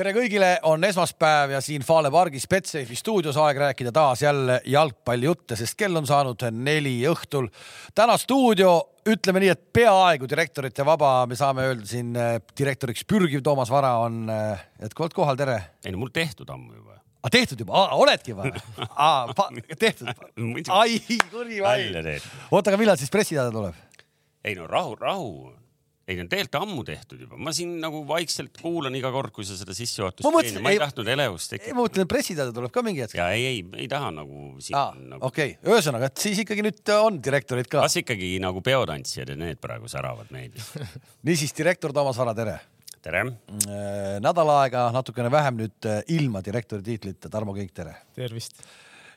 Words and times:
tere 0.00 0.14
kõigile, 0.16 0.48
on 0.64 0.84
esmaspäev 0.86 1.52
ja 1.52 1.58
siin 1.60 1.82
Fale 1.84 2.08
pargis 2.12 2.46
Betsafe'i 2.48 2.96
stuudios 2.96 3.36
aeg 3.40 3.58
rääkida 3.60 3.90
taas 3.92 4.22
jälle 4.22 4.60
jalgpallijutte, 4.72 5.58
sest 5.60 5.76
kell 5.76 5.98
on 5.98 6.08
saanud 6.08 6.46
neli 6.56 6.94
õhtul. 7.10 7.50
täna 7.94 8.16
stuudio, 8.20 8.72
ütleme 9.04 9.42
nii, 9.44 9.50
et 9.52 9.66
peaaegu 9.76 10.28
direktorite 10.30 10.86
vaba, 10.88 11.26
me 11.28 11.36
saame 11.36 11.68
öelda 11.68 11.88
siin 11.88 12.16
eh, 12.16 12.38
direktoriks 12.56 13.04
pürgiv 13.04 13.44
Toomas 13.44 13.72
Vara 13.72 13.92
on 14.00 14.24
eh, 14.32 14.64
jätkuvalt 14.86 15.16
kohal, 15.16 15.36
tere. 15.36 15.58
ei 15.84 15.92
no 15.92 16.00
mul 16.00 16.14
tehtud 16.16 16.48
ammu 16.48 16.78
juba. 16.78 16.96
aa, 16.96 17.28
ah, 17.28 17.36
tehtud 17.36 17.60
juba, 17.60 17.86
oledki 18.00 18.36
või? 18.38 18.56
tehtud. 19.84 20.08
ai, 20.80 21.00
kuri 21.28 21.60
vai. 21.60 21.80
oota, 22.48 22.70
aga 22.70 22.80
millal 22.80 22.96
siis 22.96 23.12
pressiteade 23.12 23.52
tuleb? 23.52 23.76
ei 24.44 24.56
no 24.56 24.64
rahu, 24.64 24.96
rahu 24.96 25.59
ei 26.10 26.18
no 26.18 26.26
tegelikult 26.30 26.58
ammu 26.60 26.84
tehtud 26.86 27.22
juba, 27.24 27.38
ma 27.40 27.52
siin 27.54 27.76
nagu 27.82 28.02
vaikselt 28.08 28.58
kuulan 28.60 28.96
iga 28.98 29.12
kord, 29.14 29.32
kui 29.34 29.46
sa 29.46 29.56
seda 29.58 29.74
sissejuhatust 29.76 30.26
teed, 30.26 30.58
ma 30.64 30.72
ei, 30.72 30.78
ei 30.78 30.82
tahtnud 30.82 31.10
elevust 31.14 31.52
tekitada. 31.54 31.76
ma 31.76 31.84
mõtlen, 31.84 32.06
et 32.06 32.10
pressiteade 32.10 32.54
tuleb 32.56 32.74
ka 32.74 32.84
mingi 32.86 33.04
hetk. 33.04 33.16
ja 33.20 33.28
ei, 33.36 33.46
ei, 33.50 33.62
ei 33.84 33.88
taha 33.90 34.10
nagu 34.16 34.42
siin 34.62 34.78
ah, 34.80 34.90
nagu.... 34.96 35.22
okei 35.30 35.54
okay., 35.54 35.70
ühesõnaga, 35.70 36.10
et 36.10 36.26
siis 36.26 36.42
ikkagi 36.44 36.66
nüüd 36.66 36.92
on 36.96 37.22
direktorid 37.22 37.70
ka. 37.70 37.84
kas 37.86 38.00
ikkagi 38.02 38.34
nagu 38.42 38.64
peotantsijad 38.66 39.34
ja 39.34 39.38
need 39.38 39.62
praegu 39.62 39.90
säravad 39.92 40.34
meedias 40.34 40.72
niisiis, 41.26 41.54
direktor 41.56 41.94
Toomas 41.96 42.18
Vara, 42.20 42.34
tere. 42.36 42.58
tere. 43.04 43.24
Äh, 43.62 44.18
nädal 44.24 44.54
aega, 44.58 44.88
natukene 44.96 45.32
vähem 45.32 45.62
nüüd 45.62 45.90
äh, 45.90 46.02
ilma 46.16 46.42
direktori 46.44 46.86
tiitlita, 46.86 47.32
Tarmo 47.32 47.56
Kiik, 47.56 47.74
tere. 47.76 47.96
tervist. 48.18 48.62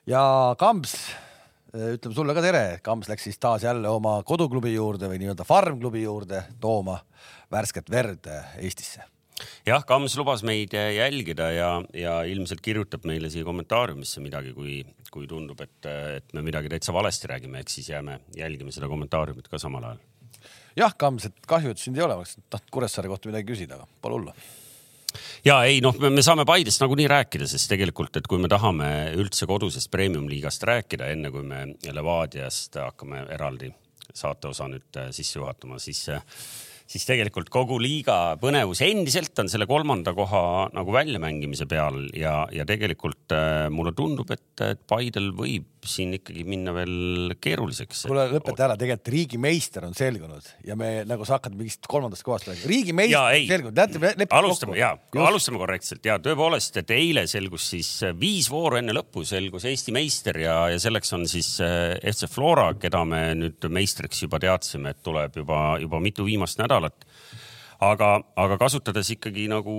ja 0.10 0.24
Kams 0.60 0.98
Äh, 1.04 1.33
ütleme 1.74 2.14
sulle 2.14 2.36
ka 2.38 2.44
tere, 2.46 2.64
Kams 2.86 3.10
läks 3.10 3.26
siis 3.28 3.40
taas 3.42 3.64
jälle 3.66 3.90
oma 3.90 4.20
koduklubi 4.28 4.76
juurde 4.76 5.10
või 5.10 5.18
nii-öelda 5.22 5.46
farmklubi 5.48 6.04
juurde 6.04 6.44
tooma 6.62 7.00
värsket 7.52 7.90
verd 7.90 8.30
äh, 8.30 8.54
Eestisse. 8.62 9.02
jah, 9.66 9.82
Kams 9.86 10.16
lubas 10.20 10.44
meid 10.46 10.76
äh, 10.78 10.92
jälgida 11.00 11.50
ja, 11.52 11.72
ja 11.98 12.22
ilmselt 12.30 12.62
kirjutab 12.62 13.08
meile 13.10 13.32
siia 13.34 13.46
kommentaariumisse 13.48 14.22
midagi, 14.22 14.54
kui, 14.54 14.84
kui 15.12 15.28
tundub, 15.28 15.62
et, 15.66 15.90
et 16.20 16.34
me 16.38 16.46
midagi 16.46 16.70
täitsa 16.70 16.94
valesti 16.94 17.32
räägime, 17.34 17.64
eks 17.66 17.80
siis 17.80 17.90
jääme 17.90 18.20
jälgima 18.38 18.74
seda 18.74 18.90
kommentaariumit 18.92 19.50
ka 19.50 19.62
samal 19.62 19.90
ajal. 19.90 20.04
jah, 20.78 20.94
Kams, 20.98 21.26
et 21.32 21.50
kahju, 21.50 21.74
et 21.74 21.82
sind 21.82 21.98
ei 21.98 22.06
ole, 22.06 22.22
oleks 22.22 22.38
tahtnud 22.50 22.78
Kuressaare 22.78 23.10
kohta 23.10 23.34
midagi 23.34 23.50
küsida, 23.50 23.82
aga 23.82 23.90
pole 24.02 24.22
hullu 24.22 24.38
ja 25.46 25.60
ei 25.68 25.80
noh, 25.84 25.98
me 26.10 26.26
saame 26.26 26.46
Paidest 26.48 26.84
nagunii 26.84 27.08
rääkida, 27.12 27.48
sest 27.50 27.72
tegelikult, 27.72 28.16
et 28.20 28.28
kui 28.30 28.42
me 28.42 28.52
tahame 28.52 28.90
üldse 29.20 29.48
kodusest 29.50 29.92
premium-liigast 29.94 30.68
rääkida, 30.70 31.12
enne 31.14 31.32
kui 31.34 31.46
me 31.48 31.66
Levadiast 31.94 32.80
hakkame 32.82 33.26
eraldi 33.34 33.72
saateosa 34.14 34.70
nüüd 34.70 35.02
äh, 35.02 35.10
sisse 35.16 35.40
juhatama, 35.40 35.80
siis 35.82 36.06
äh, 36.14 36.22
siis 36.94 37.06
tegelikult 37.08 37.50
kogu 37.54 37.80
liiga 37.82 38.36
põnevus 38.42 38.84
endiselt 38.86 39.38
on 39.42 39.50
selle 39.52 39.68
kolmanda 39.70 40.14
koha 40.16 40.70
nagu 40.76 40.94
väljamängimise 40.94 41.68
peal 41.70 42.06
ja, 42.18 42.44
ja 42.54 42.66
tegelikult 42.70 43.34
äh, 43.36 43.68
mulle 43.74 43.96
tundub, 43.98 44.32
et, 44.36 44.52
et 44.66 44.84
Paidel 44.90 45.32
võib 45.38 45.70
siin 45.90 46.16
ikkagi 46.20 46.46
minna 46.48 46.74
veel 46.76 47.36
keeruliseks. 47.42 48.06
kuule, 48.10 48.28
lõpeta 48.34 48.68
ära, 48.68 48.78
tegelikult 48.80 49.12
riigimeister 49.14 49.88
on 49.88 49.96
selgunud 49.98 50.50
ja 50.68 50.78
me 50.80 50.92
nagu 51.10 51.26
sa 51.28 51.38
hakkad 51.38 51.56
mingist 51.58 51.88
kolmandast 51.90 52.26
kohast 52.28 52.52
rääkima. 52.52 52.70
riigimeister 52.72 53.48
selgunud, 53.50 53.82
näete, 53.82 54.30
alustame 54.36 54.78
ja, 54.80 54.94
alustame 55.26 55.62
korrektselt. 55.62 56.04
Ja 56.06 56.20
tõepoolest, 56.24 56.82
et 56.84 56.94
eile 56.96 57.26
selgus 57.32 57.70
siis 57.74 57.92
viis 58.20 58.52
vooru 58.52 58.82
enne 58.82 58.96
lõppu 58.96 59.26
selgus 59.28 59.66
Eesti 59.70 59.96
meister 59.96 60.40
ja, 60.44 60.58
ja 60.74 60.80
selleks 60.82 61.14
on 61.16 61.28
siis 61.32 61.56
äh, 61.64 61.96
FC 62.12 62.30
Flora, 62.32 62.70
keda 62.80 63.06
me 63.08 63.26
nüüd 63.40 63.72
meistriks 63.74 64.26
juba 64.26 64.42
teadsime, 64.44 64.94
et 64.94 65.04
tuleb 65.06 65.42
juba, 65.42 65.64
juba 65.82 66.04
mitu 66.04 66.28
viimast 66.28 66.60
nädalat 66.62 66.74
nädalat. 66.74 67.06
aga, 67.84 68.22
aga 68.40 68.58
kasutades 68.58 69.10
ikkagi 69.12 69.50
nagu 69.52 69.74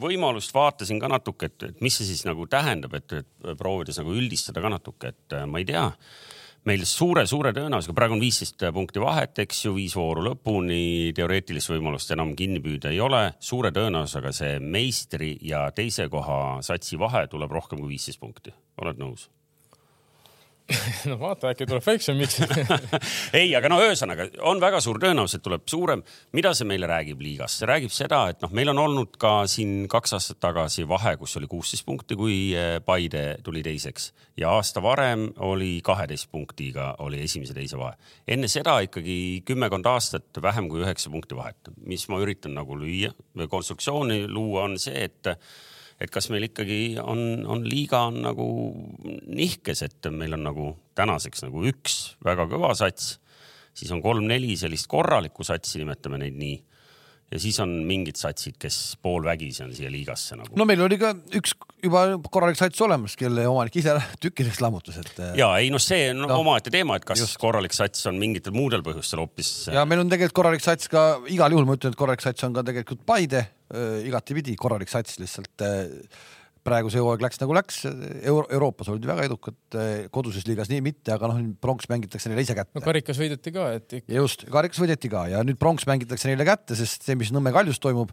võimalust, 0.00 0.54
vaatasin 0.54 1.00
ka 1.02 1.10
natuke, 1.12 1.50
et, 1.50 1.68
et 1.68 1.82
mis 1.84 1.96
see 1.96 2.08
siis 2.08 2.24
nagu 2.28 2.46
tähendab, 2.50 2.94
et, 2.98 3.18
et 3.22 3.58
proovides 3.58 3.98
nagu 4.00 4.14
üldistada 4.16 4.62
ka 4.64 4.72
natuke, 4.72 5.12
et 5.12 5.36
äh, 5.36 5.48
ma 5.48 5.60
ei 5.62 5.68
tea 5.68 5.88
meil 6.68 6.84
suure-suure 6.86 7.50
tõenäosusega, 7.56 7.94
praegu 7.96 8.14
on 8.16 8.22
viisteist 8.22 8.62
punkti 8.74 9.02
vahet, 9.02 9.40
eks 9.42 9.64
ju, 9.64 9.74
viis 9.74 9.96
vooru 9.98 10.22
lõpuni, 10.28 11.10
teoreetilist 11.16 11.72
võimalust 11.72 12.14
enam 12.14 12.36
kinni 12.38 12.62
püüda 12.62 12.92
ei 12.94 13.00
ole. 13.02 13.24
suure 13.42 13.72
tõenäosusega 13.74 14.32
see 14.36 14.56
meistri 14.62 15.34
ja 15.42 15.64
teise 15.74 16.06
koha 16.12 16.62
satsi 16.62 16.98
vahe 17.00 17.26
tuleb 17.30 17.50
rohkem 17.50 17.82
kui 17.82 17.96
viisteist 17.96 18.22
punkti, 18.22 18.54
oled 18.82 19.02
nõus? 19.02 19.26
no 21.10 21.16
vaata, 21.20 21.50
äkki 21.52 21.66
tuleb 21.66 21.84
väiksem, 21.84 22.18
miks 22.20 22.38
ei, 23.38 23.50
aga 23.58 23.70
no 23.70 23.80
ühesõnaga 23.82 24.28
on 24.48 24.60
väga 24.62 24.80
suur 24.84 25.00
tõenäosus, 25.02 25.38
et 25.38 25.44
tuleb 25.44 25.64
suurem. 25.68 26.02
mida 26.36 26.52
see 26.54 26.68
meile 26.68 26.88
räägib 26.90 27.22
liigas? 27.24 27.56
see 27.58 27.68
räägib 27.68 27.92
seda, 27.94 28.22
et 28.32 28.42
noh, 28.44 28.52
meil 28.54 28.70
on 28.72 28.82
olnud 28.84 29.16
ka 29.20 29.42
siin 29.50 29.88
kaks 29.90 30.16
aastat 30.18 30.40
tagasi 30.42 30.86
vahe, 30.88 31.16
kus 31.20 31.36
oli 31.40 31.50
kuusteist 31.50 31.86
punkti, 31.86 32.18
kui 32.18 32.36
eh, 32.54 32.78
Paide 32.84 33.24
tuli 33.44 33.64
teiseks 33.66 34.12
ja 34.38 34.54
aasta 34.56 34.82
varem 34.84 35.28
oli 35.44 35.74
kaheteist 35.84 36.30
punktiga 36.32 36.92
oli 37.04 37.22
esimese, 37.26 37.56
teise 37.56 37.80
vahe. 37.80 37.98
enne 38.28 38.50
seda 38.50 38.78
ikkagi 38.86 39.42
kümmekond 39.48 39.88
aastat 39.90 40.42
vähem 40.42 40.70
kui 40.70 40.84
üheksa 40.84 41.10
punkti 41.12 41.36
vahet, 41.38 41.74
mis 41.86 42.06
ma 42.08 42.22
üritan 42.22 42.56
nagu 42.56 42.78
lüüa 42.78 43.12
konstruktsiooni 43.50 44.26
luua, 44.28 44.68
on 44.68 44.78
see, 44.80 45.08
et 45.08 45.34
et 46.02 46.12
kas 46.12 46.28
meil 46.32 46.48
ikkagi 46.48 46.98
on, 47.02 47.42
on 47.48 47.64
liiga 47.66 48.04
on 48.10 48.20
nagu 48.24 48.46
nihkes, 49.26 49.84
et 49.86 50.10
meil 50.14 50.36
on 50.38 50.46
nagu 50.48 50.68
tänaseks 50.98 51.46
nagu 51.46 51.64
üks 51.70 52.00
väga 52.24 52.48
kõva 52.50 52.74
sats, 52.78 53.16
siis 53.76 53.92
on 53.94 54.02
kolm-neli 54.04 54.56
sellist 54.60 54.90
korralikku 54.90 55.46
satsi, 55.46 55.80
nimetame 55.80 56.20
neid 56.22 56.38
nii 56.38 56.58
ja 57.32 57.40
siis 57.40 57.56
on 57.64 57.70
mingid 57.88 58.18
satsid, 58.20 58.58
kes 58.60 58.78
poolvägisi 59.02 59.64
on 59.64 59.72
siia 59.74 59.90
liigasse 59.92 60.36
nagu. 60.36 60.52
no 60.58 60.66
meil 60.68 60.82
oli 60.84 60.98
ka 61.00 61.14
üks 61.38 61.54
juba 61.82 62.04
korralik 62.32 62.58
sats 62.60 62.80
olemas, 62.84 63.16
kelle 63.18 63.46
omanik 63.48 63.78
ise 63.80 63.94
tükkideks 64.24 64.60
lammutas, 64.64 64.98
et. 65.00 65.14
Äh, 65.16 65.32
ja 65.40 65.48
ei 65.62 65.72
noh, 65.72 65.80
see 65.82 66.10
on 66.12 66.24
no, 66.26 66.42
omaette 66.42 66.72
teema, 66.74 66.98
et 67.00 67.08
kas 67.08 67.22
just. 67.24 67.38
korralik 67.40 67.74
sats 67.76 68.04
on 68.10 68.20
mingitel 68.20 68.54
muudel 68.56 68.84
põhjustel 68.84 69.24
hoopis. 69.24 69.52
ja 69.72 69.86
meil 69.88 70.04
on 70.04 70.12
tegelikult 70.12 70.38
korralik 70.42 70.64
sats 70.64 70.92
ka 70.92 71.06
igal 71.32 71.54
juhul, 71.54 71.68
ma 71.68 71.78
ütlen, 71.78 71.94
et 71.94 72.00
korralik 72.00 72.24
sats 72.24 72.48
on 72.48 72.56
ka 72.56 72.66
tegelikult 72.68 73.06
Paide 73.08 73.40
äh, 73.46 73.50
igatipidi 74.06 74.56
korralik 74.60 74.90
sats 74.92 75.18
lihtsalt 75.22 75.64
äh, 75.64 75.90
praegu 76.66 76.90
see 76.92 77.02
hooaeg 77.02 77.22
läks 77.24 77.40
nagu 77.42 77.54
läks 77.56 77.82
Euro, 77.88 78.44
Euroopas 78.52 78.90
olid 78.92 79.06
väga 79.08 79.26
edukad, 79.26 79.58
eh, 79.74 80.06
koduses 80.14 80.46
liigas 80.46 80.70
nii 80.70 80.82
mitte, 80.84 81.14
aga 81.14 81.30
noh, 81.30 81.40
pronks 81.62 81.88
mängitakse 81.90 82.30
neile 82.30 82.44
ise 82.46 82.56
kätte. 82.58 82.74
no 82.76 82.84
karikas 82.84 83.18
võideti 83.18 83.54
ka, 83.54 83.68
et 83.78 83.98
ikka. 83.98 84.14
just, 84.18 84.46
karikas 84.52 84.82
võideti 84.82 85.10
ka 85.12 85.26
ja 85.32 85.42
nüüd 85.46 85.58
pronks 85.60 85.86
mängitakse 85.90 86.30
neile 86.30 86.46
kätte, 86.48 86.78
sest 86.78 87.06
see, 87.06 87.18
mis 87.18 87.32
Nõmme 87.34 87.52
Kaljus 87.54 87.80
toimub, 87.82 88.12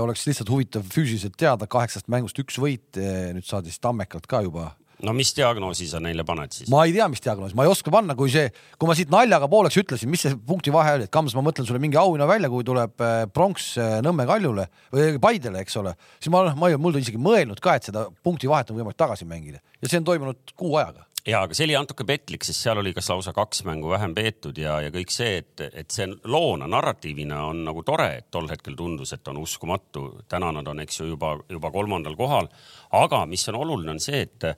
oleks 0.00 0.24
lihtsalt 0.28 0.50
huvitav 0.52 0.84
füüsiliselt 0.88 1.34
teada, 1.40 1.66
kaheksast 1.70 2.08
mängust 2.12 2.38
üks 2.40 2.56
võit, 2.60 2.96
nüüd 2.96 3.46
saadi 3.46 3.72
siis 3.72 3.82
Tammekalt 3.82 4.28
ka 4.30 4.44
juba 4.46 4.70
no 5.06 5.14
mis 5.16 5.32
diagnoosi 5.36 5.88
sa 5.90 6.00
neile 6.02 6.24
paned 6.28 6.54
siis? 6.54 6.70
ma 6.72 6.84
ei 6.86 6.94
tea, 6.94 7.08
mis 7.12 7.22
diagnoosi, 7.24 7.56
ma 7.58 7.66
ei 7.66 7.72
oska 7.72 7.92
panna, 7.94 8.16
kui 8.18 8.32
see, 8.32 8.50
kui 8.78 8.90
ma 8.90 8.96
siit 8.98 9.12
naljaga 9.12 9.48
pooleks 9.50 9.78
ütlesin, 9.82 10.10
mis 10.12 10.24
see 10.26 10.36
punkti 10.46 10.74
vahe 10.74 10.96
oli, 10.98 11.08
et 11.08 11.14
Kams, 11.14 11.34
ma 11.38 11.44
mõtlen 11.46 11.68
sulle 11.68 11.82
mingi 11.82 11.98
auhinna 12.00 12.28
välja, 12.30 12.50
kui 12.52 12.66
tuleb 12.66 13.04
äh, 13.04 13.24
pronks 13.32 13.72
äh, 13.80 13.98
Nõmme 14.04 14.26
Kaljule 14.28 14.68
või 14.94 15.18
Paidele, 15.22 15.64
eks 15.64 15.78
ole, 15.80 15.94
siis 16.18 16.32
ma, 16.34 16.46
ma 16.56 16.70
ei, 16.70 16.80
mul 16.80 17.00
isegi 17.00 17.20
mõelnud 17.20 17.62
ka, 17.62 17.78
et 17.78 17.90
seda 17.90 18.06
punkti 18.24 18.50
vahet 18.50 18.72
on 18.72 18.80
võimalik 18.80 19.00
tagasi 19.00 19.28
mängida. 19.28 19.62
Ja 19.80 19.88
see 19.88 20.00
on 20.02 20.08
toimunud 20.08 20.56
kuu 20.58 20.76
ajaga 20.76 21.06
ja, 21.26 21.42
aga 21.42 21.56
see 21.56 21.66
oli 21.68 21.76
natuke 21.76 22.06
petlik, 22.08 22.44
sest 22.46 22.64
seal 22.64 22.80
oli 22.80 22.92
kas 22.96 23.10
lausa 23.12 23.34
kaks 23.36 23.64
mängu 23.68 23.90
vähem 23.92 24.14
peetud 24.16 24.58
ja, 24.60 24.78
ja 24.84 24.92
kõik 24.94 25.12
see, 25.14 25.40
et, 25.42 25.64
et 25.68 25.90
see 25.92 26.08
loona, 26.24 26.68
narratiivina 26.70 27.42
on 27.50 27.64
nagu 27.66 27.84
tore, 27.86 28.10
et 28.20 28.30
tol 28.32 28.48
hetkel 28.50 28.76
tundus, 28.78 29.14
et 29.16 29.32
on 29.32 29.40
uskumatu. 29.42 30.06
täna 30.28 30.52
nad 30.56 30.68
on, 30.68 30.80
eks 30.84 31.02
ju, 31.02 31.10
juba, 31.14 31.36
juba 31.50 31.72
kolmandal 31.74 32.16
kohal. 32.18 32.50
aga 32.96 33.24
mis 33.30 33.48
on 33.52 33.60
oluline, 33.62 33.96
on 33.96 34.00
see, 34.02 34.22
et 34.28 34.52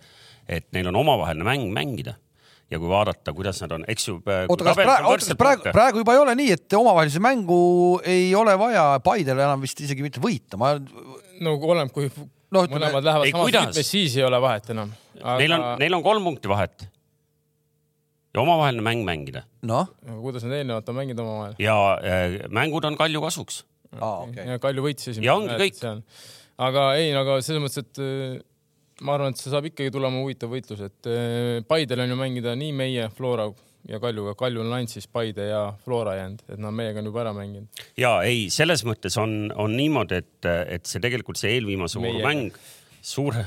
et 0.50 0.66
neil 0.74 0.88
on 0.90 0.96
omavaheline 0.98 1.46
mäng 1.46 1.68
mängida 1.70 2.16
ja 2.72 2.78
kui 2.80 2.88
vaadata, 2.88 3.34
kuidas 3.36 3.60
nad 3.62 3.74
on, 3.76 3.84
eks 3.88 4.08
ju. 4.08 4.18
oota, 4.24 4.64
kas 4.64 4.78
praegu, 4.78 5.08
oota, 5.10 5.26
kas 5.26 5.38
praegu, 5.38 5.72
praegu 5.76 6.02
juba 6.02 6.16
ei 6.16 6.22
ole 6.22 6.36
nii, 6.38 6.52
et 6.56 6.76
omavahelise 6.78 7.20
mängu 7.22 7.58
ei 8.08 8.30
ole 8.38 8.54
vaja 8.58 8.86
Paidele 9.04 9.44
enam 9.44 9.62
vist 9.64 9.80
isegi 9.84 10.04
mitte 10.04 10.22
võita, 10.22 10.58
ma. 10.60 10.74
no 11.44 11.56
oleneb, 11.58 11.92
kui 11.94 12.08
no, 12.52 12.64
ütleme, 12.66 12.78
mõlemad 12.78 13.08
lähevad 13.08 13.28
ei, 13.28 13.34
samas 13.34 13.54
rütmis, 13.56 13.92
siis 13.94 14.16
ei 14.20 14.26
ole 14.26 14.40
vahet 14.42 14.70
enam 14.74 14.92
Aga.... 15.20 15.38
Neil 15.40 15.56
on, 15.56 15.64
neil 15.82 15.96
on 15.98 16.04
kolm 16.04 16.28
punkti 16.30 16.50
vahet. 16.50 16.86
ja 18.34 18.44
omavaheline 18.44 18.84
mäng 18.84 19.04
mängida. 19.08 19.44
noh. 19.68 19.90
kuidas 20.20 20.46
nad 20.46 20.58
eelnevalt 20.60 20.88
on 20.88 20.98
mänginud 21.00 21.24
omavahel? 21.24 21.58
ja 21.62 21.76
äh, 21.98 22.38
mängud 22.50 22.84
on 22.88 22.96
Kalju 22.98 23.24
kasuks. 23.24 23.64
Ah, 23.98 24.22
okay. 24.24 24.46
ja 24.48 24.60
Kalju 24.62 24.86
võitis 24.86 25.10
esimese. 25.12 25.26
ja 25.28 25.36
ongi 25.36 25.58
kõik. 25.60 25.82
aga 26.68 26.86
ei, 27.00 27.12
aga 27.16 27.40
selles 27.44 27.64
mõttes, 27.64 27.84
et 27.84 28.42
ma 29.04 29.16
arvan, 29.16 29.34
et 29.34 29.40
see 29.40 29.52
saab 29.52 29.66
ikkagi 29.68 29.92
tulema 29.94 30.22
huvitav 30.22 30.52
võitlus, 30.52 30.80
et 30.86 31.10
eh, 31.10 31.60
Paidel 31.68 32.04
on 32.04 32.14
ju 32.14 32.18
mängida 32.18 32.54
nii 32.58 32.72
meie 32.76 33.08
Flora 33.16 33.48
ja 33.88 34.00
Kaljuga, 34.02 34.34
Kalju 34.38 34.62
on 34.62 34.72
ainult 34.76 34.92
siis 34.92 35.08
Paide 35.10 35.48
ja 35.48 35.62
Flora 35.84 36.14
jäänud, 36.18 36.44
et 36.48 36.60
nad 36.62 36.74
meiega 36.76 37.02
on 37.02 37.10
juba 37.10 37.22
ära 37.24 37.34
mänginud. 37.36 37.82
ja 37.98 38.14
ei, 38.26 38.46
selles 38.54 38.84
mõttes 38.88 39.18
on, 39.20 39.52
on 39.56 39.76
niimoodi, 39.76 40.22
et, 40.22 40.50
et 40.78 40.88
see 40.88 41.02
tegelikult 41.02 41.40
see 41.40 41.56
eelviimase 41.56 42.02
vooru 42.02 42.22
mäng 42.24 42.58
suure 43.02 43.42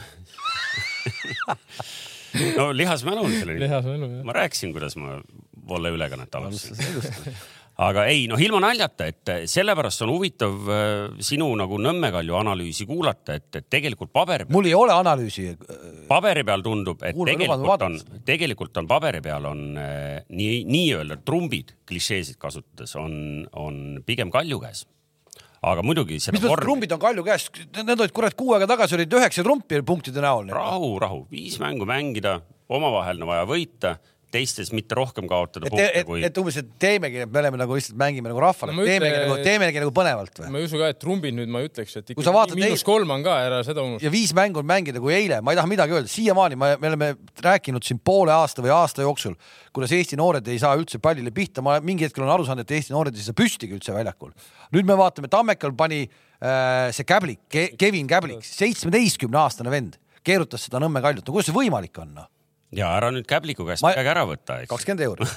no 2.57 2.71
lihasmälu 2.75 3.25
on 3.25 3.35
sellele. 3.39 3.59
lihasmälu, 3.65 4.11
jah. 4.17 4.23
ma 4.27 4.39
rääkisin, 4.41 4.75
kuidas 4.75 4.97
ma 4.99 5.19
volle 5.67 5.93
ülekannet 5.95 6.35
alustasin 6.35 7.35
aga 7.83 8.05
ei, 8.07 8.23
noh, 8.31 8.39
ilma 8.39 8.61
naljata, 8.63 9.07
et 9.11 9.31
sellepärast 9.51 10.05
on 10.05 10.13
huvitav 10.13 10.69
äh, 10.71 10.87
sinu 11.25 11.49
nagu 11.59 11.79
Nõmme 11.81 12.11
Kalju 12.13 12.37
analüüsi 12.39 12.87
kuulata, 12.87 13.35
et, 13.35 13.49
et 13.59 13.67
tegelikult 13.71 14.13
paberi 14.15 14.47
mul 14.53 14.69
ei 14.69 14.75
ole 14.77 14.95
analüüsi. 14.95 15.49
paberi 16.07 16.45
peal 16.47 16.63
tundub, 16.65 17.03
et 17.03 17.17
lubage 17.17 17.35
tegelikult 17.35 17.85
on 17.89 17.99
tegelikult 18.25 18.81
on 18.81 18.89
paberi 18.89 19.21
peal 19.25 19.49
on 19.51 19.63
nii, 19.75 20.63
nii-öelda 20.71 21.19
trumbid 21.27 21.75
klišeesid 21.89 22.39
kasutades 22.39 22.95
on, 22.99 23.45
on 23.59 24.01
pigem 24.07 24.31
Kalju 24.31 24.61
käes. 24.63 24.85
aga 25.65 25.83
muidugi 25.83 26.19
mis 26.19 26.29
mõttes 26.31 26.47
vormi, 26.47 26.63
trumbid 26.69 26.95
on 26.95 27.03
Kalju 27.03 27.27
käes, 27.27 27.49
need 27.81 27.99
olid 27.99 28.15
kurat 28.15 28.39
kuu 28.39 28.55
aega 28.55 28.71
tagasi 28.71 28.95
olid 28.99 29.19
üheksa 29.19 29.43
trumpi 29.43 29.83
punktide 29.83 30.23
näol. 30.23 30.47
rahu, 30.55 30.95
rahu, 31.01 31.23
viis 31.31 31.59
mängu 31.59 31.87
mängida, 31.89 32.39
omavahel 32.71 33.19
on 33.19 33.33
vaja 33.33 33.47
võita, 33.49 33.97
teistes 34.33 34.71
mitte 34.75 34.95
rohkem 34.97 35.27
kaotada 35.29 35.67
et, 35.67 35.71
punkte 35.73 35.87
et, 35.99 36.05
kui 36.07 36.23
et 36.25 36.37
umbes, 36.41 36.57
et 36.61 36.69
teemegi, 36.81 37.21
et 37.25 37.31
me 37.31 37.39
oleme 37.41 37.59
nagu 37.61 37.77
lihtsalt 37.77 37.97
mängime 37.99 38.31
nagu 38.31 38.41
rahvale 38.43 38.73
No 38.75 38.85
teemegi 38.87 39.19
nagu, 39.21 39.37
teemegi 39.45 39.81
nagu 39.83 39.93
põnevalt 39.95 40.41
või? 40.41 40.49
ma 40.51 40.61
ei 40.61 40.67
usu 40.67 40.79
ka, 40.81 40.89
et 40.91 40.99
trumbid 41.01 41.37
nüüd 41.37 41.51
ma 41.53 41.61
ei 41.63 41.69
ütleks, 41.69 41.95
et 42.01 42.13
Kui 42.17 42.25
sa 42.25 42.33
vaatad 42.35 42.55
ikka 42.55 42.61
miinus 42.63 42.81
teist- 42.81 42.89
kolm 42.89 43.13
on 43.15 43.23
ka, 43.25 43.37
ära 43.47 43.61
seda 43.67 43.85
unusta. 43.85 44.05
ja 44.05 44.11
viis 44.13 44.33
mängu 44.37 44.61
on 44.63 44.67
mängida 44.69 45.01
kui 45.03 45.15
eile, 45.15 45.39
ma 45.45 45.53
ei 45.53 45.59
taha 45.61 45.71
midagi 45.71 45.95
öelda, 45.95 46.11
siiamaani 46.11 46.59
me, 46.59 46.73
me 46.81 46.91
oleme 46.91 47.11
rääkinud 47.45 47.85
siin 47.87 48.01
poole 48.03 48.33
aasta 48.35 48.65
või 48.65 48.73
aasta 48.75 49.05
jooksul, 49.05 49.37
kuidas 49.75 49.95
Eesti 49.95 50.19
noored 50.19 50.47
ei 50.51 50.59
saa 50.61 50.75
üldse 50.79 50.99
pallile 51.03 51.31
pihta, 51.35 51.63
ma 51.65 51.79
mingi 51.83 52.07
hetkel 52.07 52.25
olen 52.25 52.35
aru 52.35 52.47
saanud, 52.49 52.65
et 52.65 52.75
Eesti 52.79 52.95
noored 52.95 53.15
ei 53.15 53.23
saa 53.25 53.37
püstigi 53.37 53.77
üldse 53.77 53.95
väljakul. 53.95 54.31
nüüd 54.75 54.87
me 54.87 54.97
vaatame, 54.99 55.31
Tammekal 55.31 55.73
pani 55.77 56.03
äh, 56.05 56.91
see 56.95 57.07
Käblik 57.07 57.45
Ke,, 57.49 57.69
Kevin 57.79 58.07
Käblik, 58.07 58.43
seitsmeteistkümne 58.43 59.39
aastane 59.39 59.71
vend, 59.71 59.99
keerutas 60.25 60.65
seda 60.67 60.81
Nõmme 60.83 61.01
kaljut, 61.03 61.23
no 61.27 61.35
kuidas 61.35 61.51
see 61.51 61.55
võimalik 61.55 62.01
on 62.01 62.15
noh? 62.19 62.31
Ja 62.75 62.89
ära 62.97 63.09
nüüd 63.13 63.27
Käbliku 63.29 63.65
käest 63.67 63.83
Ma- 63.85 63.91
midagi 63.93 64.11
ära 64.11 64.23
võta, 64.27 64.59
eks. 64.63 64.69
kakskümmend 64.71 65.03
euri. 65.05 65.27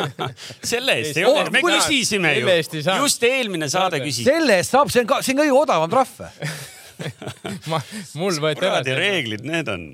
selle 0.72 0.96
eest 1.00 1.20
ei 1.20 1.26
olnud, 1.28 1.52
me 1.54 1.62
küsisime 1.64 2.34
ju 2.38 2.54
just 3.02 3.24
eelmine 3.26 3.70
saade 3.72 4.00
küsis. 4.02 4.26
selle 4.28 4.60
eest 4.60 4.76
saab, 4.76 4.92
see 4.92 5.04
on 5.04 5.10
ka, 5.10 5.20
see 5.24 5.34
on 5.36 5.42
kõige 5.42 5.56
odavam 5.62 5.92
trahv. 5.92 6.22
ma, 7.72 7.80
mul 8.20 8.40
võeti 8.44 8.64
ära 8.64 8.78
kuradi. 8.80 8.96
reeglid 8.98 9.44
need 9.48 9.72
on. 9.72 9.90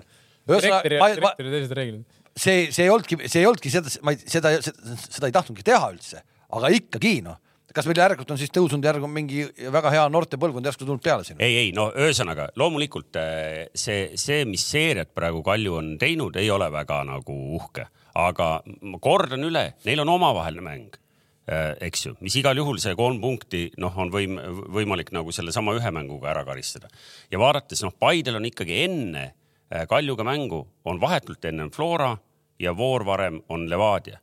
direktori, 0.50 1.00
ma, 1.02 1.08
ma, 1.08 1.32
direktori 1.38 1.54
teised 1.56 1.76
reeglid. 1.78 2.04
see, 2.34 2.68
see 2.74 2.86
ei 2.86 2.92
olnudki, 2.94 3.20
see 3.26 3.42
ei 3.42 3.50
olnudki 3.50 3.72
seda, 3.72 3.96
ma 4.06 4.14
ei, 4.14 4.22
seda, 4.22 4.54
seda, 4.64 5.00
seda 5.06 5.30
ei 5.30 5.36
tahtnudki 5.36 5.66
teha 5.66 5.90
üldse, 5.94 6.22
aga 6.56 6.72
ikkagi 6.78 7.18
noh, 7.26 7.40
kas 7.76 7.86
meil 7.88 8.00
järelikult 8.00 8.30
on 8.32 8.40
siis 8.40 8.52
tõusnud 8.54 8.84
järg 8.84 9.04
on 9.04 9.12
mingi 9.12 9.44
väga 9.72 9.92
hea 9.92 10.04
noorte 10.12 10.38
põlvkond 10.40 10.66
järsku 10.68 10.86
tulnud 10.86 11.02
peale 11.04 11.26
sinna? 11.26 11.42
ei, 11.44 11.66
ei 11.66 11.72
no 11.76 11.88
ühesõnaga 11.92 12.48
loomulikult 12.56 13.18
eh, 13.20 13.66
see, 13.76 14.12
see, 14.20 14.44
mis 14.48 14.64
seeriat 14.70 15.12
praegu 15.16 15.42
Kalju 15.46 15.76
on 15.80 15.92
teinud, 16.00 16.38
ei 16.40 16.50
ole 16.52 16.68
väga 16.72 17.02
nagu 17.08 17.36
uhke, 17.58 17.86
aga 18.16 18.50
ma 18.64 19.00
kordan 19.02 19.44
üle, 19.48 19.66
neil 19.86 20.04
on 20.04 20.14
omavaheline 20.16 20.64
mäng. 20.64 21.02
eks 21.46 22.00
ju, 22.08 22.16
mis 22.26 22.34
igal 22.40 22.58
juhul 22.58 22.80
see 22.82 22.96
kolm 22.98 23.20
punkti, 23.22 23.68
noh, 23.78 23.94
on 24.02 24.08
võim-, 24.10 24.40
võimalik 24.74 25.12
nagu 25.14 25.30
sellesama 25.30 25.76
ühe 25.78 25.92
mänguga 25.94 26.32
ära 26.32 26.42
karistada 26.48 26.90
ja 27.30 27.38
vaadates, 27.38 27.84
noh, 27.86 27.94
Paidel 27.94 28.40
on 28.40 28.48
ikkagi 28.48 28.80
enne 28.88 29.26
eh, 29.28 29.84
Kaljuga 29.86 30.26
mängu, 30.26 30.64
on 30.90 30.98
vahetult 31.02 31.44
enne 31.46 31.68
Flora 31.70 32.16
ja 32.58 32.72
voor 32.74 33.04
varem 33.06 33.42
on 33.52 33.68
Levadia 33.70 34.18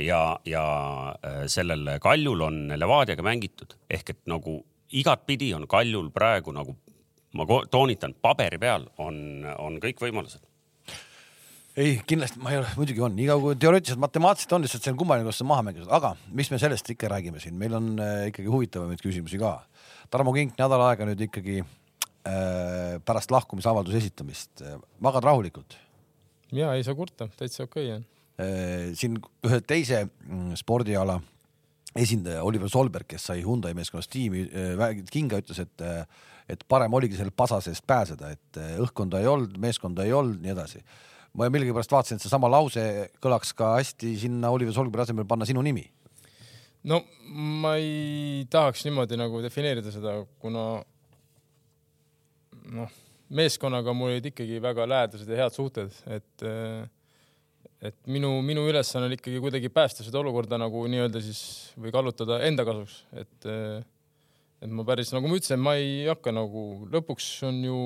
ja, 0.00 0.38
ja 0.46 0.64
äh, 1.24 1.44
sellel 1.46 1.98
Kaljul 2.02 2.40
on 2.46 2.62
Levadiaga 2.76 3.22
mängitud. 3.22 3.76
Ehk 3.90 4.14
et 4.14 4.22
nagu 4.30 4.60
igatpidi 4.94 5.52
on 5.54 5.68
Kaljul 5.70 6.10
praegu 6.14 6.54
nagu 6.54 6.76
ma 7.34 7.46
toonitan, 7.70 8.14
paberi 8.22 8.58
peal 8.62 8.86
on, 9.02 9.16
on 9.58 9.78
kõik 9.82 10.02
võimalused. 10.02 10.42
ei, 11.74 11.96
kindlasti 12.06 12.38
ma 12.42 12.52
ei 12.52 12.60
ole, 12.60 12.70
muidugi 12.78 13.02
on, 13.02 13.16
nii 13.18 13.26
kaua 13.26 13.42
kui 13.42 13.56
teoreetiliselt 13.58 14.02
matemaatiliselt 14.02 14.54
on, 14.54 14.66
lihtsalt 14.66 14.84
see 14.86 14.92
on 14.94 14.98
kummaline, 15.00 15.26
kuidas 15.26 15.40
sa 15.42 15.46
maha 15.50 15.64
mängid, 15.66 15.88
aga 15.90 16.12
mis 16.30 16.52
me 16.52 16.60
sellest 16.62 16.92
ikka 16.94 17.10
räägime 17.10 17.42
siin, 17.42 17.56
meil 17.58 17.74
on 17.74 17.96
äh, 17.98 18.28
ikkagi 18.30 18.52
huvitavamaid 18.52 19.02
küsimusi 19.02 19.40
ka. 19.42 19.56
Tarmo 20.14 20.34
Kink 20.36 20.54
nädal 20.60 20.84
aega 20.86 21.08
nüüd 21.08 21.26
ikkagi 21.26 21.58
äh, 21.64 23.00
pärast 23.06 23.34
lahkumisavalduse 23.34 23.98
esitamist. 24.04 24.62
Äh, 24.62 24.78
magad 25.02 25.26
rahulikult? 25.26 25.74
Ja 26.54 26.70
ei 26.78 26.86
saa 26.86 26.94
kurta, 26.94 27.26
täitsa 27.34 27.66
okei 27.66 27.90
on. 27.96 28.06
äh,. 28.40 28.92
siin 28.98 29.18
ühe 29.46 29.60
teise 29.66 30.06
mm, 30.06 30.54
spordiala 30.60 31.20
esindaja 31.94 32.42
Oliver 32.42 32.68
Solberg, 32.68 33.06
kes 33.08 33.28
sai 33.30 33.42
Hyundai 33.44 33.74
meeskonnas 33.74 34.10
tiimi 34.10 34.46
äh, 34.50 35.02
kinga, 35.10 35.38
ütles, 35.42 35.60
et 35.62 35.84
äh, 35.84 36.06
et 36.48 36.64
parem 36.68 36.92
oligi 36.96 37.16
selle 37.18 37.32
pasa 37.32 37.60
seest 37.64 37.86
pääseda, 37.88 38.30
et 38.34 38.60
äh, 38.60 38.76
õhkkonda 38.84 39.20
ei 39.22 39.28
olnud, 39.30 39.56
meeskonda 39.60 40.04
ei 40.04 40.12
olnud, 40.12 40.40
nii 40.42 40.52
edasi. 40.52 40.82
ma 41.34 41.48
millegipärast 41.50 41.90
vaatasin, 41.90 42.18
et 42.18 42.22
seesama 42.22 42.46
lause 42.50 42.82
kõlaks 43.22 43.54
ka 43.58 43.72
hästi 43.74 44.12
sinna 44.20 44.52
Oliver 44.54 44.74
Solbergi 44.76 45.08
asemel 45.08 45.26
panna 45.26 45.48
sinu 45.48 45.62
nimi. 45.62 45.86
no 46.84 47.00
ma 47.64 47.76
ei 47.80 48.44
tahaks 48.50 48.84
niimoodi 48.84 49.16
nagu 49.16 49.40
defineerida 49.42 49.90
seda, 49.90 50.18
kuna 50.38 50.66
noh, 52.76 52.92
meeskonnaga 53.30 53.94
mul 53.96 54.12
olid 54.12 54.28
ikkagi 54.30 54.60
väga 54.62 54.86
lähedased 54.88 55.30
ja 55.30 55.40
head 55.44 55.56
suhted, 55.56 55.96
et 56.06 56.44
et 57.84 57.96
minu, 58.08 58.30
minu 58.44 58.64
ülesanne 58.70 59.08
oli 59.10 59.18
ikkagi 59.18 59.40
kuidagi 59.44 59.70
päästa 59.72 60.06
seda 60.06 60.20
olukorda 60.22 60.58
nagu 60.60 60.86
nii-öelda 60.90 61.20
siis 61.24 61.42
või 61.76 61.92
kallutada 61.94 62.40
enda 62.46 62.64
kasuks, 62.66 63.02
et 63.20 63.50
et 64.64 64.72
ma 64.72 64.84
päris 64.88 65.10
nagu 65.12 65.28
ma 65.28 65.36
ütlesin, 65.36 65.60
ma 65.60 65.74
ei 65.76 66.06
hakka 66.08 66.32
nagu, 66.32 66.62
lõpuks 66.92 67.26
on 67.48 67.60
ju 67.66 67.80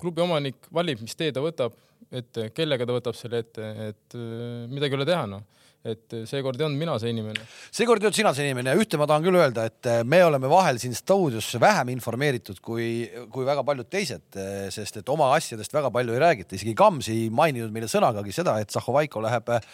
klubi 0.00 0.24
omanik 0.24 0.66
valib, 0.74 1.02
mis 1.04 1.14
tee 1.14 1.30
ta 1.34 1.42
võtab 1.44 1.76
ette, 2.10 2.48
kellega 2.56 2.86
ta 2.88 2.96
võtab 2.96 3.16
selle 3.18 3.42
ette, 3.44 3.70
et 3.90 4.16
äh, 4.18 4.66
midagi 4.70 4.96
ei 4.96 4.98
ole 4.98 5.06
teha 5.08 5.26
noh, 5.30 5.44
et 5.80 6.12
seekord 6.28 6.60
ei 6.60 6.66
olnud 6.66 6.76
mina 6.76 6.94
see 7.00 7.08
inimene. 7.14 7.40
seekord 7.72 8.02
ei 8.02 8.10
olnud 8.10 8.18
sina 8.18 8.32
see 8.36 8.44
inimene 8.44 8.74
ja 8.74 8.80
ühte 8.80 8.98
ma 9.00 9.06
tahan 9.08 9.24
küll 9.24 9.38
öelda, 9.40 9.64
et 9.70 9.88
äh, 9.88 10.02
me 10.04 10.18
oleme 10.26 10.50
vahel 10.52 10.76
siin 10.82 10.92
stuudios 10.96 11.48
vähem 11.62 11.94
informeeritud 11.94 12.60
kui, 12.64 13.06
kui 13.32 13.46
väga 13.48 13.64
paljud 13.64 13.88
teised, 13.88 14.26
sest 14.74 15.00
et 15.00 15.12
oma 15.12 15.30
asjadest 15.38 15.72
väga 15.72 15.88
palju 15.94 16.16
ei 16.16 16.20
räägita, 16.20 16.58
isegi 16.58 16.76
Kams 16.76 17.08
ei 17.14 17.30
maininud 17.32 17.72
meile 17.72 17.88
sõnagagi 17.88 18.36
seda, 18.36 18.58
et 18.60 18.76
Zahhovaiko 18.76 19.24
läheb 19.24 19.48
äh, 19.56 19.64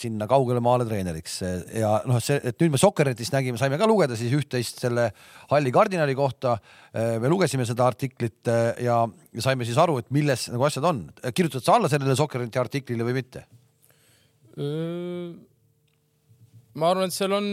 sinna 0.00 0.28
kaugele 0.30 0.64
maale 0.64 0.88
treeneriks 0.88 1.40
ja 1.76 1.98
noh, 2.08 2.20
see, 2.24 2.40
et 2.40 2.56
nüüd 2.64 2.78
me 2.78 2.80
Sokkernetist 2.80 3.36
nägime, 3.36 3.60
saime 3.60 3.76
ka 3.80 3.88
lugeda 3.90 4.16
siis 4.16 4.32
üht-teist 4.38 4.80
selle 4.80 5.10
halli 5.52 5.72
kardinali 5.74 6.16
kohta. 6.16 6.56
me 6.92 7.28
lugesime 7.28 7.64
seda 7.68 7.84
artiklit 7.86 8.48
ja 8.80 9.02
saime 9.44 9.68
siis 9.68 9.76
aru, 9.80 9.98
et 10.00 10.08
milles 10.12 10.48
nagu 10.52 10.64
asjad 10.64 10.88
on. 10.88 11.04
kirjutad 11.34 11.64
sa 11.64 11.76
alla 11.76 11.92
sellele 11.92 12.16
Sokkerneti 12.16 12.60
artiklile 12.60 13.04
või 13.04 13.20
mitte? 13.20 13.44
Ma 16.72 16.90
arvan, 16.90 17.06
et 17.08 17.16
seal 17.16 17.32
on 17.36 17.46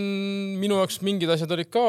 minu 0.59 0.79
jaoks 0.79 1.01
mingid 1.05 1.31
asjad 1.33 1.51
olid 1.55 1.69
ka 1.73 1.85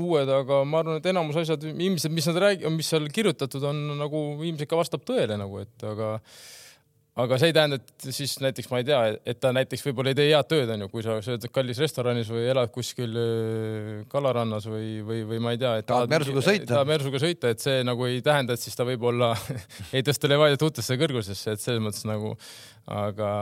uued, 0.00 0.30
aga 0.32 0.62
ma 0.64 0.80
arvan, 0.80 0.98
et 1.00 1.10
enamus 1.12 1.42
asjad 1.42 1.64
ilmselt, 1.68 2.14
mis 2.14 2.26
nad 2.30 2.40
räägivad, 2.46 2.74
mis 2.74 2.88
seal 2.92 3.06
kirjutatud 3.12 3.64
on 3.68 3.84
nagu 4.00 4.24
ilmselt 4.40 4.70
ka 4.70 4.80
vastab 4.80 5.04
tõele 5.08 5.36
nagu, 5.40 5.62
et 5.62 5.86
aga 5.88 6.16
aga 7.22 7.36
see 7.36 7.50
ei 7.50 7.54
tähenda, 7.56 7.76
et 7.76 8.06
siis 8.16 8.38
näiteks 8.40 8.70
ma 8.72 8.78
ei 8.80 8.86
tea, 8.88 9.00
et 9.28 9.40
ta 9.40 9.50
näiteks 9.52 9.84
võib-olla 9.84 10.14
ei 10.14 10.16
tee 10.16 10.30
head 10.30 10.48
tööd, 10.48 10.70
onju, 10.72 10.88
kui 10.88 11.04
sa 11.04 11.18
sööd 11.24 11.44
kallis 11.52 11.80
restoranis 11.82 12.30
või 12.32 12.46
elad 12.48 12.72
kuskil 12.72 13.18
kalarannas 14.12 14.68
või, 14.70 14.94
või, 15.04 15.20
või 15.28 15.42
ma 15.44 15.52
ei 15.52 15.60
tea, 15.60 15.74
et 15.82 15.88
Tahad 15.90 16.12
mersuga 16.12 16.44
sõita. 16.46 16.70
tahad 16.72 16.88
mersuga 16.88 17.20
sõita, 17.20 17.52
et 17.52 17.64
see 17.64 17.84
nagu 17.84 18.08
ei 18.08 18.24
tähenda, 18.24 18.56
et 18.56 18.64
siis 18.64 18.78
ta 18.78 18.88
võib-olla 18.88 19.34
ei 19.96 20.06
tõsta 20.06 20.30
Levadiat 20.32 20.64
uutesse 20.64 20.96
kõrgusesse, 21.00 21.52
et 21.52 21.60
selles 21.60 21.84
mõttes 21.84 22.08
nagu, 22.08 22.32
aga 22.88 23.32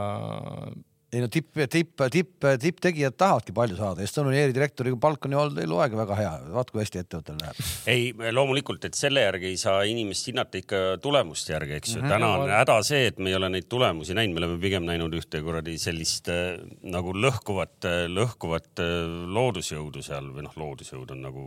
ei 1.10 1.22
no 1.24 1.28
tipp, 1.32 1.56
tipp, 1.70 2.02
tipp, 2.12 2.44
tipptegijad 2.62 3.16
tahavadki 3.18 3.54
palju 3.54 3.78
saada, 3.78 4.04
Estonian 4.06 4.36
Airi 4.38 4.54
direktori 4.54 4.92
palk 5.02 5.26
on 5.26 5.34
ju 5.34 5.40
olnud 5.42 5.58
eluaeg 5.62 5.96
väga 5.98 6.18
hea, 6.18 6.32
vaat 6.54 6.70
kui 6.70 6.82
hästi 6.84 7.02
ettevõttel 7.02 7.40
läheb. 7.40 7.62
ei, 7.90 8.12
loomulikult, 8.36 8.86
et 8.86 8.98
selle 8.98 9.24
järgi 9.24 9.50
ei 9.50 9.58
saa 9.60 9.82
inimest 9.90 10.30
hinnata 10.30 10.60
ikka 10.60 10.82
tulemuste 11.02 11.56
järgi, 11.56 11.80
eks 11.80 11.96
ju 11.96 12.00
mm. 12.00 12.06
-hmm. 12.06 12.14
täna 12.14 12.30
on 12.44 12.54
häda 12.54 12.78
see, 12.86 13.08
et 13.10 13.18
me 13.18 13.32
ei 13.32 13.38
ole 13.40 13.50
neid 13.50 13.66
tulemusi 13.68 14.14
näinud, 14.14 14.38
me 14.38 14.44
oleme 14.44 14.60
pigem 14.62 14.86
näinud 14.86 15.18
ühte 15.18 15.42
kuradi 15.42 15.78
sellist 15.82 16.30
äh, 16.30 16.60
nagu 16.82 17.14
lõhkuvat, 17.16 17.90
lõhkuvat 18.14 18.84
äh, 18.84 18.94
loodusjõudu 19.38 20.06
seal 20.06 20.30
või 20.30 20.46
noh, 20.46 20.54
loodusjõud 20.62 21.10
on 21.16 21.26
nagu 21.26 21.46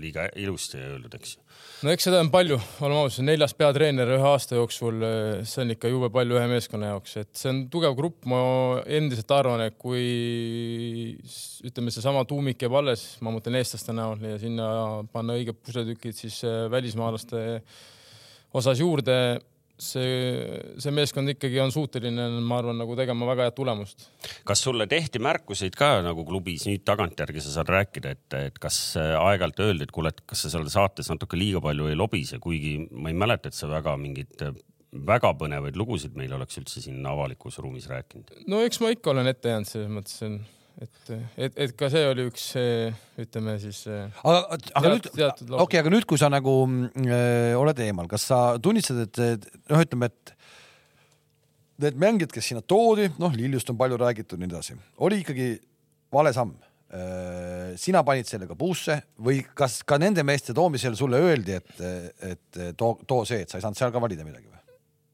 liiga 0.00 0.26
ilusti 0.40 0.80
öeldud, 0.80 1.14
eks 1.18 1.34
ju. 1.36 1.42
no 1.86 1.92
eks 1.94 2.06
seda 2.08 2.20
on 2.22 2.30
palju, 2.32 2.58
oleme 2.80 3.04
ausad, 3.04 3.26
neljas 3.26 3.54
peatreener 3.58 4.14
ühe 4.16 4.28
aasta 4.32 4.58
jooksul, 4.58 5.04
see 5.48 5.62
on 5.64 5.74
ikka 5.74 5.90
jube 5.92 6.10
palju 6.14 6.38
ühe 6.38 6.48
meeskonna 6.50 6.92
jaoks, 6.94 7.16
et 7.22 7.30
see 7.38 7.50
on 7.52 7.62
tugev 7.72 7.96
grupp, 7.98 8.26
ma 8.30 8.42
endiselt 8.86 9.32
arvan, 9.36 9.64
et 9.66 9.78
kui 9.80 10.04
ütleme, 11.68 11.94
seesama 11.94 12.24
tuumik 12.28 12.62
jääb 12.62 12.76
alles, 12.82 13.06
ma 13.24 13.34
mõtlen 13.34 13.60
eestlaste 13.60 13.94
näol 13.96 14.22
ja 14.32 14.38
sinna 14.42 14.68
panna 15.12 15.38
õiged 15.38 15.58
pusletükid 15.62 16.16
siis 16.18 16.42
äh, 16.48 16.66
välismaalaste 16.72 17.62
osas 18.52 18.80
juurde, 18.80 19.16
see, 19.82 20.56
see 20.82 20.94
meeskond 20.94 21.32
ikkagi 21.34 21.60
on 21.62 21.72
suuteline, 21.74 22.28
ma 22.40 22.60
arvan, 22.62 22.78
nagu 22.80 22.96
tegema 22.98 23.28
väga 23.32 23.48
head 23.48 23.56
tulemust. 23.58 24.08
kas 24.48 24.64
sulle 24.64 24.86
tehti 24.90 25.22
märkuseid 25.22 25.76
ka 25.78 25.94
nagu 26.06 26.24
klubis 26.28 26.66
nüüd 26.68 26.84
tagantjärgi 26.88 27.44
sa 27.44 27.56
saad 27.58 27.72
rääkida, 27.72 28.16
et, 28.16 28.38
et 28.38 28.60
kas 28.62 28.80
äh, 29.00 29.14
aeg-ajalt 29.18 29.64
öeldi, 29.66 29.88
et 29.88 29.94
kuule, 29.94 30.14
et 30.14 30.24
kas 30.28 30.46
sa 30.46 30.52
seal 30.54 30.68
saates 30.72 31.10
natuke 31.12 31.38
liiga 31.38 31.62
palju 31.64 31.90
ei 31.90 31.98
lobise, 31.98 32.40
kuigi 32.42 32.78
ma 32.90 33.12
ei 33.12 33.18
mäleta, 33.18 33.52
et 33.52 33.58
sa 33.58 33.70
väga 33.70 33.96
mingeid 34.00 34.46
äh, 34.46 34.56
väga 34.92 35.32
põnevaid 35.40 35.76
lugusid 35.80 36.16
meile 36.18 36.36
oleks 36.36 36.58
üldse 36.60 36.82
siin 36.84 37.04
avalikus 37.08 37.58
ruumis 37.62 37.88
rääkinud. 37.90 38.34
no 38.48 38.60
eks 38.66 38.80
ma 38.82 38.92
ikka 38.92 39.14
olen 39.14 39.30
ette 39.30 39.54
jäänud 39.54 39.68
selles 39.68 39.92
mõttes, 39.92 40.18
et, 40.26 40.58
et, 40.80 41.56
et 41.56 41.74
ka 41.78 41.88
see 41.92 42.04
oli 42.08 42.26
üks, 42.30 42.46
ütleme 43.20 43.56
siis. 43.62 43.84
aga, 43.88 44.58
aga 44.78 44.94
nüüd, 44.94 45.08
okei 45.12 45.58
okay,, 45.64 45.80
aga 45.82 45.92
nüüd, 45.94 46.06
kui 46.08 46.20
sa 46.20 46.30
nagu 46.32 46.54
äh, 47.04 47.52
oled 47.58 47.82
eemal, 47.84 48.08
kas 48.10 48.26
sa 48.30 48.40
tunnistad, 48.62 49.04
et 49.04 49.46
noh, 49.70 49.82
ütleme, 49.84 50.08
et 50.10 50.34
need 51.82 52.00
mängijad, 52.00 52.32
kes 52.34 52.52
sinna 52.52 52.64
toodi, 52.64 53.08
noh, 53.20 53.34
Liljust 53.36 53.70
on 53.72 53.78
palju 53.80 53.98
räägitud, 54.00 54.40
nii 54.40 54.50
edasi, 54.50 54.78
oli 55.02 55.22
ikkagi 55.24 55.54
vale 56.12 56.34
samm. 56.36 56.56
Äh, 56.92 57.72
sina 57.80 58.02
panid 58.04 58.28
sellega 58.28 58.52
puusse 58.58 58.98
või 59.24 59.38
kas 59.56 59.78
ka 59.88 59.96
nende 60.00 60.20
meeste 60.28 60.52
toomisel 60.56 60.96
sulle 60.98 61.22
öeldi, 61.24 61.56
et, 61.56 61.78
et 62.28 62.58
too, 62.76 62.98
too 63.08 63.22
see, 63.28 63.46
et 63.46 63.48
sa 63.48 63.56
ei 63.56 63.64
saanud 63.64 63.80
seal 63.80 63.94
ka 63.94 64.02
valida 64.02 64.26
midagi 64.26 64.50
või? 64.50 64.61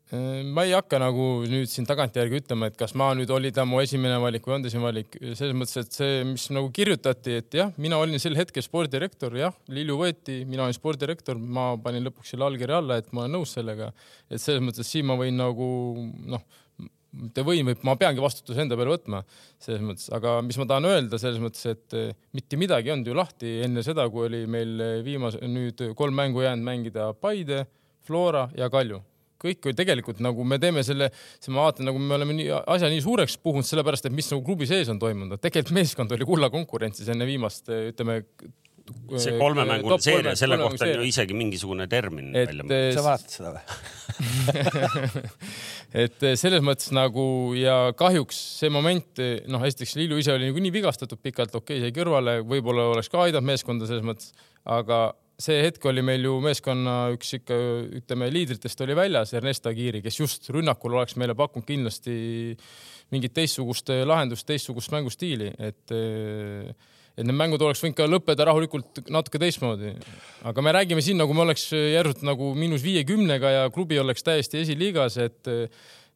Äh, 0.08 0.40
ma 0.40 0.62
ei 0.64 0.70
hakka 0.72 0.96
nagu 1.02 1.24
nüüd 1.44 1.68
siin 1.68 1.84
tagantjärgi 1.84 2.38
ütlema, 2.40 2.70
et 2.70 2.76
kas 2.80 2.94
ma 2.96 3.10
nüüd 3.16 3.28
oli 3.34 3.50
ta 3.52 3.66
mu 3.68 3.82
esimene 3.82 4.16
valik 4.22 4.46
või 4.48 4.54
on 4.56 4.62
ta 4.64 4.70
esimene 4.70 4.86
valik, 4.86 5.16
selles 5.36 5.56
mõttes, 5.60 5.82
et 5.82 5.98
see, 5.98 6.22
mis 6.24 6.46
nagu 6.56 6.70
kirjutati, 6.72 7.34
et 7.42 7.56
jah, 7.58 7.74
mina 7.76 7.98
olin 8.00 8.16
sel 8.22 8.38
hetkel 8.38 8.64
spordidirektor, 8.64 9.36
jah, 9.36 9.52
Lilju 9.68 9.98
võeti, 10.00 10.38
mina 10.48 10.64
olin 10.64 10.76
spordidirektor, 10.76 11.36
ma 11.36 11.74
panin 11.84 12.08
lõpuks 12.08 12.32
selle 12.32 12.46
allkirja 12.46 12.78
alla, 12.80 12.96
et 13.02 13.10
ma 13.12 13.26
olen 13.26 13.36
nõus 13.36 13.52
sellega. 13.58 13.90
et 14.30 14.40
selles 14.40 14.64
mõttes 14.64 14.88
siin 14.88 15.04
ma 15.10 15.18
võin 15.20 15.36
nagu 15.36 15.68
noh, 16.32 16.46
mitte 17.18 17.44
võin, 17.44 17.68
vaid 17.68 17.84
ma 17.84 17.98
peangi 18.00 18.24
vastutuse 18.24 18.64
enda 18.64 18.80
peale 18.80 18.94
võtma 18.94 19.20
selles 19.60 19.84
mõttes, 19.84 20.08
aga 20.16 20.38
mis 20.40 20.56
ma 20.56 20.68
tahan 20.72 20.88
öelda 20.88 21.20
selles 21.20 21.44
mõttes, 21.44 21.66
et 21.68 21.98
eh, 22.00 22.16
mitte 22.32 22.56
midagi 22.56 22.88
ei 22.88 22.96
olnud 22.96 23.12
ju 23.12 23.18
lahti 23.20 23.52
enne 23.68 23.84
seda, 23.84 24.08
kui 24.08 24.24
oli 24.30 24.46
meil 24.48 25.04
viimase 25.04 25.44
nüüd 25.44 25.84
kolm 26.00 26.16
mängu 26.16 26.48
jäänud 26.48 26.64
mängida 26.64 27.12
Paide, 27.20 27.66
Flora 28.08 28.48
ja 28.56 28.72
Kalju 28.72 29.02
kõik 29.42 29.70
tegelikult 29.78 30.22
nagu 30.24 30.44
me 30.46 30.58
teeme 30.62 30.84
selle, 30.86 31.10
siis 31.38 31.52
ma 31.54 31.66
vaatan, 31.66 31.88
nagu 31.88 32.00
me 32.02 32.16
oleme 32.18 32.36
nii 32.38 32.48
asja 32.60 32.90
nii 32.92 33.02
suureks 33.04 33.38
puhunud, 33.42 33.66
sellepärast 33.66 34.08
et 34.08 34.14
mis 34.14 34.30
nagu 34.32 34.44
klubi 34.46 34.68
sees 34.70 34.90
on 34.92 35.00
toimunud, 35.02 35.40
tegelikult 35.42 35.76
meeskond 35.78 36.14
oli 36.16 36.26
kulla 36.28 36.50
konkurentsis 36.54 37.10
enne 37.14 37.28
viimast, 37.28 37.70
ütleme. 37.92 38.22
see 39.20 39.34
kolmemängune 39.36 39.98
seeria, 40.00 40.32
selle 40.38 40.56
kohta 40.56 40.86
on 40.86 40.94
ju 40.94 41.02
isegi 41.10 41.34
mingisugune 41.36 41.84
termin 41.92 42.30
et, 42.32 42.48
välja 42.48 42.64
mõeldud. 42.64 42.94
sa 42.96 43.02
mäletad 43.04 43.34
seda 43.34 43.50
või 43.52 43.88
et 46.04 46.24
selles 46.40 46.64
mõttes 46.64 46.88
nagu 46.96 47.26
ja 47.58 47.92
kahjuks 48.00 48.38
see 48.62 48.72
moment, 48.72 49.20
noh, 49.52 49.68
esiteks 49.68 49.92
Lillu 50.00 50.18
ise 50.22 50.32
oli 50.32 50.48
niikuinii 50.48 50.72
vigastatud 50.80 51.20
pikalt, 51.20 51.52
okei 51.52 51.82
okay,, 51.82 51.84
jäi 51.84 51.96
kõrvale, 52.00 52.38
võib-olla 52.48 52.88
oleks 52.94 53.12
ka 53.12 53.26
aidanud 53.26 53.52
meeskonda 53.52 53.90
selles 53.90 54.08
mõttes, 54.08 54.32
aga 54.64 55.10
see 55.38 55.60
hetk 55.62 55.84
oli 55.86 56.02
meil 56.02 56.24
ju 56.26 56.34
meeskonna 56.42 57.12
üks 57.14 57.36
ikka 57.38 57.56
ütleme 58.00 58.26
liidritest 58.34 58.80
oli 58.82 58.96
väljas, 58.98 59.32
Ernest 59.38 59.68
Agiri, 59.70 60.02
kes 60.02 60.18
just 60.18 60.48
rünnakul 60.54 60.96
oleks 60.98 61.14
meile 61.20 61.36
pakkunud 61.38 61.66
kindlasti 61.68 62.14
mingit 63.14 63.36
teistsugust 63.36 63.92
lahendust, 64.08 64.46
teistsugust 64.48 64.92
mängustiili, 64.94 65.52
et 65.62 65.94
et 67.18 67.26
need 67.26 67.34
mängud 67.34 67.62
oleks 67.66 67.80
võinud 67.82 67.96
ka 67.98 68.06
lõppeda 68.06 68.44
rahulikult 68.46 69.00
natuke 69.10 69.40
teistmoodi. 69.42 69.94
aga 70.46 70.62
me 70.62 70.74
räägime 70.74 71.02
siin, 71.02 71.18
nagu 71.18 71.34
me 71.34 71.42
oleks 71.46 71.70
järsult 71.72 72.22
nagu 72.26 72.52
miinus 72.54 72.82
viiekümnega 72.82 73.54
ja 73.54 73.64
klubi 73.74 73.98
oleks 73.98 74.26
täiesti 74.26 74.62
esiliigas, 74.64 75.18
et 75.22 75.54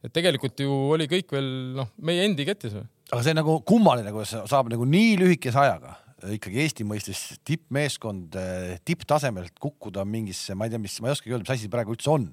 et 0.03 0.11
tegelikult 0.11 0.59
ju 0.59 0.69
oli 0.91 1.07
kõik 1.07 1.31
veel 1.31 1.49
noh, 1.79 1.91
meie 2.03 2.27
endi 2.27 2.43
kätes. 2.43 2.75
aga 3.11 3.23
see 3.23 3.35
nagu 3.39 3.61
kummaline, 3.63 4.11
kuidas 4.11 4.35
saab 4.51 4.71
nagu 4.71 4.83
nii 4.83 5.15
lühikese 5.23 5.59
ajaga 5.63 6.02
ikkagi 6.37 6.61
Eesti 6.63 6.85
mõistes 6.87 7.21
tippmeeskond 7.47 8.37
eh, 8.39 8.75
tipptasemelt 8.85 9.57
kukkuda 9.61 10.05
mingisse, 10.07 10.55
ma 10.57 10.67
ei 10.67 10.73
tea, 10.73 10.81
mis, 10.81 10.99
ma 11.03 11.11
ei 11.11 11.17
oskagi 11.17 11.33
öelda, 11.33 11.45
mis 11.47 11.55
asi 11.55 11.67
see 11.67 11.73
praegu 11.73 11.97
üldse 11.97 12.13
on 12.13 12.29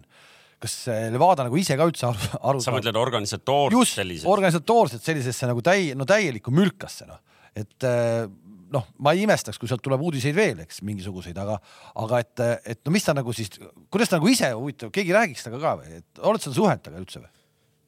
kas 0.60 0.74
Levada 1.08 1.46
nagu 1.46 1.56
ise 1.56 1.72
ka 1.80 1.86
üldse 1.88 2.04
aru, 2.04 2.30
aru 2.50 2.60
sa 2.60 2.74
mõtled 2.74 2.98
organisatoorselt 3.00 3.96
selliselt? 3.96 4.28
organisatoorselt 4.28 5.06
sellisesse 5.06 5.48
nagu 5.48 5.62
täi-, 5.64 5.94
no 5.96 6.04
täielikku 6.08 6.52
mülkasse 6.52 7.08
noh, 7.08 7.22
et 7.56 7.88
eh, 7.88 8.26
noh, 8.74 8.86
ma 9.02 9.14
ei 9.16 9.24
imestaks, 9.24 9.58
kui 9.60 9.70
sealt 9.70 9.82
tuleb 9.84 10.02
uudiseid 10.04 10.36
veel, 10.36 10.62
eks 10.64 10.80
mingisuguseid, 10.86 11.38
aga, 11.42 11.56
aga 12.04 12.20
et, 12.22 12.44
et 12.74 12.80
no 12.86 12.94
mis 12.94 13.06
ta 13.06 13.14
nagu 13.16 13.34
siis, 13.36 13.50
kuidas 13.90 14.12
ta 14.12 14.20
nagu 14.20 14.30
ise 14.30 14.52
huvitav, 14.54 14.92
keegi 14.94 15.16
räägiks 15.16 15.46
temaga 15.46 15.64
ka 15.64 15.74
või, 15.80 16.00
et 16.00 16.22
oled 16.30 16.44
sa 16.44 16.54
suhelnud 16.54 16.84
temaga 16.84 17.04
üldse 17.04 17.24
või? 17.24 17.32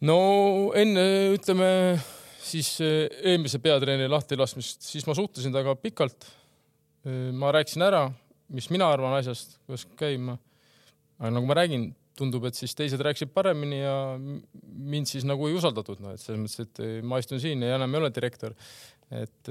no 0.08 0.18
enne 0.78 1.04
ütleme 1.36 1.68
siis 2.42 2.74
eh, 2.84 3.06
eelmise 3.32 3.60
peatreeneri 3.62 4.10
lahtilaskmist, 4.10 4.84
siis 4.86 5.06
ma 5.08 5.16
suhtlesin 5.16 5.54
temaga 5.54 5.76
pikalt. 5.80 6.28
Eh, 7.06 7.30
ma 7.36 7.52
rääkisin 7.54 7.84
ära, 7.86 8.06
mis 8.52 8.68
mina 8.72 8.90
arvan 8.92 9.16
asjast, 9.18 9.58
kuidas 9.66 9.86
käima. 9.98 10.38
aga 11.22 11.30
nagu 11.36 11.46
ma 11.46 11.54
räägin, 11.54 11.92
tundub, 12.18 12.44
et 12.44 12.58
siis 12.58 12.74
teised 12.76 13.00
rääkisid 13.00 13.30
paremini 13.32 13.78
ja 13.78 13.94
mind 14.18 15.08
siis 15.08 15.24
nagu 15.24 15.46
ei 15.48 15.54
usaldatud, 15.56 16.02
noh, 16.02 16.12
et 16.12 16.20
selles 16.20 16.40
mõttes, 16.42 16.66
et 16.66 16.80
eh, 16.84 16.96
ma 17.02 17.20
istun 17.22 17.40
siin 17.40 17.62
ja 17.64 17.78
enam 17.78 17.94
ei 17.94 18.02
ole 18.02 18.10
direktor. 18.14 18.56
et 19.12 19.48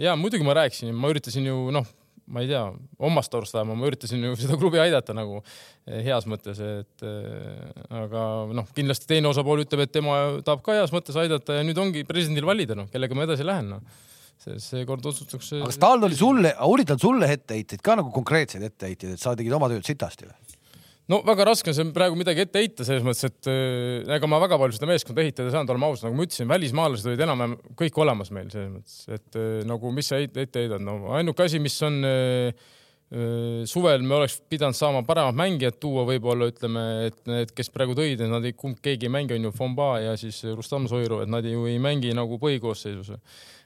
ja 0.00 0.14
muidugi 0.16 0.44
ma 0.46 0.54
rääkisin, 0.56 0.94
ma 0.96 1.10
üritasin 1.12 1.44
ju 1.44 1.68
noh 1.76 1.84
ma 2.26 2.44
ei 2.44 2.48
tea, 2.48 2.62
omast 3.04 3.34
arust 3.36 3.56
vähemalt 3.56 3.80
ma 3.80 3.88
üritasin 3.90 4.22
ju 4.24 4.36
seda 4.40 4.56
klubi 4.60 4.80
aidata 4.80 5.16
nagu 5.16 5.42
eh, 5.42 6.00
heas 6.06 6.28
mõttes, 6.30 6.60
et 6.62 7.04
eh, 7.04 7.84
aga 8.04 8.24
noh, 8.56 8.70
kindlasti 8.76 9.10
teine 9.10 9.30
osapool 9.32 9.64
ütleb, 9.66 9.84
et 9.84 9.92
tema 9.92 10.40
tahab 10.46 10.64
ka 10.64 10.78
heas 10.78 10.94
mõttes 10.94 11.18
aidata 11.20 11.60
ja 11.60 11.66
nüüd 11.66 11.80
ongi 11.80 12.06
presidendil 12.08 12.48
valida, 12.48 12.78
noh, 12.78 12.88
kellega 12.92 13.18
ma 13.18 13.28
edasi 13.28 13.46
lähen, 13.46 13.76
noh 13.76 14.02
seekord 14.44 15.06
otsustatakse. 15.06 15.60
aga 15.60 15.70
kas 15.70 15.78
tal 15.80 16.02
oli 16.04 16.16
sulle, 16.18 16.50
oli 16.66 16.84
tal 16.88 16.98
sulle 17.00 17.30
etteheiteid 17.32 17.82
ka 17.84 17.96
nagu 18.00 18.10
konkreetseid 18.14 18.66
etteheiteid, 18.66 19.14
et 19.14 19.22
sa 19.22 19.32
tegid 19.38 19.54
oma 19.56 19.70
tööd 19.72 19.86
sitasti 19.86 20.28
või? 20.28 20.34
No 21.12 21.20
väga 21.26 21.48
raske 21.50 21.72
on 21.72 21.76
siin 21.76 21.90
praegu 21.96 22.16
midagi 22.18 22.44
ette 22.44 22.62
heita, 22.62 22.86
selles 22.86 23.04
mõttes, 23.06 23.26
et 23.28 23.50
äh, 23.50 24.14
ega 24.16 24.30
ma 24.30 24.40
väga 24.42 24.58
palju 24.60 24.78
seda 24.78 24.88
meeskonda 24.90 25.24
ehitada 25.24 25.50
ei 25.50 25.56
saanud, 25.56 25.74
oleme 25.74 25.90
ausad, 25.90 26.08
nagu 26.08 26.18
ma 26.18 26.28
ütlesin, 26.28 26.48
välismaalased 26.50 27.10
olid 27.10 27.24
enam-vähem 27.26 27.58
kõik 27.80 28.00
olemas 28.04 28.32
meil 28.34 28.48
selles 28.52 28.70
mõttes, 28.72 29.02
et 29.12 29.40
äh, 29.40 29.58
nagu 29.68 29.92
mis 29.94 30.08
sa 30.12 30.22
ette 30.22 30.64
heidad, 30.64 30.84
no 30.84 31.14
ainuke 31.18 31.44
asi, 31.46 31.60
mis 31.62 31.76
on 31.84 32.00
äh, 32.08 32.70
suvel 33.68 34.02
me 34.02 34.16
oleks 34.16 34.40
pidanud 34.50 34.74
saama 34.74 35.04
paremad 35.06 35.36
mängijad 35.38 35.76
tuua, 35.78 36.06
võib-olla 36.08 36.48
ütleme, 36.50 36.84
et 37.10 37.20
need, 37.30 37.52
kes 37.54 37.68
praegu 37.70 37.94
tõid, 37.94 38.24
et 38.24 38.30
nad 38.32 38.44
ei, 38.48 38.56
kumb 38.58 38.80
keegi 38.82 39.06
ei 39.06 39.12
mängi, 39.12 39.36
on 39.36 39.50
ju 39.50 39.52
Fomba 39.54 39.90
ja 40.02 40.16
siis 40.18 40.40
Rustam 40.56 40.88
Soiru, 40.90 41.20
et 41.22 41.30
nad 41.30 41.44
ju 41.46 41.68
ei 41.70 41.76
mängi 41.82 42.14
nagu 42.16 42.40
põhikoosseisus 42.42 43.12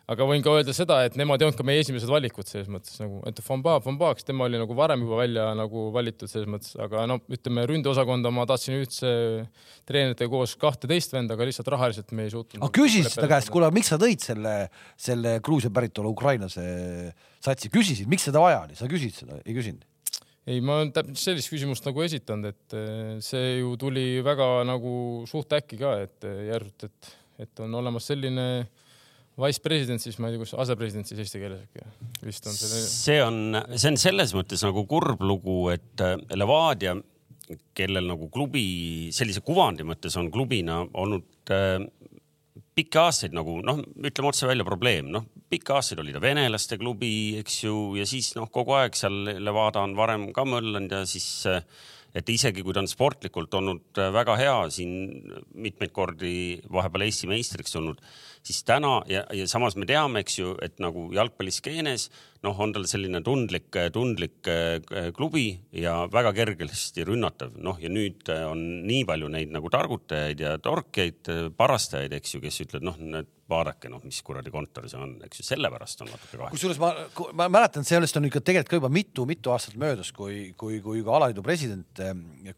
aga 0.08 0.26
võin 0.28 0.42
ka 0.44 0.52
öelda 0.56 0.72
seda, 0.76 0.98
et 1.04 1.16
nemad 1.20 1.40
ei 1.40 1.48
olnud 1.48 1.58
ka 1.58 1.64
meie 1.66 1.82
esimesed 1.82 2.08
valikud 2.08 2.48
selles 2.48 2.68
mõttes 2.72 2.96
nagu, 3.00 3.20
et 3.28 3.40
Fomba, 3.44 3.76
Fombaks, 3.84 4.24
tema 4.24 4.46
oli 4.46 4.60
nagu 4.60 4.76
varem 4.76 5.02
juba 5.04 5.20
välja 5.20 5.50
nagu 5.58 5.88
valitud 5.94 6.30
selles 6.30 6.48
mõttes, 6.50 6.72
aga 6.80 7.04
no 7.10 7.18
ütleme 7.34 7.66
ründeosakonda 7.68 8.32
ma 8.32 8.46
tahtsin 8.48 8.78
üldse 8.78 9.10
treeneritega 9.88 10.32
koos 10.32 10.56
kahteteist 10.60 11.12
venda, 11.12 11.36
aga 11.36 11.48
lihtsalt 11.48 11.68
rahaliselt 11.74 12.14
me 12.16 12.24
ei 12.24 12.32
suutnud. 12.32 12.62
aga 12.64 12.72
küsisid 12.78 13.18
ta 13.20 13.28
käest, 13.28 13.52
kuule, 13.52 13.68
miks 13.74 13.92
sa 13.92 14.00
tõid 14.00 14.24
selle, 14.24 14.54
selle 14.96 15.36
Gruusia 15.44 15.72
päritolu 15.74 16.14
ukrainlase 16.16 16.64
satsi, 17.44 17.72
küsisid, 17.72 18.08
miks 18.08 18.24
seda 18.30 18.40
vaja 18.42 18.64
oli, 18.64 18.80
sa 18.80 18.88
küsisid 18.88 19.24
seda, 19.26 19.42
ei 19.44 19.56
küsinud? 19.60 19.84
ei, 20.48 20.62
ma 20.64 20.80
olen 20.80 20.94
täpselt 20.96 21.20
sellist 21.20 21.52
küsimust 21.52 21.84
nagu 21.84 22.00
esitanud, 22.00 22.48
et 22.48 22.80
eh, 22.80 23.14
see 23.20 23.58
ju 23.58 23.76
tuli 23.76 24.22
väga 24.24 24.64
nagu 24.64 24.90
suht 25.28 25.52
äkki 25.52 25.76
ka, 25.76 25.98
et 26.08 26.24
eh, 26.24 26.46
järsult, 26.48 26.88
et, 26.88 27.16
et 27.44 27.66
on 27.66 27.76
olemas 27.76 28.08
selline 28.08 28.46
äh, 28.62 28.86
Wise 29.38 29.62
president, 29.62 30.02
siis 30.02 30.18
ma 30.18 30.28
ei 30.28 30.34
tea, 30.34 30.42
kus 30.42 30.54
asepresident 30.58 31.06
siis 31.06 31.20
eesti 31.22 31.42
keeles 31.42 31.60
äkki 31.62 32.26
vist 32.26 32.48
on 32.50 32.56
see. 32.56 32.80
see 32.90 33.20
on, 33.22 33.60
see 33.74 33.92
on 33.92 34.00
selles 34.00 34.34
mõttes 34.34 34.64
nagu 34.66 34.82
kurb 34.90 35.22
lugu, 35.22 35.60
et 35.74 36.02
äh, 36.04 36.16
Levadia, 36.34 36.96
kellel 37.76 38.10
nagu 38.10 38.28
klubi 38.32 39.08
sellise 39.14 39.40
kuvandi 39.46 39.86
mõttes 39.88 40.18
on 40.20 40.32
klubina 40.34 40.82
olnud 41.00 41.54
äh, 41.54 41.78
pikki 42.78 43.00
aastaid 43.00 43.34
nagu 43.34 43.58
noh, 43.64 43.80
ütleme 44.06 44.30
otse 44.30 44.48
välja 44.48 44.66
probleem, 44.66 45.08
noh, 45.14 45.26
pikki 45.50 45.74
aastaid 45.74 46.02
oli 46.02 46.14
ta 46.14 46.22
venelaste 46.22 46.78
klubi, 46.80 47.12
eks 47.40 47.62
ju, 47.64 47.76
ja 47.98 48.06
siis 48.08 48.32
noh, 48.38 48.50
kogu 48.54 48.76
aeg 48.78 48.98
seal 48.98 49.38
Levadia 49.38 49.86
on 49.86 49.96
varem 49.98 50.28
ka 50.34 50.44
möllanud 50.46 50.98
ja 50.98 51.04
siis 51.08 51.28
äh, 51.50 51.62
et 52.18 52.32
isegi 52.32 52.64
kui 52.66 52.74
ta 52.74 52.82
on 52.82 52.90
sportlikult 52.90 53.54
olnud 53.58 54.00
äh, 54.00 54.10
väga 54.14 54.36
hea 54.40 54.56
siin 54.74 54.92
mitmeid 55.54 55.94
kordi 55.94 56.32
vahepeal 56.72 57.06
Eesti 57.06 57.30
meistriks 57.30 57.74
tulnud, 57.76 58.02
siis 58.42 58.62
täna 58.66 58.98
ja, 59.10 59.24
ja 59.34 59.46
samas 59.50 59.78
me 59.78 59.86
teame, 59.88 60.24
eks 60.24 60.40
ju, 60.40 60.56
et 60.64 60.78
nagu 60.82 61.08
jalgpalliskeenes 61.14 62.08
noh, 62.46 62.60
on 62.62 62.74
tal 62.74 62.86
selline 62.88 63.20
tundlik, 63.26 63.70
tundlik 63.94 64.50
äh, 64.50 65.10
klubi 65.16 65.48
ja 65.74 66.00
väga 66.12 66.34
kergesti 66.36 67.06
rünnatav, 67.08 67.56
noh 67.62 67.80
ja 67.82 67.90
nüüd 67.92 68.28
äh, 68.32 68.44
on 68.48 68.62
nii 68.86 69.02
palju 69.08 69.30
neid 69.34 69.54
nagu 69.54 69.72
targutajaid 69.72 70.44
ja 70.44 70.54
torkeid, 70.62 71.32
parastajaid, 71.58 72.14
eks 72.18 72.36
ju, 72.36 72.44
kes 72.44 72.62
ütlevad, 72.66 72.86
noh, 72.90 73.02
need 73.16 73.34
vaadake 73.48 73.88
noh, 73.88 74.00
mis 74.04 74.18
kuradi 74.24 74.52
kontor 74.52 74.86
see 74.90 74.98
on, 75.00 75.14
eks 75.24 75.40
ju, 75.40 75.46
sellepärast 75.46 76.02
on 76.04 76.10
natuke 76.12 76.36
kahju. 76.36 76.52
kusjuures 76.52 76.80
ma, 76.82 76.90
ma 77.38 77.46
mäletan, 77.52 77.86
sellest 77.88 78.18
on 78.20 78.28
ikka 78.28 78.42
tegelikult 78.44 78.74
ka 78.74 78.80
juba 78.80 78.90
mitu-mitu 78.92 79.52
aastat 79.54 79.78
möödas, 79.80 80.10
kui, 80.14 80.50
kui, 80.60 80.82
kui 80.84 81.00
ka 81.06 81.16
alaliidu 81.16 81.44
president 81.46 82.02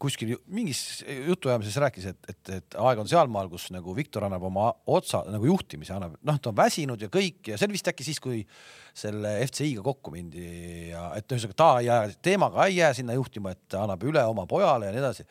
kuskil 0.01 0.35
mingis 0.51 1.01
jutuajamises 1.07 1.79
rääkis, 1.85 2.09
et, 2.11 2.19
et, 2.33 2.53
et 2.57 2.79
aeg 2.83 3.03
on 3.03 3.09
sealmaal, 3.09 3.47
kus 3.51 3.69
nagu 3.71 3.95
Viktor 3.95 4.27
annab 4.27 4.43
oma 4.51 4.67
otsa 4.91 5.23
nagu 5.31 5.47
juhtimise, 5.47 5.95
annab, 5.95 6.19
noh, 6.27 6.41
ta 6.43 6.51
on 6.51 6.59
väsinud 6.59 7.07
ja 7.07 7.11
kõik 7.13 7.53
ja 7.53 7.59
see 7.59 7.69
oli 7.69 7.79
vist 7.79 7.91
äkki 7.93 8.07
siis, 8.07 8.19
kui 8.23 8.43
selle 8.97 9.37
FCI-ga 9.45 9.83
kokku 9.85 10.11
mindi 10.13 10.89
ja 10.91 11.07
et 11.17 11.31
ühesõnaga 11.31 11.57
ta 11.57 11.69
ei 11.79 11.87
jää, 11.87 12.11
teemaga 12.23 12.67
ei 12.67 12.75
jää 12.81 12.91
sinna 12.97 13.15
juhtima, 13.15 13.53
et 13.55 13.63
ta 13.71 13.85
annab 13.85 14.03
üle 14.07 14.23
oma 14.27 14.45
pojale 14.49 14.89
ja 14.89 14.95
nii 14.95 15.03
edasi. 15.03 15.25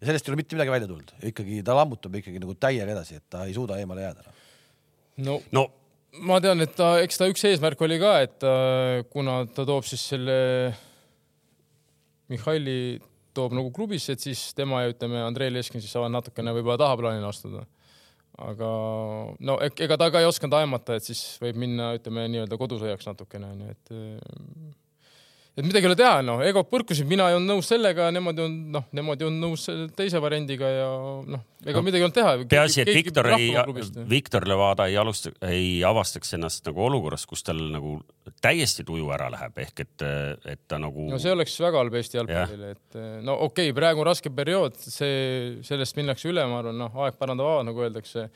ja 0.00 0.10
sellest 0.10 0.28
ei 0.28 0.34
ole 0.34 0.42
mitte 0.42 0.58
midagi 0.58 0.74
välja 0.74 0.90
tulnud, 0.90 1.14
ikkagi 1.32 1.62
ta 1.64 1.76
lammutab 1.78 2.20
ikkagi 2.20 2.42
nagu 2.42 2.54
täiega 2.60 2.92
edasi, 2.92 3.20
et 3.20 3.26
ta 3.30 3.46
ei 3.48 3.56
suuda 3.56 3.80
eemale 3.80 4.04
jääda 4.04 4.36
no, 5.24 5.40
no 5.56 5.66
ma 6.24 6.38
tean, 6.44 6.60
et 6.64 6.74
ta, 6.76 6.96
eks 7.04 7.20
ta 7.20 7.28
üks 7.30 7.44
eesmärk 7.48 7.80
oli 7.84 7.98
ka, 8.00 8.12
et 8.24 8.36
ta, 8.42 8.52
kuna 9.12 9.42
ta 9.52 9.66
toob 9.68 9.86
siis 9.88 10.04
selle 10.14 10.36
Mihhaili 12.26 12.98
toob 13.36 13.54
nagu 13.54 13.70
klubisse, 13.74 14.16
et 14.16 14.22
siis 14.22 14.48
tema 14.56 14.82
ja 14.82 14.90
ütleme, 14.90 15.20
Andrei 15.22 15.52
Leskin 15.52 15.82
siis 15.82 15.92
saavad 15.94 16.10
natukene 16.14 16.54
võib-olla 16.56 16.78
tahaplaanile 16.80 17.28
astuda. 17.28 17.62
Aga 18.38 18.70
no 19.48 19.58
ega 19.64 19.96
ta 20.00 20.10
ka 20.12 20.20
ei 20.20 20.28
osanud 20.28 20.58
aimata, 20.58 20.98
et 20.98 21.06
siis 21.08 21.22
võib 21.42 21.60
minna, 21.60 21.92
ütleme 21.96 22.26
nii-öelda 22.32 22.58
kodusõjaks 22.60 23.08
natukene 23.08 23.52
onju, 23.54 23.76
et 23.76 23.94
et 25.56 25.64
midagi 25.64 25.86
ei 25.86 25.88
ole 25.88 25.96
teha, 25.96 26.16
noh, 26.24 26.40
egod 26.44 26.66
põrkusid, 26.68 27.06
mina 27.08 27.30
ei 27.30 27.36
olnud 27.38 27.54
nõus 27.54 27.70
sellega, 27.70 28.10
nemad 28.12 28.36
ei 28.36 28.44
olnud, 28.44 28.66
noh, 28.74 28.84
nemad 28.96 29.22
ei 29.22 29.26
olnud 29.30 29.40
nõus 29.46 29.62
teise 29.96 30.20
variandiga 30.20 30.68
ja 30.68 30.88
noh, 31.32 31.44
ega 31.64 31.80
no, 31.80 31.84
midagi 31.86 32.02
ei 32.02 32.06
olnud 32.06 32.16
teha. 32.18 32.34
peaasi, 32.50 32.82
et 32.84 32.90
Viktor 32.92 33.30
ei, 33.32 33.46
Viktor 34.10 34.44
Levada 34.50 34.88
ei 34.90 34.98
alusta, 35.00 35.32
ei 35.48 35.80
avastaks 35.88 36.36
ennast 36.36 36.68
nagu 36.68 36.84
olukorras, 36.90 37.24
kus 37.30 37.46
tal 37.46 37.62
nagu 37.72 37.96
täiesti 38.44 38.84
tuju 38.84 39.08
ära 39.16 39.30
läheb, 39.32 39.56
ehk 39.64 39.82
et, 39.86 40.06
et 40.52 40.64
ta 40.68 40.80
nagu. 40.82 41.08
no 41.08 41.22
see 41.22 41.32
oleks 41.32 41.56
väga 41.64 41.80
halb 41.80 41.98
Eesti 42.02 42.20
jalgpallile, 42.20 42.76
et 42.76 43.00
no 43.24 43.40
okei 43.48 43.70
okay,, 43.70 43.78
praegu 43.80 44.04
on 44.04 44.10
raske 44.12 44.32
periood, 44.36 44.76
see, 44.76 45.56
sellest 45.64 45.96
minnakse 45.96 46.28
üle, 46.28 46.44
ma 46.52 46.60
arvan, 46.60 46.76
noh, 46.84 47.02
aeg 47.06 47.16
parandab 47.16 47.54
ava, 47.54 47.66
nagu 47.70 47.88
öeldakse. 47.88 48.28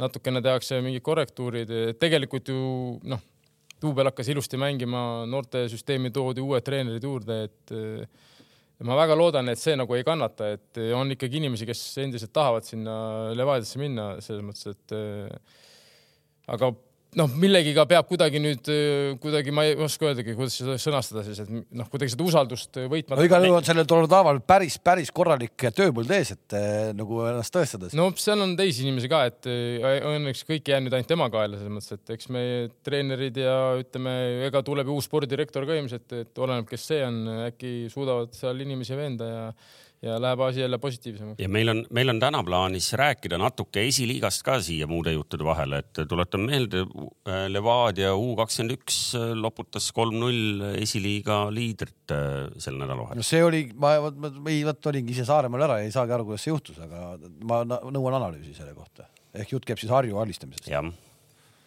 natukene 0.00 0.40
tehakse 0.44 0.80
mingid 0.84 1.04
korrektuurid, 1.04 1.70
tegelikult 2.00 2.48
ju 2.52 2.60
noh 3.08 3.20
duubel 3.82 4.10
hakkas 4.10 4.30
ilusti 4.32 4.58
mängima, 4.60 5.00
noortesüsteemi 5.30 6.12
toodi 6.14 6.44
uued 6.44 6.64
treenerid 6.64 7.04
juurde, 7.04 7.36
et 7.48 7.74
ma 8.86 8.96
väga 8.98 9.16
loodan, 9.18 9.48
et 9.52 9.60
see 9.60 9.76
nagu 9.78 9.96
ei 9.96 10.04
kannata, 10.06 10.50
et 10.56 10.80
on 10.96 11.12
ikkagi 11.12 11.40
inimesi, 11.40 11.68
kes 11.68 11.82
endiselt 12.04 12.32
tahavad 12.36 12.66
sinna 12.66 12.96
Levadiasse 13.36 13.80
minna, 13.80 14.08
selles 14.24 14.44
mõttes, 14.44 14.72
et 14.72 14.96
aga 16.52 16.72
noh, 17.16 17.30
millegiga 17.40 17.86
peab 17.88 18.08
kuidagi 18.10 18.40
nüüd 18.42 18.68
kuidagi, 19.22 19.54
ma 19.54 19.64
ei 19.66 19.76
oska 19.86 20.10
öeldagi, 20.10 20.34
kuidas 20.36 20.58
seda 20.60 20.76
sõnastada 20.80 21.24
siis, 21.26 21.40
et 21.44 21.50
noh, 21.50 21.88
kuidagi 21.92 22.12
seda 22.12 22.26
usaldust 22.26 22.78
võitma. 22.90 23.18
no 23.18 23.26
igal 23.26 23.46
juhul 23.46 23.58
on 23.60 23.66
sellel 23.66 23.88
Tornadaval 23.88 24.40
päris, 24.46 24.76
päris 24.82 25.12
korralik 25.14 25.66
tööpõld 25.76 26.12
ees, 26.16 26.34
et 26.36 26.56
eh, 26.58 26.90
nagu 26.96 27.22
ennast 27.26 27.54
tõestada. 27.54 27.90
no 27.96 28.08
seal 28.20 28.42
on 28.44 28.54
teisi 28.58 28.84
inimesi 28.86 29.10
ka, 29.12 29.22
et 29.30 29.48
eh, 29.50 30.04
õnneks 30.12 30.44
kõik 30.48 30.68
ei 30.68 30.76
jää 30.76 30.82
nüüd 30.84 30.98
ainult 30.98 31.10
tema 31.10 31.30
kaela 31.32 31.60
selles 31.60 31.72
mõttes, 31.72 31.96
et 31.96 32.14
eks 32.16 32.30
meie 32.34 32.68
treenerid 32.86 33.40
ja 33.40 33.56
ütleme, 33.80 34.14
ega 34.48 34.62
tuleb 34.66 34.90
ju 34.90 34.98
uus 35.00 35.08
spordidirektor 35.08 35.66
ka 35.68 35.78
ilmselt, 35.78 36.12
et 36.20 36.44
oleneb, 36.44 36.68
kes 36.70 36.86
see 36.92 37.02
on, 37.06 37.22
äkki 37.48 37.74
suudavad 37.92 38.36
seal 38.36 38.60
inimesi 38.64 38.98
veenda 38.98 39.30
ja 39.32 39.42
ja 40.02 40.16
läheb 40.20 40.40
asi 40.40 40.60
jälle 40.60 40.78
positiivsemaks. 40.78 41.40
ja 41.40 41.48
meil 41.48 41.68
on, 41.68 41.82
meil 41.90 42.08
on 42.12 42.20
täna 42.20 42.42
plaanis 42.44 42.92
rääkida 42.98 43.38
natuke 43.40 43.86
esiliigast 43.88 44.42
ka 44.46 44.58
siia 44.60 44.86
muude 44.90 45.12
juttude 45.12 45.44
vahele, 45.44 45.80
et 45.84 46.02
tuletan 46.08 46.44
meelde, 46.48 46.84
Levadia 47.48 48.12
U 48.16 48.34
kakskümmend 48.38 48.76
üks 48.76 49.00
loputas 49.40 49.88
kolm-null 49.96 50.76
esiliiga 50.76 51.46
liidrit 51.54 52.14
äh, 52.14 52.52
sel 52.58 52.78
nädalavahetusel. 52.80 53.22
no 53.22 53.30
see 53.30 53.42
oli, 53.44 53.64
ma, 53.74 53.96
ma, 54.12 54.32
ei, 54.52 54.62
vot 54.66 54.92
olingi 54.92 55.16
ise 55.16 55.26
Saaremaal 55.28 55.66
ära, 55.68 55.80
ei 55.84 55.92
saagi 55.94 56.14
aru, 56.16 56.28
kuidas 56.30 56.46
see 56.46 56.52
juhtus, 56.52 56.78
aga 56.82 57.16
ma 57.48 57.62
nõuan 57.64 58.20
analüüsi 58.20 58.54
selle 58.56 58.76
kohta. 58.76 59.08
ehk 59.36 59.56
jutt 59.56 59.68
käib 59.68 59.80
siis 59.80 59.92
Harju 59.92 60.20
alistamisest. 60.22 60.70
jah 60.70 60.86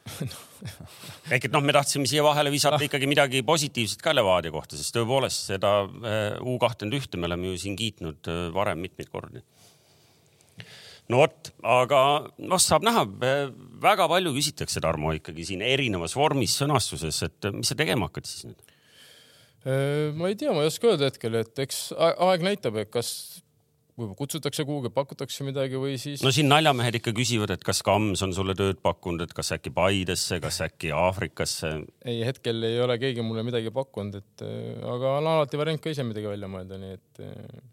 ehk 1.34 1.48
et 1.48 1.54
noh, 1.54 1.64
me 1.64 1.74
tahtsime 1.76 2.08
siia 2.10 2.24
vahele 2.26 2.52
visata 2.54 2.80
ikkagi 2.84 3.08
midagi 3.10 3.42
positiivset 3.48 4.02
ka 4.04 4.14
Levadia 4.16 4.54
kohta, 4.54 4.78
sest 4.80 4.96
tõepoolest 4.96 5.52
seda 5.54 5.74
eh, 5.86 6.36
U 6.44 6.58
kahtekümmend 6.62 7.00
ühte 7.00 7.20
me 7.20 7.30
oleme 7.30 7.52
ju 7.52 7.62
siin 7.64 7.78
kiitnud 7.80 8.30
eh, 8.32 8.46
varem 8.56 8.82
mitmeid 8.84 9.12
kordi. 9.14 9.44
no 11.10 11.24
vot, 11.24 11.52
aga 11.66 12.02
noh, 12.38 12.62
saab 12.62 12.88
näha, 12.88 13.06
eh, 13.28 13.44
väga 13.82 14.10
palju 14.12 14.34
küsitakse, 14.36 14.82
Tarmo, 14.84 15.14
ikkagi 15.18 15.48
siin 15.52 15.64
erinevas 15.66 16.16
vormis, 16.18 16.58
sõnastuses, 16.60 17.22
et 17.28 17.52
mis 17.56 17.72
sa 17.72 17.78
tegema 17.80 18.10
hakkad 18.10 18.30
siis 18.30 18.50
nüüd? 18.50 18.66
ma 20.16 20.30
ei 20.32 20.38
tea, 20.40 20.54
ma 20.56 20.64
ei 20.64 20.70
oska 20.70 20.88
öelda 20.88 21.10
hetkel, 21.10 21.34
et 21.36 21.60
eks 21.60 21.90
aeg 22.00 22.46
näitab, 22.48 22.78
et 22.80 22.88
kas 22.94 23.10
võib-olla 24.00 24.18
kutsutakse 24.20 24.66
kuhugi, 24.68 24.92
pakutakse 24.96 25.46
midagi 25.48 25.80
või 25.80 25.98
siis. 26.02 26.24
no 26.26 26.32
siin 26.36 26.50
naljamehed 26.52 27.00
ikka 27.00 27.14
küsivad, 27.18 27.54
et 27.56 27.66
kas 27.66 27.82
Kams 27.86 28.24
on 28.26 28.36
sulle 28.36 28.56
tööd 28.58 28.82
pakkunud, 28.84 29.26
et 29.26 29.34
kas 29.36 29.54
äkki 29.56 29.74
Paidesse, 29.76 30.40
kas 30.44 30.62
äkki 30.66 30.94
Aafrikasse? 30.96 31.74
ei, 32.06 32.22
hetkel 32.28 32.64
ei 32.68 32.80
ole 32.84 33.00
keegi 33.02 33.26
mulle 33.26 33.44
midagi 33.48 33.74
pakkunud, 33.76 34.22
et 34.22 34.46
äh, 34.46 34.80
aga 34.96 35.18
on 35.20 35.34
alati 35.36 35.60
variant 35.60 35.84
ka 35.84 35.94
ise 35.94 36.08
midagi 36.08 36.32
välja 36.32 36.52
mõelda, 36.52 36.80
nii 36.82 36.98
et. 36.98 37.24
Äh, 37.26 37.64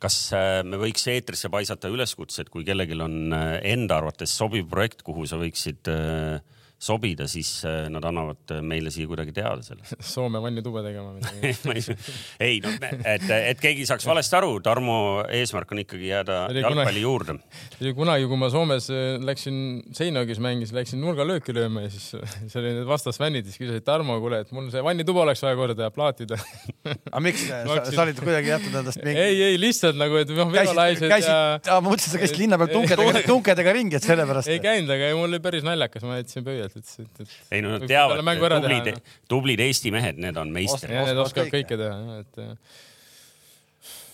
kas 0.00 0.16
äh, 0.36 0.60
me 0.66 0.80
võiks 0.80 1.04
eetrisse 1.12 1.50
paisata 1.52 1.90
üleskutse, 1.92 2.44
et 2.44 2.52
kui 2.52 2.64
kellelgi 2.66 2.98
on 3.00 3.34
enda 3.34 4.00
arvates 4.00 4.32
sobiv 4.36 4.68
projekt, 4.70 5.04
kuhu 5.06 5.26
sa 5.28 5.38
võiksid 5.40 5.90
äh, 5.92 6.59
sobida, 6.80 7.26
siis 7.28 7.48
äh, 7.68 7.88
nad 7.92 8.04
annavad 8.08 8.54
meile 8.64 8.88
siia 8.92 9.08
kuidagi 9.08 9.34
teada 9.36 9.60
sellest. 9.64 9.98
Soome 10.14 10.40
vannitube 10.40 10.80
tegema 10.84 11.12
midagi 11.12 11.94
ei 12.46 12.60
no, 12.64 12.72
et, 13.04 13.26
et 13.28 13.60
keegi 13.60 13.84
saaks 13.88 14.06
valesti 14.08 14.38
aru, 14.38 14.54
Tarmo 14.64 14.96
eesmärk 15.28 15.74
on 15.74 15.82
ikkagi 15.84 16.08
jääda 16.08 16.38
jalgpalli 16.56 17.02
juurde. 17.04 17.36
kunagi, 18.00 18.28
kui 18.30 18.40
ma 18.40 18.48
Soomes 18.52 18.88
äh, 18.94 19.18
läksin 19.20 19.58
Seinagis 19.96 20.40
mängis, 20.40 20.72
läksin 20.76 21.02
nurgalööki 21.04 21.52
lööma 21.56 21.84
ja 21.84 21.92
siis 21.92 22.14
see 22.14 22.62
oli 22.62 22.72
need 22.78 22.88
vastasfännid, 22.88 23.48
siis 23.48 23.60
küsisid 23.60 23.84
Tarmo, 23.84 24.16
kuule, 24.24 24.40
et 24.46 24.56
mul 24.56 24.72
see 24.72 24.84
vannituba 24.84 25.26
oleks 25.26 25.44
vaja 25.44 25.60
korda 25.60 25.92
plaatida 25.92 26.40
aga 26.88 27.22
miks 27.26 27.44
sa, 27.44 27.76
sa 27.90 28.06
olid 28.06 28.24
kuidagi 28.24 28.54
jätnud 28.54 28.80
endast 28.80 29.04
mingi? 29.04 29.20
ei, 29.20 29.44
ei 29.50 29.60
lihtsalt 29.60 30.00
nagu, 30.00 30.16
et 30.22 30.32
noh, 30.32 30.48
venolaised 30.52 31.12
ja. 31.12 31.36
ma 31.76 31.80
mõtlesin, 31.90 32.16
sa 32.16 32.24
käisid 32.24 32.40
linna 32.40 32.56
peal 32.60 32.72
tunkedega, 32.72 33.24
tunkedega 33.28 33.76
ringi, 33.76 34.00
et 34.00 34.08
sellepärast. 34.08 34.48
ei 34.48 34.64
käinud, 34.64 34.96
aga 34.96 35.12
mul 35.18 35.28
oli 35.28 35.44
päris 35.44 35.66
naljakas, 35.66 36.08
ma 36.08 36.16
jätsin 36.22 36.46
pöialt 36.46 36.69
tegelikult, 36.70 36.92
et, 36.98 37.24
et, 37.24 37.26
et. 37.26 37.56
ei 37.56 37.64
no 37.64 37.74
nad 37.74 37.86
teavad, 37.90 38.22
tublid, 38.22 39.02
tublid 39.30 39.64
Eesti 39.66 39.92
mehed, 39.94 40.20
need 40.22 40.38
on 40.40 40.52
meistrid. 40.54 40.94
Need 40.94 41.20
oskavad 41.24 41.52
kõike 41.52 41.80
teha, 41.80 42.20
et 42.22 42.40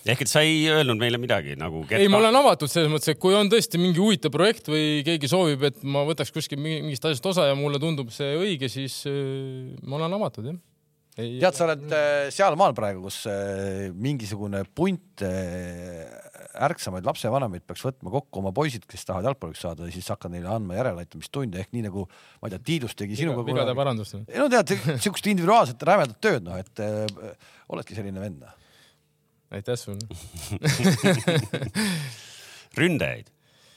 ehk 0.07 0.23
et 0.23 0.31
sa 0.31 0.43
ei 0.45 0.61
öelnud 0.71 0.99
meile 0.99 1.19
midagi 1.19 1.57
nagu. 1.59 1.83
ei, 1.91 2.07
ma 2.11 2.21
olen 2.21 2.39
avatud 2.39 2.71
selles 2.71 2.91
mõttes, 2.91 3.11
et 3.11 3.19
kui 3.21 3.35
on 3.35 3.49
tõesti 3.51 3.79
mingi 3.81 3.99
huvitav 3.99 4.31
projekt 4.33 4.69
või 4.71 5.03
keegi 5.07 5.29
soovib, 5.31 5.67
et 5.67 5.83
ma 5.83 6.05
võtaks 6.07 6.31
kuskil 6.35 6.61
mingist 6.61 7.05
asjast 7.07 7.27
osa 7.33 7.49
ja 7.49 7.57
mulle 7.59 7.81
tundub 7.83 8.13
see 8.15 8.37
õige, 8.39 8.71
siis 8.71 9.01
äh, 9.09 9.75
ma 9.83 9.99
olen 9.99 10.17
avatud 10.19 10.51
jah 10.53 10.57
tead, 11.17 11.55
sa 11.57 11.65
oled 11.65 11.85
äh, 11.97 12.27
sealmaal 12.33 12.75
praegu, 12.77 13.07
kus 13.07 13.23
äh, 13.31 13.87
mingisugune 13.97 14.63
punt 14.77 15.23
ärksamaid 16.67 17.07
lapsevanemaid 17.07 17.65
peaks 17.67 17.83
võtma 17.85 18.11
kokku 18.13 18.41
oma 18.41 18.51
poisid, 18.55 18.85
kes 18.89 19.05
tahavad 19.07 19.31
jalgpalliks 19.31 19.63
saada 19.65 19.87
ja 19.87 19.93
siis 19.93 20.09
hakkad 20.13 20.33
neile 20.33 20.49
andma 20.53 20.77
järeleaitamistunde 20.77 21.61
ehk 21.63 21.73
nii 21.75 21.87
nagu 21.87 22.05
ma 22.07 22.49
ei 22.49 22.55
tea, 22.55 22.63
Tiidus 22.71 22.97
tegi 22.97 23.19
sinuga. 23.19 23.45
vigade 23.47 23.75
parandust. 23.77 24.19
ei 24.25 24.41
no 24.41 24.49
tead, 24.51 24.75
siukest 25.03 25.31
individuaalset 25.33 25.87
rämedat 25.89 26.19
tööd, 26.23 26.43
noh, 26.47 26.59
et 26.59 26.83
äh, 26.83 26.89
oledki 27.69 27.97
selline 27.97 28.23
vend. 28.23 28.43
Noh. 28.43 28.53
aitäh 29.57 29.79
sulle 29.79 30.05
ründajaid 32.77 33.27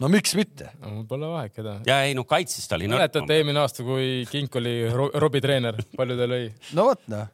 no 0.00 0.08
miks 0.12 0.34
mitte 0.38 0.70
no,? 0.80 0.94
mul 0.96 1.06
pole 1.08 1.28
vahet, 1.30 1.54
keda. 1.54 1.76
ja 1.88 2.00
ei 2.06 2.16
no 2.16 2.24
kaitses 2.28 2.68
ta 2.68 2.78
oli 2.78 2.88
nõrk. 2.88 3.02
mäletate 3.02 3.38
eelmine 3.38 3.62
aasta, 3.62 3.84
kui 3.86 4.24
Kink 4.30 4.58
oli 4.60 4.74
Robbie 4.90 5.44
treener, 5.44 5.78
palju 5.96 6.18
ta 6.18 6.28
lõi? 6.30 6.50
no 6.78 6.88
vot 6.90 7.06
noh. 7.12 7.30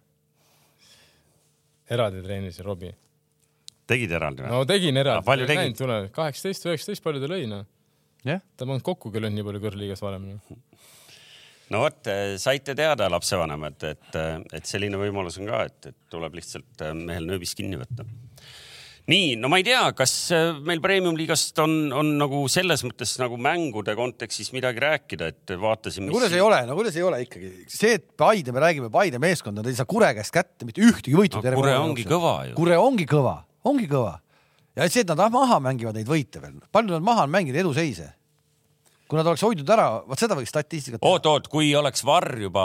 eraldi 1.91 2.23
treenis 2.25 2.61
Robbie. 2.67 2.95
Tegid 3.91 4.13
eraldi 4.19 4.45
või? 4.45 4.53
no 4.53 4.67
tegin 4.69 5.01
eraldi. 5.03 5.27
palju 5.27 5.49
tegid? 5.51 5.83
kaheksateist, 6.17 6.69
üheksateist, 6.69 7.05
palju 7.05 7.23
ta 7.23 7.31
lõi 7.33 7.47
noh. 7.51 7.65
jah. 8.27 8.43
ta 8.57 8.69
polnud 8.69 8.85
kokkugi 8.87 9.23
löönud 9.23 9.41
nii 9.41 9.49
palju 9.49 9.65
kõrgliigas 9.69 10.05
varem 10.05 10.29
no 10.33 10.61
no 11.75 11.83
vot, 11.83 12.13
saite 12.39 12.77
teada, 12.79 13.09
lapsevanemad, 13.11 13.89
et, 13.89 14.21
et 14.55 14.69
selline 14.69 15.01
võimalus 15.01 15.41
on 15.43 15.51
ka, 15.51 15.65
et, 15.67 15.91
et 15.91 15.99
tuleb 16.13 16.39
lihtsalt 16.39 16.87
mehel 16.95 17.27
nööbist 17.27 17.59
kinni 17.59 17.81
võtta 17.81 18.07
nii, 19.07 19.35
no 19.39 19.51
ma 19.51 19.61
ei 19.61 19.67
tea, 19.67 19.83
kas 19.97 20.13
meil 20.67 20.81
premium-liigast 20.83 21.59
on, 21.63 21.75
on 21.95 22.09
nagu 22.19 22.43
selles 22.51 22.83
mõttes 22.87 23.15
nagu 23.23 23.39
mängude 23.39 23.95
kontekstis 23.99 24.51
midagi 24.55 24.83
rääkida, 24.83 25.31
et 25.31 25.55
vaatasime. 25.63 26.09
no 26.11 26.17
kuidas 26.17 26.35
ei 26.35 26.43
ole, 26.43 26.61
no 26.67 26.75
kuidas 26.79 26.99
ei 26.99 27.05
ole 27.07 27.21
ikkagi 27.23 27.53
see, 27.71 27.97
et 28.01 28.09
Paide, 28.19 28.55
me 28.55 28.63
räägime 28.65 28.91
Paide 28.93 29.21
meeskond, 29.23 29.61
nad 29.61 29.71
ei 29.71 29.79
saa 29.79 29.87
Kure 29.89 30.11
käest 30.19 30.35
kätte 30.35 30.67
mitte 30.67 30.83
ühtegi 30.83 31.15
võitu 31.19 31.39
no,. 31.39 31.55
Kure 31.55 31.77
ongi 31.79 32.07
kõva 32.09 32.35
ju. 32.49 32.57
Kure 32.59 32.81
ongi 32.83 33.07
kõva, 33.11 33.39
ongi 33.67 33.89
kõva. 33.91 34.19
Ja 34.77 34.89
see, 34.93 35.05
et 35.07 35.11
nad 35.11 35.33
maha 35.33 35.59
mängivad 35.65 35.97
neid 35.97 36.09
võite 36.09 36.43
veel, 36.43 36.59
palju 36.73 36.93
nad 36.93 37.05
maha 37.05 37.25
on 37.25 37.33
mänginud 37.33 37.63
eduseise 37.63 38.13
kui 39.07 39.19
nad 39.21 39.29
oleks 39.31 39.43
hoidnud 39.47 39.69
ära, 39.71 39.87
vot 40.07 40.19
seda 40.19 40.35
võiks 40.35 40.51
statistikat 40.51 40.99
teha. 40.99 41.11
oot-oot, 41.13 41.47
kui 41.51 41.69
oleks 41.79 42.03
Varr 42.07 42.41
juba 42.43 42.65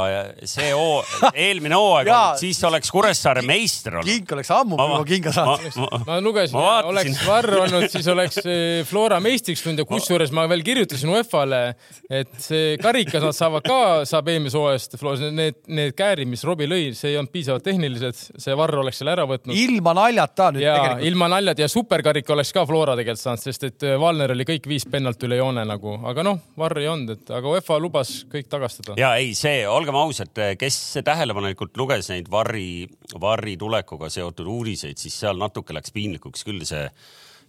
see 0.49 0.71
hoo, 0.73 1.01
eelmine 1.31 1.77
hooaeg 1.77 2.09
olnud, 2.09 2.39
siis 2.41 2.61
oleks 2.65 2.89
Kuressaare 2.93 3.43
meister 3.45 3.99
olnud. 3.99 4.09
Kink 4.09 4.33
oleks 4.33 4.49
ammu 4.55 4.79
juba 4.79 5.01
kinga 5.09 5.33
saanud. 5.35 5.77
ma 6.07 6.17
lugesin, 6.23 6.57
oleks 6.89 7.21
Varr 7.27 7.57
olnud, 7.61 7.85
siis 7.93 8.09
oleks 8.11 8.41
eh, 8.41 8.81
Flora 8.89 9.19
meistriks 9.23 9.61
tulnud 9.65 9.83
ja 9.83 9.87
kusjuures 9.89 10.33
ma 10.33 10.47
veel 10.49 10.65
kirjutasin 10.65 11.13
UEFA-le, 11.13 11.61
et 12.09 12.33
see 12.41 12.73
karikas 12.81 13.27
nad 13.27 13.37
saavad 13.37 13.67
ka, 13.67 13.79
saab 14.09 14.33
eelmise 14.33 14.57
hooajast, 14.57 14.97
need, 15.29 15.61
need 15.69 15.93
käärid, 15.97 16.29
mis 16.31 16.45
Robbie 16.47 16.69
lõi, 16.69 16.89
see 16.97 17.13
ei 17.13 17.19
olnud 17.21 17.33
piisavalt 17.33 17.67
tehnilised, 17.69 18.17
see 18.41 18.57
Varr 18.57 18.81
oleks 18.81 19.03
selle 19.03 19.13
ära 19.13 19.27
võtnud. 19.29 19.53
ilma 19.53 19.93
naljata 20.01 20.49
nüüd 20.55 20.65
ja, 20.65 20.75
tegelikult. 20.79 21.07
ilma 21.11 21.29
naljata 21.37 21.67
ja 21.67 21.69
superkarik 21.71 22.33
oleks 22.33 22.53
ka 22.57 22.65
Flora 22.65 22.97
tegelikult 22.97 23.25
saanud, 23.27 23.45
sest 23.45 23.69
et 23.69 23.89
Valner 24.01 24.33
oli 24.33 24.47
kõik 24.47 24.65
viis 24.73 24.89
pennalt 24.89 25.21
üle 25.29 25.37
joone 25.37 25.69
nagu, 25.69 25.99
aga 26.09 26.25
noh, 26.25 26.30
noh, 26.31 26.41
varri 26.59 26.85
ei 26.85 26.91
olnud, 26.91 27.15
et 27.15 27.33
aga 27.35 27.55
UEFA 27.55 27.79
lubas 27.83 28.13
kõik 28.31 28.49
tagastada. 28.51 28.97
ja 28.99 29.13
ei, 29.21 29.33
see, 29.37 29.63
olgem 29.69 29.97
ausad, 29.99 30.33
kes 30.59 30.77
tähelepanelikult 31.05 31.77
luges 31.79 32.11
neid 32.11 32.31
Varri, 32.31 32.87
Varri 33.21 33.57
tulekuga 33.59 34.09
seotud 34.11 34.47
uudiseid, 34.49 34.99
siis 35.01 35.17
seal 35.23 35.39
natuke 35.41 35.75
läks 35.75 35.93
piinlikuks 35.95 36.45
küll 36.47 36.63
see, 36.67 36.87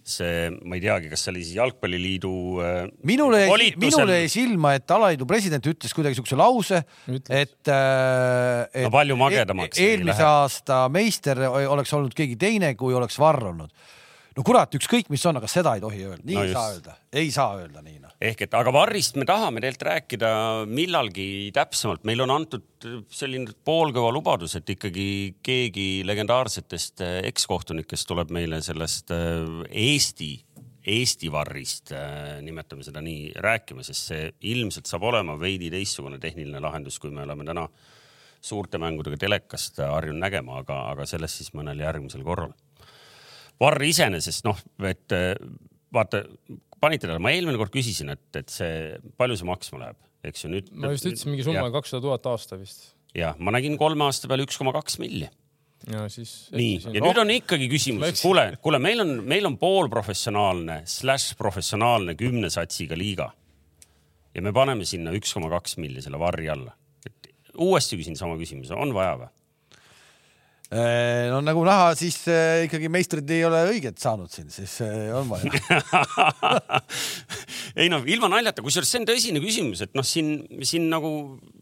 see, 0.03 0.49
ma 0.67 0.75
ei 0.77 0.83
teagi, 0.83 1.09
kas 1.11 1.23
see 1.23 1.31
oli 1.31 1.43
siis 1.45 1.55
Jalgpalliliidu 1.57 2.33
äh, 2.59 2.77
minule 3.07 3.43
jäi, 3.45 3.71
minule 3.79 4.19
jäi 4.21 4.29
silma, 4.31 4.75
et 4.77 4.91
alaliidu 4.91 5.27
president 5.29 5.71
ütles 5.71 5.95
kuidagi 5.95 6.19
siukse 6.19 6.37
lause, 6.39 6.83
Ütles. 7.07 7.31
et, 7.31 7.71
äh, 7.71 8.67
et 8.73 8.87
No 8.87 8.93
palju 8.93 9.17
magedamaks 9.19 9.79
ei 9.79 9.93
eelmise 9.93 10.27
aasta 10.27 10.83
meister 10.93 11.39
oleks 11.47 11.95
olnud 11.95 12.15
keegi 12.17 12.35
teine, 12.39 12.73
kui 12.79 12.95
oleks 12.97 13.19
Varr 13.21 13.51
olnud. 13.53 13.71
No 14.37 14.45
kurat, 14.45 14.75
ükskõik, 14.77 15.09
mis 15.13 15.23
on, 15.29 15.37
aga 15.39 15.49
seda 15.51 15.75
ei 15.77 15.83
tohi 15.83 16.03
öelda, 16.07 16.23
nii 16.25 16.37
No 16.37 16.43
ei 16.43 16.51
just. 16.51 16.57
saa 16.57 16.73
öelda, 16.73 16.95
ei 17.21 17.33
saa 17.33 17.57
öelda 17.59 17.83
nii 17.85 17.99
noh. 18.01 18.13
ehk 18.29 18.45
et, 18.45 18.55
aga 18.57 18.73
Varrist 18.75 19.19
me 19.19 19.27
tahame 19.29 19.61
tegelikult 19.61 19.87
rääkida 19.89 20.31
millalgi 20.69 21.27
täpsemalt, 21.55 22.05
meil 22.07 22.23
on 22.25 22.33
antud 22.37 22.87
selline 23.13 23.53
poolkõva 23.65 24.11
lubadus, 24.15 24.57
et 24.59 24.73
ikkagi 24.75 25.07
keegi 25.45 25.87
legendaarsetest 26.07 27.05
eh, 27.05 27.19
ekskohtunikest 27.29 28.09
tuleb 28.09 28.33
meile 28.33 28.61
sellest 28.65 29.13
eh, 29.15 29.63
Eesti, 29.83 30.31
Eesti 30.83 31.29
Varrist, 31.31 31.93
nimetame 32.43 32.83
seda 32.83 32.99
nii, 33.03 33.29
rääkima, 33.43 33.85
sest 33.87 34.09
see 34.09 34.25
ilmselt 34.51 34.89
saab 34.89 35.05
olema 35.07 35.37
veidi 35.39 35.69
teistsugune 35.71 36.19
tehniline 36.19 36.59
lahendus, 36.59 36.97
kui 36.99 37.13
me 37.13 37.23
oleme 37.23 37.47
täna 37.47 37.69
suurte 38.43 38.79
mängudega 38.81 39.15
telekast 39.21 39.79
harjunud 39.79 40.19
nägema, 40.19 40.59
aga, 40.59 40.81
aga 40.91 41.07
sellest 41.07 41.39
siis 41.39 41.53
mõnel 41.55 41.79
järgmisel 41.79 42.25
korral. 42.27 42.51
Varr 43.61 43.85
iseenesest 43.85 44.47
noh, 44.47 44.57
et 44.89 45.13
eh, 45.15 45.35
vaata, 45.93 46.23
panite 46.83 47.07
tähele, 47.07 47.21
ma 47.23 47.33
eelmine 47.33 47.59
kord 47.59 47.73
küsisin, 47.73 48.11
et, 48.13 48.25
et 48.39 48.51
see, 48.51 48.97
palju 49.19 49.37
see 49.39 49.47
maksma 49.47 49.81
läheb, 49.85 49.99
eks 50.29 50.45
ju 50.45 50.51
nüüd. 50.51 50.73
ma 50.75 50.91
just 50.93 51.07
ütlesin 51.07 51.33
mingi 51.33 51.45
summa 51.47 51.69
kakssada 51.73 52.03
tuhat 52.05 52.27
aasta 52.33 52.59
vist. 52.59 52.91
jah, 53.17 53.37
ma 53.39 53.53
nägin 53.55 53.77
kolme 53.79 54.07
aasta 54.07 54.29
peale 54.31 54.47
üks 54.47 54.59
koma 54.59 54.73
kaks 54.75 54.99
milli. 55.03 55.29
ja 55.91 56.07
siis. 56.11 56.33
nii, 56.55 56.79
ja 56.95 57.03
nüüd 57.03 57.21
on 57.23 57.33
ikkagi 57.37 57.69
küsimus, 57.71 58.07
Läks- 58.07 58.25
kuule, 58.25 58.47
kuule, 58.63 58.81
meil 58.83 59.03
on, 59.05 59.15
meil 59.29 59.47
on 59.49 59.57
poolprofessionaalne 59.61 60.81
slaš 60.89 61.31
professionaalne 61.39 62.17
kümne 62.19 62.51
satsiga 62.53 62.97
liiga. 62.99 63.31
ja 64.33 64.43
me 64.43 64.55
paneme 64.55 64.87
sinna 64.89 65.13
üks 65.15 65.35
koma 65.37 65.51
kaks 65.53 65.77
milli 65.83 66.03
selle 66.03 66.19
varri 66.19 66.49
alla. 66.51 66.75
uuesti 67.53 67.99
küsin 68.01 68.19
sama 68.19 68.35
küsimuse, 68.41 68.75
on 68.75 68.95
vaja 68.95 69.15
või? 69.23 69.31
No 71.31 71.39
nagu 71.45 71.63
näha, 71.67 71.91
siis 71.99 72.17
äh, 72.31 72.63
ikkagi 72.67 72.89
meistrid 72.91 73.29
ei 73.33 73.43
ole 73.47 73.59
õiget 73.69 73.99
saanud 74.01 74.31
siin, 74.33 74.49
siis 74.53 74.75
äh, 74.85 75.11
on 75.15 75.29
vaja. 75.29 75.51
ei 77.81 77.89
no 77.91 77.99
ilma 78.09 78.29
naljata, 78.31 78.63
kusjuures 78.65 78.89
see 78.89 79.01
on 79.01 79.07
tõsine 79.09 79.41
küsimus, 79.43 79.83
et 79.85 79.93
noh, 79.97 80.05
siin, 80.07 80.35
siin 80.65 80.87
nagu 80.91 81.11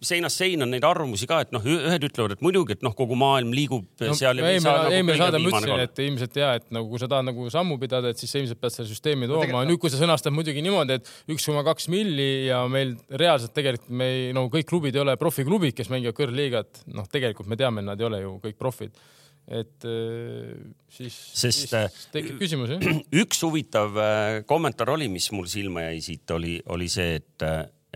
seinast 0.06 0.41
seina 0.41 0.65
on 0.65 0.74
neid 0.74 0.86
arvamusi 0.88 1.28
ka, 1.30 1.41
et 1.45 1.52
noh, 1.56 1.65
ühed 1.65 2.08
ütlevad, 2.08 2.36
et 2.36 2.45
muidugi, 2.45 2.78
et 2.78 2.86
noh, 2.86 2.95
kogu 2.97 3.17
maailm 3.19 3.54
liigub 3.56 3.86
no, 4.02 4.15
seal 4.17 4.39
ja 4.39 4.45
me 4.45 4.56
ei 4.56 4.63
saa 4.63 4.88
eelmine 4.89 5.17
saade 5.19 5.41
ma 5.41 5.52
ütlesin, 5.52 5.84
et 5.86 6.04
ilmselt 6.06 6.39
ja, 6.41 6.54
et 6.60 6.67
nagu 6.74 6.89
kui 6.91 7.02
sa 7.02 7.10
tahad 7.12 7.28
nagu 7.28 7.47
sammu 7.54 7.78
pidada, 7.82 8.12
et 8.12 8.21
siis 8.21 8.34
sa 8.34 8.41
ilmselt 8.41 8.62
pead 8.62 8.76
selle 8.76 8.89
süsteemi 8.91 9.30
tooma 9.32 9.62
no,. 9.62 9.65
nüüd, 9.69 9.82
kui 9.82 9.91
sa 9.93 10.00
sõnastad 10.02 10.34
muidugi 10.36 10.63
niimoodi, 10.65 11.00
et 11.00 11.36
üks 11.36 11.47
koma 11.50 11.65
kaks 11.67 11.89
milli 11.93 12.30
ja 12.47 12.63
meil 12.71 12.95
reaalselt 13.10 13.56
tegelikult 13.58 13.93
me 14.02 14.10
ei, 14.12 14.28
no 14.36 14.47
kõik 14.54 14.69
klubid 14.71 14.97
ei 14.97 15.04
ole 15.04 15.17
profiklubid, 15.21 15.76
kes 15.78 15.91
mängivad 15.93 16.17
kõrgliigat, 16.17 16.86
noh, 16.95 17.08
tegelikult 17.12 17.50
me 17.52 17.60
teame, 17.60 17.86
nad 17.86 18.00
ei 18.00 18.08
ole 18.08 18.24
ju 18.24 18.38
kõik 18.43 18.60
profid. 18.62 19.00
Et 19.47 19.86
äh, 19.86 20.54
siis, 20.89 21.15
Sest, 21.34 21.65
siis 21.65 21.73
äh, 21.75 21.89
tekib 22.13 22.39
küsimus 22.41 22.75
jah. 22.75 22.86
üks 23.23 23.41
huvitav 23.45 23.97
äh, 23.99 24.41
kommentaar 24.47 24.93
oli, 24.95 25.10
mis 25.12 25.32
mul 25.36 25.49
silma 25.51 25.88
jäi 25.89 26.01
siit, 26.06 26.30
oli, 26.36 26.60
oli 26.71 26.88
see, 26.91 27.17
et, 27.19 27.47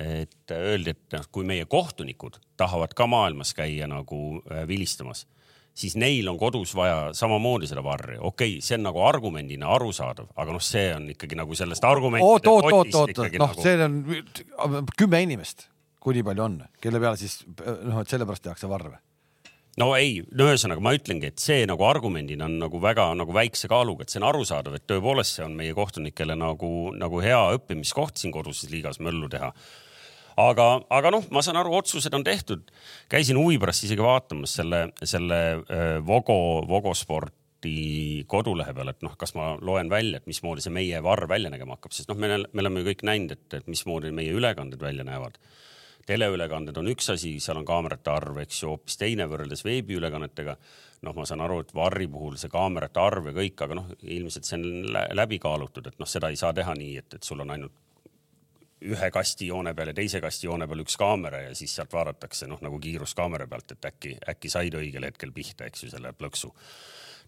et 0.01 0.55
öeldi, 0.55 0.95
et 0.95 1.15
noh, 1.17 1.29
kui 1.31 1.47
meie 1.47 1.67
kohtunikud 1.69 2.41
tahavad 2.59 2.95
ka 2.97 3.07
maailmas 3.11 3.53
käia 3.55 3.87
nagu 3.91 4.41
vilistamas, 4.67 5.25
siis 5.75 5.95
neil 5.99 6.27
on 6.31 6.39
kodus 6.39 6.73
vaja 6.75 7.13
samamoodi 7.15 7.69
seda 7.71 7.83
varri. 7.83 8.17
okei 8.19 8.57
okay,, 8.57 8.65
see 8.65 8.79
on 8.79 8.87
nagu 8.89 9.03
argumendina 9.05 9.71
arusaadav, 9.75 10.31
aga 10.35 10.55
noh, 10.55 10.63
see 10.63 10.89
on 10.95 11.09
ikkagi 11.15 11.39
nagu 11.39 11.55
sellest 11.55 11.83
oot, 11.83 11.91
argumentide 11.91 12.51
oot, 12.51 12.71
oot, 12.71 12.99
oot, 13.01 13.15
ikkagi 13.15 13.41
noh, 13.41 13.55
nagu 13.55 13.63
see 13.63 13.79
on 13.85 14.93
kümme 14.97 15.23
inimest, 15.27 15.67
kui 16.03 16.17
nii 16.17 16.27
palju 16.27 16.47
on, 16.49 16.61
kelle 16.81 17.03
peale 17.03 17.19
siis 17.19 17.43
noh, 17.47 18.01
et 18.01 18.11
sellepärast 18.11 18.49
tehakse 18.49 18.71
varve. 18.71 18.99
No 19.81 19.91
ei, 19.97 20.19
no 20.31 20.47
ühesõnaga 20.49 20.83
ma 20.83 20.93
ütlengi, 20.95 21.31
et 21.31 21.41
see 21.41 21.65
nagu 21.69 21.85
argumendina 21.87 22.47
on 22.47 22.57
nagu 22.61 22.79
väga 22.81 23.09
nagu 23.19 23.35
väikse 23.35 23.69
kaaluga, 23.71 24.05
et 24.05 24.13
see 24.13 24.21
on 24.21 24.29
arusaadav, 24.29 24.77
et 24.77 24.85
tõepoolest 24.89 25.39
see 25.39 25.47
on 25.47 25.55
meie 25.57 25.75
kohtunikele 25.77 26.37
nagu, 26.39 26.69
nagu 26.95 27.23
hea 27.23 27.41
õppimiskoht 27.57 28.21
siin 28.21 28.33
koduses 28.35 28.71
liigas 28.71 29.01
möllu 29.03 29.29
teha. 29.31 29.51
aga, 30.41 30.67
aga 30.91 31.11
noh, 31.15 31.27
ma 31.31 31.43
saan 31.43 31.59
aru, 31.59 31.75
otsused 31.79 32.13
on 32.13 32.23
tehtud. 32.23 32.71
käisin 33.09 33.39
huvi 33.39 33.59
pärast 33.59 33.87
isegi 33.87 34.03
vaatamas 34.03 34.55
selle, 34.61 34.87
selle 35.03 35.41
äh, 35.55 36.05
Vogo, 36.05 36.63
Vogo 36.67 36.93
sporti 36.93 38.23
kodulehe 38.27 38.73
peal, 38.73 38.91
et 38.93 39.03
noh, 39.03 39.15
kas 39.17 39.35
ma 39.35 39.55
loen 39.59 39.89
välja, 39.89 40.19
et 40.19 40.27
mismoodi 40.27 40.63
see 40.63 40.71
meie 40.71 41.03
varr 41.03 41.27
välja 41.27 41.51
nägema 41.51 41.75
hakkab, 41.75 41.95
sest 41.95 42.11
noh, 42.11 42.19
me, 42.19 42.45
me 42.51 42.63
oleme 42.63 42.83
ju 42.83 42.91
kõik 42.91 43.07
näinud, 43.07 43.35
et, 43.35 43.47
et 43.59 43.67
mismoodi 43.67 44.11
meie 44.15 44.35
ülekanded 44.35 44.79
välja 44.79 45.07
näevad 45.07 45.39
teleülekanded 46.05 46.77
on 46.77 46.89
üks 46.91 47.09
asi, 47.13 47.35
seal 47.41 47.59
on 47.61 47.65
kaamerate 47.67 48.11
arv, 48.13 48.41
eks 48.43 48.61
ju, 48.63 48.73
hoopis 48.73 48.99
teine 49.01 49.27
võrreldes 49.29 49.65
veebiülekannetega. 49.65 50.57
noh, 51.05 51.13
ma 51.13 51.25
saan 51.25 51.41
aru, 51.45 51.59
et 51.61 51.73
Varri 51.75 52.07
puhul 52.09 52.37
see 52.41 52.49
kaamerate 52.49 52.99
arv 53.01 53.27
ja 53.29 53.33
kõik, 53.35 53.61
aga 53.61 53.75
noh, 53.77 53.89
ilmselt 54.01 54.47
see 54.47 54.57
on 54.57 54.93
lä- 54.93 55.07
läbi 55.13 55.37
kaalutud, 55.39 55.87
et 55.87 55.99
noh, 55.99 56.09
seda 56.09 56.31
ei 56.33 56.39
saa 56.39 56.53
teha 56.53 56.73
nii, 56.73 56.97
et, 56.97 57.17
et 57.19 57.23
sul 57.23 57.43
on 57.43 57.51
ainult 57.53 57.75
ühe 58.85 59.09
kastijoone 59.11 59.73
peal 59.73 59.91
ja 59.91 59.95
teise 59.97 60.21
kastijoone 60.21 60.67
peal 60.67 60.83
üks 60.83 60.97
kaamera 60.99 61.41
ja 61.47 61.53
siis 61.57 61.73
sealt 61.77 61.93
vaadatakse 61.93 62.47
noh, 62.49 62.61
nagu 62.61 62.79
kiiruskaamera 62.81 63.47
pealt, 63.47 63.71
et 63.75 63.87
äkki, 63.89 64.15
äkki 64.33 64.51
said 64.51 64.75
õigel 64.77 65.07
hetkel 65.07 65.31
pihta, 65.35 65.69
eks 65.69 65.85
ju, 65.85 65.91
selle 65.93 66.13
plõksu. 66.13 66.51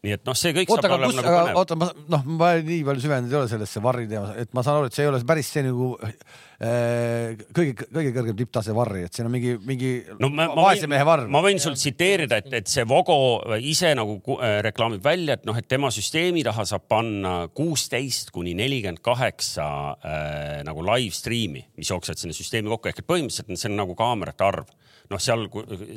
Nii 0.06 0.14
et 0.14 0.24
noh, 0.28 0.36
see 0.38 0.54
kõik 0.56 0.72
oota, 0.72 0.86
saab 0.86 1.00
olema 1.00 1.16
nagu 1.18 1.32
põnev. 1.34 1.60
oota, 1.62 1.78
ma 1.80 1.88
noh, 2.14 2.26
ma 2.38 2.50
nii 2.62 2.84
palju 2.86 3.04
süvenenud 3.04 3.34
ei 3.34 3.40
ole 3.40 3.50
sellesse 3.52 3.82
varri 3.84 4.06
teema, 4.10 4.34
et 4.38 4.52
ma 4.54 4.64
saan 4.66 4.80
aru, 4.80 4.90
et 4.90 4.98
see 4.98 5.06
ei 5.06 5.10
ole 5.10 5.22
päris 5.28 5.50
see 5.56 5.64
nagu 5.66 5.90
äh, 6.04 7.34
kõige, 7.58 7.88
kõige 7.90 8.14
kõrgem 8.16 8.38
tipptase 8.42 8.76
varri, 8.78 9.04
et 9.08 9.18
siin 9.18 9.30
on 9.30 9.34
mingi, 9.34 9.56
mingi 9.68 9.92
no 10.22 10.30
ma, 10.34 10.48
vaese 10.60 10.90
mehe 10.92 11.08
varr. 11.08 11.26
ma 11.34 11.42
võin 11.46 11.62
sul 11.64 11.78
tsiteerida, 11.80 12.42
et, 12.44 12.50
et 12.62 12.72
see 12.72 12.86
Vogo 12.88 13.18
ise 13.58 13.94
nagu 13.98 14.20
äh, 14.38 14.60
reklaamib 14.68 15.04
välja, 15.06 15.40
et 15.40 15.48
noh, 15.50 15.58
et 15.58 15.70
tema 15.70 15.92
süsteemi 15.94 16.46
taha 16.48 16.68
saab 16.70 16.86
panna 16.92 17.36
kuusteist 17.58 18.30
kuni 18.36 18.54
nelikümmend 18.58 19.02
kaheksa 19.06 19.68
äh, 19.98 20.60
nagu 20.68 20.86
live 20.86 21.16
stream'i, 21.18 21.66
mis 21.80 21.90
jooksevad 21.94 22.22
sinna 22.22 22.38
süsteemi 22.38 22.70
kokku 22.76 22.94
ehk 22.94 23.02
et 23.02 23.10
põhimõtteliselt 23.10 23.58
see 23.58 23.72
on 23.72 23.82
nagu 23.82 23.98
kaamerate 23.98 24.46
arv 24.46 24.70
noh, 25.12 25.22
seal, 25.24 25.46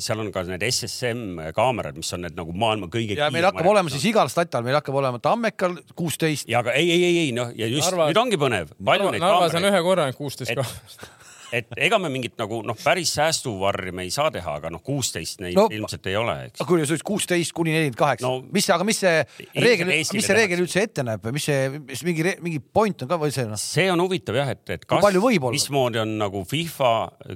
seal 0.03 0.20
on 0.23 0.31
ka 0.35 0.44
need 0.49 0.62
SSM 0.68 1.40
kaamerad, 1.57 1.96
mis 1.99 2.11
on 2.16 2.23
need 2.27 2.37
nagu 2.38 2.55
maailma 2.57 2.88
kõige 2.92 3.16
ja 3.18 3.31
meil 3.35 3.46
hakkab 3.49 3.66
olema 3.73 3.90
siis 3.92 4.05
igal 4.12 4.31
statal, 4.33 4.62
meil 4.66 4.79
hakkab 4.79 4.99
olema 5.01 5.18
Tammekal 5.23 5.79
kuusteist, 5.99 6.49
ja 6.51 6.62
aga 6.64 6.75
ei, 6.79 6.90
ei, 6.94 7.03
ei, 7.09 7.16
ei 7.27 7.33
noh, 7.37 7.51
ja 7.59 7.66
just 7.70 7.90
Narva- 7.90 8.11
nüüd 8.12 8.23
ongi 8.23 8.38
põnev, 8.40 8.75
Narvas 8.81 9.57
on 9.59 9.70
ühe 9.70 9.83
korra 9.87 10.07
ainult 10.09 10.20
kuusteist 10.20 10.55
kaamerat. 10.55 11.09
Et 11.56 11.70
ega 11.76 11.98
me 12.02 12.10
mingit 12.12 12.36
nagu 12.40 12.60
noh, 12.66 12.76
päris 12.78 13.12
säästuvarri 13.18 13.92
me 13.96 14.04
ei 14.06 14.12
saa 14.14 14.30
teha, 14.34 14.56
aga 14.60 14.70
noh, 14.72 14.82
kuusteist 14.84 15.42
neid 15.44 15.56
No- 15.58 15.66
ilmselt 15.72 16.06
ei 16.10 16.16
ole, 16.18 16.36
eks. 16.48 16.64
kui 16.68 16.84
see 16.86 17.02
kuusteist 17.04 17.54
kuni 17.56 17.74
nelikümmend 17.74 17.98
kaheksa 18.00 18.26
No-, 18.28 18.42
mis, 18.54 18.68
aga 18.70 18.86
mis 18.86 19.00
see 19.02 19.14
reegel, 19.58 19.90
mis 19.90 20.26
see 20.26 20.36
reegel 20.36 20.64
üldse 20.64 20.84
ette 20.86 21.04
näeb, 21.06 21.30
mis 21.34 21.48
see, 21.50 21.68
mis 21.90 22.04
mingi, 22.06 22.36
mingi 22.44 22.60
point 22.62 23.06
on 23.06 23.10
ka 23.10 23.18
või 23.20 23.34
see 23.34 23.46
noh? 23.50 23.60
see 23.60 23.88
on 23.92 24.02
huvitav 24.04 24.38
jah, 24.40 24.52
et, 24.54 24.64
et 24.76 24.86
kas 24.88 25.06
mismoodi 25.50 26.02
on 26.02 26.16
nagu 26.20 26.44
FIFA 26.48 26.92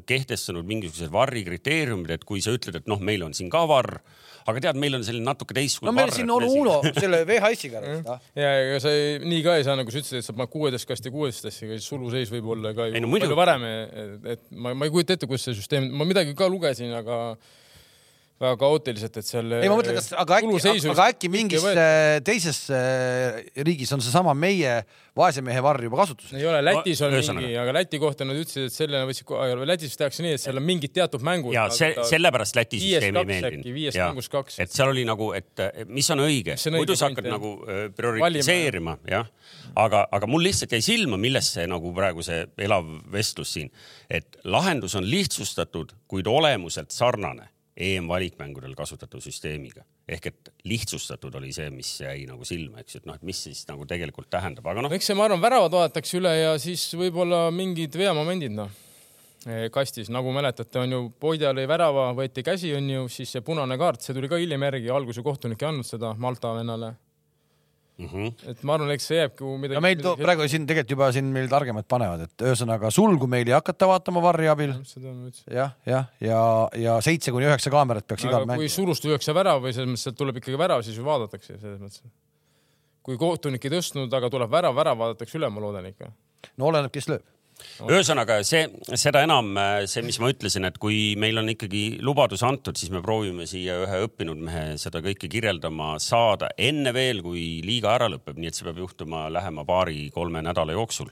kehtestanud 0.09 0.67
mingisugused 0.69 1.13
varri 1.15 1.45
kriteeriumid, 1.47 2.15
et 2.19 2.25
kui 2.29 2.43
sa 2.45 2.55
ütled, 2.55 2.81
et 2.81 2.91
noh, 2.91 3.01
meil 3.05 3.25
on 3.27 3.35
siin 3.37 3.51
ka 3.53 3.65
varr, 3.71 3.99
aga 4.51 4.63
tead, 4.67 4.79
meil 4.81 4.99
on 4.99 5.05
selline 5.07 5.25
natuke 5.25 5.57
teistsugune 5.57 5.91
no 5.91 5.97
meil 5.97 6.13
siin 6.15 6.31
on 6.33 6.45
Uno 6.45 6.77
selle 6.99 7.23
VHS-iga 7.29 7.83
noh.. 7.85 8.21
ja 8.37 8.53
ega 8.61 8.81
sa 8.85 8.93
ei, 8.93 9.19
nii 9.25 9.43
ka 9.47 9.57
ei 9.59 9.67
saa, 9.67 9.77
nagu 9.81 9.93
sa 9.93 10.01
ütlesid, 10.03 10.21
et 10.21 10.27
sa 10.27 10.37
paned 10.37 10.53
kuueteist 10.53 10.89
kasti 10.91 11.13
kuueteist 11.15 11.49
kasti, 11.49 11.69
aga 11.69 11.79
siis 11.79 11.91
suluseis 11.91 12.33
võib 12.35 12.51
olla 12.57 12.75
ka 12.77 12.91
ju 12.91 12.99
Ei 12.99 13.05
no 13.05 13.13
palju 13.13 13.39
varem, 13.39 13.67
et, 13.71 14.31
et 14.37 14.47
ma, 14.53 14.75
ma 14.77 14.89
ei 14.89 14.95
kujuta 14.95 15.17
ette, 15.17 15.29
kuidas 15.31 15.49
see 15.49 15.57
süsteem, 15.57 15.89
ma 15.97 16.07
midagi 16.09 16.37
ka 16.39 16.51
lugesin, 16.53 16.93
aga 16.97 17.21
väga 18.43 18.57
kaootiliselt, 18.59 19.17
et 19.21 19.29
seal. 19.29 19.53
ei, 19.61 19.71
ma 19.71 19.77
mõtlen, 19.79 19.95
kas, 19.95 20.09
aga 20.19 20.39
äkki, 20.41 20.81
aga 20.91 21.07
äkki 21.13 21.31
mingis 21.31 21.65
äh, 21.71 22.19
teises 22.27 22.65
äh, 22.75 23.45
riigis 23.63 23.93
on 23.95 24.03
seesama 24.03 24.35
meie 24.35 24.81
vaese 25.15 25.45
mehe 25.47 25.63
varr 25.63 25.85
juba 25.87 26.01
kasutusel. 26.01 26.41
ei 26.41 26.49
ole, 26.51 26.63
Lätis 26.67 27.03
on 27.07 27.15
No, 27.15 27.21
mingi, 27.39 27.55
aga 27.61 27.77
Läti 27.77 28.01
kohta 28.03 28.27
nad 28.27 28.39
ütlesid, 28.41 28.67
et 28.67 28.75
selle 28.75 29.05
võtsid, 29.07 29.31
Lätis 29.71 29.95
tehakse 30.01 30.25
nii, 30.27 30.35
et 30.35 30.43
seal 30.43 30.59
on 30.59 30.67
mingid 30.67 30.95
teatud 30.97 31.23
mängud. 31.27 31.55
ja 31.55 31.69
see, 31.75 31.93
sellepärast 32.11 32.59
Läti 32.59 32.83
süsteem 32.83 33.21
ei 33.21 33.31
meeldinud 33.31 33.63
äkki, 33.63 33.77
viiest 33.77 34.01
mängust 34.03 34.35
kaks. 34.35 34.59
et 34.67 34.75
seal 34.75 34.91
oli 34.91 35.07
nagu, 35.07 35.31
et 35.39 35.65
mis 35.87 36.11
on 36.11 36.27
õige, 36.27 36.59
muidu 36.75 36.99
sa 36.99 37.13
hakkad 37.13 37.31
nagu 37.31 37.55
äh, 37.63 37.87
prioritiseerima, 37.95 38.99
jah. 39.15 39.31
aga, 39.79 40.09
aga 40.11 40.31
mul 40.31 40.43
lihtsalt 40.49 40.75
jäi 40.75 40.83
silma, 40.91 41.21
millest 41.23 41.55
see 41.55 41.71
nagu 41.71 41.95
praegu 41.95 42.27
see 42.27 42.43
elav 42.67 42.91
vestlus 43.15 43.55
siin, 43.55 43.71
et 44.11 44.43
lahendus 44.43 44.99
on 44.99 45.07
lihtsustatud, 45.07 45.95
kuid 46.11 46.27
olemuselt 46.27 46.91
sarnane 46.91 47.54
EM-valikmängudel 47.77 48.75
kasutatav 48.79 49.23
süsteemiga. 49.25 49.83
ehk 50.09 50.27
et 50.31 50.51
lihtsustatud 50.65 51.35
oli 51.35 51.53
see, 51.53 51.71
mis 51.75 51.91
jäi 52.01 52.27
nagu 52.29 52.45
silma, 52.47 52.81
eks 52.81 52.95
ju, 52.95 53.03
et 53.03 53.07
noh, 53.11 53.19
et 53.19 53.23
mis 53.27 53.43
siis 53.49 53.65
nagu 53.69 53.87
tegelikult 53.87 54.31
tähendab, 54.31 54.67
aga 54.71 54.85
noh. 54.85 54.93
eks 54.95 55.11
see, 55.11 55.19
ma 55.19 55.27
arvan, 55.27 55.43
väravad 55.43 55.75
vaadatakse 55.75 56.19
üle 56.21 56.35
ja 56.37 56.57
siis 56.63 56.87
võib-olla 56.95 57.49
mingid 57.55 57.97
veamomendid, 57.99 58.55
noh 58.55 58.83
kastis, 59.71 60.09
nagu 60.09 60.33
mäletate, 60.33 60.79
on 60.81 60.93
ju, 60.95 61.01
Poidja 61.21 61.51
lõi 61.53 61.67
värava, 61.69 62.07
võeti 62.17 62.41
käsi, 62.41 62.71
on 62.73 62.87
ju, 62.89 63.09
siis 63.13 63.35
see 63.35 63.45
punane 63.45 63.77
kaart, 63.77 64.01
see 64.01 64.17
tuli 64.17 64.31
ka 64.31 64.39
hiljem 64.41 64.63
järgi, 64.65 64.89
alguse 64.89 65.21
kohtunik 65.27 65.61
ei 65.61 65.69
andnud 65.69 65.85
seda 65.85 66.15
Malta 66.17 66.55
vennale 66.57 66.95
mm. 67.99 68.07
-hmm. 68.07 68.51
et 68.51 68.63
ma 68.63 68.77
arvan, 68.77 68.91
eks 68.95 69.07
see 69.11 69.19
jääbki 69.21 69.51
midagi. 69.59 69.79
no 69.79 69.85
meil 69.85 69.97
midagi... 69.99 70.27
praegu 70.27 70.49
siin 70.51 70.67
tegelikult 70.69 70.95
juba 70.97 71.11
siin 71.17 71.31
meil 71.37 71.49
targemad 71.53 71.87
panevad, 71.91 72.27
et 72.27 72.47
ühesõnaga 72.49 72.91
sulgu 72.95 73.29
meil 73.31 73.49
ei 73.51 73.57
hakata 73.57 73.89
vaatama 73.91 74.23
varri 74.25 74.51
abil. 74.53 74.75
jah, 75.51 75.75
jah, 75.87 76.11
ja, 76.21 76.41
ja 76.87 76.99
seitse 77.05 77.35
kuni 77.35 77.49
üheksa 77.51 77.73
kaamerat 77.75 78.07
peaks 78.07 78.27
igal 78.27 78.47
mängima. 78.47 78.63
kui 78.63 78.73
sulust 78.73 79.07
lüüakse 79.07 79.35
värav 79.37 79.63
või 79.65 79.75
selles 79.77 79.93
mõttes, 79.93 80.13
et 80.13 80.19
tuleb 80.19 80.43
ikkagi 80.43 80.59
värav, 80.59 80.83
siis 80.87 80.99
ju 80.99 81.07
vaadatakse 81.07 81.59
selles 81.59 81.81
mõttes. 81.81 82.03
kui 83.05 83.21
kohtunik 83.21 83.65
ei 83.65 83.77
tõstnud, 83.79 84.13
aga 84.17 84.33
tuleb 84.33 84.51
värav, 84.51 84.75
värav 84.77 84.99
vaadatakse 84.99 85.39
üle, 85.39 85.51
ma 85.51 85.65
loodan 85.67 85.93
ikka. 85.93 86.11
no 86.57 86.73
oleneb, 86.73 86.93
kes 86.95 87.11
lööb 87.13 87.34
ühesõnaga 87.85 88.39
see, 88.47 88.67
seda 88.99 89.23
enam 89.27 89.53
see, 89.91 90.03
mis 90.07 90.19
ma 90.23 90.31
ütlesin, 90.33 90.67
et 90.69 90.77
kui 90.83 91.15
meil 91.21 91.39
on 91.41 91.51
ikkagi 91.53 92.01
lubadus 92.05 92.45
antud, 92.47 92.79
siis 92.79 92.93
me 92.95 93.03
proovime 93.05 93.47
siia 93.51 93.77
ühe 93.85 94.03
õppinud 94.07 94.43
mehe 94.47 94.65
seda 94.81 95.03
kõike 95.05 95.31
kirjeldama 95.33 95.95
saada 96.03 96.51
enne 96.59 96.95
veel, 96.97 97.23
kui 97.25 97.63
liiga 97.67 97.95
ära 97.97 98.11
lõpeb, 98.13 98.39
nii 98.39 98.51
et 98.51 98.59
see 98.59 98.69
peab 98.69 98.83
juhtuma 98.85 99.27
lähema 99.33 99.67
paari-kolme 99.69 100.45
nädala 100.45 100.77
jooksul. 100.77 101.11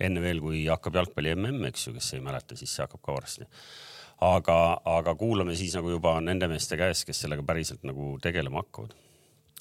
enne 0.00 0.20
veel, 0.20 0.42
kui 0.44 0.66
hakkab 0.68 0.98
jalgpalli 1.00 1.32
mm, 1.34 1.64
eks 1.70 1.88
ju, 1.88 1.94
kes 1.96 2.12
ei 2.14 2.20
mäleta, 2.20 2.56
siis 2.56 2.74
see 2.74 2.84
hakkab 2.84 3.00
ka 3.02 3.16
varsti. 3.16 3.48
aga, 4.20 4.58
aga 4.84 5.14
kuulame 5.14 5.56
siis 5.56 5.74
nagu 5.76 5.90
juba 5.90 6.20
nende 6.20 6.48
meeste 6.48 6.76
käest, 6.76 7.04
kes 7.08 7.24
sellega 7.24 7.42
päriselt 7.42 7.82
nagu 7.84 8.16
tegelema 8.22 8.62
hakkavad 8.64 8.94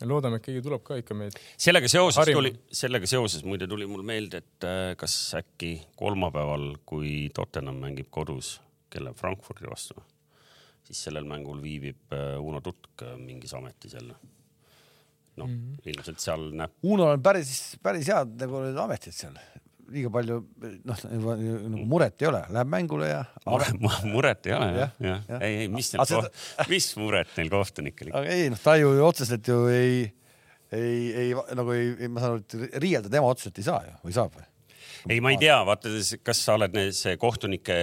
loodame, 0.04 0.40
et 0.40 0.48
keegi 0.48 0.64
tuleb 0.66 0.84
ka 0.84 0.98
ikka 1.00 1.16
meid. 1.18 1.38
sellega 1.62 1.90
seoses 1.92 2.20
Harim. 2.20 2.40
tuli, 2.40 2.52
sellega 2.82 3.08
seoses 3.08 3.46
muide 3.48 3.68
tuli 3.72 3.88
mul 3.88 4.04
meelde, 4.08 4.44
et 4.44 4.68
äh, 4.68 4.92
kas 5.00 5.16
äkki 5.40 5.78
kolmapäeval, 6.00 6.74
kui 6.86 7.30
Tottenham 7.36 7.80
mängib 7.84 8.12
kodus 8.12 8.58
kelle 8.92 9.14
Frankfurdi 9.16 9.70
vastu, 9.72 9.98
siis 10.88 11.04
sellel 11.08 11.28
mängul 11.30 11.62
viibib 11.64 12.16
äh, 12.16 12.36
Uno 12.42 12.62
Tutk 12.66 13.06
äh, 13.08 13.16
mingis 13.20 13.56
ametis 13.56 13.96
jälle. 14.00 14.16
noh 15.36 15.48
mm 15.48 15.56
-hmm., 15.56 15.90
ilmselt 15.92 16.20
seal 16.20 16.52
näeb. 16.56 16.72
Unol 16.84 17.18
on 17.18 17.24
päris, 17.24 17.76
päris 17.84 18.08
head 18.08 18.38
nagu 18.40 18.62
ametid 18.84 19.14
seal 19.14 19.36
liiga 19.94 20.12
palju 20.14 20.40
noh, 20.88 21.04
nagu 21.12 21.86
muret 21.90 22.24
ei 22.24 22.30
ole, 22.30 22.42
läheb 22.56 22.72
mängule 22.72 23.10
ja 23.10 23.22
aga.... 23.44 23.70
muret 24.14 24.50
ei 24.50 24.56
ole 24.58 24.70
jah, 24.72 24.80
jah 24.80 25.10
ja. 25.10 25.18
ja., 25.30 25.40
ei, 25.46 25.62
ei, 25.64 25.72
mis 25.72 25.92
neil 25.94 26.10
seda... 26.10 26.32
mis 26.74 26.90
muret 27.00 27.32
neil 27.38 27.52
kohtunikel 27.54 28.12
ikka. 28.12 28.26
ei 28.32 28.50
noh, 28.54 28.62
ta 28.62 28.78
ju 28.80 28.92
otseselt 29.06 29.52
ju 29.52 29.62
ei, 29.72 30.02
ei, 30.74 30.98
ei 31.26 31.32
nagu 31.58 31.76
ei, 31.76 32.10
ma 32.10 32.24
saan 32.24 32.38
aru, 32.38 32.44
et 32.46 32.82
riielda 32.84 33.12
tema 33.14 33.32
otseselt 33.32 33.62
ei 33.62 33.70
saa 33.70 33.82
ju 33.88 33.96
või 34.08 34.18
saab 34.18 34.38
või? 34.40 34.50
Ei, 35.10 35.22
ma 35.22 35.34
ei 35.34 35.40
tea, 35.42 35.58
vaata, 35.68 35.92
kas 36.26 36.44
sa 36.48 36.58
oled 36.60 36.76
see 36.96 37.16
kohtunike 37.22 37.80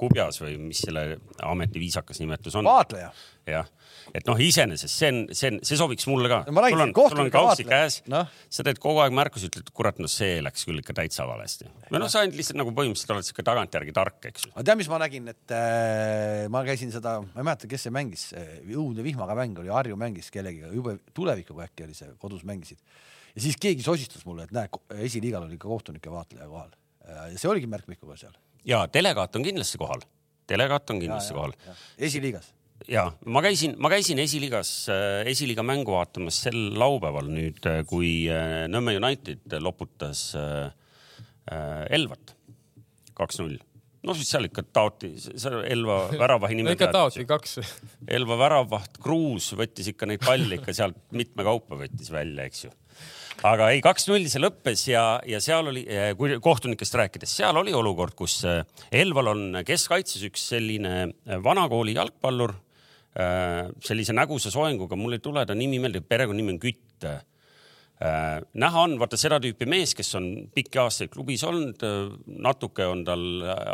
kubjas 0.00 0.40
või 0.42 0.56
mis 0.70 0.82
selle 0.86 1.18
ameti 1.44 1.82
viisakas 1.82 2.22
nimetus 2.22 2.56
on? 2.58 2.68
vaatleja. 2.68 3.12
jah 3.50 3.68
et 4.16 4.26
noh, 4.28 4.38
iseenesest 4.40 4.92
see 4.92 5.10
on, 5.12 5.20
see 5.36 5.50
on, 5.52 5.58
see 5.66 5.78
sobiks 5.78 6.06
mulle 6.10 6.28
ka 6.30 6.40
sul 6.46 6.82
on, 6.84 6.92
sul 6.96 7.22
on 7.24 7.30
kaussi 7.32 7.66
käes 7.66 8.00
no., 8.12 8.22
sa 8.52 8.64
teed 8.66 8.80
kogu 8.82 9.02
aeg 9.04 9.14
märkusi, 9.16 9.48
ütled, 9.50 9.70
kurat, 9.76 10.00
no 10.02 10.10
see 10.10 10.40
läks 10.44 10.66
küll 10.68 10.82
ikka 10.82 10.96
täitsa 10.96 11.26
valesti. 11.28 11.68
või 11.88 12.02
noh, 12.02 12.10
sa 12.12 12.22
ainult 12.22 12.38
lihtsalt 12.38 12.60
nagu 12.60 12.74
põhimõtteliselt 12.76 13.14
oled 13.16 13.28
siuke 13.28 13.46
tagantjärgi 13.46 13.94
tark, 13.96 14.18
eks 14.32 14.48
ju. 14.48 14.52
aga 14.54 14.66
tead, 14.68 14.80
mis 14.82 14.90
ma 14.92 15.00
nägin, 15.04 15.30
et 15.32 15.56
äh, 15.56 16.48
ma 16.52 16.64
käisin 16.66 16.92
seda, 16.94 17.18
ma 17.24 17.44
ei 17.44 17.48
mäleta, 17.48 17.70
kes 17.70 17.88
see 17.88 17.94
mängis, 17.94 18.26
õudne 18.66 19.06
vihmaga 19.06 19.38
mäng 19.38 19.62
oli, 19.62 19.72
Harju 19.72 19.98
mängis 20.00 20.32
kellegiga, 20.34 20.72
jube 20.74 20.98
tulevikuga 21.16 21.68
äkki 21.68 21.88
oli 21.88 21.96
see, 21.96 22.12
kodus 22.22 22.44
mängisid. 22.48 22.80
Ja 23.34 23.44
siis 23.46 23.58
keegi 23.60 23.84
sosistas 23.84 24.24
mulle, 24.28 24.46
et 24.48 24.56
näe, 24.56 24.70
esiliigal 25.06 25.46
oli 25.46 25.58
ka 25.60 25.68
kohtunike 25.68 26.10
vaatleja 26.12 26.48
kohal. 26.48 26.72
ja 27.08 27.36
see 27.36 27.50
oligi 27.50 27.70
märkmikuga 27.70 28.16
seal. 28.20 28.34
ja 28.68 28.84
delegaat 28.92 29.36
on 29.36 29.46
kindlasti 29.46 29.80
kohal, 29.80 30.04
delegaat 30.48 30.90
on 30.90 31.00
kindlasti 31.02 31.32
ja, 31.32 31.38
kohal. 31.38 31.78
esiliigas 31.98 32.52
ja 32.90 33.06
ma 33.26 33.42
käisin, 33.44 33.74
ma 33.78 33.90
käisin 33.92 34.20
esiliigas, 34.22 34.70
äh, 34.92 35.22
esiliiga 35.30 35.64
mängu 35.66 35.94
vaatamas 35.94 36.42
sel 36.46 36.58
laupäeval 36.78 37.28
nüüd, 37.32 37.60
äh, 37.68 37.82
kui 37.88 38.12
äh, 38.30 38.64
Nõmme 38.70 38.96
United 38.98 39.58
loputas 39.62 40.30
Elvat 41.90 42.36
kaks-null. 43.18 43.56
no 44.06 44.14
siis 44.14 44.30
seal 44.30 44.46
ikka 44.46 44.62
taoti, 44.70 45.10
Elva 45.68 46.04
väravahi 46.14 46.56
nime 46.58 46.76
ikka 46.76 46.92
taoti 46.94 47.26
kaks. 47.28 47.58
Elva 48.06 48.38
väravvaht 48.38 49.00
Kruus 49.02 49.50
võttis 49.58 49.90
ikka 49.92 50.06
neid 50.08 50.22
palle 50.22 50.60
ikka 50.60 50.74
sealt 50.76 51.00
mitme 51.10 51.46
kaupa 51.46 51.80
võttis 51.82 52.12
välja, 52.14 52.46
eks 52.46 52.68
ju 52.68 52.72
aga 53.48 53.70
ei, 53.72 53.80
kaks-null 53.84 54.28
see 54.30 54.42
lõppes 54.42 54.84
ja, 54.90 55.04
ja 55.28 55.40
seal 55.42 55.70
oli, 55.72 55.86
kui 56.18 56.36
kohtunikest 56.42 56.98
rääkides, 57.00 57.32
seal 57.40 57.56
oli 57.58 57.74
olukord, 57.76 58.14
kus 58.18 58.42
Elval 58.92 59.32
on 59.32 59.62
keskkaitses 59.66 60.28
üks 60.28 60.44
selline 60.54 61.08
vanakooli 61.44 61.96
jalgpallur 61.96 62.54
sellise 63.84 64.14
nägusa 64.16 64.52
soenguga, 64.52 64.96
mul 64.96 65.18
ei 65.18 65.24
tule 65.24 65.44
ta 65.44 65.56
nimi 65.56 65.80
meelde, 65.82 66.00
perekonnanimi 66.00 66.54
on 66.54 66.60
Kütt. 66.62 67.08
Äh, 68.02 68.40
näha 68.58 68.82
on 68.82 68.96
vaata 68.98 69.18
seda 69.20 69.36
tüüpi 69.38 69.66
mees, 69.68 69.92
kes 69.94 70.08
on 70.18 70.24
pikki 70.54 70.80
aastaid 70.82 71.10
klubis 71.12 71.44
olnud, 71.46 71.82
äh, 71.86 72.08
natuke 72.42 72.86
on 72.88 73.04
tal 73.06 73.22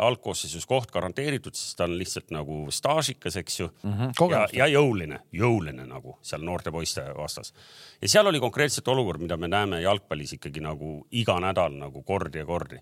algkoosseisus 0.05 0.67
koht 0.69 0.91
garanteeritud, 0.93 1.55
sest 1.57 1.77
ta 1.79 1.87
on 1.87 1.95
lihtsalt 1.97 2.29
nagu 2.35 2.59
staažikas, 2.73 3.39
eks 3.41 3.59
ju 3.59 3.69
mm. 3.71 3.93
-hmm, 3.95 4.33
ja, 4.33 4.41
ja 4.53 4.67
jõuline, 4.69 5.21
jõuline 5.33 5.87
nagu 5.89 6.17
seal 6.21 6.43
noorte 6.45 6.71
poiste 6.71 7.07
vastas. 7.17 7.53
ja 8.01 8.09
seal 8.09 8.29
oli 8.29 8.39
konkreetselt 8.39 8.87
olukord, 8.87 9.21
mida 9.21 9.37
me 9.37 9.47
näeme 9.47 9.81
jalgpallis 9.81 10.35
ikkagi 10.37 10.61
nagu 10.61 11.07
iga 11.11 11.39
nädal 11.39 11.79
nagu 11.79 12.03
kordi 12.03 12.43
ja 12.43 12.45
kordi. 12.45 12.77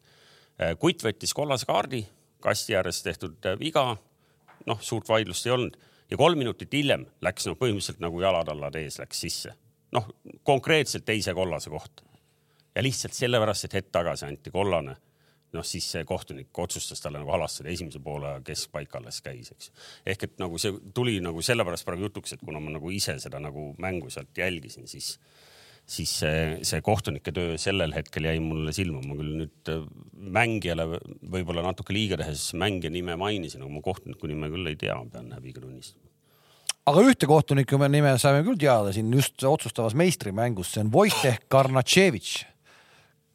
kutt 0.79 1.03
võttis 1.03 1.33
kollase 1.33 1.65
kaardi, 1.65 2.01
kasti 2.41 2.75
ääres 2.75 3.03
tehtud 3.03 3.37
viga. 3.59 3.95
noh, 4.65 4.81
suurt 4.81 5.07
vaidlust 5.09 5.45
ei 5.45 5.51
olnud 5.51 5.77
ja 6.11 6.17
kolm 6.17 6.37
minutit 6.37 6.73
hiljem 6.73 7.05
läks 7.21 7.47
no 7.47 7.55
põhimõtteliselt 7.55 8.03
nagu 8.03 8.21
jalad 8.21 8.49
alla 8.49 8.71
ees 8.73 8.99
läks 8.99 9.19
sisse. 9.21 9.55
Noh, 9.95 10.07
konkreetselt 10.43 11.05
teise 11.05 11.33
kollase 11.33 11.69
kohta. 11.69 12.03
ja 12.75 12.83
lihtsalt 12.83 13.13
sellepärast, 13.13 13.65
et 13.65 13.73
hetk 13.73 13.91
tagasi 13.91 14.25
anti 14.27 14.51
kollane, 14.53 14.93
noh 15.55 15.65
siis 15.65 15.85
see 15.95 16.03
kohtunik 16.05 16.59
otsustas 16.59 17.01
talle 17.01 17.21
nagu 17.21 17.31
halastada 17.33 17.71
esimese 17.71 17.99
poole 18.03 18.35
keskpaik 18.45 18.95
alles 18.99 19.21
käis, 19.25 19.51
eks. 19.55 19.71
ehk 20.05 20.27
et 20.27 20.39
nagu 20.41 20.59
see 20.61 20.75
tuli 20.93 21.17
nagu 21.23 21.41
sellepärast 21.41 21.87
praegu 21.87 22.09
jutuks, 22.09 22.35
et 22.35 22.43
kuna 22.45 22.61
ma 22.61 22.75
nagu 22.75 22.91
ise 22.93 23.17
seda 23.23 23.41
nagu 23.41 23.71
mängu 23.81 24.11
sealt 24.13 24.37
jälgisin, 24.37 24.87
siis 24.87 25.15
siis 25.87 26.11
see, 26.19 26.39
see 26.67 26.81
kohtunike 26.83 27.31
töö 27.31 27.55
sellel 27.61 27.93
hetkel 27.95 28.27
jäi 28.27 28.41
mulle 28.43 28.73
silma, 28.75 28.99
ma 29.07 29.15
küll 29.15 29.37
nüüd 29.41 29.71
äh, 29.71 29.85
mängijale 30.37 30.87
võib-olla 30.91 31.63
natuke 31.63 31.95
liiga 31.95 32.19
tehes 32.19 32.49
mängija 32.59 32.91
nime 32.91 33.15
mainisin, 33.19 33.63
aga 33.63 33.71
ma 33.71 33.83
kohtuniku 33.85 34.27
nime 34.27 34.51
küll 34.51 34.67
ei 34.67 34.75
tea, 34.79 34.97
pean 35.13 35.31
häbiga 35.35 35.63
tunnistama. 35.63 36.03
Aga 36.87 37.03
ühte 37.03 37.27
kohtuniku 37.29 37.79
nime 37.91 38.13
saime 38.21 38.43
küll 38.47 38.59
teada 38.59 38.93
siin 38.95 39.09
just 39.13 39.43
otsustavas 39.47 39.95
meistrimängus, 39.97 40.71
see 40.73 40.83
on 40.85 40.91
Wojtek 40.93 41.47
Karnatševitš, 41.51 42.35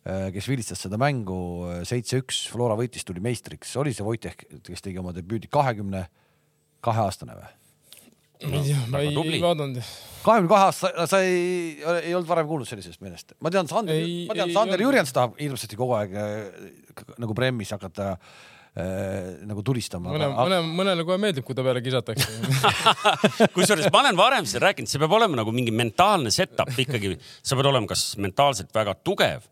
äh, 0.08 0.28
kes 0.34 0.48
vilistas 0.50 0.84
seda 0.86 1.00
mängu 1.00 1.38
äh, 1.68 1.80
seitse-üks, 1.88 2.46
Flora 2.52 2.76
võitis, 2.78 3.04
tuli 3.08 3.22
meistriks, 3.24 3.74
oli 3.80 3.94
see 3.96 4.06
Wojtek, 4.06 4.46
kes 4.68 4.84
tegi 4.84 5.00
oma 5.02 5.14
debüüdi 5.16 5.50
kahekümne 5.52 6.06
kahe 6.84 7.04
aastane 7.08 7.36
või? 7.38 7.50
ma 8.42 8.58
ei 8.58 8.64
tea, 8.66 8.78
ma 8.90 9.00
ei, 9.04 9.10
ei 9.14 9.38
vaadanud. 9.38 9.90
kahekümne 10.24 10.50
kahe 10.50 10.64
aasta, 10.66 10.88
sa 11.06 11.20
ei, 11.22 11.76
ei 12.00 12.16
olnud 12.16 12.26
varem 12.26 12.48
kuulnud 12.48 12.66
sellisest 12.66 13.04
meelest? 13.04 13.36
ma 13.38 13.52
tean, 13.54 13.68
Sander, 13.70 14.00
ma 14.30 14.38
tean, 14.38 14.54
Sander 14.56 14.82
Jürjens 14.82 15.14
tahab 15.14 15.36
hirmsasti 15.38 15.78
kogu 15.78 15.94
aeg 16.00 16.16
äh, 16.16 17.12
nagu 17.22 17.36
Premis 17.38 17.70
hakata 17.76 18.14
äh, 18.16 18.40
nagu 18.72 19.60
tulistama. 19.60 20.14
mõne, 20.14 20.30
mõne, 20.32 20.60
mõnele 20.80 21.04
kohe 21.04 21.18
meeldib, 21.20 21.44
kui 21.44 21.56
ta 21.56 21.64
peale 21.64 21.82
kisatakse 21.84 22.24
kusjuures 23.56 23.90
ma 23.92 24.00
olen 24.00 24.16
varem 24.16 24.48
seda 24.48 24.70
rääkinud, 24.70 24.88
see 24.88 25.02
peab 25.02 25.12
olema 25.18 25.42
nagu 25.42 25.52
mingi 25.52 25.74
mentaalne 25.76 26.32
setup 26.32 26.72
ikkagi, 26.80 27.18
sa 27.20 27.58
pead 27.58 27.68
olema 27.68 27.90
kas 27.90 28.14
mentaalselt 28.16 28.72
väga 28.72 28.96
tugev 29.04 29.44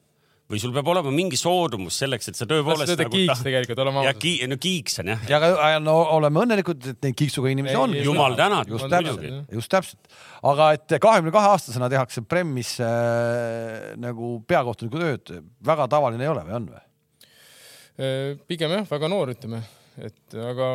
või 0.51 0.59
sul 0.59 0.73
peab 0.75 0.89
olema 0.91 1.13
mingi 1.15 1.39
soodumus 1.39 2.01
selleks, 2.03 2.31
et 2.33 2.39
sa 2.39 2.47
tõepoolest. 2.51 2.97
Nagu 2.99 3.13
kiiks 3.13 3.39
ta... 3.39 3.47
tegelikult, 3.47 3.83
oleme 3.85 4.03
ausad. 4.03 4.19
Ki... 4.23 4.33
no 4.51 4.59
kiiks 4.61 4.99
on 5.03 5.13
jah. 5.13 5.23
ja 5.31 5.39
aga 5.39 5.71
no 5.85 5.95
oleme 6.17 6.43
õnnelikud, 6.43 6.91
et 6.95 7.07
neid 7.07 7.17
kiiksuga 7.21 7.53
inimesi 7.53 7.77
ei, 7.77 7.81
on. 7.81 7.97
jumal 8.03 8.37
tänatud. 8.39 8.75
just 8.75 8.91
täpselt, 8.91 9.27
just 9.55 9.73
täpselt. 9.77 10.21
aga 10.51 10.73
et 10.77 10.97
kahekümne 10.97 11.35
kahe 11.35 11.55
aastasena 11.55 11.91
tehakse 11.93 12.25
Premis 12.27 12.77
äh, 12.83 13.93
nagu 14.01 14.39
peakohtuniku 14.49 15.03
tööd, 15.03 15.35
väga 15.67 15.87
tavaline 15.93 16.27
ei 16.27 16.33
ole 16.33 16.47
või 16.49 16.59
on 16.59 16.71
või? 16.75 16.87
Äh, 17.99 18.37
pigem 18.47 18.71
jah, 18.77 18.87
väga 18.89 19.11
noor, 19.11 19.33
ütleme, 19.35 19.63
et 19.99 20.37
aga 20.39 20.71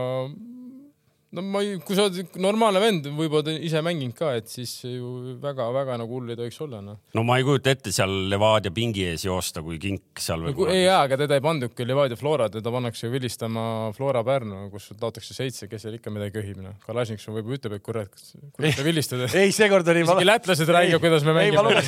no 1.36 1.44
ma 1.44 1.62
ei, 1.64 1.78
kui 1.84 1.98
sa 1.98 2.08
oled 2.08 2.38
normaalne 2.42 2.82
vend, 2.84 3.10
võib-olla 3.16 3.56
ise 3.56 3.82
mänginud 3.86 4.16
ka, 4.18 4.32
et 4.40 4.50
siis 4.52 4.72
ju 4.88 5.36
väga-väga 5.44 5.98
nagu 6.02 6.18
hull 6.18 6.32
ei 6.32 6.40
tohiks 6.40 6.60
olla, 6.66 6.82
noh. 6.84 7.00
no 7.16 7.24
ma 7.28 7.38
ei 7.40 7.46
kujuta 7.48 7.74
ette 7.76 7.94
seal 7.96 8.14
Levadia 8.32 8.74
pingi 8.76 9.06
ees 9.10 9.26
joosta, 9.28 9.64
kui 9.66 9.80
kink 9.82 10.22
seal 10.22 10.44
no, 10.46 10.54
veel 10.56 10.74
ei 10.74 10.86
jaa, 10.86 11.02
aga 11.06 11.20
teda 11.26 11.38
ei 11.38 11.44
pandudki 11.46 11.88
Levadia 11.88 12.20
Flora, 12.20 12.48
teda 12.54 12.74
pannakse 12.74 13.08
ju 13.08 13.14
vilistama 13.14 13.66
Flora 13.98 14.24
Pärnu, 14.28 14.70
kus 14.74 14.90
laotakse 14.96 15.36
seitse, 15.38 15.70
kes 15.72 15.86
seal 15.86 16.00
ikka 16.00 16.14
midagi 16.14 16.36
köhib, 16.40 16.62
noh. 16.64 16.78
Kalašnikov 16.86 17.40
võib-olla 17.40 17.60
ütleb, 17.60 17.78
et 17.80 17.86
kurat, 17.86 18.26
kuidas 18.58 18.80
te 18.80 18.88
vilistate. 18.88 19.30
ei, 19.42 19.54
seekord 19.56 19.92
oli 19.92 20.06
isegi 20.06 20.30
lätlased 20.30 20.74
räägivad, 20.78 21.04
kuidas 21.04 21.28
me 21.28 21.36
mängime. 21.36 21.84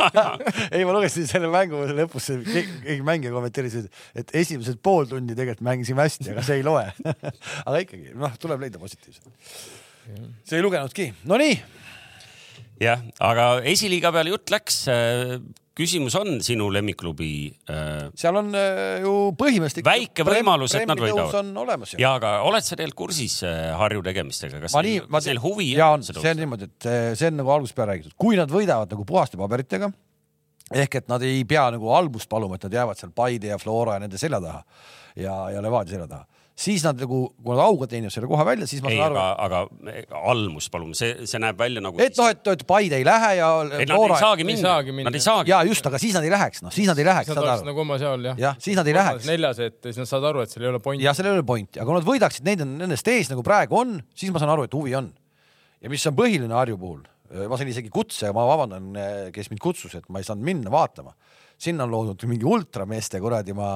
ei, 0.74 0.84
ma 0.86 0.96
lugesin 0.96 1.28
selle 1.30 1.50
mängu 1.52 1.84
lõpus, 1.94 2.30
keegi 2.50 3.00
mängija 3.06 3.34
kommenteeris, 3.34 3.78
et 4.18 4.34
esimesed 4.42 4.80
pool 4.84 5.08
tundi 5.10 5.36
tegelikult 5.38 5.64
mängisime 5.66 6.04
hästi, 6.06 6.30
aga 6.34 6.44
see 6.46 6.60
ei 6.60 6.66
loe 6.66 6.86
aga 7.66 7.80
ikkagi, 7.82 8.14
noh, 8.18 8.34
tuleb 8.40 8.64
leida 8.64 8.79
positiivset. 8.80 9.30
see 10.44 10.58
ei 10.58 10.64
lugenudki, 10.64 11.10
nonii. 11.30 11.54
jah, 12.82 13.02
aga 13.20 13.52
esiliiga 13.68 14.12
peale 14.14 14.34
jutt 14.34 14.52
läks. 14.52 14.84
küsimus 15.80 16.16
on 16.18 16.40
sinu 16.44 16.66
lemmikklubi 16.74 17.30
äh,? 17.70 18.10
seal 18.18 18.36
on 18.40 18.50
äh, 18.58 19.00
ju 19.04 19.14
põhimõtteliselt. 19.38 19.86
väike 19.86 20.26
võimalus, 20.26 20.74
et 20.76 20.88
nad 20.90 21.00
võidavad. 21.00 21.94
ja 22.00 22.14
aga 22.18 22.34
oled 22.48 22.66
sa 22.66 22.76
tegelikult 22.76 23.06
kursis 23.06 23.40
äh, 23.48 23.70
Harju 23.78 24.04
tegemistega, 24.04 24.60
kas 24.64 24.76
ma 24.76 24.84
nii, 24.84 25.06
ma 25.08 25.22
neil 25.24 25.40
huvi 25.40 25.72
ja 25.78 25.92
on? 25.94 26.04
see 26.04 26.34
on 26.34 26.40
niimoodi, 26.42 26.68
et 26.72 26.90
äh, 26.90 27.10
see 27.14 27.30
on 27.32 27.40
nagu 27.40 27.56
algusest 27.56 27.78
peale 27.78 27.94
räägitud, 27.94 28.16
kui 28.20 28.40
nad 28.40 28.52
võidavad 28.52 28.92
nagu 28.92 29.08
puhaste 29.08 29.40
paberitega 29.40 29.92
ehk 30.70 31.00
et 31.00 31.08
nad 31.10 31.22
ei 31.26 31.42
pea 31.48 31.66
nagu 31.74 31.90
albust 31.94 32.30
paluma, 32.30 32.56
et 32.56 32.66
nad 32.68 32.76
jäävad 32.80 32.98
seal 32.98 33.14
Paide 33.14 33.50
ja 33.50 33.58
Flora 33.58 33.96
ja 33.96 34.04
nende 34.04 34.20
selja 34.20 34.40
taha 34.42 34.60
ja, 35.18 35.34
ja 35.54 35.62
Levadia 35.64 35.96
selja 35.96 36.10
taha 36.10 36.26
siis 36.60 36.84
nad 36.84 36.98
nagu, 37.00 37.20
kui 37.40 37.54
nad 37.54 37.62
auga 37.64 37.86
teenivad 37.90 38.12
selle 38.14 38.28
koha 38.30 38.44
välja, 38.46 38.66
siis 38.68 38.82
ma 38.84 38.90
ei, 38.92 38.98
saan 38.98 39.14
aru. 39.14 39.20
aga, 39.46 39.60
aga 39.70 40.20
almus, 40.32 40.68
palun, 40.72 40.92
see, 40.98 41.26
see 41.28 41.40
näeb 41.42 41.58
välja 41.60 41.82
nagu. 41.84 42.00
et 42.02 42.18
noh, 42.20 42.28
et, 42.32 42.42
et 42.52 42.64
Paide 42.68 42.98
ei 43.00 43.06
lähe 43.06 43.30
ja. 43.38 43.48
et 43.78 43.88
nad 43.88 44.04
ei 44.04 44.18
saagi 44.20 44.46
minna, 44.46 44.74
nad 45.06 45.16
ei 45.16 45.24
saagi. 45.24 45.52
ja 45.54 45.62
just, 45.68 45.86
aga 45.88 46.00
siis 46.02 46.16
nad 46.16 46.26
ei 46.26 46.32
läheks, 46.32 46.64
noh, 46.64 46.74
siis 46.74 46.90
nad 46.90 47.00
ei 47.00 47.06
läheks. 47.08 47.30
Nad 47.32 47.42
oleks 47.44 47.64
nagu 47.66 47.84
oma 47.84 47.96
seal 48.02 48.28
jah. 48.30 48.42
jah, 48.44 48.58
siis 48.60 48.76
nad 48.78 48.90
ei 48.90 48.96
läheks. 48.96 49.28
neljas, 49.30 49.62
et 49.64 49.78
siis 49.88 50.02
nad 50.02 50.10
saavad 50.10 50.30
aru, 50.32 50.44
et 50.44 50.52
seal 50.52 50.66
ei 50.66 50.72
ole 50.72 50.82
pointi. 50.84 51.06
jah, 51.06 51.16
seal 51.16 51.30
ei 51.30 51.38
ole 51.38 51.46
pointi, 51.48 51.80
aga 51.80 51.88
kui 51.88 52.00
nad 52.00 52.10
võidaksid 52.10 52.46
neid 52.48 52.66
nendest 52.66 53.08
ees 53.14 53.32
nagu 53.32 53.44
praegu 53.46 53.80
on, 53.80 53.96
siis 54.16 54.34
ma 54.34 54.42
saan 54.42 54.52
aru, 54.56 54.68
et 54.68 54.76
huvi 54.76 54.94
on. 54.98 55.08
ja 55.80 55.92
mis 55.92 56.06
on 56.10 56.18
põhiline 56.18 56.60
Harju 56.60 56.76
puhul, 56.80 57.00
ma 57.48 57.56
sain 57.56 57.72
isegi 57.72 57.92
kutse, 57.94 58.34
ma 58.36 58.44
vabandan, 58.48 58.92
kes 59.32 59.48
mind 59.52 59.64
kutsus, 59.64 59.96
et 59.96 60.12
ma 60.12 60.20
ei 60.20 60.28
saanud 60.28 60.44
minna 60.44 60.72
vaatama 60.72 61.16
sinna 61.60 61.84
on 61.86 61.92
loodud 61.92 62.24
mingi 62.30 62.48
ultrameeste 62.48 63.20
kuradi 63.20 63.54
ma 63.56 63.68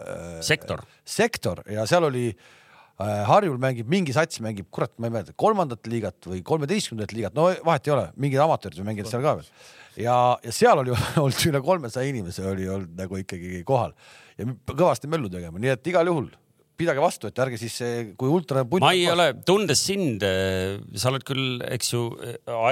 äh,. 0.00 0.42
sektor. 0.42 0.82
sektor 1.04 1.62
ja 1.70 1.86
seal 1.90 2.08
oli 2.08 2.26
äh, 2.30 3.22
Harjul 3.28 3.56
mängib 3.62 3.90
mingi 3.90 4.14
sats, 4.16 4.40
mängib, 4.44 4.68
kurat, 4.74 4.92
ma 4.98 5.08
ei 5.08 5.16
mäleta, 5.16 5.36
kolmandat 5.38 5.86
liigat 5.90 6.30
või 6.30 6.42
kolmeteistkümnendat 6.46 7.14
liigat, 7.16 7.36
no 7.38 7.48
vahet 7.66 7.88
ei 7.88 7.96
ole, 7.96 8.04
mingid 8.20 8.42
amatöörid 8.44 8.86
mängivad 8.86 9.10
seal 9.12 9.24
ka 9.24 9.36
veel. 9.40 9.50
ja, 10.04 10.18
ja 10.44 10.54
seal 10.54 10.82
oli 10.82 10.94
olnud 11.22 11.48
üle 11.50 11.62
kolmesaja 11.64 12.10
inimese 12.10 12.46
oli 12.50 12.68
olnud 12.70 12.96
nagu 12.98 13.22
ikkagi 13.22 13.62
kohal 13.66 13.94
ja 14.38 14.48
kõvasti 14.70 15.10
möllu 15.10 15.30
tegema, 15.30 15.62
nii 15.62 15.76
et 15.76 15.92
igal 15.92 16.10
juhul 16.10 16.32
pidage 16.78 17.02
vastu, 17.02 17.28
et 17.30 17.40
ärge 17.44 17.58
siis, 17.60 17.76
kui 18.18 18.30
ultra. 18.30 18.64
ma 18.82 18.90
ei 18.94 19.04
ole, 19.10 19.28
tundes 19.46 19.80
sind, 19.86 20.22
eh, 20.26 20.76
sa 20.98 21.10
oled 21.12 21.24
küll, 21.26 21.62
eks 21.76 21.92
ju, 21.92 22.02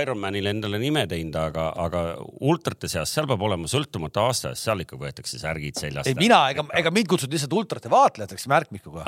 Ironmanile 0.03 0.53
endale 0.55 0.81
nime 0.83 1.05
teinud, 1.11 1.37
aga, 1.39 1.69
aga 1.85 2.03
ultrate 2.43 2.91
seas, 2.91 3.13
seal 3.15 3.29
peab 3.31 3.45
olema 3.47 3.71
sõltumata 3.71 4.27
aastast, 4.27 4.63
seal 4.63 4.83
ikka 4.85 4.99
võetakse 5.01 5.39
särgid 5.41 5.79
seljast. 5.79 6.11
ei, 6.11 6.19
mina 6.19 6.43
ega, 6.53 6.67
ega 6.83 6.95
mind 6.95 7.11
kutsuti 7.13 7.37
lihtsalt 7.37 7.57
ultrate 7.59 7.93
vaatlejateks 7.93 8.49
märkmikuga 8.51 9.07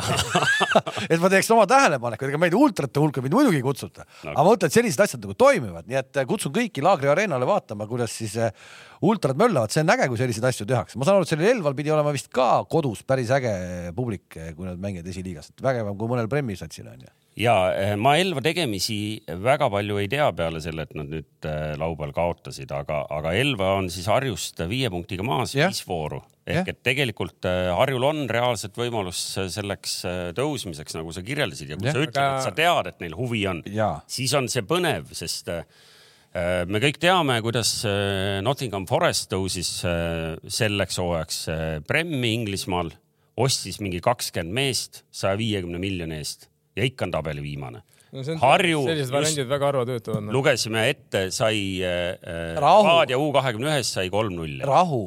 et 1.12 1.18
ma 1.20 1.32
teeks 1.32 1.50
oma 1.54 1.66
tähelepaneku, 1.70 2.30
ega 2.30 2.42
meid 2.46 2.56
ultrate 2.58 3.02
hulka 3.02 3.24
mind 3.24 3.38
muidugi 3.38 3.60
ei 3.60 3.66
kutsuta 3.66 4.06
no.. 4.06 4.32
aga 4.32 4.38
ma 4.40 4.48
mõtlen, 4.52 4.70
et 4.70 4.78
sellised 4.78 5.04
asjad 5.06 5.26
nagu 5.26 5.36
toimivad, 5.38 5.90
nii 5.90 6.00
et 6.00 6.24
kutsun 6.30 6.54
kõiki 6.54 6.84
Laagri 6.84 7.10
areenale 7.10 7.48
vaatama, 7.48 7.88
kuidas 7.90 8.14
siis 8.14 8.38
ultrad 9.02 9.40
möllavad, 9.40 9.74
see 9.74 9.82
on 9.84 9.92
äge, 9.96 10.08
kui 10.12 10.20
selliseid 10.20 10.48
asju 10.50 10.68
tehakse. 10.70 10.98
ma 10.98 11.08
saan 11.08 11.18
aru, 11.18 11.26
et 11.26 11.34
sellel 11.34 11.50
Elval 11.56 11.76
pidi 11.78 11.92
olema 11.94 12.14
vist 12.14 12.30
ka 12.34 12.64
kodus 12.70 13.02
päris 13.06 13.32
äge 13.34 13.52
publik, 13.96 14.28
kui 14.34 14.68
nad 14.68 14.80
mängivad 14.80 15.10
esiliigas, 15.10 15.50
et 15.50 15.64
vägevam 15.64 15.98
kui 15.98 16.10
mõnel 16.10 16.30
Premi 16.30 16.56
satsil 16.58 16.88
on 16.90 17.04
ju. 17.04 17.12
Ja 17.38 17.54
eh, 17.74 17.94
ma 17.98 18.14
Elva 18.20 18.42
tegemisi 18.44 19.18
väga 19.42 19.66
palju 19.72 19.98
ei 19.98 20.06
tea 20.10 20.28
peale 20.36 20.60
selle, 20.62 20.86
et 20.86 20.94
nad 20.94 21.10
nüüd 21.10 21.48
eh, 21.48 21.72
laupäeval 21.80 22.14
kaotasid, 22.14 22.70
aga, 22.74 23.00
aga 23.10 23.32
Elva 23.34 23.72
on 23.80 23.90
siis 23.90 24.06
Harjust 24.10 24.62
viie 24.70 24.90
punktiga 24.92 25.26
maas, 25.26 25.56
viis 25.58 25.82
vooru. 25.88 26.22
Ehk 26.44 26.68
et 26.70 26.82
tegelikult 26.86 27.48
eh, 27.50 27.72
Harjul 27.74 28.06
on 28.06 28.22
reaalselt 28.30 28.78
võimalus 28.78 29.24
selleks 29.50 29.96
tõusmiseks, 30.38 30.94
nagu 30.98 31.14
sa 31.16 31.24
kirjeldasid 31.26 31.74
ja 31.74 31.80
kui 31.80 31.90
ja. 31.90 31.96
sa 31.96 32.04
ütled 32.04 32.22
aga..., 32.22 32.38
et 32.38 32.46
sa 32.46 32.54
tead, 32.54 32.92
et 32.92 33.02
neil 33.02 33.18
huvi 33.18 33.42
on, 33.50 33.64
siis 34.06 34.36
on 34.38 34.46
see 34.52 34.62
põnev, 34.68 35.10
sest 35.18 35.50
me 36.34 36.80
kõik 36.82 36.98
teame, 36.98 37.38
kuidas 37.44 37.70
Nottingham 38.42 38.88
Forest 38.90 39.30
tõusis 39.30 39.70
selleks 39.82 40.98
hooajaks 40.98 41.40
Premmi 41.86 42.32
Inglismaal, 42.40 42.90
ostis 43.38 43.78
mingi 43.82 44.02
kakskümmend 44.02 44.54
meest 44.54 45.04
saja 45.14 45.38
viiekümne 45.38 45.78
miljoni 45.82 46.18
eest 46.18 46.48
ja 46.74 46.86
ikka 46.86 47.06
on 47.06 47.14
tabeli 47.14 47.44
viimane 47.44 47.84
no 48.14 48.38
Harju. 48.42 48.82
sellised 48.86 49.14
variandid 49.14 49.48
väga 49.50 49.70
harva 49.70 49.84
töötavad 49.88 50.26
no.. 50.26 50.34
lugesime 50.34 50.86
ette, 50.92 51.26
sai 51.34 51.60
äh, 51.82 52.58
Raadia 52.62 53.18
U 53.18 53.30
kahekümne 53.34 53.72
ühes 53.72 53.94
sai 53.96 54.10
kolm-null. 54.12 54.60
rahu, 54.68 55.06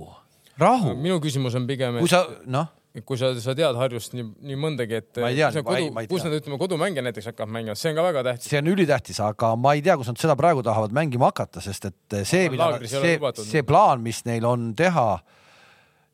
rahu. 0.59 0.95
minu 0.99 1.21
küsimus 1.23 1.55
on 1.59 1.67
pigem. 1.69 2.01
kui 2.03 2.11
sa, 2.11 2.25
noh 2.45 2.73
kui 3.05 3.19
sa, 3.19 3.31
sa 3.41 3.53
tead 3.57 3.77
Harjust 3.77 4.15
nii, 4.17 4.25
nii 4.49 4.59
mõndagi, 4.59 5.01
et 5.01 5.19
kus, 5.19 6.11
kus 6.11 6.27
nad 6.27 6.37
ütleme 6.39 6.59
kodumänge 6.61 7.03
näiteks 7.05 7.31
hakkavad 7.31 7.53
mängima, 7.53 7.77
see 7.77 7.91
on 7.91 7.99
ka 7.99 8.05
väga 8.07 8.23
tähtis. 8.29 8.49
see 8.51 8.61
on 8.61 8.71
ülitähtis, 8.73 9.21
aga 9.23 9.53
ma 9.59 9.73
ei 9.77 9.83
tea, 9.85 9.97
kus 9.99 10.11
nad 10.11 10.21
seda 10.21 10.37
praegu 10.39 10.63
tahavad 10.65 10.95
mängima 10.95 11.31
hakata, 11.31 11.63
sest 11.63 11.89
et 11.91 12.19
see, 12.27 12.47
mida, 12.53 12.71
see, 12.89 13.17
see 13.43 13.65
plaan, 13.67 14.01
mis 14.05 14.23
neil 14.29 14.47
on 14.49 14.71
teha 14.77 15.09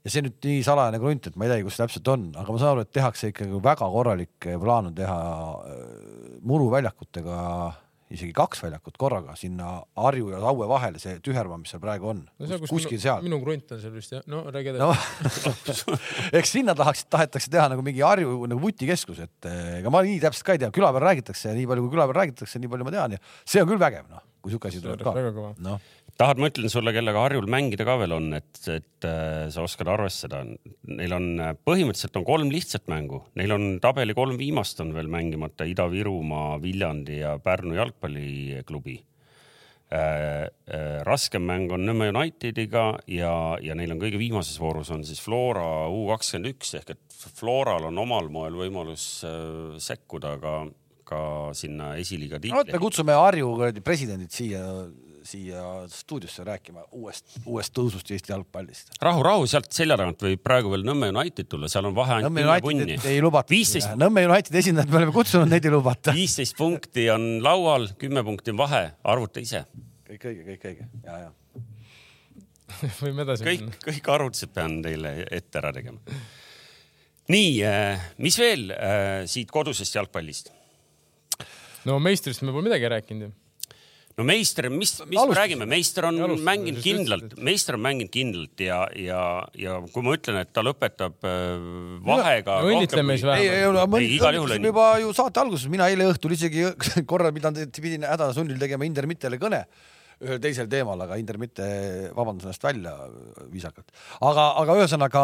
ja 0.04 0.12
see 0.12 0.26
nüüd 0.26 0.40
nii 0.44 0.64
salajane 0.66 1.00
krunt, 1.00 1.30
et 1.30 1.38
ma 1.40 1.48
ei 1.48 1.54
teagi, 1.54 1.68
kus 1.70 1.80
täpselt 1.80 2.10
on, 2.12 2.28
aga 2.36 2.56
ma 2.56 2.60
saan 2.60 2.76
aru, 2.76 2.84
et 2.84 2.92
tehakse 2.96 3.32
ikkagi 3.32 3.62
väga 3.64 3.88
korralik 3.94 4.50
plaan 4.62 4.92
on 4.92 4.98
teha 4.98 5.20
äh, 5.70 5.80
muruväljakutega 6.44 7.38
isegi 8.14 8.34
kaks 8.36 8.64
väljakut 8.64 8.98
korraga 9.00 9.36
sinna 9.40 9.76
Harju 10.00 10.32
ja 10.34 10.42
Saue 10.44 10.68
vahele, 10.70 11.02
see 11.02 11.18
tühermaa, 11.26 11.60
mis 11.62 11.74
seal 11.74 11.82
praegu 11.84 12.12
on 12.12 12.22
no,. 12.24 12.60
kuskil 12.68 12.98
minu, 12.98 13.04
seal. 13.06 13.24
minu 13.26 13.40
krunt 13.44 13.74
on 13.76 13.82
seal 13.82 13.96
vist 13.96 14.14
jah, 14.16 14.26
no 14.30 14.44
räägi 14.54 14.74
edasi 14.74 14.84
no, 14.84 15.98
eks 16.40 16.54
sinna 16.58 16.76
tahaks, 16.78 17.06
tahetakse 17.14 17.52
teha 17.54 17.70
nagu 17.74 17.86
mingi 17.86 18.04
Harju 18.06 18.36
nagu 18.50 18.62
vutikeskus, 18.62 19.24
et 19.26 19.50
äh, 19.50 19.80
ega 19.80 19.94
ma 19.94 20.04
nii 20.06 20.20
täpselt 20.24 20.50
ka 20.50 20.58
ei 20.58 20.64
tea, 20.64 20.74
küla 20.76 20.92
peal 20.96 21.08
räägitakse, 21.10 21.56
nii 21.58 21.70
palju 21.72 21.88
kui 21.88 21.96
küla 21.96 22.08
peal 22.12 22.22
räägitakse, 22.22 22.62
nii 22.62 22.72
palju 22.76 22.90
ma 22.90 22.96
tean 22.98 23.18
ja 23.18 23.24
see 23.42 23.64
on 23.64 23.72
küll 23.72 23.82
vägev, 23.82 24.06
noh, 24.12 24.22
kui 24.44 24.54
siuke 24.54 24.70
asi 24.70 24.84
tuleb 24.84 25.04
ka. 25.04 25.54
noh 25.64 25.80
tahad, 26.20 26.40
ma 26.42 26.50
ütlen 26.52 26.72
sulle, 26.72 26.94
kellega 26.96 27.24
Harjul 27.26 27.48
mängida 27.52 27.86
ka 27.88 27.96
veel 28.02 28.16
on, 28.16 28.28
et, 28.38 28.60
et 28.72 29.08
äh, 29.08 29.48
sa 29.54 29.64
oskad 29.66 29.90
arvestada. 29.92 30.44
Neil 30.90 31.16
on 31.16 31.30
äh, 31.42 31.54
põhimõtteliselt 31.66 32.20
on 32.20 32.28
kolm 32.28 32.52
lihtsat 32.54 32.86
mängu, 32.92 33.24
neil 33.40 33.56
on 33.56 33.66
tabeli 33.84 34.16
kolm 34.18 34.38
viimast 34.40 34.82
on 34.84 34.94
veel 34.96 35.10
mängimata 35.12 35.68
Ida-Virumaa, 35.70 36.60
Viljandi 36.64 37.24
ja 37.24 37.38
Pärnu 37.42 37.80
jalgpalliklubi 37.80 39.00
äh,. 39.00 39.10
Äh, 39.94 41.04
raskem 41.06 41.44
mäng 41.46 41.70
on 41.76 41.84
Nõmme 41.86 42.08
Unitediga 42.10 42.96
ja, 43.12 43.34
ja 43.62 43.76
neil 43.78 43.92
on 43.94 44.00
kõige 44.02 44.18
viimases 44.18 44.56
voorus 44.58 44.90
on 44.96 45.04
siis 45.06 45.20
Flora 45.22 45.86
U 45.92 46.08
kakskümmend 46.08 46.50
üks 46.56 46.72
ehk 46.80 46.96
et 46.96 47.18
Floral 47.38 47.86
on 47.92 48.00
omal 48.02 48.32
moel 48.34 48.58
võimalus 48.58 49.06
äh, 49.28 49.76
sekkuda 49.84 50.32
ka, 50.42 50.56
ka 51.14 51.24
sinna 51.58 51.94
esiliiga 52.02 52.42
tiitli. 52.42 52.56
no 52.56 52.64
vot, 52.64 52.74
me 52.74 52.84
kutsume 52.84 53.18
Harju 53.22 53.56
presidendid 53.86 54.34
siia 54.34 54.66
siia 55.24 55.88
stuudiosse 55.88 56.44
rääkima 56.44 56.84
uuest, 56.92 57.38
uuest 57.46 57.74
tõusust 57.76 58.12
Eesti 58.12 58.34
jalgpallist. 58.34 58.94
rahu, 59.02 59.24
rahu, 59.24 59.46
sealt 59.48 59.72
selja 59.72 59.98
tagant 60.00 60.24
võib 60.26 60.42
praegu 60.44 60.74
veel 60.74 60.84
Nõmme 60.88 61.10
United 61.14 61.48
tulla, 61.50 61.70
seal 61.72 61.88
on 61.88 61.96
vahe 61.96 62.18
ainult 62.18 62.36
kümme 62.36 62.58
punni. 62.66 62.98
ei 63.10 63.22
lubata 63.24 63.54
15.... 63.54 63.96
Nõmme 64.00 64.26
Unitedi 64.28 64.60
esindajad 64.60 64.92
me 64.92 65.00
oleme 65.00 65.16
kutsunud, 65.16 65.50
neid 65.52 65.66
ei 65.66 65.74
lubata. 65.74 66.16
viisteist 66.16 66.58
punkti 66.60 67.08
on 67.14 67.28
laual, 67.46 67.88
kümme 68.00 68.24
punkti 68.28 68.54
on 68.54 68.60
vahe, 68.60 68.84
arvuta 69.14 69.44
ise. 69.44 69.64
kõik 70.10 70.28
õige, 70.32 70.46
kõik 70.50 70.68
õige, 70.72 70.90
ja, 71.06 71.20
ja 71.28 71.32
võime 73.04 73.24
edasi 73.24 73.48
kõik, 73.48 73.68
minna. 73.68 73.84
kõik 73.86 74.10
arvutused 74.16 74.52
pean 74.56 74.82
teile 74.84 75.16
ette 75.32 75.62
ära 75.62 75.72
tegema. 75.76 76.20
nii, 77.32 77.56
äh, 77.70 78.12
mis 78.24 78.40
veel 78.40 78.74
äh, 78.76 79.24
siit 79.32 79.54
kodusest 79.54 79.96
jalgpallist? 79.96 80.52
No 81.90 82.00
meistrist 82.04 82.44
me 82.44 82.52
pole 82.52 82.70
midagi 82.70 82.92
rääkinud 82.98 83.30
ju 83.30 83.34
no 84.18 84.26
meister, 84.28 84.68
mis, 84.70 84.94
mis 85.10 85.18
Alustus. 85.18 85.30
me 85.30 85.40
räägime, 85.40 85.66
meister 85.70 86.06
on 86.06 86.20
Alustus. 86.22 86.46
mänginud 86.46 86.84
kindlalt, 86.86 87.32
meister 87.42 87.78
on 87.78 87.82
mänginud 87.82 88.12
kindlalt 88.14 88.62
ja, 88.62 88.84
ja, 89.00 89.22
ja 89.58 89.80
kui 89.94 90.06
ma 90.06 90.14
ütlen, 90.18 90.38
et 90.44 90.52
ta 90.54 90.62
lõpetab 90.66 91.26
äh, 91.26 91.56
vahega 92.06 92.60
no,. 92.62 92.70
õnnitleme 92.74 93.18
siis 93.18 93.26
vähemalt. 93.30 93.98
ei, 93.98 94.12
igal 94.20 94.38
juhul 94.38 94.52
õnnitleme. 94.52 94.70
juba 94.74 94.88
ju 95.02 95.16
saate 95.18 95.42
alguses, 95.42 95.66
mina 95.74 95.90
eile 95.90 96.12
õhtul 96.12 96.38
isegi 96.38 96.68
korra 97.12 97.34
pidanud, 97.34 97.82
pidin 97.82 98.06
hädasunnil 98.10 98.62
tegema 98.62 98.86
Inder 98.90 99.10
Mittele 99.10 99.42
kõne 99.42 99.64
ühel 100.24 100.40
teisel 100.44 100.70
teemal, 100.72 101.00
aga 101.06 101.18
Inder 101.20 101.38
mitte 101.42 101.66
vabandas 102.16 102.48
ennast 102.48 102.64
välja 102.66 102.94
viisakalt. 103.52 103.92
aga, 104.22 104.48
aga 104.64 104.78
ühesõnaga 104.80 105.24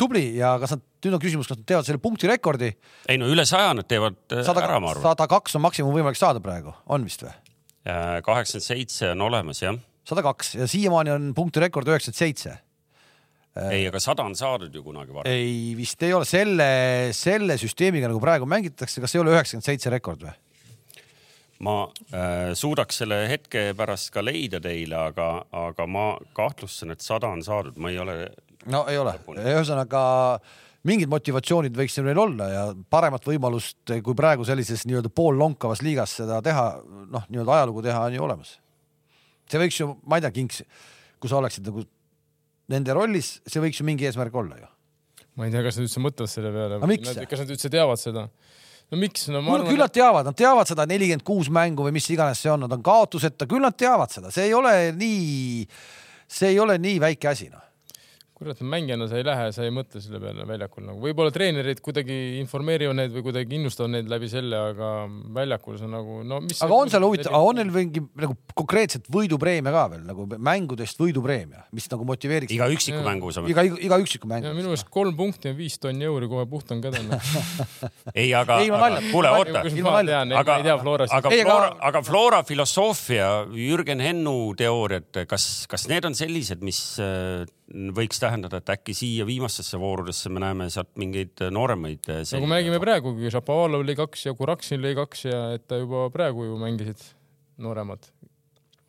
tubli 0.00 0.24
ja 0.38 0.54
kas 0.62 0.76
nad, 0.76 0.84
nüüd 1.04 1.18
on 1.18 1.22
küsimus, 1.22 1.50
kas 1.50 1.60
nad 1.60 1.66
teevad 1.68 1.88
selle 1.88 2.02
punktirekordi, 2.02 2.70
ei 3.10 3.20
no 3.20 3.28
üle 3.32 3.44
saja 3.48 3.74
nad 3.76 3.88
teevad 3.90 4.18
äh, 4.34 4.44
sada 4.46 4.64
ära, 4.66 4.78
ma 4.82 4.92
arvan. 4.94 5.06
sada 5.10 5.28
kaks 5.30 5.58
on 5.58 5.66
maksimum 5.66 5.94
võimalik 5.96 6.20
saada 6.20 6.42
praegu, 6.44 6.74
on 6.86 7.06
vist 7.08 7.26
või? 7.26 7.34
kaheksakümmend 7.88 8.66
seitse 8.66 9.12
on 9.14 9.22
olemas 9.28 9.62
jah. 9.62 9.76
sada 10.08 10.24
kaks 10.26 10.56
ja 10.58 10.66
siiamaani 10.70 11.14
on 11.14 11.30
punktirekord 11.36 11.88
üheksakümmend 11.88 12.20
seitse. 12.20 12.56
ei, 13.68 13.86
aga 13.88 14.00
sada 14.02 14.26
on 14.28 14.36
saadud 14.38 14.74
ju 14.74 14.82
kunagi 14.84 15.14
varem. 15.14 15.32
ei, 15.32 15.72
vist 15.78 16.02
ei 16.06 16.12
ole 16.14 16.28
selle, 16.28 16.68
selle 17.16 17.58
süsteemiga 17.60 18.10
nagu 18.10 18.20
praegu 18.22 18.48
mängitakse, 18.48 19.00
kas 19.02 19.16
ei 19.16 19.24
ole 19.24 19.34
üheksakümmend 19.36 19.70
seitse 19.72 19.94
rekord 19.94 20.26
või? 20.28 20.36
Ma 21.64 21.88
äh, 22.12 22.52
suudaks 22.54 23.00
selle 23.02 23.24
hetke 23.30 23.72
pärast 23.78 24.12
ka 24.14 24.22
leida 24.22 24.60
teile, 24.62 24.96
aga, 25.10 25.28
aga 25.66 25.86
ma 25.90 26.06
kahtlustan, 26.36 26.94
et 26.94 27.02
sada 27.04 27.30
on 27.34 27.42
saadud, 27.42 27.78
ma 27.82 27.90
ei 27.90 27.98
ole. 28.02 28.16
no 28.70 28.84
ei 28.90 28.98
ole, 29.00 29.16
ühesõnaga 29.42 30.02
mingid 30.86 31.10
motivatsioonid 31.10 31.74
võiks 31.76 31.98
neil 31.98 32.20
olla 32.22 32.48
ja 32.52 32.62
paremat 32.90 33.26
võimalust 33.26 33.92
kui 34.04 34.16
praegu 34.18 34.46
sellises 34.46 34.86
nii-öelda 34.86 35.10
poollonkavas 35.10 35.82
liigas 35.82 36.14
seda 36.20 36.38
teha, 36.44 36.68
noh, 37.10 37.26
nii-öelda 37.28 37.56
ajalugu 37.58 37.82
teha 37.88 38.06
on 38.06 38.16
ju 38.16 38.24
olemas. 38.28 38.54
see 39.50 39.62
võiks 39.64 39.80
ju, 39.80 39.90
ma 40.06 40.18
ei 40.18 40.24
tea, 40.24 40.34
Kinks, 40.38 40.62
kui 41.18 41.30
sa 41.30 41.40
oleksid 41.40 41.66
nagu 41.66 41.82
nende 42.70 42.94
rollis, 42.94 43.38
see 43.48 43.62
võiks 43.64 43.80
ju 43.80 43.88
mingi 43.88 44.06
eesmärk 44.06 44.34
olla 44.38 44.60
ju. 44.60 44.70
ma 45.40 45.48
ei 45.48 45.54
tea, 45.54 45.64
kas 45.66 45.80
nad 45.80 45.88
üldse 45.88 46.04
mõtlevad 46.04 46.32
selle 46.32 46.54
peale 46.54 46.78
kas 47.26 47.42
nad 47.42 47.54
üldse 47.56 47.72
teavad 47.72 48.00
seda? 48.00 48.28
No 48.90 49.00
miks, 49.00 49.28
no 49.32 49.42
kuule, 49.44 49.66
küll, 49.68 49.80
nad 49.80 49.92
teavad, 49.94 50.28
nad 50.28 50.36
teavad 50.38 50.70
seda 50.70 50.86
nelikümmend 50.88 51.24
kuus 51.26 51.50
mängu 51.52 51.86
või 51.86 51.94
mis 51.98 52.08
iganes 52.14 52.40
see 52.42 52.52
on, 52.52 52.64
nad 52.64 52.74
on 52.74 52.84
kaotuseta, 52.84 53.48
küll 53.50 53.64
nad 53.64 53.76
teavad 53.78 54.12
seda, 54.12 54.32
see 54.34 54.48
ei 54.48 54.56
ole 54.56 54.74
nii, 54.96 55.66
see 56.38 56.54
ei 56.54 56.60
ole 56.62 56.78
nii 56.82 57.00
väike 57.04 57.32
asi 57.32 57.50
noh. 57.52 57.67
kurat, 58.38 58.60
mängijana 58.62 59.08
sa 59.10 59.18
ei 59.18 59.26
lähe, 59.26 59.48
sa 59.54 59.64
ei 59.66 59.72
mõtle 59.74 60.02
selle 60.02 60.20
peale 60.22 60.46
väljakul 60.48 60.86
nagu, 60.86 61.00
võib-olla 61.02 61.32
treenerid 61.34 61.82
kuidagi 61.84 62.18
informeerivad 62.42 62.98
neid 62.98 63.14
või 63.14 63.24
kuidagi 63.28 63.58
innustavad 63.58 63.94
neid 63.96 64.10
läbi 64.10 64.30
selle, 64.30 64.60
aga 64.72 64.90
väljakul 65.38 65.78
sa 65.80 65.90
nagu 65.90 66.20
no 66.26 66.40
mis. 66.44 66.60
aga 66.64 66.78
on 66.78 66.92
seal 66.92 67.06
huvitav, 67.06 67.34
on 67.34 67.58
neil 67.58 67.72
mingi 67.74 68.02
nagu 68.18 68.36
konkreetselt 68.58 69.08
võidupreemia 69.12 69.74
ka 69.74 69.84
veel 69.94 70.04
nagu 70.08 70.28
mängudest 70.50 71.02
võidupreemia, 71.02 71.66
mis 71.74 71.90
nagu 71.92 72.06
motiveeriks 72.08 72.54
iga 72.54 72.70
üksiku 72.72 73.00
Jaa. 73.00 73.08
mängu 73.10 73.32
saab. 73.34 73.50
iga, 73.50 73.66
iga 73.66 74.00
üksiku 74.02 74.30
mängu 74.30 74.50
ja. 74.50 74.54
minu 74.56 74.72
meelest 74.72 74.88
kolm 74.92 75.16
punkti 75.18 75.52
on 75.52 75.58
viis 75.58 75.78
tonni 75.82 76.08
euri 76.08 76.30
kohe 76.30 76.46
puht 76.50 76.70
on 76.74 76.82
käde. 76.84 77.02
ei, 78.14 78.30
aga, 78.34 78.60
aga 78.62 79.02
kuule, 79.10 79.34
oota. 79.40 79.64
aga 80.38 80.58
aga 81.18 81.30
Flora, 81.42 81.68
aga 81.90 82.02
Flora 82.02 82.42
filosoofia, 82.46 83.28
Jürgen 83.54 84.02
Hennu 84.02 84.54
teooriad, 84.58 85.24
kas, 85.30 85.66
kas 85.70 85.86
need 85.90 86.06
on 86.08 86.16
sellised, 86.18 86.62
mis 86.64 86.80
äh, 87.02 87.44
võiks 87.96 88.20
tähendada, 88.28 88.60
et 88.62 88.72
äkki 88.76 88.94
siia 88.96 89.26
viimastesse 89.28 89.80
voorudesse 89.80 90.30
me 90.32 90.42
näeme 90.44 90.68
sealt 90.72 90.94
mingeid 91.00 91.48
nooremaid? 91.54 92.06
nagu 92.08 92.48
me 92.48 92.60
nägime. 92.60 92.80
praegugi, 92.82 93.32
Šapovalov 93.34 93.86
lõi 93.88 93.96
kaks 93.98 94.28
ja 94.28 94.34
Kuraksin 94.38 94.84
lõi 94.84 94.94
kaks 94.98 95.28
ja 95.28 95.44
et 95.56 95.66
ta 95.68 95.80
juba 95.80 96.08
praegu 96.14 96.46
ju 96.46 96.58
mängisid 96.60 97.02
nooremad. 97.62 98.08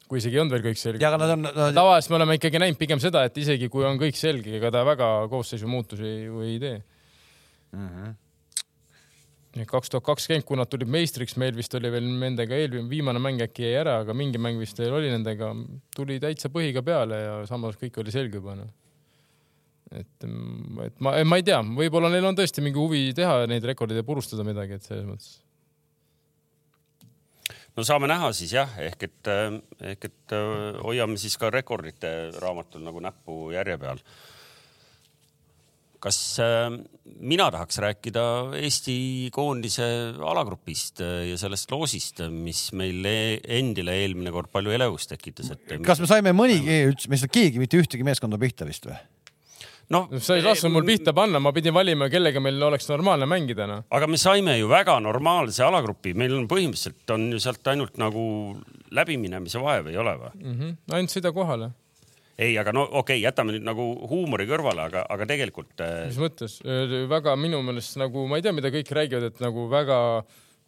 kui 0.10 0.18
isegi 0.18 0.40
ei 0.40 0.42
olnud 0.42 0.56
veel 0.56 0.66
kõik 0.72 0.80
selge 0.82 1.04
ja. 1.04 1.12
aga 1.12 1.20
nad 1.22 1.36
on 1.36 1.44
nad,, 1.46 1.60
tavaliselt 1.78 2.14
me 2.14 2.18
oleme 2.18 2.40
ikkagi 2.40 2.62
näinud 2.64 2.80
pigem 2.80 3.02
seda, 3.02 3.26
et 3.30 3.38
isegi 3.38 3.70
kui 3.70 3.86
on 3.86 4.00
kõik 4.02 4.18
selge, 4.18 4.56
ega 4.58 4.72
ta 4.74 4.82
väga 4.88 5.12
koosseisu 5.30 5.70
muutusi 5.70 6.16
ju 6.26 6.42
ei 6.46 6.58
tee. 6.62 6.80
Mhm. 7.78 8.18
kaks 9.70 9.92
tuhat 9.92 10.06
kakskümmend, 10.08 10.46
kui 10.48 10.58
nad 10.58 10.70
tulid 10.70 10.90
meistriks, 10.90 11.36
meil 11.38 11.54
vist 11.58 11.74
oli 11.78 11.92
veel 11.94 12.06
nendega 12.06 12.58
eelmine, 12.58 12.90
viimane 12.90 13.22
mäng 13.22 13.42
äkki 13.46 13.68
jäi 13.68 13.78
ära, 13.84 14.00
aga 14.04 14.16
mingi 14.18 14.42
mäng 14.42 14.62
vist 14.62 14.78
veel 14.82 14.94
oli 14.98 15.12
nendega, 15.14 15.52
tuli 15.96 16.20
täitsa 16.22 16.50
põhiga 16.54 16.82
peale 16.86 17.22
ja 17.22 17.40
samas 17.50 17.78
kõik 17.78 18.02
oli 18.02 18.14
selge 18.14 18.42
juba 18.42 18.58
noh. 18.58 18.70
et, 19.96 20.26
et 20.86 21.04
ma, 21.04 21.16
ma 21.26 21.40
ei 21.40 21.46
tea, 21.46 21.60
võib-olla 21.64 22.12
neil 22.14 22.30
on 22.30 22.38
tõesti 22.38 22.64
mingi 22.66 22.80
huvi 22.80 23.10
teha 23.18 23.46
neid 23.50 23.66
rekordeid 23.72 24.02
ja 24.02 24.08
purustada 24.08 24.46
midagi, 24.48 24.78
et 24.78 24.86
selles 24.86 25.06
mõttes. 25.08 25.38
no 27.78 27.86
saame 27.88 28.10
näha 28.12 28.32
siis 28.38 28.54
jah, 28.58 28.76
ehk 28.86 29.08
et, 29.10 29.32
ehk 29.94 30.12
et 30.12 30.36
äh, 30.38 30.82
hoiame 30.86 31.18
siis 31.22 31.38
ka 31.42 31.52
rekordite 31.54 32.36
raamatul 32.38 32.86
nagu 32.86 33.02
näppu 33.02 33.50
järje 33.56 33.80
peal. 33.82 34.04
kas 36.00 36.20
äh, 36.44 36.70
mina 37.18 37.50
tahaks 37.52 37.82
rääkida 37.82 38.24
Eesti 38.62 39.32
koondise 39.36 39.90
alagrupist 40.22 41.02
äh, 41.02 41.32
ja 41.32 41.38
sellest 41.42 41.74
loosist, 41.74 42.22
mis 42.30 42.68
meil 42.78 43.10
e 43.10 43.20
endile 43.58 43.98
eelmine 44.04 44.32
kord 44.32 44.54
palju 44.54 44.78
elevust 44.78 45.10
tekitas, 45.16 45.50
et. 45.56 45.80
kas 45.82 46.04
me 46.04 46.12
saime 46.14 46.36
mõnigi 46.38 46.84
üldse, 46.92 47.10
me 47.10 47.18
ei 47.18 47.26
saanud 47.26 47.40
keegi 47.42 47.64
mitte 47.64 47.82
ühtegi 47.82 48.06
meeskonda 48.06 48.38
pihta 48.38 48.70
vist 48.70 48.86
või? 48.86 49.02
noh, 49.94 50.08
sa 50.22 50.38
ei 50.38 50.46
lasknud 50.46 50.74
mul 50.74 50.88
pihta 50.88 51.14
panna, 51.18 51.42
ma 51.42 51.54
pidin 51.56 51.74
valima, 51.76 52.10
kellega 52.12 52.42
meil 52.44 52.62
oleks 52.70 52.88
normaalne 52.92 53.28
mängida 53.30 53.68
noh. 53.70 53.84
aga 53.96 54.10
me 54.10 54.20
saime 54.22 54.58
ju 54.60 54.70
väga 54.72 55.00
normaalse 55.04 55.64
alagrupi, 55.66 56.14
meil 56.18 56.36
on 56.38 56.48
põhimõtteliselt 56.52 57.16
on 57.16 57.30
ju 57.34 57.44
sealt 57.44 57.70
ainult 57.74 58.00
nagu 58.02 58.24
läbiminemise 58.96 59.62
vaev 59.64 59.92
ei 59.92 60.02
ole 60.02 60.16
või? 60.24 60.34
mm 60.40 60.58
-hmm. 60.58 60.76
ainult 60.98 61.16
sõida 61.16 61.34
kohale, 61.36 61.72
ei, 62.38 62.58
aga 62.58 62.74
no 62.76 62.84
okei 62.86 63.00
okay,, 63.02 63.24
jätame 63.24 63.56
nüüd 63.56 63.66
nagu 63.68 63.88
huumori 64.12 64.46
kõrvale, 64.50 64.86
aga, 64.90 65.06
aga 65.10 65.30
tegelikult 65.30 65.82
äh, 65.86 66.06
mis 66.12 66.22
mõttes, 66.22 66.60
väga 67.10 67.36
minu 67.36 67.64
meelest 67.66 67.98
nagu 68.02 68.28
ma 68.28 68.38
ei 68.38 68.46
tea, 68.46 68.54
mida 68.54 68.74
kõik 68.74 68.94
räägivad, 69.02 69.32
et 69.32 69.42
nagu 69.44 69.68
väga 69.72 69.98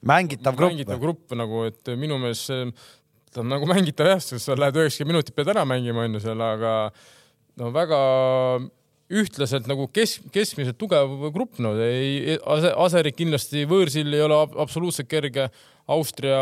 mängitav 0.02 0.58
grupp 0.58 0.74
mängitav 0.74 1.00
grupp 1.00 1.38
nagu, 1.38 1.64
et 1.70 1.94
minu 1.98 2.18
meelest 2.18 2.50
see 2.50 2.66
ta 3.32 3.42
on 3.42 3.52
nagu 3.52 3.68
mängitav 3.70 4.10
jah, 4.12 4.20
sest 4.20 4.50
sa 4.50 4.58
lähed 4.60 4.76
üheksakümmend 4.76 5.16
minutit 5.16 5.36
pead 5.36 5.52
ära 5.54 5.64
mängima 5.68 6.04
onju 6.04 6.20
seal, 6.20 6.42
aga 6.42 6.92
no 7.62 7.72
väga 7.72 8.00
ühtlaselt 9.12 9.68
nagu 9.68 9.88
kesk, 9.92 10.24
keskmiselt 10.32 10.78
tugev 10.80 11.30
grupp, 11.36 11.60
no 11.64 11.74
ei, 11.84 12.38
Aserik 12.80 13.18
kindlasti 13.20 13.66
võõrsil 13.70 14.14
ei 14.16 14.24
ole 14.26 14.38
ab- 14.46 14.58
absoluutselt 14.66 15.10
kerge. 15.12 15.50
Austria 15.92 16.38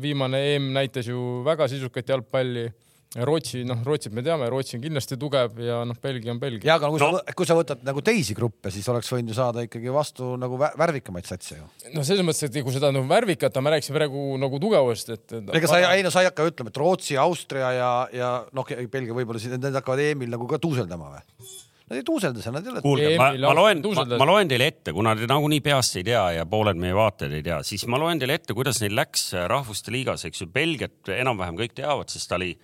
viimane 0.00 0.38
EM 0.54 0.68
näitas 0.76 1.08
ju 1.10 1.42
väga 1.46 1.66
sisukat 1.72 2.08
jalgpalli. 2.12 2.68
Rootsi, 3.16 3.62
noh, 3.64 3.78
Rootsit 3.86 4.12
me 4.12 4.20
teame, 4.20 4.44
Rootsi 4.52 4.74
on 4.76 4.82
kindlasti 4.82 5.16
tugev 5.16 5.54
ja 5.62 5.78
noh, 5.88 5.96
Belgia 6.02 6.32
on 6.34 6.40
Belgia. 6.42 6.66
ja 6.68 6.74
aga 6.76 6.90
kui 6.92 7.00
No. 7.00 7.06
sa, 7.16 7.32
kui 7.38 7.46
sa 7.48 7.54
võtad 7.56 7.80
nagu 7.86 8.02
teisi 8.04 8.34
gruppe, 8.36 8.68
siis 8.74 8.84
oleks 8.92 9.08
võinud 9.14 9.30
ju 9.32 9.36
saada 9.38 9.62
ikkagi 9.64 9.88
vastu 9.94 10.34
nagu 10.36 10.58
vä- 10.60 10.72
värvikamaid 10.76 11.24
satse 11.24 11.56
ju. 11.56 11.64
no 11.94 12.02
selles 12.04 12.26
mõttes, 12.26 12.42
et 12.50 12.58
kui 12.66 12.74
seda 12.74 12.90
nagu 12.92 13.06
värvikat, 13.08 13.56
ma 13.64 13.70
rääkisin 13.72 13.96
praegu 13.96 14.36
nagu 14.42 14.58
tugevust, 14.60 15.08
et. 15.14 15.32
ega 15.32 15.66
sa 15.70 15.78
ei, 15.80 15.86
ei 15.96 16.02
no 16.04 16.10
sa 16.12 16.20
ei 16.26 16.28
hakka 16.28 16.44
ütlema, 16.50 16.68
et 16.68 16.76
Rootsi, 16.82 17.16
Austria 17.16 17.72
ja, 17.72 17.92
ja 18.12 18.32
noh, 18.52 18.66
Belgia 18.90 19.14
võib-olla 19.16 19.40
siin, 19.40 19.56
need 19.56 19.72
hakkavad 19.80 20.02
EM-il 20.10 20.34
nagu 20.36 20.46
ka 20.50 20.58
tuuseldama 20.60 21.14
või? 21.16 21.56
Nad 21.86 22.00
ei 22.00 22.04
tuuselda 22.06 22.42
seal, 22.42 22.56
nad 22.56 22.66
ei 22.66 22.72
ole. 22.72 22.80
kuulge, 22.82 23.10
ma, 23.20 23.28
ma 23.46 23.54
loen, 23.54 23.82
tuuseldas. 23.82 24.18
ma 24.18 24.26
loen 24.26 24.48
teile 24.50 24.66
ette, 24.72 24.90
kuna 24.96 25.12
te 25.14 25.28
nagunii 25.30 25.60
peast 25.62 26.00
ei 26.00 26.06
tea 26.08 26.24
ja 26.40 26.46
pooled 26.50 26.80
meie 26.82 26.96
vaatajad 26.96 27.36
ei 27.38 27.44
tea, 27.46 27.60
siis 27.66 27.86
ma 27.86 28.00
loen 28.02 28.18
teile 28.18 28.40
ette, 28.40 28.56
kuidas 28.58 28.80
neil 28.82 28.96
läks 28.98 29.28
rahvuste 29.52 29.94
liigas, 29.94 30.26
eks 30.26 30.42
ju, 30.42 30.48
Belgiat 30.50 31.12
enam-vähem 31.14 31.58
kõik 31.60 31.76
teavad, 31.78 32.10
sest 32.10 32.26
ta 32.32 32.40
oli, 32.40 32.56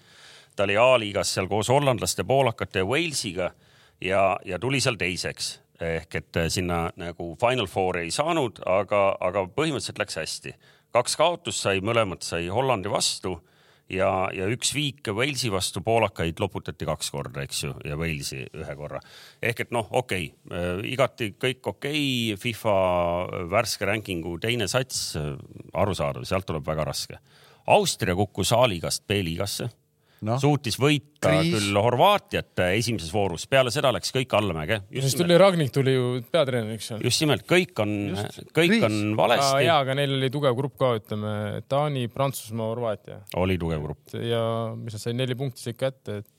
ta 0.59 0.67
oli 0.67 0.79
A-liigas 0.81 1.37
seal 1.37 1.47
koos 1.51 1.71
hollandlaste, 1.71 2.27
poolakate 2.27 2.83
ja 2.83 2.89
Walesiga 2.89 3.53
ja, 4.03 4.25
ja 4.43 4.59
tuli 4.59 4.83
seal 4.83 4.99
teiseks 4.99 5.55
ehk 5.83 6.19
et 6.19 6.39
sinna 6.53 6.85
nagu 7.01 7.33
Final 7.41 7.67
Fouri 7.71 8.07
ei 8.07 8.13
saanud, 8.15 8.61
aga, 8.69 9.03
aga 9.21 9.47
põhimõtteliselt 9.55 10.03
läks 10.03 10.19
hästi. 10.21 10.55
kaks 10.93 11.17
kaotust 11.17 11.65
sai, 11.65 11.81
mõlemad 11.81 12.23
sai 12.27 12.49
Hollandi 12.53 12.91
vastu 12.93 13.39
ja, 13.93 14.11
ja 14.35 14.49
üks 14.53 14.73
viik 14.75 15.11
Walesi 15.15 15.51
vastu 15.53 15.83
poolakaid 15.85 16.41
loputati 16.43 16.87
kaks 16.89 17.11
korda, 17.15 17.45
eks 17.45 17.63
ju, 17.67 17.75
ja 17.87 17.99
Walesi 18.01 18.43
ühe 18.47 18.77
korra. 18.79 19.01
ehk 19.43 19.67
et 19.67 19.75
noh, 19.75 19.89
okei 19.91 20.31
okay,, 20.33 20.91
igati 20.93 21.33
kõik 21.37 21.73
okei 21.75 22.03
okay,, 22.33 22.41
FIFA 22.43 22.75
värske 23.53 23.89
rankingu 23.89 24.39
teine 24.43 24.69
sats, 24.71 25.13
arusaadav, 25.73 26.27
sealt 26.29 26.49
tuleb 26.49 26.67
väga 26.67 26.89
raske. 26.89 27.21
Austria 27.73 28.17
kukkus 28.19 28.51
A-liigast 28.57 29.07
B-liigasse. 29.07 29.69
no., 30.27 30.39
suutis 30.43 30.79
võita 30.81 31.31
Kriis. 31.31 31.53
küll 31.55 31.79
Horvaatiat 31.79 32.63
esimeses 32.73 33.13
voorus, 33.15 33.47
peale 33.51 33.73
seda 33.75 33.93
läks 33.95 34.13
kõik 34.15 34.35
allamäge. 34.39 34.83
siis 34.93 35.17
tuli 35.19 35.39
Ragnik 35.41 35.73
tuli 35.75 35.95
ju 35.97 36.11
peatreeneriks 36.33 36.93
seal. 36.93 37.03
just 37.05 37.25
nimelt, 37.25 37.47
kõik 37.49 37.83
on, 37.85 37.97
kõik 38.51 38.77
Kriis. 38.77 38.87
on 38.89 39.17
valesti. 39.19 39.65
jaa, 39.67 39.81
aga 39.85 39.97
neil 39.99 40.19
oli 40.19 40.31
tugev 40.35 40.59
grupp 40.59 40.79
ka, 40.81 40.95
ütleme 41.01 41.35
Taani, 41.71 42.07
Prantsusmaa, 42.13 42.71
Horvaatia 42.75 43.23
oli 43.43 43.59
tugev 43.61 43.83
grupp, 43.89 44.15
ja 44.19 44.45
mis 44.79 44.97
nad 44.97 45.07
said 45.07 45.19
neli 45.19 45.39
punkti 45.39 45.67
said 45.67 45.81
kätte, 45.81 46.23
et 46.23 46.31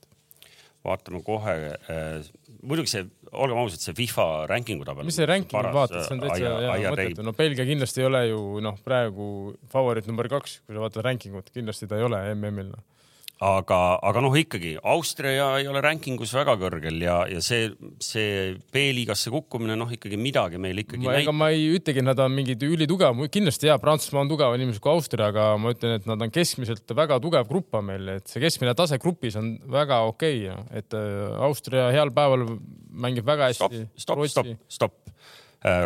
vaatame 0.84 1.22
kohe 1.24 1.54
äh,. 1.74 2.32
muidugi 2.64 2.92
see, 2.92 3.06
olgem 3.32 3.60
ausad, 3.60 3.82
see 3.84 3.96
FIFA 3.98 4.26
rankingu 4.52 4.88
tabel. 4.88 5.08
mis 5.08 5.18
see 5.20 5.28
ranking 5.28 5.70
vaatad, 5.76 6.04
see 6.08 6.16
on 6.18 6.24
täitsa 6.24 6.56
mõttetu, 6.96 7.26
no 7.26 7.36
Belgia 7.38 7.68
kindlasti 7.68 8.04
ei 8.04 8.10
ole 8.10 8.24
ju 8.30 8.42
noh, 8.64 8.80
praegu 8.84 9.28
favoriit 9.72 10.10
number 10.12 10.30
kaks, 10.32 10.60
kui 10.64 10.76
sa 10.76 10.84
vaatad 10.84 11.08
rankingut, 11.08 11.52
kindlasti 11.56 11.90
ta 11.90 12.00
ei 12.00 12.08
ole 12.08 12.20
MM-il 12.36 12.74
noh. 12.74 12.84
Aga, 13.42 13.78
aga 14.06 14.22
noh, 14.24 14.36
ikkagi 14.38 14.76
Austria 14.94 15.48
ei 15.60 15.68
ole 15.70 15.82
rankingus 15.84 16.34
väga 16.36 16.54
kõrgel 16.62 17.00
ja, 17.02 17.16
ja 17.30 17.42
see, 17.44 17.72
see 18.04 18.54
B-liigasse 18.74 19.34
kukkumine, 19.34 19.76
noh 19.80 19.90
ikkagi 19.94 20.20
midagi 20.22 20.62
meil 20.62 20.84
ikkagi 20.84 21.10
ega 21.18 21.34
ma 21.36 21.50
ei 21.54 21.66
ütlegi, 21.76 22.04
et 22.04 22.08
nad 22.08 22.22
on 22.24 22.36
mingid 22.36 22.64
ülitugev, 22.68 23.24
kindlasti 23.34 23.72
jaa, 23.72 23.80
Prantsusmaa 23.82 24.24
on 24.24 24.32
tugevam 24.32 24.58
inimesed 24.60 24.84
kui 24.84 24.94
Austria, 24.94 25.32
aga 25.34 25.50
ma 25.62 25.74
ütlen, 25.76 25.98
et 26.00 26.08
nad 26.10 26.22
on 26.24 26.34
keskmiselt 26.34 26.96
väga 26.96 27.20
tugev 27.24 27.50
grupp 27.50 27.80
on 27.80 27.90
meil, 27.90 28.14
et 28.20 28.30
see 28.30 28.44
keskmine 28.44 28.76
tase 28.78 29.00
grupis 29.02 29.40
on 29.40 29.56
väga 29.74 30.04
okei 30.12 30.46
okay,, 30.52 30.70
et 30.84 31.00
äh, 31.00 31.26
Austria 31.50 31.90
heal 31.96 32.14
päeval 32.16 32.46
mängib 32.94 33.28
väga 33.28 33.50
hästi. 33.52 33.84
stopp, 33.98 34.24
stopp, 34.30 34.30
stopp, 34.30 34.56
stopp. 34.70 35.00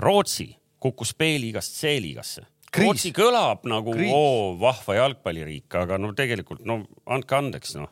Rootsi 0.02 0.50
kukkus 0.82 1.12
B-liigast 1.18 1.76
C-liigasse 1.78 2.46
Rootsi 2.84 3.12
kõlab 3.16 3.66
nagu 3.70 3.94
Kriis. 3.96 4.14
oo 4.14 4.56
vahva 4.62 4.98
jalgpalliriik, 5.02 5.68
aga 5.82 6.00
no 6.02 6.14
tegelikult 6.18 6.64
no 6.68 6.82
andke 7.06 7.38
andeks 7.38 7.76
noh 7.80 7.90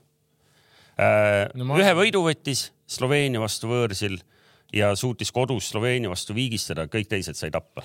äh,. 0.97 1.51
No, 1.55 1.69
ma... 1.71 1.79
ühe 1.81 1.93
võidu 1.97 2.23
võttis 2.25 2.69
Sloveenia 2.88 3.41
vastu 3.41 3.69
võõrsil 3.71 4.19
ja 4.75 4.91
suutis 4.99 5.31
kodus 5.36 5.71
Sloveenia 5.71 6.11
vastu 6.11 6.36
viigistada, 6.38 6.88
kõik 6.91 7.09
teised 7.11 7.38
sai 7.39 7.51
tappa. 7.53 7.83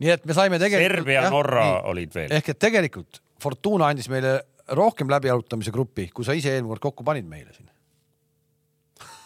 nii 0.00 0.14
et 0.16 0.24
me 0.26 0.36
saime 0.36 0.58
tegelikult. 0.62 1.02
Serbia 1.02 1.26
Norra 1.32 1.66
nii, 1.66 1.82
olid 1.94 2.14
veel. 2.16 2.32
ehk 2.38 2.54
et 2.54 2.62
tegelikult 2.68 3.22
Fortuna 3.40 3.88
andis 3.88 4.10
meile 4.12 4.40
rohkem 4.76 5.10
läbijalutamise 5.10 5.72
gruppi, 5.74 6.08
kui 6.14 6.26
sa 6.26 6.36
ise 6.36 6.52
eelmine 6.52 6.74
kord 6.74 6.84
kokku 6.90 7.06
panid 7.06 7.28
meile 7.28 7.54
siin. 7.56 7.70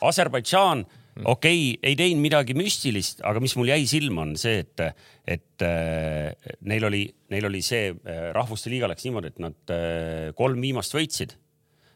Aserbaidžaan. 0.05 0.85
Okei 1.23 1.61
okay,, 1.75 1.79
ei 1.91 1.97
teinud 1.99 2.23
midagi 2.25 2.57
müstilist, 2.59 3.23
aga 3.27 3.43
mis 3.43 3.55
mul 3.59 3.71
jäi 3.71 3.85
silma, 3.91 4.25
on 4.27 4.35
see, 4.41 4.65
et, 4.65 4.83
et 5.31 5.65
äh, 5.67 6.35
neil 6.67 6.89
oli, 6.91 7.05
neil 7.31 7.49
oli 7.51 7.62
see 7.65 7.93
äh, 7.93 8.29
rahvuste 8.35 8.73
liiga 8.73 8.91
läks 8.91 9.07
niimoodi, 9.07 9.31
et 9.31 9.43
nad 9.43 9.75
äh, 9.75 10.35
kolm 10.39 10.62
viimast 10.65 10.97
võitsid 10.97 11.37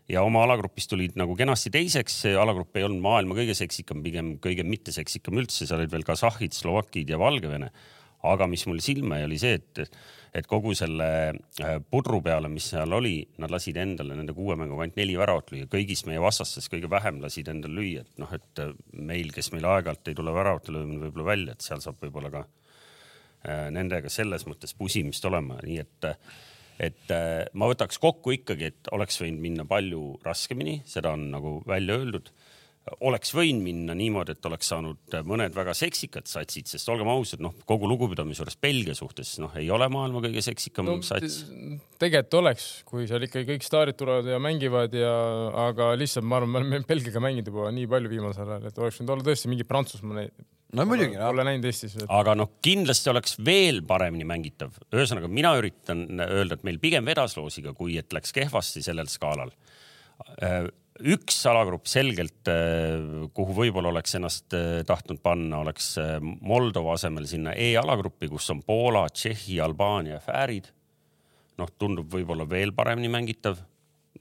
ja 0.09 0.23
oma 0.25 0.45
alagrupis 0.47 0.89
tulid 0.89 1.19
nagu 1.21 1.35
kenasti 1.37 1.73
teiseks. 1.75 2.23
alagrupp 2.41 2.79
ei 2.79 2.87
olnud 2.87 3.03
maailma 3.05 3.37
kõige 3.37 3.57
seksikam, 3.59 4.01
pigem 4.05 4.37
kõige 4.45 4.65
mitteseksikam 4.65 5.43
üldse, 5.43 5.67
seal 5.67 5.83
olid 5.83 5.93
veel 5.93 6.07
kasahhid, 6.07 6.57
slovakid 6.57 7.11
ja 7.13 7.19
Valgevene. 7.21 7.73
Aga 8.27 8.49
mis 8.51 8.65
mul 8.67 8.81
silma 8.83 9.21
jäi, 9.21 9.29
oli 9.29 9.39
see, 9.41 9.59
et 9.59 9.99
et 10.37 10.47
kogu 10.47 10.75
selle 10.77 11.07
äh, 11.33 11.79
pudru 11.91 12.21
peale, 12.23 12.51
mis 12.53 12.67
seal 12.73 12.93
oli, 12.93 13.23
nad 13.41 13.53
lasid 13.53 13.79
endale 13.81 14.17
nende 14.17 14.35
kuue 14.37 14.59
mänguga 14.61 14.85
ainult 14.85 14.99
neli 15.01 15.15
väravat 15.19 15.53
lüüa, 15.55 15.69
kõigist 15.73 16.05
meie 16.07 16.21
vastastest 16.23 16.69
kõige 16.73 16.91
vähem 16.93 17.23
lasid 17.23 17.49
endale 17.49 17.79
lüüa, 17.79 18.05
et 18.05 18.21
noh, 18.21 18.35
et 18.37 18.63
äh, 18.63 18.75
meil, 18.93 19.33
kes 19.35 19.51
meil 19.55 19.67
aeg-ajalt 19.69 20.13
ei 20.13 20.19
tule 20.19 20.35
väravate 20.37 20.75
löömine 20.75 21.01
võib-olla 21.07 21.31
välja, 21.31 21.57
et 21.57 21.65
seal 21.65 21.81
saab 21.85 22.05
võib-olla 22.05 22.33
ka 22.35 22.45
äh, 22.45 23.65
nendega 23.75 24.13
selles 24.13 24.45
mõttes 24.51 24.77
pusimist 24.79 25.25
olema, 25.31 25.61
nii 25.65 25.83
et 25.85 26.13
et 26.79 27.11
ma 27.59 27.67
võtaks 27.67 27.99
kokku 27.99 28.37
ikkagi, 28.37 28.69
et 28.71 28.89
oleks 28.95 29.17
võinud 29.19 29.41
minna 29.43 29.65
palju 29.67 30.21
raskemini, 30.23 30.77
seda 30.87 31.11
on 31.17 31.25
nagu 31.33 31.57
välja 31.67 31.97
öeldud 31.99 32.29
oleks 33.07 33.33
võinud 33.37 33.65
minna 33.65 33.95
niimoodi, 33.99 34.35
et 34.37 34.49
oleks 34.49 34.71
saanud 34.73 35.17
mõned 35.29 35.55
väga 35.57 35.75
seksikad 35.77 36.29
satsid, 36.31 36.69
sest 36.71 36.89
olgem 36.93 37.11
ausad, 37.13 37.43
noh, 37.45 37.55
kogu 37.69 37.89
lugupidamise 37.91 38.43
juures 38.43 38.59
Belgia 38.61 38.97
suhtes, 38.99 39.35
noh, 39.43 39.55
ei 39.59 39.71
ole 39.75 39.89
maailma 39.93 40.23
kõige 40.25 40.43
seksikam 40.45 40.89
no, 40.89 40.99
sats. 41.07 41.41
tegelikult 42.01 42.39
oleks, 42.41 42.69
kui 42.89 43.09
seal 43.11 43.27
ikkagi 43.27 43.49
kõik 43.53 43.67
staarid 43.67 43.99
tulevad 43.99 44.29
ja 44.31 44.41
mängivad 44.43 44.95
ja, 44.97 45.13
aga 45.69 45.93
lihtsalt 45.99 46.27
ma 46.29 46.41
arvan, 46.41 46.55
me 46.55 46.63
oleme 46.63 46.83
Belgiaga 46.89 47.23
mänginud 47.25 47.51
juba 47.53 47.73
nii 47.75 47.91
palju 47.91 48.13
viimasel 48.13 48.55
ajal, 48.55 48.71
et 48.71 48.81
oleks 48.83 49.01
võinud 49.01 49.15
olla 49.17 49.29
tõesti 49.31 49.53
mingi 49.53 49.69
Prantsusmaa. 49.69 50.27
no 50.79 50.89
muidugi. 50.89 51.21
Pole 51.21 51.47
näinud 51.49 51.71
Eestis. 51.71 51.97
aga 52.07 52.35
noh, 52.39 52.53
kindlasti 52.65 53.15
oleks 53.15 53.39
veel 53.45 53.83
paremini 53.89 54.27
mängitav. 54.29 54.75
ühesõnaga, 54.93 55.31
mina 55.31 55.55
üritan 55.61 56.07
öelda, 56.27 56.59
et 56.59 56.67
meil 56.69 56.83
pigem 56.83 57.07
vedas 57.09 57.37
loosiga, 57.39 57.75
kui 57.77 57.99
et 58.01 58.13
läks 58.13 58.35
kehvasti 58.37 58.85
sellel 58.85 59.11
skaalal 59.13 59.55
äh, 60.43 60.69
üks 60.99 61.39
alagrupp 61.47 61.87
selgelt, 61.91 62.49
äh, 62.51 63.29
kuhu 63.35 63.55
võib-olla 63.57 63.93
oleks 63.93 64.17
ennast 64.19 64.55
äh, 64.57 64.83
tahtnud 64.87 65.21
panna, 65.23 65.63
oleks 65.63 65.93
äh, 66.03 66.17
Moldova 66.21 66.97
asemel 66.99 67.29
sinna 67.31 67.55
E-alagruppi, 67.55 68.31
kus 68.33 68.49
on 68.55 68.63
Poola, 68.67 69.07
Tšehhi, 69.13 69.61
Albaania 69.63 70.21
Fäärid. 70.25 70.73
noh, 71.59 71.71
tundub 71.79 72.13
võib-olla 72.13 72.47
veel 72.49 72.73
paremini 72.73 73.11
mängitav. 73.11 73.59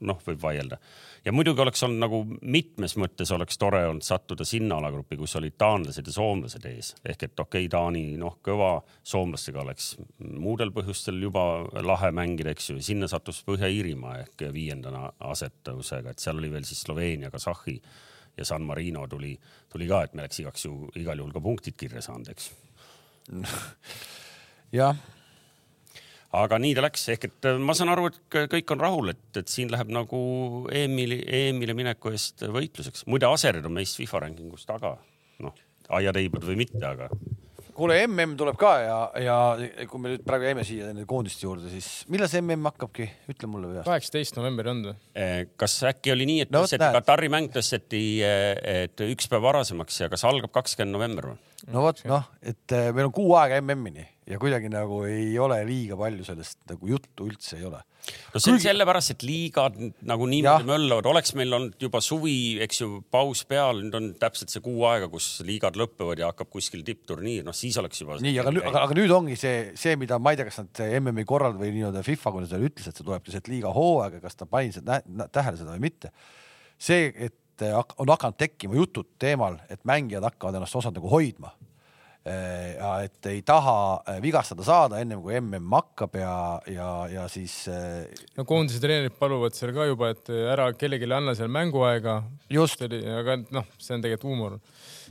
noh, 0.00 0.18
võib 0.26 0.42
vaielda 0.42 0.78
ja 1.24 1.32
muidugi 1.32 1.62
oleks 1.62 1.82
olnud 1.86 2.02
nagu 2.02 2.20
mitmes 2.42 2.94
mõttes 3.00 3.30
oleks 3.34 3.58
tore 3.58 3.80
olnud 3.88 4.04
sattuda 4.06 4.44
sinna 4.48 4.78
alagruppi, 4.78 5.18
kus 5.20 5.36
olid 5.40 5.56
taanlased 5.58 6.06
ja 6.06 6.14
soomlased 6.14 6.64
ees. 6.70 6.94
Ehk 7.04 7.26
et 7.28 7.40
okei 7.40 7.66
okay,, 7.66 7.72
Taani 7.72 8.04
noh, 8.20 8.38
kõva, 8.44 8.70
soomlastega 9.06 9.62
oleks 9.62 9.90
muudel 10.18 10.72
põhjustel 10.74 11.20
juba 11.22 11.44
lahe 11.84 12.12
mängida, 12.14 12.54
eks 12.54 12.70
ju, 12.72 12.78
sinna 12.84 13.10
sattus 13.10 13.42
Põhja-Iirimaa 13.48 14.18
ehk 14.24 14.48
viiendana 14.54 15.08
asetavusega, 15.32 16.14
et 16.14 16.24
seal 16.24 16.40
oli 16.40 16.52
veel 16.52 16.66
siis 16.68 16.84
Sloveenia, 16.86 17.32
Kasahhi 17.34 17.78
ja 18.38 18.46
San 18.46 18.66
Marino 18.66 19.06
tuli, 19.10 19.34
tuli 19.72 19.88
ka, 19.90 20.04
et 20.04 20.14
me 20.14 20.24
oleks 20.24 20.40
igaks 20.44 20.66
ju 20.68 20.88
igal 20.96 21.18
juhul 21.18 21.34
ka 21.34 21.42
punktid 21.42 21.78
kirja 21.78 22.02
saanud, 22.04 22.32
eks. 22.34 22.50
Jah 24.78 24.96
aga 26.36 26.58
nii 26.60 26.74
ta 26.76 26.84
läks, 26.84 27.06
ehk 27.14 27.26
et 27.30 27.48
äh, 27.48 27.58
ma 27.60 27.74
saan 27.76 27.92
aru, 27.92 28.10
et 28.10 28.38
kõik 28.52 28.74
on 28.74 28.82
rahul, 28.82 29.12
et, 29.14 29.24
et 29.40 29.48
siin 29.48 29.72
läheb 29.72 29.92
nagu 29.94 30.20
EM-ile, 30.74 31.22
EM-ile 31.24 31.76
mineku 31.76 32.12
eest 32.12 32.44
võitluseks. 32.44 33.06
muide, 33.08 33.30
Aserid 33.30 33.66
on 33.68 33.76
meist 33.78 33.96
FIFA 33.98 34.26
rankingus 34.26 34.68
taga, 34.68 34.94
noh, 35.44 35.66
aiateibad 35.96 36.44
või 36.44 36.58
mitte, 36.60 36.82
aga. 36.84 37.08
kuule, 37.72 37.96
MM 38.04 38.34
tuleb 38.36 38.58
ka 38.60 38.72
ja, 38.82 38.98
ja 39.24 39.38
kui 39.88 40.02
me 40.04 40.12
nüüd 40.12 40.26
praegu 40.26 40.50
jäime 40.50 40.66
siia 40.68 40.90
nende 40.90 41.06
koondiste 41.08 41.46
juurde, 41.46 41.72
siis 41.72 42.04
millal 42.12 42.28
see 42.28 42.42
MM 42.44 42.68
hakkabki, 42.74 43.08
ütle 43.32 43.48
mulle 43.48 43.72
peast. 43.72 43.88
kaheksateist 43.88 44.36
november 44.36 44.68
on 44.74 44.84
või? 44.90 44.94
Eh, 45.16 45.40
kas 45.56 45.78
äkki 45.88 46.12
oli 46.12 46.28
nii, 46.28 46.44
et 46.44 46.52
no, 46.52 46.66
tõsteti 46.66 46.92
Katari 46.98 47.32
mäng 47.32 47.48
tõsteti, 47.56 48.02
eh, 48.26 48.84
et 48.84 49.06
üks 49.08 49.32
päev 49.32 49.48
varasemaks 49.48 50.04
ja 50.04 50.12
kas 50.12 50.28
algab 50.28 50.52
kakskümmend 50.60 50.98
november 50.98 51.32
või? 51.32 51.42
no 51.72 51.88
vot, 51.88 52.04
noh, 52.10 52.28
et 52.44 52.78
meil 52.92 53.08
on 53.08 53.16
kuu 53.16 53.32
aega 53.40 53.62
MM-ini 53.64 54.04
ja 54.28 54.38
kuidagi 54.40 54.68
nagu 54.72 55.00
ei 55.08 55.30
ole 55.40 55.56
liiga 55.66 55.96
palju 55.98 56.26
sellest 56.26 56.58
nagu 56.68 56.90
juttu 56.90 57.28
üldse 57.28 57.56
ei 57.58 57.64
ole. 57.68 57.80
no 58.34 58.40
see 58.40 58.52
on 58.52 58.58
Kuigi... 58.58 58.66
sellepärast, 58.66 59.12
et 59.14 59.24
liigad 59.26 59.78
nagu 60.08 60.28
niimoodi 60.28 60.68
möllavad, 60.68 61.08
oleks 61.10 61.32
meil 61.38 61.54
olnud 61.56 61.86
juba 61.86 62.00
suvi, 62.04 62.36
eks 62.64 62.82
ju, 62.82 62.90
paus 63.14 63.44
peal, 63.48 63.82
nüüd 63.84 63.96
on 63.98 64.10
täpselt 64.20 64.52
see 64.52 64.64
kuu 64.64 64.84
aega, 64.90 65.08
kus 65.12 65.30
liigad 65.48 65.78
lõpevad 65.80 66.20
ja 66.20 66.30
hakkab 66.32 66.52
kuskil 66.52 66.84
tippturniir, 66.86 67.46
noh 67.46 67.56
siis 67.56 67.78
oleks 67.80 68.04
juba. 68.04 68.18
nii, 68.24 68.36
aga, 68.42 68.52
aga, 68.60 68.84
aga 68.84 68.98
nüüd 69.00 69.14
ongi 69.16 69.38
see, 69.40 69.72
see, 69.80 69.96
mida 70.00 70.20
ma 70.20 70.34
ei 70.34 70.40
tea, 70.40 70.48
kas 70.50 70.60
nad 70.62 70.84
MM-i 71.00 71.26
korral 71.28 71.56
või 71.58 71.72
nii-öelda 71.76 72.04
FIFA, 72.06 72.34
kui 72.34 72.44
nad 72.44 72.52
seda 72.52 72.68
ütles, 72.68 72.88
et 72.90 73.00
see 73.00 73.08
tuleb 73.08 73.24
keset 73.26 73.52
liiga 73.52 73.72
hooaega, 73.76 74.20
kas 74.24 74.36
ta 74.38 74.48
pani 74.50 74.74
seda 74.76 75.00
tähele 75.32 75.60
seda 75.60 75.72
või 75.72 75.88
mitte. 75.88 76.12
see, 76.78 77.12
et 77.16 77.36
on 77.98 78.06
hakanud 78.06 78.36
tekkima 78.38 78.76
jutud 78.78 79.16
teemal, 79.18 79.56
et 79.72 79.80
mängijad 79.88 80.22
hakkavad 80.22 80.60
ennast 80.60 80.76
osad 80.78 80.94
nagu 80.94 81.10
hoidma 81.10 81.50
ja 82.28 82.90
et 83.06 83.28
ei 83.30 83.40
taha 83.46 83.74
äh, 84.08 84.18
vigastada 84.22 84.64
saada 84.66 85.00
ennem 85.02 85.22
kui 85.22 85.38
mm 85.38 85.74
hakkab 85.78 86.16
ja, 86.18 86.34
ja, 86.70 86.90
ja 87.12 87.26
siis. 87.30 87.54
Äh, 87.72 88.06
no 88.36 88.44
koondise 88.48 88.80
treenerid 88.82 89.16
paluvad 89.18 89.56
seal 89.56 89.72
ka 89.76 89.86
juba, 89.88 90.12
et 90.14 90.30
ära 90.30 90.70
kellelegi 90.76 91.10
anna 91.12 91.34
seal 91.38 91.50
mänguaega. 91.52 92.22
just. 92.50 92.82
aga 92.82 93.36
noh, 93.50 93.66
see 93.78 93.96
on 93.96 94.04
tegelikult 94.04 94.28
huumor. 94.28 94.58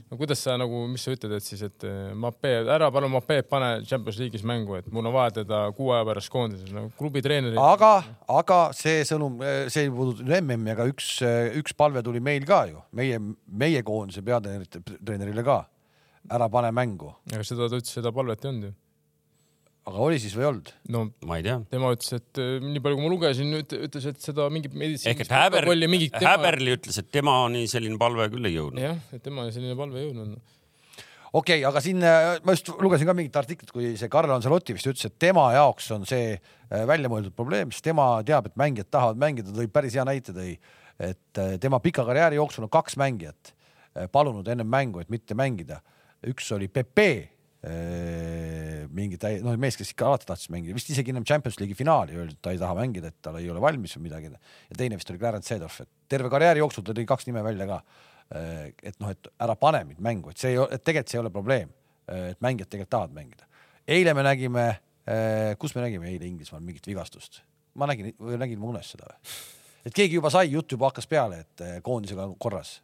no 0.08 0.16
kuidas 0.16 0.42
sa 0.42 0.56
nagu, 0.60 0.84
mis 0.88 1.04
sa 1.04 1.12
ütled, 1.12 1.34
et 1.36 1.44
siis, 1.44 1.62
et 1.66 1.86
Mape, 2.16 2.52
ära 2.64 2.90
palun 2.94 3.12
Mapeed 3.12 3.48
pane 3.50 3.70
Champions 3.88 4.20
League'is 4.20 4.44
mängu, 4.46 4.78
et 4.78 4.92
mul 4.92 5.06
on 5.06 5.14
vaja 5.14 5.38
teda 5.42 5.62
kuu 5.76 5.90
aja 5.92 6.06
pärast 6.08 6.32
koondises, 6.32 6.70
no 6.72 6.88
klubi 6.98 7.22
treenerid. 7.24 7.58
aga, 7.60 7.94
aga 8.40 8.60
see 8.76 9.02
sõnum, 9.08 9.40
see 9.68 9.86
ei 9.86 9.92
puuduta 9.92 10.40
MM-i, 10.40 10.72
aga 10.76 10.88
üks, 10.88 11.18
üks 11.60 11.76
palve 11.76 12.04
tuli 12.06 12.22
meil 12.24 12.46
ka 12.48 12.64
ju, 12.70 12.80
meie, 12.96 13.20
meie 13.46 13.84
koondise 13.86 14.24
peatreenerile 14.24 15.44
ka 15.44 15.64
ära 16.26 16.48
pane 16.52 16.70
mängu. 16.74 17.14
aga 17.32 17.46
seda 17.46 17.68
ta 17.68 17.80
ütles, 17.80 17.94
seda 17.94 18.12
palvet 18.14 18.44
ei 18.44 18.50
olnud 18.50 18.68
ju. 18.68 18.74
aga 19.88 20.04
oli 20.04 20.20
siis 20.22 20.34
või 20.36 20.44
ei 20.44 20.50
olnud? 20.50 20.74
no 20.94 21.04
ma 21.28 21.38
ei 21.40 21.46
tea. 21.46 21.56
tema 21.72 21.94
ütles, 21.96 22.12
et 22.18 22.42
äh, 22.42 22.58
nii 22.64 22.84
palju, 22.84 22.98
kui 22.98 23.06
ma 23.06 23.14
lugesin, 23.14 23.56
ütles, 23.62 24.10
et 24.12 24.20
seda 24.24 24.48
mingit 24.52 24.74
meditsiinilist 24.74 25.10
ehk 25.14 25.24
et 25.26 25.34
Häber, 25.34 25.68
tema... 25.70 26.22
Häberli 26.34 26.76
ütles, 26.76 27.00
et 27.00 27.10
temani 27.14 27.66
selline 27.70 27.98
palve 28.00 28.28
küll 28.34 28.50
ei 28.50 28.56
jõudnud. 28.58 28.84
jah, 28.84 29.02
et 29.14 29.24
temani 29.24 29.54
selline 29.54 29.76
palve 29.78 30.02
ei 30.02 30.08
jõudnud 30.08 30.38
okei 31.32 31.60
okay,, 31.60 31.66
aga 31.68 31.82
siin 31.84 32.04
äh, 32.04 32.30
ma 32.44 32.56
just 32.56 32.72
lugesin 32.80 33.08
ka 33.08 33.16
mingit 33.16 33.36
artiklit, 33.40 33.72
kui 33.74 33.94
see 34.00 34.12
Karl 34.12 34.32
Anselotti 34.36 34.76
vist 34.76 34.88
ütles, 34.90 35.08
et 35.08 35.18
tema 35.20 35.50
jaoks 35.56 35.92
on 35.96 36.08
see 36.08 36.32
äh, 36.34 36.84
välja 36.88 37.12
mõeldud 37.12 37.36
probleem, 37.36 37.72
sest 37.72 37.86
tema 37.88 38.10
teab, 38.28 38.50
et 38.50 38.58
mängijad 38.60 38.92
tahavad 38.92 39.20
mängida, 39.20 39.54
tõi 39.56 39.70
päris 39.72 39.96
hea 39.96 40.04
näite 40.08 40.36
tõi, 40.36 40.56
et 40.98 41.40
tema 41.62 41.78
pika 41.78 42.02
karjääri 42.02 42.40
jooksul 42.40 42.64
on 42.66 42.72
kaks 42.74 42.96
mängijat 42.98 43.52
palunud 44.12 44.48
ennem 44.50 44.66
mängu, 44.66 44.98
et 45.02 45.10
mitte 45.12 45.36
mängida 45.38 45.78
üks 46.26 46.50
oli 46.54 46.68
Pepe, 46.72 47.10
äh, 47.66 48.86
mingi 48.94 49.18
täi-, 49.20 49.38
noh, 49.44 49.54
mees, 49.60 49.78
kes 49.78 49.92
ikka 49.92 50.08
alati 50.08 50.28
tahtis 50.28 50.50
mängida, 50.52 50.76
vist 50.76 50.90
isegi 50.92 51.12
ennem 51.12 51.26
Champions 51.28 51.58
League'i 51.60 51.78
finaali 51.78 52.18
öeldi, 52.18 52.36
et 52.36 52.42
ta 52.42 52.54
ei 52.54 52.60
taha 52.60 52.76
mängida, 52.78 53.12
et 53.12 53.18
tal 53.22 53.38
ei 53.38 53.48
ole 53.52 53.62
valmis 53.62 53.94
või 53.96 54.08
midagi. 54.08 54.32
ja 54.32 54.78
teine 54.78 54.98
vist 54.98 55.10
oli 55.12 55.20
Clarence 55.22 55.52
Seedorf, 55.52 55.80
et 55.84 55.90
terve 56.10 56.30
karjääri 56.32 56.62
jooksul 56.64 56.86
ta 56.86 56.96
tõi 56.96 57.06
kaks 57.08 57.28
nime 57.30 57.44
välja 57.46 57.68
ka. 57.70 57.82
Äh, 58.34 58.64
et 58.82 58.98
noh, 59.00 59.12
et 59.14 59.30
ära 59.40 59.54
pane 59.56 59.84
mind 59.88 60.02
mängu, 60.04 60.32
et 60.32 60.40
see 60.40 60.54
ei 60.54 60.58
ole, 60.58 60.74
et 60.74 60.84
tegelikult 60.84 61.12
see 61.12 61.18
ei 61.18 61.22
ole 61.22 61.34
probleem. 61.34 61.70
Äh, 62.10 62.32
et 62.32 62.42
mängijad 62.44 62.72
tegelikult 62.72 62.94
tahavad 62.96 63.14
mängida. 63.16 63.46
eile 63.88 64.12
me 64.14 64.22
nägime, 64.26 64.64
kus 65.56 65.72
me 65.72 65.80
nägime 65.80 66.10
eile 66.10 66.26
Inglismaal 66.26 66.60
mingit 66.60 66.84
vigastust? 66.86 67.40
ma 67.78 67.86
nägin, 67.88 68.10
või 68.20 68.36
nägin 68.36 68.58
ma 68.60 68.66
unes 68.68 68.90
seda 68.92 69.06
või? 69.08 69.32
et 69.88 69.94
keegi 69.96 70.18
juba 70.18 70.28
sai, 70.28 70.50
jutt 70.52 70.74
juba 70.74 70.90
hakkas 70.90 71.06
peale, 71.08 71.38
et 71.46 71.62
koondisega 71.86 72.26
on 72.26 72.34
korras. 72.36 72.74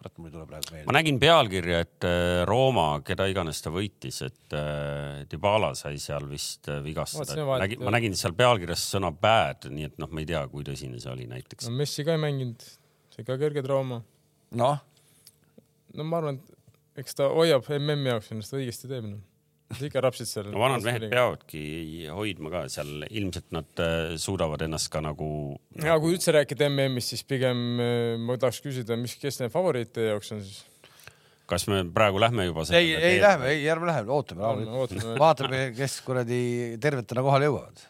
Kurat, 0.00 0.16
mul 0.18 0.28
ei 0.30 0.34
tule 0.34 0.46
praegu 0.48 0.74
meelde. 0.74 0.86
ma 0.88 0.96
nägin 0.96 1.20
pealkirja, 1.22 1.80
et 1.84 2.08
eh, 2.08 2.42
Rooma, 2.48 2.88
keda 3.06 3.26
iganes 3.30 3.62
ta 3.64 3.72
võitis, 3.74 4.20
et 4.26 4.56
äh, 4.56 5.22
Dybala 5.30 5.72
sai 5.78 6.00
seal 6.02 6.28
vist 6.30 6.70
vigastada. 6.84 7.46
Nägin, 7.62 7.84
ma 7.86 7.94
nägin 7.94 8.16
seal 8.18 8.36
pealkirjas 8.38 8.84
sõna 8.94 9.12
bad, 9.14 9.70
nii 9.70 9.90
et 9.90 9.98
noh, 10.02 10.10
ma 10.12 10.24
ei 10.24 10.30
tea, 10.30 10.44
kui 10.52 10.66
tõsine 10.66 11.00
see 11.02 11.12
oli 11.12 11.28
näiteks 11.30 11.70
no,. 11.70 11.76
Messi 11.80 12.06
ka 12.06 12.16
ei 12.16 12.22
mänginud, 12.22 12.66
see 13.14 13.26
ka 13.26 13.38
kerge 13.40 13.64
trauma. 13.66 14.02
noh. 14.56 14.84
no 15.94 16.06
ma 16.06 16.22
arvan, 16.22 16.40
et 16.40 17.04
eks 17.04 17.18
ta 17.18 17.30
hoiab 17.32 17.66
MM-i 17.78 18.14
jaoks 18.14 18.32
ennast 18.34 18.56
õigesti 18.56 18.90
teeb 18.90 19.08
noh 19.08 19.26
ikka 19.78 20.02
rapsid 20.04 20.28
seal. 20.28 20.48
no 20.52 20.62
vanad 20.62 20.84
mehed 20.86 21.06
peavadki 21.12 21.62
hoidma 22.14 22.52
ka 22.54 22.62
seal, 22.72 23.04
ilmselt 23.08 23.52
nad 23.54 23.82
äh, 23.82 24.16
suudavad 24.20 24.64
ennast 24.66 24.90
ka 24.92 25.02
nagu. 25.04 25.28
ja 25.78 25.98
kui 26.02 26.16
üldse 26.16 26.34
rääkida 26.36 26.70
MM-ist, 26.70 27.14
siis 27.14 27.26
pigem 27.28 27.62
äh, 27.82 28.16
ma 28.20 28.38
tahaks 28.40 28.62
küsida, 28.64 28.98
mis, 29.00 29.16
kes 29.20 29.40
need 29.42 29.54
favoriit 29.54 29.94
teie 29.94 30.10
jaoks 30.12 30.34
on 30.36 30.42
siis? 30.46 30.64
kas 31.50 31.66
me 31.70 31.82
praegu 31.94 32.22
lähme 32.22 32.48
juba? 32.48 32.66
ei, 32.78 32.94
ei 32.94 33.22
lähme, 33.22 33.52
ei 33.54 33.70
ärme 33.70 33.90
lähme, 33.90 34.10
ootame 34.14 35.16
vaatame, 35.20 35.70
kes 35.76 36.00
kuradi 36.06 36.42
tervetena 36.82 37.24
kohale 37.26 37.50
jõuavad 37.50 37.86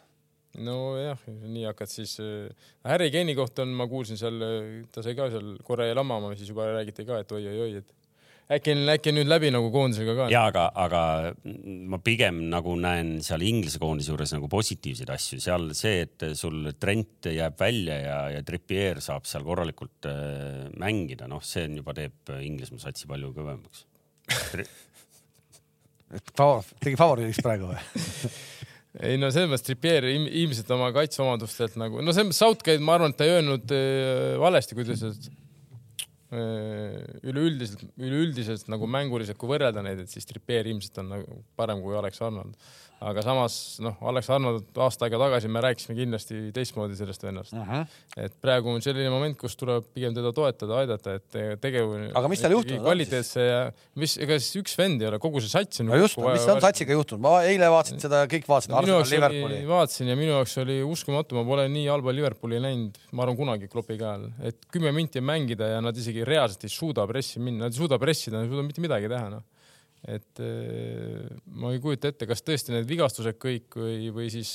nojah, 0.61 1.21
nii 1.47 1.69
hakkad 1.69 1.91
siis 1.91 2.17
äh,. 2.21 2.51
Harry 2.89 3.11
Kane'i 3.15 3.37
kohta 3.39 3.63
on, 3.63 3.73
ma 3.79 3.87
kuulsin 3.89 4.19
seal, 4.19 4.41
ta 4.93 5.05
sai 5.05 5.15
ka 5.15 5.29
seal 5.31 5.55
korra 5.65 5.87
jäi 5.87 5.95
lamama, 5.97 6.33
siis 6.37 6.51
juba 6.51 6.67
räägiti 6.75 7.07
ka, 7.07 7.21
et 7.23 7.33
oi-oi-oi, 7.37 7.83
et 7.83 8.00
äkki 8.51 8.75
on, 8.75 8.83
äkki 8.93 9.13
on 9.13 9.19
nüüd 9.21 9.31
läbi 9.31 9.51
nagu 9.55 9.71
koondisega 9.75 10.15
ka? 10.19 10.27
ja 10.33 10.43
aga, 10.51 10.67
aga 10.85 11.03
ma 11.91 12.01
pigem 12.03 12.43
nagu 12.53 12.75
näen 12.81 13.19
seal 13.25 13.45
Inglise 13.47 13.81
koondise 13.83 14.13
juures 14.13 14.35
nagu 14.35 14.51
positiivseid 14.51 15.13
asju, 15.15 15.41
seal 15.43 15.71
see, 15.79 16.05
et 16.07 16.27
sul 16.39 16.73
Trent 16.81 17.31
jääb 17.31 17.59
välja 17.61 17.99
ja, 18.03 18.21
ja 18.37 18.45
Trippier 18.47 19.03
saab 19.05 19.29
seal 19.31 19.47
korralikult 19.47 20.11
äh, 20.11 20.69
mängida, 20.81 21.31
noh, 21.31 21.43
see 21.47 21.69
on 21.69 21.81
juba 21.83 21.97
teeb 21.97 22.35
Inglismaa 22.41 22.89
satsi 22.89 23.11
palju 23.11 23.35
kõvemaks 23.37 23.87
Tri. 24.51 24.67
tegi 26.83 26.97
favoriidiks 26.99 27.43
praegu 27.45 27.71
või 27.71 27.79
ei 29.07 29.19
no 29.21 29.31
selles 29.31 29.53
mõttes 29.53 29.67
Trippier 29.69 30.09
ilmselt 30.11 30.71
oma 30.75 30.91
kaitseomadustelt 30.97 31.79
nagu, 31.79 32.03
no 32.03 32.15
selles 32.15 32.33
mõttes 32.33 32.43
Southgate, 32.43 32.83
ma 32.83 32.99
arvan, 32.99 33.15
et 33.15 33.21
ta 33.21 33.29
ei 33.29 33.37
öelnud 33.39 33.77
äh, 33.77 34.35
valesti, 34.43 34.75
kui 34.75 34.87
ta 34.87 34.97
ütles, 34.97 35.15
et 35.15 35.39
üleüldiselt, 36.31 37.83
üleüldiselt 37.99 38.69
nagu 38.71 38.87
mänguliselt, 38.87 39.39
kui 39.41 39.51
võrrelda 39.51 39.83
neid, 39.83 40.05
et 40.05 40.13
siis 40.13 40.29
Trippier 40.29 40.69
ilmselt 40.71 41.01
on 41.03 41.11
nagu 41.17 41.41
parem 41.59 41.83
kui 41.83 41.97
Alex 41.99 42.23
Arnold 42.23 42.55
aga 43.01 43.23
samas 43.25 43.55
noh, 43.81 43.97
Alex 44.11 44.29
Arnold 44.35 44.79
aasta 44.85 45.07
aega 45.07 45.19
tagasi 45.23 45.49
me 45.53 45.63
rääkisime 45.65 45.95
kindlasti 45.97 46.41
teistmoodi 46.57 46.99
sellest 46.99 47.23
vennast 47.25 47.55
uh. 47.57 47.63
-huh. 47.65 47.87
et 48.21 48.35
praegu 48.45 48.75
on 48.75 48.83
selline 48.85 49.09
moment, 49.13 49.39
kus 49.41 49.57
tuleb 49.57 49.87
pigem 49.95 50.13
teda 50.17 50.33
toetada, 50.37 50.83
aidata, 50.83 51.15
et 51.17 51.61
tegev. 51.63 51.95
aga 52.21 52.29
mis 52.29 52.43
tal 52.45 52.53
juhtunud 52.53 52.83
on? 52.83 52.85
kvaliteetse 52.91 53.47
ja 53.47 53.63
mis, 53.97 54.19
ega 54.21 54.37
siis 54.37 54.61
üks 54.61 54.77
vend 54.77 55.01
ei 55.01 55.09
ole, 55.09 55.21
kogu 55.23 55.41
see 55.41 55.53
sats 55.53 55.81
on. 55.81 55.89
no 55.89 56.01
just, 56.01 56.21
mis 56.21 56.45
on 56.53 56.61
satsiga 56.61 56.93
juhtunud, 56.99 57.25
ma 57.25 57.39
eile 57.49 57.71
vaatasin 57.73 58.03
seda, 58.05 58.27
kõik 58.31 58.49
vaatasid 58.51 58.75
no,. 58.75 59.71
vaatasin 59.73 60.13
ja 60.13 60.19
minu 60.21 60.37
jaoks 60.37 60.59
oli 60.61 60.81
uskumatu, 60.85 61.39
ma 61.41 61.47
pole 61.49 61.69
nii 61.73 61.87
halba 61.89 62.13
Liverpooli 62.13 62.61
näinud, 62.61 63.01
ma 63.17 63.25
arvan, 63.25 63.39
kunagi 63.41 63.71
klopi 63.73 63.97
käe 63.97 64.11
all, 64.13 64.29
et 64.45 64.69
kümme 64.69 64.93
minti 64.93 65.25
mängida 65.25 65.73
ja 65.73 65.81
nad 65.81 65.97
isegi 65.97 66.27
reaalselt 66.29 66.69
ei 66.69 66.77
suuda 66.77 67.09
pressi 67.09 67.41
minna, 67.41 67.65
nad 67.65 67.73
ei 67.73 67.81
suuda 67.81 67.97
pressida, 68.03 68.37
nad 68.37 68.45
ei 68.45 68.53
suuda 68.53 68.67
mitte 68.69 68.85
midagi 68.85 69.09
teha, 69.09 69.33
noh 69.33 69.49
et 70.09 70.41
äh, 70.41 71.27
ma 71.61 71.75
ei 71.75 71.81
kujuta 71.83 72.09
ette, 72.09 72.25
kas 72.29 72.41
tõesti 72.45 72.73
need 72.73 72.87
vigastused 72.89 73.37
kõik 73.41 73.77
või, 73.77 74.09
või 74.15 74.31
siis. 74.33 74.55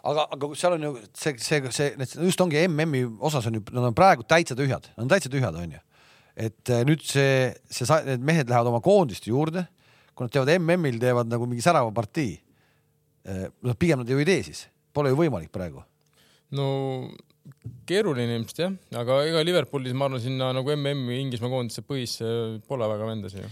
aga, 0.00 0.24
aga 0.32 0.48
seal 0.56 0.78
on 0.78 0.86
ju 0.86 0.92
see, 1.12 1.34
see, 1.44 1.60
see, 1.74 1.90
just 2.24 2.40
ongi 2.40 2.62
MM-i 2.64 3.04
osas 3.28 3.50
on 3.50 3.58
ju, 3.58 3.64
nad 3.76 3.90
on 3.90 3.96
praegu 3.96 4.24
täitsa 4.24 4.56
tühjad, 4.56 4.88
nad 4.96 5.04
on 5.04 5.12
täitsa 5.12 5.32
tühjad, 5.32 5.60
onju. 5.60 5.82
et 6.48 6.72
äh, 6.72 6.82
nüüd 6.88 7.04
see, 7.04 7.52
see, 7.68 8.00
need 8.08 8.24
mehed 8.24 8.48
lähevad 8.48 8.72
oma 8.72 8.80
koondiste 8.84 9.28
juurde, 9.28 9.66
kui 10.16 10.24
nad 10.24 10.32
teevad 10.32 10.54
MM-il, 10.56 10.96
teevad 11.02 11.28
nagu 11.28 11.50
mingi 11.50 11.64
särava 11.64 11.92
partii. 11.94 12.38
noh, 13.28 13.76
pigem 13.76 14.00
nad 14.00 14.08
ju 14.08 14.16
ei 14.16 14.24
tee 14.24 14.42
siis, 14.46 14.66
pole 14.96 15.10
ju 15.12 15.18
võimalik 15.18 15.52
praegu. 15.52 15.84
no 16.56 16.66
keeruline 17.88 18.38
ilmselt 18.38 18.62
jah, 18.62 18.72
aga 19.02 19.20
ega 19.28 19.44
Liverpoolis 19.44 19.92
ma 19.92 20.08
arvan, 20.08 20.20
sinna 20.24 20.48
nagu 20.56 20.72
MM-i 20.72 21.20
Inglismaa 21.26 21.52
koondise 21.52 21.84
põhisse 21.84 22.28
pole 22.68 22.88
väga 22.88 23.08
vendasid 23.08 23.44
ju 23.44 23.50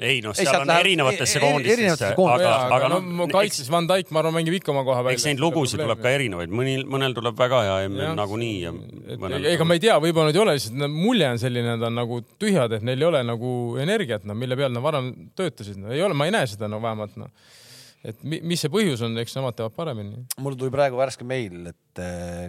ei 0.00 0.20
noh, 0.24 0.34
seal 0.36 0.62
on 0.62 0.70
erinevatesse 0.72 1.40
koondistesse, 1.42 2.10
aga, 2.16 2.52
aga 2.72 2.88
no, 2.92 3.00
no 3.20 3.26
kaitses 3.30 3.68
Van 3.72 3.88
Dijk, 3.88 4.12
ma 4.14 4.22
arvan, 4.22 4.38
mängib 4.38 4.56
ikka 4.56 4.72
oma 4.72 4.84
koha 4.86 5.04
välja. 5.04 5.18
eks 5.18 5.26
neid 5.28 5.42
lugusid 5.42 5.82
tuleb 5.82 6.00
ka 6.00 6.12
erinevaid, 6.16 6.52
mõni, 6.56 6.78
mõnel 6.88 7.14
tuleb 7.16 7.36
väga 7.38 7.62
hea 7.66 7.76
MM 7.90 8.16
nagunii 8.18 8.56
ja 8.62 8.72
mõnel. 8.72 9.48
ega 9.52 9.68
ma 9.68 9.76
ei 9.76 9.84
tea, 9.84 9.98
võib-olla 10.00 10.30
nad 10.30 10.38
ei 10.38 10.44
ole, 10.44 10.56
lihtsalt 10.56 10.94
mulje 10.94 11.28
on 11.34 11.42
selline, 11.42 11.74
nad 11.74 11.86
on 11.90 11.98
nagu 12.00 12.20
tühjad, 12.40 12.78
et 12.78 12.86
neil 12.86 13.04
ei 13.04 13.10
ole 13.10 13.22
nagu 13.28 13.54
energiat, 13.82 14.24
noh, 14.28 14.38
mille 14.38 14.58
peal 14.60 14.72
nad 14.72 14.84
varem 14.84 15.12
töötasid 15.38 15.82
no,, 15.82 15.92
ei 15.92 16.04
ole, 16.06 16.16
ma 16.16 16.30
ei 16.30 16.36
näe 16.38 16.48
seda 16.48 16.70
no 16.70 16.80
vähemalt 16.82 17.20
noh 17.20 17.58
et 18.00 18.22
mis 18.24 18.56
see 18.56 18.72
põhjus 18.72 19.02
on, 19.04 19.12
eks 19.20 19.34
nemad 19.36 19.58
teavad 19.58 19.74
paremini. 19.76 20.22
mul 20.40 20.54
tuli 20.56 20.72
praegu 20.72 20.96
värske 20.96 21.26
meil, 21.28 21.66
et 21.68 22.00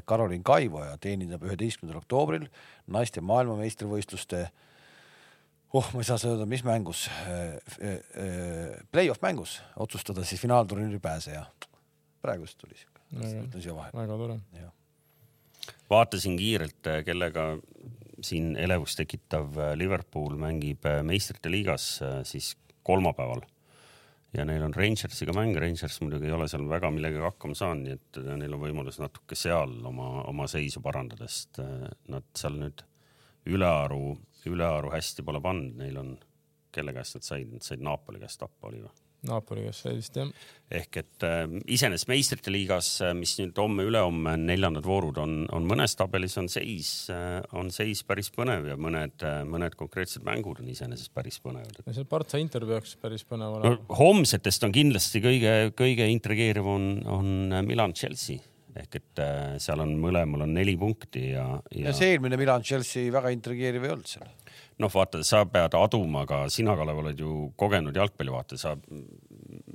Karolin 0.08 0.46
Kaivoja 0.48 0.96
teenindab 1.04 1.44
üheteistkümnendal 1.44 2.00
oktoobril 2.00 2.46
naiste 2.96 3.20
maailmameistrivõistluste 3.20 4.46
äh, 4.46 4.54
oh, 5.74 5.90
ma 5.94 6.04
ei 6.04 6.08
saa 6.08 6.20
öelda, 6.28 6.48
mis 6.50 6.64
mängus, 6.68 7.06
äh, 7.08 7.56
äh, 7.80 7.94
äh, 7.94 8.76
play-off 8.92 9.22
mängus 9.24 9.60
otsustada 9.80 10.26
siis 10.28 10.42
finaalturniiri 10.42 11.00
pääseja. 11.00 11.46
praegu 12.22 12.44
just 12.44 12.58
tuli 12.62 12.76
siuke, 12.78 13.02
ütlen 13.18 13.62
siia 13.62 13.76
vahele. 13.76 13.98
väga 13.98 14.18
tore. 14.18 14.40
vaatasin 15.90 16.38
kiirelt, 16.38 16.92
kellega 17.06 17.46
siin 18.22 18.56
elevust 18.56 19.00
tekitav 19.00 19.56
Liverpool 19.76 20.36
mängib 20.38 20.86
meistrite 21.04 21.50
liigas 21.52 22.00
siis 22.24 22.54
kolmapäeval 22.84 23.42
ja 24.38 24.46
neil 24.46 24.64
on 24.64 24.76
Rangersiga 24.76 25.34
mäng, 25.34 25.58
Rangers 25.58 25.98
muidugi 26.02 26.30
ei 26.30 26.36
ole 26.36 26.48
seal 26.48 26.68
väga 26.70 26.92
millegagi 26.94 27.26
hakkama 27.26 27.58
saanud, 27.58 27.88
nii 27.88 27.98
et 27.98 28.22
neil 28.44 28.54
on 28.56 28.62
võimalus 28.62 29.02
natuke 29.02 29.36
seal 29.36 29.74
oma, 29.88 30.22
oma 30.30 30.48
seisu 30.52 30.84
parandada, 30.84 31.28
sest 31.28 31.60
nad 32.12 32.28
seal 32.38 32.60
nüüd 32.62 32.86
ülearu 33.50 34.14
ülearu 34.50 34.92
hästi 34.94 35.26
pole 35.28 35.42
pannud, 35.44 35.78
neil 35.84 36.02
on, 36.02 36.18
kelle 36.72 36.94
käest 36.96 37.20
nad 37.20 37.28
said, 37.28 37.54
nad 37.54 37.66
said 37.66 37.84
Napoli 37.84 38.22
käest 38.22 38.42
tappa, 38.42 38.70
oli 38.72 38.82
või? 38.82 38.94
Napoli 39.28 39.68
käest 39.68 39.86
sai 39.86 39.94
vist 40.00 40.16
jah. 40.18 40.30
ehk 40.74 40.98
et 40.98 41.26
äh, 41.28 41.44
iseenesest 41.76 42.10
meistrite 42.10 42.54
liigas, 42.54 42.90
äh, 43.06 43.12
mis 43.18 43.36
nüüd 43.38 43.58
homme-ülehomme 43.60 44.34
neljandad 44.42 44.88
voorud 44.88 45.20
on, 45.22 45.36
on 45.54 45.68
mõnes 45.70 45.94
tabelis 46.00 46.38
on 46.42 46.50
seis 46.50 46.90
äh,, 47.14 47.38
on 47.58 47.70
seis 47.76 48.02
päris 48.08 48.32
põnev 48.34 48.72
ja 48.72 48.78
mõned 48.82 49.22
äh,, 49.28 49.42
mõned 49.46 49.78
konkreetsed 49.78 50.26
mängud 50.26 50.64
on 50.64 50.72
iseenesest 50.74 51.14
päris 51.14 51.38
põnevad. 51.44 51.84
no 51.86 51.94
see 51.94 52.08
Partsa 52.10 52.42
Inter 52.42 52.66
peaks 52.66 52.96
päris 53.02 53.28
põnev 53.30 53.60
olema 53.60 53.76
no,. 53.76 54.00
homsetest 54.00 54.66
on 54.66 54.74
kindlasti 54.74 55.22
kõige, 55.22 55.54
kõige 55.78 56.10
intrigeeriv 56.16 56.72
on, 56.74 56.90
on 57.20 57.62
Milan 57.68 57.94
Chelsea 57.94 58.42
ehk 58.80 58.98
et 59.00 59.22
äh, 59.24 59.56
seal 59.62 59.84
on 59.84 59.94
mõlemal 60.00 60.46
on 60.46 60.54
neli 60.56 60.76
punkti 60.80 61.32
ja, 61.34 61.46
ja.... 61.72 61.90
ja 61.90 61.94
see 61.96 62.14
eelmine 62.14 62.40
Milan 62.40 62.64
Chelsea 62.66 63.12
väga 63.14 63.32
intrigeeriv 63.36 63.88
ei 63.88 63.94
olnud 63.94 64.10
seal. 64.10 64.28
noh, 64.82 64.92
vaata, 64.92 65.22
sa 65.28 65.44
pead 65.50 65.76
aduma, 65.78 66.26
aga 66.26 66.44
sina, 66.54 66.76
Kalev, 66.80 67.02
oled 67.04 67.20
ju 67.20 67.52
kogenud 67.60 67.98
jalgpallivaataja, 67.98 68.62
sa 68.62 68.76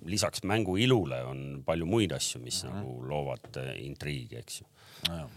lisaks 0.08 0.44
mängu 0.48 0.78
ilule 0.80 1.20
on 1.28 1.42
palju 1.66 1.88
muid 1.88 2.14
asju, 2.16 2.40
mis 2.42 2.62
mm 2.64 2.70
-hmm. 2.70 2.78
nagu 2.78 3.10
loovad 3.10 3.60
äh, 3.62 3.74
intriigi, 3.84 4.38
eks 4.40 4.60
ju 4.60 4.66
no,. 5.10 5.28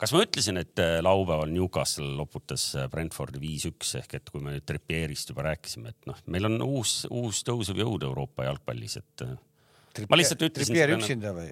kas 0.00 0.14
ma 0.16 0.24
ütlesin, 0.24 0.56
et 0.56 0.78
äh, 0.78 1.02
laupäeval 1.04 1.52
Newcastle 1.52 2.16
loputas 2.16 2.72
Brentfordi 2.90 3.40
viis-üks 3.42 3.94
ehk 4.00 4.14
et 4.14 4.30
kui 4.30 4.40
me 4.40 4.56
nüüd 4.56 4.64
Trippierist 4.64 5.28
juba 5.28 5.44
rääkisime, 5.50 5.92
et 5.92 6.06
noh, 6.06 6.16
meil 6.26 6.48
on 6.48 6.62
uus, 6.62 7.06
uus 7.10 7.44
tõusev 7.44 7.84
jõud 7.84 8.08
Euroopa 8.08 8.48
jalgpallis, 8.48 8.96
et 8.96 9.28
ma 10.08 10.16
lihtsalt 10.20 10.42
ütlesin. 10.48 10.72
Trippier 10.74 10.90
üksinda 10.96 11.30
või 11.36 11.50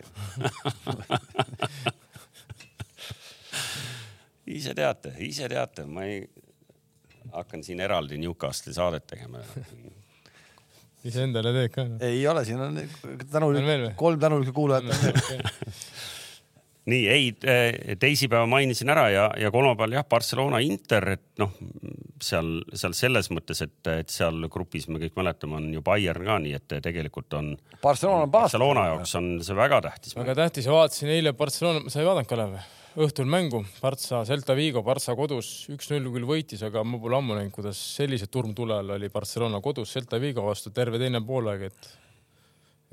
ise 4.58 4.72
teate, 4.78 5.14
ise 5.24 5.48
teate, 5.50 5.84
ma 5.84 6.00
ei, 6.08 6.18
hakkan 7.34 7.62
siin 7.66 7.80
eraldi 7.84 8.18
Newcastli 8.20 8.72
saadet 8.76 9.06
tegema 9.10 9.38
iseendale 11.06 11.52
teed 11.54 11.72
ka 11.74 11.84
no.? 11.86 11.98
ei 12.04 12.22
ole, 12.30 12.44
siin 12.48 12.60
on 12.62 12.78
tänulik, 13.30 13.94
kolm 13.98 14.20
tänulikku 14.20 14.54
kuulajat 14.56 14.84
nii, 16.88 17.08
ei, 17.12 17.26
teisipäeva 18.00 18.46
mainisin 18.48 18.90
ära 18.92 19.08
ja, 19.12 19.26
ja 19.40 19.50
kolmapäeval 19.54 19.98
jah, 19.98 20.06
Barcelona 20.08 20.60
Inter, 20.64 21.04
et 21.16 21.26
noh, 21.42 21.52
seal, 22.22 22.62
seal 22.72 22.96
selles 22.96 23.30
mõttes, 23.34 23.60
et, 23.66 23.76
et 23.92 24.12
seal 24.12 24.48
grupis 24.52 24.88
me 24.88 25.00
kõik 25.02 25.18
mäletame, 25.18 25.58
on 25.60 25.68
ju 25.74 25.84
Bayern 25.84 26.24
ka, 26.28 26.38
nii 26.44 26.56
et 26.58 26.78
tegelikult 26.84 27.38
on. 27.38 27.52
Barcelona 27.82 28.26
on 28.26 28.32
Barcelona 28.32 28.88
jaoks 28.92 29.14
on 29.20 29.30
see 29.44 29.58
väga 29.58 29.82
tähtis. 29.88 30.16
väga 30.18 30.36
tähtis 30.42 30.68
ja 30.68 30.74
vaatasin 30.74 31.14
eile 31.18 31.34
Barcelona, 31.36 31.84
sa 31.92 32.02
ei 32.02 32.08
vaadanud 32.08 32.32
Kalev? 32.32 32.58
õhtul 32.98 33.28
mängu, 33.30 33.60
Partsa, 33.78 34.24
Celta 34.26 34.56
Vigo, 34.58 34.80
Partsa 34.82 35.14
kodus, 35.14 35.68
üks-null 35.70 36.08
küll 36.14 36.26
võitis, 36.26 36.64
aga 36.66 36.82
ma 36.82 36.98
pole 36.98 37.18
ammu 37.18 37.36
näinud, 37.36 37.52
kuidas 37.54 37.78
sellise 37.94 38.26
turmtule 38.32 38.74
all 38.80 38.96
oli 38.96 39.10
Barcelona 39.12 39.60
kodus 39.62 39.92
Celta 39.94 40.18
Vigo 40.18 40.42
vastu 40.46 40.72
terve 40.74 40.98
teine 40.98 41.20
poolaeg, 41.22 41.68
et, 41.68 41.90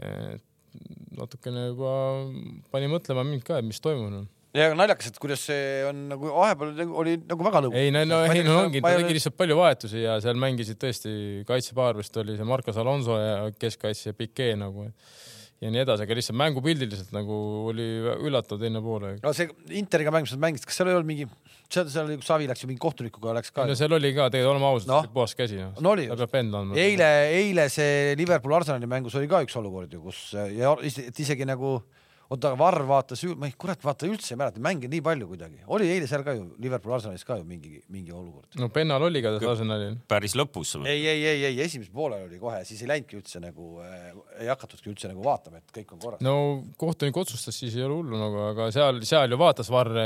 et 0.05 0.43
natukene 1.15 1.69
juba 1.71 1.91
pani 2.73 2.89
mõtlema 2.91 3.25
mind 3.27 3.45
ka, 3.47 3.59
et 3.61 3.67
mis 3.67 3.81
toimub. 3.83 4.25
ja 4.55 4.69
naljakas, 4.77 5.11
et 5.11 5.19
kuidas 5.21 5.45
see 5.49 5.83
on 5.89 6.07
nagu 6.13 6.31
vahepeal 6.31 6.83
oli 7.03 7.17
nagu 7.23 7.47
väga 7.47 7.63
lõbus. 7.65 7.79
ei, 7.79 7.93
no, 7.95 8.03
no, 8.09 8.21
ei 8.29 8.43
no 8.47 8.57
ongi, 8.65 8.83
ta 8.83 8.95
tegi 8.99 9.17
lihtsalt 9.17 9.37
palju 9.39 9.59
vahetusi 9.59 10.03
ja 10.03 10.17
seal 10.23 10.39
mängisid 10.41 10.79
tõesti 10.81 11.15
kaitsepaar 11.47 11.99
vist 11.99 12.17
oli 12.21 12.37
see 12.39 12.47
Marcos 12.47 12.81
Alonso 12.81 13.19
ja 13.21 13.37
keskkaitse 13.59 14.15
Piquet 14.17 14.59
nagu 14.59 14.89
ja 15.63 15.71
nii 15.71 15.81
edasi, 15.85 16.03
aga 16.03 16.17
lihtsalt 16.17 16.37
mängupildiliselt 16.39 17.13
nagu 17.15 17.35
oli 17.71 17.85
üllatav 18.27 18.59
teine 18.61 18.81
pool. 18.83 19.07
no 19.23 19.35
see 19.35 19.49
Interiga 19.79 20.13
mäng, 20.13 20.27
mis 20.27 20.35
nad 20.35 20.43
mängisid, 20.47 20.67
kas 20.67 20.79
seal 20.79 20.91
ei 20.91 20.97
olnud 20.97 21.09
mingi, 21.09 21.29
seal, 21.69 21.89
seal 21.91 22.05
oli- 22.09 22.19
Savi 22.25 22.47
läks 22.49 22.63
ju 22.63 22.69
mingi 22.69 22.81
kohtunikuga 22.83 23.33
läks 23.37 23.51
ka 23.55 23.65
no. 23.69 23.75
seal 23.77 23.93
oli 23.97 24.13
ka 24.15 24.29
tegelikult, 24.33 24.55
oleme 24.55 24.69
ausad 24.69 24.91
no., 24.91 25.01
puhas 25.13 25.35
käsi 25.37 25.59
no.. 25.59 25.71
No 25.81 25.93
oli. 25.95 26.07
ta 26.07 26.17
peab 26.25 26.39
enda 26.43 26.61
andma. 26.63 26.79
eile, 26.79 27.09
eile 27.41 27.67
see 27.73 28.15
Liverpool 28.19 28.55
Arsenali 28.57 28.89
mängus 28.89 29.15
oli 29.19 29.29
ka 29.31 29.43
üks 29.45 29.55
olukord 29.61 29.93
ju, 29.93 30.01
kus 30.05 30.21
ja 30.55 30.75
et 30.85 31.21
isegi 31.25 31.47
nagu 31.47 31.77
oota, 32.29 32.51
aga 32.51 32.57
Varr 32.59 32.85
vaatas, 32.89 33.21
ma 33.37 33.49
ei, 33.49 33.53
kurat, 33.59 33.81
vaata 33.85 34.07
üldse 34.09 34.33
ei 34.33 34.39
mäleta, 34.39 34.61
mänge 34.63 34.89
nii 34.91 35.01
palju 35.05 35.27
kuidagi. 35.29 35.61
oli 35.75 35.89
eile 35.93 36.07
seal 36.09 36.25
ka 36.25 36.33
ju 36.37 36.47
Liverpool 36.61 36.95
Arsenalis 36.97 37.25
ka 37.27 37.37
ju 37.39 37.45
mingi, 37.47 37.79
mingi 37.93 38.13
olukord. 38.15 38.49
no 38.59 38.69
Pennal 38.73 39.07
oli 39.07 39.21
ka 39.25 39.35
tas 39.35 39.47
Arsenalil. 39.53 39.97
päris 40.09 40.35
lõpus. 40.37 40.75
ei, 40.83 41.05
ei, 41.05 41.25
ei, 41.31 41.45
ei 41.51 41.61
esimesel 41.65 41.93
poolel 41.93 42.27
oli 42.27 42.39
kohe, 42.41 42.63
siis 42.67 42.81
ei 42.81 42.91
läinudki 42.93 43.19
üldse 43.19 43.41
nagu 43.43 43.79
äh,, 43.85 44.11
ei 44.41 44.51
hakatudki 44.51 44.91
üldse 44.93 45.11
nagu 45.11 45.25
vaatama, 45.25 45.61
et 45.61 45.75
kõik 45.79 45.95
on 45.95 46.03
korras. 46.03 46.25
no 46.25 46.35
kohtunik 46.81 47.17
otsustas, 47.21 47.57
siis 47.59 47.77
ei 47.77 47.85
ole 47.85 47.99
hullu 47.99 48.21
nagu, 48.21 48.41
aga 48.51 48.69
seal, 48.75 49.03
seal 49.05 49.35
ju 49.35 49.41
vaatas 49.41 49.71
Varr 49.73 50.01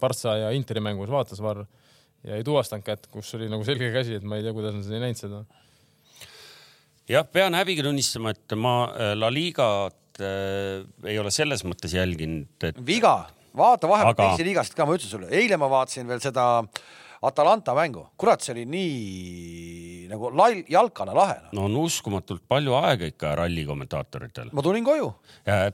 Partsa 0.00 0.38
ja 0.40 0.54
Interi 0.56 0.82
mängus 0.84 1.12
vaatas 1.12 1.42
Varr 1.44 1.64
ja 2.24 2.38
ei 2.38 2.46
tuvastanud 2.46 2.86
kätt, 2.86 3.10
kus 3.12 3.34
oli 3.36 3.50
nagu 3.52 3.66
selge 3.66 3.90
käsi, 3.92 4.16
et 4.18 4.24
ma 4.24 4.38
ei 4.38 4.46
tea, 4.46 4.54
kuidas 4.56 4.76
nad 4.78 4.88
ei 4.88 5.02
näinud 5.02 5.20
seda. 5.20 5.42
jah, 7.10 7.26
pean 7.28 7.56
häbiga 7.58 7.84
tunnistama, 7.84 8.32
et 8.32 8.56
ma 8.56 8.74
äh, 8.88 9.12
La 9.18 9.28
Ligat 9.32 10.00
äh, 10.22 10.82
ei 11.08 11.18
ole 11.18 11.32
selles 11.34 11.64
mõttes 11.66 11.94
jälginud, 11.96 12.46
et 12.68 12.78
viga, 12.86 13.16
vaata 13.56 13.88
vahepeal 13.90 14.14
Aga- 14.14 14.28
teisi 14.34 14.46
liigast 14.50 14.74
ka, 14.76 14.86
ma 14.86 14.96
ütlesin 14.98 15.16
sulle, 15.16 15.30
eile 15.34 15.58
ma 15.60 15.70
vaatasin 15.72 16.06
veel 16.10 16.22
seda 16.22 16.46
Atalanta 17.24 17.74
mängu, 17.76 18.06
kurat, 18.20 18.44
see 18.44 18.54
oli 18.56 18.66
nii 18.68 20.04
nagu 20.10 20.30
lall, 20.36 20.62
jalkane 20.70 21.14
lahe 21.16 21.36
no.. 21.46 21.52
no 21.56 21.66
on 21.68 21.76
uskumatult 21.84 22.44
palju 22.48 22.76
aega 22.78 23.08
ikka 23.10 23.34
ralli 23.40 23.64
kommentaatoritel. 23.68 24.50
ma 24.54 24.64
tulin 24.64 24.84
koju, 24.86 25.08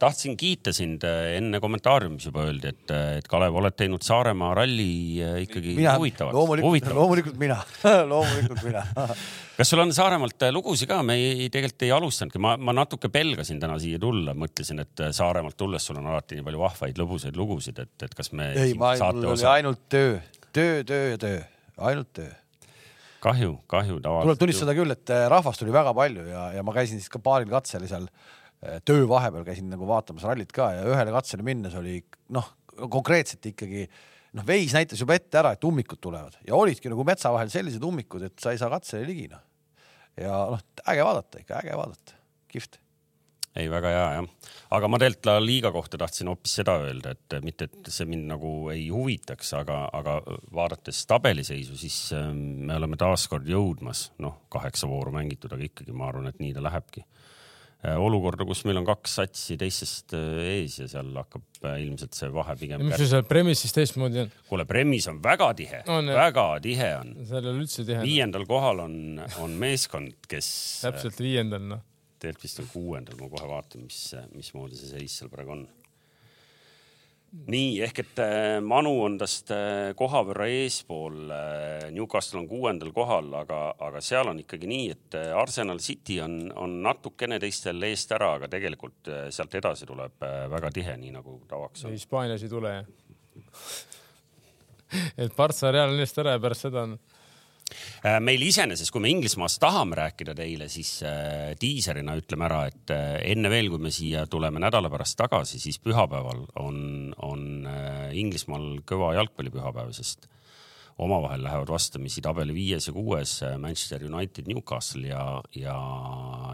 tahtsin 0.00 0.36
kiita 0.40 0.74
sind 0.76 1.04
äh, 1.08 1.36
enne 1.38 1.60
kommentaariumis 1.62 2.28
juba 2.30 2.46
öeldi, 2.48 2.72
et, 2.74 2.94
et 3.20 3.28
Kalev, 3.30 3.58
oled 3.60 3.76
teinud 3.76 4.04
Saaremaa 4.06 4.54
ralli 4.62 4.90
äh, 5.24 5.38
ikkagi 5.46 5.76
mina, 5.78 5.96
huvitavaks. 5.98 6.36
loomulikult, 6.36 6.90
loomulikult 6.96 7.38
mina, 7.40 7.60
loomulikult 8.12 8.64
mina. 8.66 8.84
kas 9.58 9.72
sul 9.72 9.82
on 9.82 9.94
Saaremaalt 9.94 10.48
lugusid 10.54 10.88
ka, 10.90 11.02
me 11.06 11.18
ei, 11.20 11.48
tegelikult 11.52 11.86
ei 11.86 11.94
alustanudki, 11.94 12.40
ma, 12.42 12.56
ma 12.56 12.74
natuke 12.76 13.10
pelgasin 13.12 13.60
täna 13.62 13.78
siia 13.82 14.00
tulla, 14.02 14.34
mõtlesin, 14.38 14.82
et 14.84 15.06
Saaremaalt 15.16 15.58
tulles 15.60 15.84
sul 15.84 16.00
on 16.00 16.10
alati 16.12 16.38
nii 16.38 16.46
palju 16.46 16.62
vahvaid 16.64 17.00
lõbusaid 17.00 17.38
lugusid, 17.40 17.82
et, 17.82 17.96
et 18.06 18.16
kas 18.16 18.32
me 18.32 18.52
ei, 18.54 18.76
ma, 18.78 18.94
mul 19.00 19.24
oli 19.26 19.34
osa, 19.34 19.56
ainult 19.58 19.88
töö, 19.92 20.18
töö, 20.56 20.84
töö 20.86 21.08
ja 21.14 21.18
töö, 21.20 21.40
ainult 21.88 22.12
töö. 22.16 22.30
kahju, 23.24 23.56
kahju 23.70 23.98
tuleb 23.98 24.06
tavaliselt. 24.06 24.42
tunnistada 24.42 24.76
küll, 24.76 24.94
et 24.94 25.12
äh, 25.14 25.26
rahvast 25.32 25.64
oli 25.64 25.74
väga 25.74 25.94
palju 25.96 26.28
ja, 26.30 26.44
ja 26.56 26.64
ma 26.66 26.74
käisin 26.76 27.00
siis 27.00 27.12
ka 27.12 27.20
paaril 27.22 27.50
katsel 27.52 27.84
seal 27.90 28.06
äh, 28.08 28.78
töö 28.84 29.06
vahepeal 29.10 29.44
käisin 29.48 29.68
nagu 29.72 29.88
vaatamas 29.88 30.24
rallit 30.28 30.52
ka 30.56 30.70
ja 30.78 30.86
ühele 30.88 31.14
katsele 31.14 31.44
minnes 31.46 31.76
oli 31.78 32.00
noh, 32.36 32.48
konkreetselt 32.80 33.50
ikkagi 33.52 33.86
noh, 34.36 34.46
veis 34.46 34.74
näitas 34.76 35.00
juba 35.02 35.16
ette 35.18 35.40
ära, 35.40 35.54
et 35.56 35.66
ummikud 35.66 36.00
tulevad 36.02 36.38
ja 36.46 36.56
olidki 36.58 36.92
nagu 36.92 37.04
metsa 37.06 37.32
vahel 37.34 37.52
sellised 37.52 37.84
ummikud, 37.86 38.28
et 38.30 38.38
sa 38.40 38.54
ei 38.54 38.60
saa 38.60 38.72
katsele 38.72 39.08
ligi 39.08 39.28
noh. 39.32 39.42
ja 40.20 40.44
noh, 40.54 40.64
äge 40.88 41.06
vaadata 41.06 41.42
ikka, 41.42 41.64
äge 41.64 41.76
vaadata, 41.80 42.16
kihvt. 42.50 42.80
ei, 43.58 43.66
väga 43.70 43.90
hea 43.90 44.02
jah, 44.14 44.26
aga 44.76 44.90
ma 44.90 44.98
tegelikult 45.02 45.28
La 45.30 45.38
Liga 45.42 45.72
kohta 45.74 45.98
tahtsin 46.00 46.30
hoopis 46.30 46.54
seda 46.60 46.76
öelda, 46.84 47.14
et 47.16 47.38
mitte, 47.44 47.66
et 47.66 47.90
see 47.92 48.06
mind 48.08 48.28
nagu 48.30 48.52
ei 48.72 48.86
huvitaks, 48.94 49.54
aga, 49.58 49.82
aga 49.96 50.20
vaadates 50.54 51.02
tabeliseisu, 51.10 51.78
siis 51.80 51.98
ähm, 52.16 52.68
me 52.68 52.78
oleme 52.78 52.98
taaskord 53.00 53.48
jõudmas, 53.50 54.10
noh, 54.22 54.44
kaheksa 54.52 54.90
vooru 54.90 55.14
mängitud, 55.16 55.50
aga 55.56 55.66
ikkagi 55.66 55.96
ma 55.96 56.10
arvan, 56.12 56.30
et 56.30 56.38
nii 56.42 56.54
ta 56.56 56.64
lähebki. 56.66 57.04
olukorda, 57.80 58.44
kus 58.44 58.60
meil 58.68 58.76
on 58.76 58.84
kaks 58.84 59.14
satsi 59.16 59.54
teistest 59.56 60.12
äh, 60.12 60.40
ees 60.58 60.74
ja 60.82 60.88
seal 60.90 61.14
hakkab 61.16 61.64
äh, 61.64 61.78
ilmselt 61.80 62.12
see 62.12 62.28
vahe 62.34 62.52
pigem 62.60 62.82
mis 62.84 62.98
sul 63.00 63.08
seal 63.08 63.24
premissis 63.24 63.72
teistmoodi 63.72 64.20
on? 64.20 64.34
kuule, 64.50 64.66
Premis 64.68 65.08
on 65.08 65.22
väga 65.24 65.48
tihe, 65.56 65.80
jah. 65.86 66.10
väga 66.12 66.44
tihe 66.60 66.90
on. 66.98 67.14
seal 67.24 67.40
ei 67.40 67.54
ole 67.54 67.62
üldse 67.64 67.86
tihe. 67.88 68.02
viiendal 68.04 68.44
kohal 68.46 68.84
on, 68.84 68.98
on 69.40 69.56
meeskond, 69.64 70.18
kes 70.28 70.50
äh, 70.84 70.90
täpselt 70.90 71.24
viiendal 71.24 71.64
noh. 71.72 71.86
Tegelikult 72.20 72.46
vist 72.46 72.62
on 72.62 72.70
kuuendal, 72.72 73.18
ma 73.20 73.28
kohe 73.32 73.50
vaatan, 73.50 73.84
mis, 73.88 74.00
mismoodi 74.34 74.78
see 74.78 74.94
seis 74.94 75.20
seal 75.20 75.30
praegu 75.32 75.54
on. 75.56 75.66
nii 77.46 77.76
ehk 77.86 78.00
et 78.02 78.20
äh, 78.24 78.56
Manu 78.64 78.96
on 79.04 79.18
tast 79.20 79.52
äh, 79.54 79.92
koha 79.98 80.24
võrra 80.26 80.48
eespool. 80.50 81.20
Newcastle 81.94 82.40
on 82.40 82.48
kuuendal 82.50 82.90
kohal, 82.94 83.28
aga, 83.38 83.60
aga 83.86 84.02
seal 84.02 84.32
on 84.32 84.42
ikkagi 84.42 84.70
nii, 84.70 84.88
et 84.96 85.18
äh, 85.18 85.30
Arsenal 85.38 85.78
City 85.78 86.18
on, 86.24 86.40
on 86.58 86.80
natukene 86.82 87.38
teistel 87.42 87.82
eest 87.86 88.10
ära, 88.16 88.32
aga 88.40 88.50
tegelikult 88.50 89.12
äh, 89.12 89.28
sealt 89.30 89.54
edasi 89.60 89.86
tuleb 89.86 90.26
äh, 90.26 90.42
väga 90.50 90.74
tihe, 90.74 90.96
nii 90.98 91.14
nagu 91.14 91.38
tavaks 91.50 91.86
on. 91.86 91.94
Hispaanias 91.94 92.42
ei 92.44 92.52
tule 92.52 92.74
jah. 92.74 92.90
et 95.22 95.34
Partsa 95.36 95.70
Real 95.70 95.94
on 95.94 96.02
eest 96.02 96.18
ära 96.18 96.34
ja 96.34 96.42
pärast 96.42 96.66
seda 96.66 96.84
on. 96.88 96.98
Äh, 98.04 98.18
meil 98.24 98.42
iseenesest, 98.46 98.92
kui 98.92 99.02
me 99.04 99.10
Inglismaast 99.12 99.60
tahame 99.62 99.98
rääkida 99.98 100.34
teile, 100.38 100.70
siis 100.72 101.00
äh, 101.06 101.52
diiserina 101.60 102.16
ütleme 102.18 102.46
ära, 102.48 102.64
et 102.70 102.92
äh, 102.94 103.16
enne 103.32 103.52
veel, 103.52 103.70
kui 103.72 103.82
me 103.82 103.92
siia 103.94 104.26
tuleme 104.30 104.62
nädala 104.62 104.90
pärast 104.92 105.18
tagasi, 105.20 105.60
siis 105.62 105.80
pühapäeval 105.84 106.46
on, 106.62 106.82
on 107.26 107.46
Inglismaal 108.16 108.80
kõva 108.88 109.14
jalgpallipühapäev, 109.18 109.92
sest 109.96 110.28
omavahel 111.00 111.40
lähevad 111.46 111.70
vastamisi 111.72 112.20
tabeli 112.20 112.52
viies 112.52 112.90
ja 112.90 112.92
kuues 112.92 113.38
Manchester 113.60 114.02
United, 114.04 114.48
Newcastle 114.50 115.08
ja, 115.08 115.22
ja, 115.56 115.76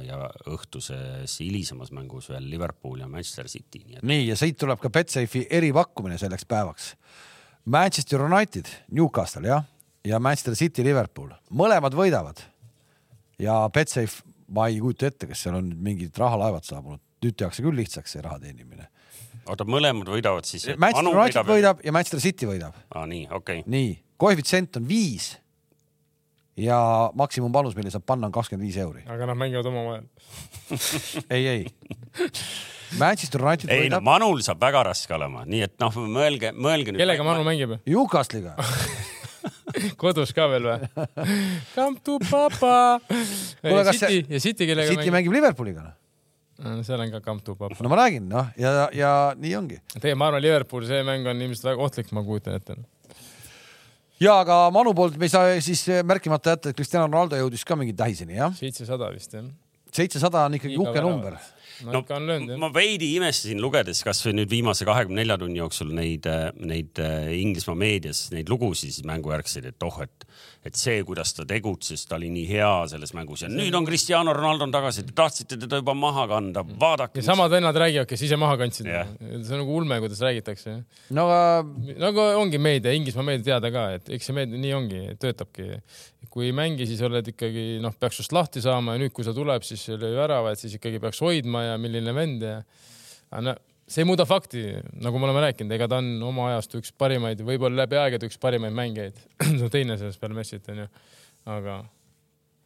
ja 0.06 0.18
õhtuses 0.52 1.38
hilisemas 1.42 1.90
mängus 1.94 2.28
veel 2.30 2.46
Liverpool 2.50 3.02
ja 3.02 3.08
Manchester 3.10 3.50
City, 3.50 3.82
nii 3.86 3.98
et 3.98 4.06
nii 4.06 4.28
ja 4.28 4.36
siit 4.38 4.58
tuleb 4.60 4.78
ka 4.82 4.92
Betsafe'i 4.94 5.48
eripakkumine 5.50 6.18
selleks 6.20 6.46
päevaks. 6.46 6.92
Manchester 7.66 8.22
United, 8.22 8.70
Newcastle 8.94 9.50
jah, 9.50 9.66
ja 10.06 10.20
Manchester 10.22 10.54
City, 10.54 10.84
Liverpool, 10.86 11.32
mõlemad 11.50 11.94
võidavad. 11.96 12.42
ja 13.42 13.58
Betsafe, 13.72 14.22
ma 14.48 14.68
ei 14.70 14.78
kujuta 14.80 15.10
ette, 15.10 15.28
kas 15.30 15.42
seal 15.44 15.58
on 15.58 15.70
nüüd 15.70 15.80
mingid 15.90 16.20
rahalaevad 16.20 16.64
saabunud, 16.66 17.02
nüüd 17.24 17.36
tehakse 17.36 17.64
küll 17.64 17.76
lihtsaks 17.76 18.16
see 18.16 18.22
raha 18.24 18.38
teenimine. 18.42 18.88
oota, 19.46 19.66
mõlemad 19.68 20.08
võidavad 20.10 20.46
siis. 20.48 20.68
Manchester 20.78 21.18
United 21.18 21.50
võidab 21.50 21.82
ja 21.84 21.92
Manchester 21.92 22.22
City 22.22 22.48
võidab. 22.48 22.78
ah,. 22.94 23.08
nii, 23.08 23.26
okei 23.30 23.64
okay.. 23.64 23.70
nii, 23.70 23.98
koefitsient 24.16 24.78
on 24.80 24.86
viis 24.88 25.34
ja 26.56 26.78
maksimumpanus, 27.14 27.76
mille 27.76 27.90
saab 27.92 28.06
panna, 28.06 28.30
on 28.30 28.32
kakskümmend 28.32 28.64
viis 28.64 28.78
euri. 28.80 29.04
aga 29.10 29.26
nad 29.32 29.42
mängivad 29.42 29.66
omavahel. 29.72 30.06
ei, 31.34 31.46
ei. 31.46 31.66
Manchester 32.96 33.42
United 33.42 33.68
ei 33.68 33.88
no 33.90 33.98
võidab 33.98 34.06
Manul 34.06 34.40
saab 34.46 34.62
väga 34.62 34.86
raske 34.92 35.14
olema, 35.18 35.42
nii 35.44 35.66
et 35.66 35.76
noh, 35.82 36.00
mõelge, 36.06 36.54
mõelge 36.54 36.94
nüüd. 36.94 37.02
kellega 37.02 37.26
Manu 37.26 37.44
mängib? 37.44 37.76
Newcastle'iga. 37.82 38.54
kodus 40.02 40.32
ka 40.36 40.48
veel 40.50 40.66
või? 40.70 41.06
Come 41.74 42.00
to 42.04 42.18
papa. 42.24 42.98
City 43.92 44.24
ja 44.28 44.40
City 44.42 44.68
kellega 44.68 44.92
City 44.94 45.12
mängib 45.14 45.34
Liverpooliga. 45.36 45.84
mängib? 45.86 46.02
seal 46.56 47.00
on 47.00 47.10
ka 47.12 47.20
come 47.20 47.40
to 47.44 47.54
papa. 47.54 47.76
no 47.84 47.88
ma 47.92 47.98
räägin, 48.00 48.28
noh, 48.28 48.46
ja, 48.56 48.88
ja 48.96 49.12
nii 49.36 49.56
ongi. 49.58 49.80
tegelikult 49.92 50.20
ma 50.20 50.30
arvan, 50.30 50.42
Liverpool, 50.42 50.86
see 50.88 51.02
mäng 51.04 51.28
on 51.28 51.42
ilmselt 51.44 51.68
väga 51.68 51.84
ohtlik, 51.84 52.12
ma 52.16 52.22
kujutan 52.24 52.56
ette. 52.56 52.76
ja 54.22 54.38
aga 54.40 54.62
Manu 54.72 54.94
poolt 54.96 55.18
me 55.20 55.28
ei 55.28 55.34
saa 55.34 55.52
siis 55.60 55.84
märkimata 56.04 56.56
jätta, 56.56 56.72
et 56.72 56.78
Cristiano 56.78 57.10
Ronaldo 57.10 57.36
jõudis 57.36 57.66
ka 57.68 57.76
mingi 57.76 57.92
tähiseni, 57.96 58.38
jah. 58.40 58.54
seitsesada 58.56 59.10
vist 59.12 59.36
jah. 59.36 59.44
seitsesada 59.92 60.46
on 60.48 60.56
ikkagi 60.60 60.80
uhke 60.80 61.04
number. 61.04 61.36
No, 61.84 61.92
no 61.92 62.02
ikka 62.04 62.16
on 62.16 62.28
löönud 62.30 62.54
jah. 62.54 62.60
ma 62.60 62.70
veidi 62.74 63.12
imestasin 63.16 63.60
lugedes 63.62 64.02
kasvõi 64.06 64.34
nüüd 64.40 64.50
viimase 64.52 64.86
kahekümne 64.88 65.22
nelja 65.22 65.38
tunni 65.40 65.60
jooksul 65.60 65.92
neid, 65.96 66.28
neid 66.60 67.02
äh, 67.02 67.30
Inglismaa 67.40 67.78
meedias 67.78 68.26
neid 68.34 68.50
lugusid 68.52 68.94
siis 68.94 69.06
mängujärgseid, 69.08 69.68
et 69.72 69.86
oh, 69.86 69.98
et, 70.04 70.26
et 70.66 70.78
see, 70.78 70.98
kuidas 71.06 71.34
ta 71.36 71.46
tegutses, 71.48 72.06
ta 72.08 72.18
oli 72.18 72.30
nii 72.32 72.46
hea 72.50 72.72
selles 72.92 73.14
mängus 73.16 73.44
ja 73.44 73.50
nüüd 73.52 73.74
on 73.76 73.86
Cristiano 73.88 74.34
Ronaldo 74.36 74.68
on 74.68 74.74
tagasi, 74.74 75.06
te 75.06 75.16
tahtsite 75.16 75.60
teda 75.66 75.82
juba 75.82 75.96
maha 75.98 76.26
kanda, 76.30 76.64
vaadake 76.80 77.22
ja. 77.22 77.28
samad 77.30 77.52
vennad 77.52 77.76
räägivad, 77.84 78.08
kes 78.10 78.26
ise 78.28 78.40
maha 78.40 78.58
kandsid 78.60 78.90
Jah.. 78.90 79.12
see 79.20 79.56
on 79.56 79.64
nagu 79.64 79.76
ulme, 79.80 80.00
kuidas 80.04 80.22
räägitakse. 80.24 80.78
no 81.16 81.28
aga 81.30 81.96
nagu 82.00 82.26
ongi 82.40 82.58
meedia, 82.62 82.94
Inglismaa 82.96 83.26
meedia 83.30 83.52
teada 83.52 83.72
ka, 83.74 83.86
et 83.98 84.12
eks 84.16 84.30
see 84.30 84.36
meedia 84.36 84.60
nii 84.60 84.74
ongi, 84.76 85.02
töötabki. 85.22 85.80
kui 86.30 86.50
ei 86.50 86.52
mängi, 86.52 86.84
siis 86.88 87.00
oled 87.06 87.28
ikkagi 87.30 87.78
noh, 87.80 87.94
peaks 87.96 88.18
just 88.20 88.34
lahti 88.34 88.60
saama 88.60 88.96
ja 88.96 89.00
nüüd, 89.00 89.12
kui 89.16 89.24
sa 89.24 89.32
tuleb, 89.32 89.64
siis 89.64 89.86
löö 89.94 90.18
väravaid, 90.18 90.58
siis 90.60 90.74
ikkagi 90.76 91.00
peaks 91.00 91.22
hoidma 91.24 91.62
ja 91.66 91.80
milline 91.80 92.14
vend 92.16 92.44
ja. 92.46 92.60
no 93.42 93.56
see 93.86 94.02
ei 94.02 94.08
muuda 94.08 94.26
fakti, 94.26 94.64
nagu 95.02 95.18
me 95.18 95.28
oleme 95.28 95.44
rääkinud, 95.46 95.72
ega 95.76 95.86
ta 95.90 96.00
on 96.02 96.08
oma 96.26 96.50
ajastu 96.50 96.80
üks 96.82 96.90
parimaid, 96.98 97.42
võib-olla 97.46 97.84
läbi 97.84 97.98
aegade 98.00 98.26
üks 98.26 98.38
parimaid 98.42 98.74
mängijaid. 98.74 99.20
no 99.60 99.70
teine 99.70 99.98
sellest 100.00 100.22
peale 100.22 100.34
Messit 100.38 100.66
onju, 100.72 100.88
aga 101.54 101.78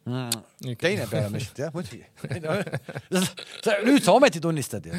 mm, 0.05 0.75
teine 0.81 1.07
peale 1.11 1.29
Messit, 1.33 1.61
jah, 1.63 1.71
muidugi. 1.75 2.03
nüüd 3.87 4.03
sa 4.05 4.15
ometi 4.15 4.41
tunnistad 4.43 4.85
ju. 4.87 4.97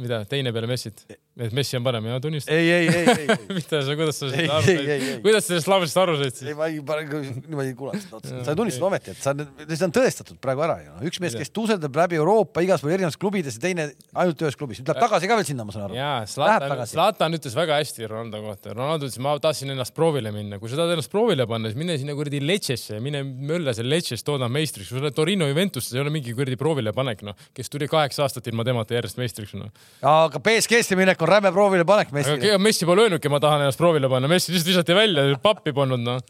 mida, 0.00 0.22
teine 0.28 0.52
peale 0.54 0.68
Messit? 0.70 1.04
et 1.40 1.54
Messi 1.56 1.78
on 1.78 1.84
parem 1.86 2.04
ja 2.10 2.18
tunnistan. 2.20 2.54
ei, 2.54 2.68
ei, 2.70 2.88
ei, 2.88 3.06
ei, 3.08 3.26
ei, 3.32 3.54
mida 3.56 3.80
sa, 3.86 3.94
kuidas 3.96 4.18
sa 4.20 4.28
Ei, 4.28 4.32
sellest 4.32 4.52
aru 4.58 4.72
ei, 4.72 4.78
ei, 4.78 4.90
ei. 4.92 5.00
said, 5.06 5.22
kuidas 5.24 5.46
sa 5.46 5.52
sellest 5.54 5.70
lausest 5.72 6.00
aru 6.02 6.16
said 6.20 6.28
ei 6.28 6.38
siis? 6.42 6.56
ma 6.58 6.68
ei 6.68 6.82
pane 6.84 7.22
niimoodi 7.46 7.72
kuulata 7.78 8.18
otsa, 8.18 8.34
Jaa, 8.34 8.44
sa 8.48 8.56
tunnistad 8.58 8.84
ei. 8.84 8.88
ometi, 8.90 9.14
et 9.14 9.22
sa, 9.24 9.34
see 9.72 9.86
on 9.88 9.94
tõestatud 9.96 10.40
praegu 10.44 10.64
ära 10.66 10.76
ju. 10.82 10.96
üks 11.08 11.22
mees, 11.24 11.36
kes 11.40 11.52
tuuseldab 11.56 11.96
läbi 12.02 12.20
Euroopa 12.20 12.64
igasugustes 12.66 12.98
erinevates 12.98 13.20
klubides 13.22 13.56
ja 13.56 13.64
teine 13.64 13.88
ainult 14.12 14.44
ühes 14.44 14.58
klubis, 14.60 14.82
tuleb 14.84 15.00
tagasi 15.00 15.30
ka 15.30 15.38
veel 15.40 15.48
sinna, 15.48 15.64
ma 15.68 15.74
saan 15.74 15.86
aru. 15.88 15.96
jaa, 15.96 16.20
Läheb 16.42 16.66
Zlatan. 16.66 16.84
Zlatan 16.92 17.38
ütles 17.38 17.56
väga 17.56 17.80
hästi 17.80 18.08
Ronaldo 18.10 18.42
kohta. 18.44 18.72
Ronaldo 18.76 19.08
ütles, 19.08 19.20
ma 19.24 19.34
tahtsin 19.42 19.72
ennast 19.72 19.94
proovile 19.96 20.32
minna. 20.34 20.58
kui 20.60 20.70
sa 20.72 20.78
tahad 20.80 20.94
ennast 20.96 21.12
proovile 21.12 21.46
panna, 21.48 21.70
siis 21.70 21.80
mine 21.80 21.96
sinna 22.00 22.16
kuradi 22.18 22.40
Lecce'sse, 22.44 23.00
mine 23.04 23.22
mölla 23.24 23.74
seal 23.76 23.88
Lecce'is, 23.92 24.24
tooda 24.26 24.41
meistriks. 24.50 24.90
kui 24.90 24.98
sa 24.98 25.04
oled 25.04 25.16
Torino 25.16 25.46
Juventus, 25.50 25.88
see 25.88 25.98
ei 25.98 26.02
ole 26.02 26.12
mingi 26.14 26.34
kuradi 26.36 26.58
proovile 26.60 26.94
panek, 26.96 27.22
noh, 27.26 27.36
kes 27.54 27.70
tuli 27.72 27.88
kaheksa 27.90 28.24
aastat 28.26 28.48
ilma 28.50 28.64
temata 28.66 28.96
järjest 28.96 29.20
meistriks, 29.20 29.54
noh. 29.58 29.70
aga 30.00 30.42
BSG-sse 30.42 30.98
minek 30.98 31.22
on 31.22 31.30
räme 31.30 31.52
proovile 31.54 31.86
panek 31.88 32.12
aga 32.12 32.18
Messile. 32.18 32.58
Messi 32.62 32.88
pole 32.88 33.06
öelnudki, 33.06 33.30
ma 33.32 33.40
tahan 33.42 33.66
ennast 33.66 33.80
proovile 33.80 34.10
panna, 34.12 34.30
Messi 34.30 34.54
lihtsalt 34.54 34.74
visati 34.74 34.98
välja, 34.98 35.26
pappi 35.42 35.74
polnud, 35.76 36.02
noh. 36.02 36.20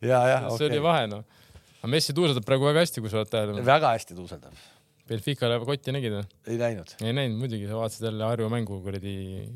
ja, 0.00 0.24
ja 0.34 0.40
see 0.54 0.68
oli 0.68 0.78
okei. 0.78 0.86
vahe, 0.86 1.06
noh. 1.14 1.44
aga 1.80 1.92
Messi 1.94 2.16
tuuseldab 2.16 2.46
praegu 2.48 2.70
väga 2.70 2.86
hästi, 2.86 3.04
kui 3.04 3.12
sa 3.12 3.22
oled 3.22 3.32
tähele 3.32 3.54
pannud. 3.56 3.68
väga 3.68 3.94
hästi 3.96 4.18
tuuseldab, 4.18 4.66
Benficale 5.08 5.56
kotti 5.64 5.92
nägid 5.94 6.12
või? 6.18 6.24
ei 6.52 6.58
näinud. 6.60 6.90
ei 7.00 7.14
näinud 7.16 7.40
muidugi, 7.40 7.68
sa 7.68 7.78
vaatasid 7.78 8.08
jälle 8.10 8.26
Harju 8.28 8.48
mängu 8.52 8.80
kuradi 8.84 9.14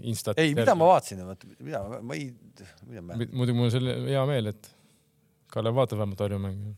Instat. 0.08 0.38
ei, 0.40 0.54
mida 0.56 0.74
ma 0.78 0.88
vaatasin, 0.94 1.20
mida, 1.58 1.82
ma 2.00 2.16
ei, 2.16 2.30
mida 2.88 3.04
ma. 3.04 3.18
muidugi 3.20 3.58
mul 3.58 3.68
on 3.68 3.74
selle 3.74 3.98
hea 4.06 4.22
meel, 4.30 4.48
et 4.54 4.70
Kalev 5.52 5.76
vaatab 5.76 6.00
vähemalt 6.00 6.24
Harju 6.24 6.38
mängu. 6.40 6.72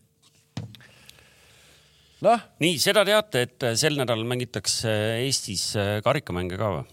noh, 2.23 2.45
nii, 2.63 2.77
seda 2.83 3.05
teate, 3.07 3.47
et 3.49 3.67
sel 3.81 3.99
nädalal 3.99 4.27
mängitakse 4.29 4.93
Eestis 5.25 5.73
äh, 5.81 5.97
karikamänge 6.05 6.61
ka 6.61 6.71
või? 6.77 6.85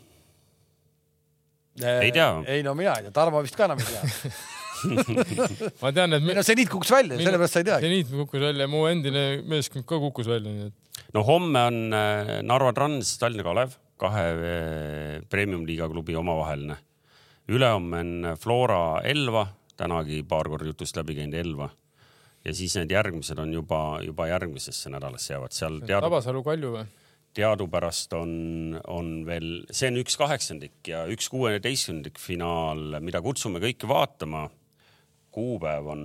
Ei 1.82 2.12
tea. 2.12 2.32
ei 2.52 2.64
no 2.66 2.74
mina 2.76 2.98
ei 2.98 3.08
tea, 3.08 3.14
Tarmo 3.16 3.42
vist 3.44 3.56
ka 3.56 3.70
enam 3.70 3.80
ei 3.80 3.88
tea. 3.94 4.32
ma 5.82 5.92
tean, 5.94 6.18
et 6.18 6.26
ei 6.26 6.36
no 6.38 6.44
see 6.46 6.58
niit 6.58 6.72
kukkus 6.72 6.92
välja, 6.94 7.20
sellepärast 7.22 7.56
sa 7.56 7.62
ei 7.62 7.68
teagi. 7.70 7.88
seniit 7.88 8.12
kukkus 8.12 8.44
välja, 8.44 8.68
mu 8.72 8.84
endine 8.90 9.26
meeskond 9.48 9.86
ka 9.88 10.00
kukkus 10.02 10.30
välja, 10.32 10.52
nii 10.52 10.70
et 10.72 11.14
no 11.16 11.24
homme 11.28 11.66
on 11.70 11.80
äh, 11.96 12.34
Narva 12.46 12.74
Trans, 12.76 13.16
Tallinna 13.22 13.46
Kalev, 13.46 13.76
kahe 14.02 14.26
äh, 14.32 15.20
premium-liiga 15.30 15.90
klubi 15.92 16.16
omavaheline. 16.18 16.78
ülehomme 17.52 18.00
on 18.00 18.36
Flora 18.40 19.02
Elva, 19.04 19.48
tänagi 19.78 20.24
paar 20.28 20.50
korda 20.50 20.70
jutust 20.70 20.96
läbi 20.98 21.18
käinud 21.18 21.40
Elva. 21.40 21.70
Ja 22.46 22.54
siis 22.58 22.76
need 22.80 22.92
järgmised 22.92 23.40
on 23.40 23.54
juba, 23.54 24.00
juba 24.06 24.28
järgmisesse 24.32 24.90
nädalasse 24.94 25.34
jäävad 25.34 25.56
seal 25.56 25.80
teadu, 25.84 26.08
Tabasalu 26.08 26.44
Kalju 26.46 26.74
või? 26.78 26.86
teadupärast 27.38 28.14
on, 28.18 28.32
on 28.92 29.12
veel, 29.28 29.62
see 29.72 29.92
on 29.92 30.00
üks 30.02 30.18
kaheksandik 30.20 30.90
ja 30.92 31.06
üks 31.12 31.30
kuueteistkümnendik 31.32 32.20
finaal, 32.20 33.00
mida 33.00 33.22
kutsume 33.24 33.62
kõiki 33.64 33.88
vaatama. 33.88 34.50
kuupäev 35.32 35.88
on 35.88 36.02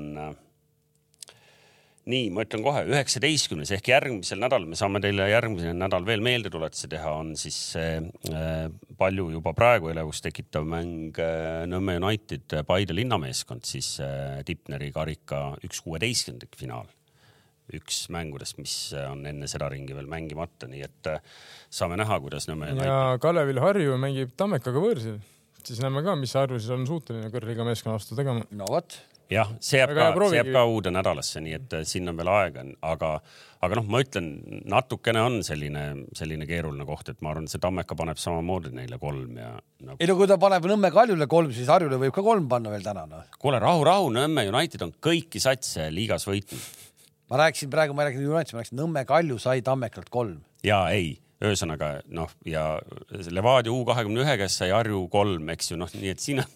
nii, 2.07 2.29
ma 2.35 2.45
ütlen 2.47 2.63
kohe 2.63 2.85
üheksateistkümnes 2.87 3.73
ehk 3.75 3.91
järgmisel 3.91 4.39
nädalal, 4.39 4.69
me 4.71 4.79
saame 4.79 5.01
teile 5.03 5.27
järgmisel 5.31 5.75
nädal 5.79 6.07
veel 6.07 6.23
meeldetuletusi 6.25 6.91
teha, 6.93 7.15
on 7.19 7.33
siis 7.39 7.57
see 7.73 7.97
äh, 8.31 8.67
palju 8.99 9.29
juba 9.35 9.53
praegu 9.57 9.91
elevust 9.91 10.23
tekitav 10.27 10.67
mäng 10.71 11.19
äh, 11.23 11.65
Nõmme 11.71 11.97
United 11.99 12.61
Paide 12.69 12.95
linnameeskond, 12.95 13.67
siis 13.67 13.97
äh, 14.05 14.39
Tipneri 14.47 14.93
karika 14.95 15.49
üks 15.67 15.83
kuueteistkümnendik 15.87 16.55
finaal. 16.59 16.87
Üks 17.75 18.05
mängudest, 18.15 18.61
mis 18.63 18.77
on 18.95 19.25
enne 19.27 19.49
seda 19.51 19.67
ringi 19.73 19.95
veel 19.97 20.07
mängimata, 20.07 20.69
nii 20.71 20.85
et 20.87 21.11
äh, 21.11 21.35
saame 21.75 21.99
näha, 21.99 22.21
kuidas 22.23 22.47
Nõmme 22.47 22.71
United 22.71 22.87
ja 22.87 23.19
Kalevil 23.23 23.59
Harju 23.65 23.99
mängib 23.99 24.37
Tammekaga 24.39 24.79
võõrsil, 24.85 25.19
siis 25.67 25.83
näeme 25.83 26.07
ka, 26.07 26.15
mis 26.21 26.39
Harju 26.39 26.63
siis 26.63 26.71
on 26.71 26.87
suuteline 26.87 27.35
kõrgliiga 27.35 27.67
meeskonna 27.67 27.99
vastu 27.99 28.15
tegema. 28.15 28.47
no 28.55 28.71
vot, 28.71 29.01
jah, 29.33 29.51
see 29.63 29.81
jääb 29.81 29.93
Aga 29.95 30.07
ka, 30.15 30.29
see 30.31 30.39
jääb 30.41 30.53
ka 30.55 30.63
uude 30.71 30.93
nädalasse, 30.95 31.43
nii 31.45 31.57
et 31.59 31.77
äh, 31.79 31.85
siin 31.89 32.11
on 32.11 32.19
veel 32.19 32.31
aega, 32.31 32.65
aga, 32.87 33.11
aga 33.67 33.79
noh, 33.81 33.89
ma 33.91 34.01
ütlen, 34.05 34.31
natukene 34.71 35.23
on 35.25 35.41
selline, 35.47 35.85
selline 36.17 36.49
keeruline 36.49 36.87
koht, 36.89 37.11
et 37.13 37.21
ma 37.25 37.33
arvan, 37.33 37.49
see 37.51 37.63
Tammeka 37.63 37.99
paneb 37.99 38.21
samamoodi 38.23 38.75
neile 38.77 39.01
kolm 39.03 39.37
ja 39.41 39.53
no, 39.57 39.99
ei 39.99 40.11
no 40.11 40.19
kui 40.19 40.31
ta 40.31 40.39
paneb 40.43 40.67
Nõmme 40.71 40.93
Kaljule 40.95 41.29
kolm, 41.31 41.53
siis 41.57 41.71
Harjule 41.73 42.01
võib 42.03 42.15
ka 42.15 42.25
kolm 42.27 42.49
panna 42.51 42.73
veel 42.75 42.87
täna 42.87 43.07
noh. 43.11 43.29
kuule, 43.43 43.61
rahu, 43.63 43.85
rahu, 43.87 44.11
Nõmme 44.15 44.47
United 44.53 44.87
on 44.87 44.95
kõiki 45.03 45.43
satse 45.43 45.91
liigas 45.95 46.29
võitnud 46.29 46.85
ma 47.31 47.43
rääkisin 47.43 47.71
praegu, 47.71 47.95
ma 47.95 48.05
ei 48.05 48.13
rääkinud 48.13 48.31
Unitedist, 48.31 48.55
ma 48.55 48.63
rääkisin 48.63 48.83
Nõmme 48.83 49.05
Kalju 49.09 49.39
sai 49.43 49.63
Tammekalt 49.67 50.11
kolm. 50.11 50.39
ja 50.65 50.87
ei, 50.95 51.17
ühesõnaga 51.45 51.91
noh, 52.17 52.31
ja 52.49 52.63
Levadia 53.29 53.73
U 53.73 53.83
kahekümne 53.85 54.23
ühe 54.25 54.37
käest 54.41 54.63
sai 54.63 54.71
Harju 54.73 55.03
kolm, 55.13 55.51
eks 55.53 55.73
ju, 55.73 55.77
noh, 55.81 55.91
nii 55.93 56.13
et 56.15 56.23
siin 56.23 56.41
on, 56.41 56.49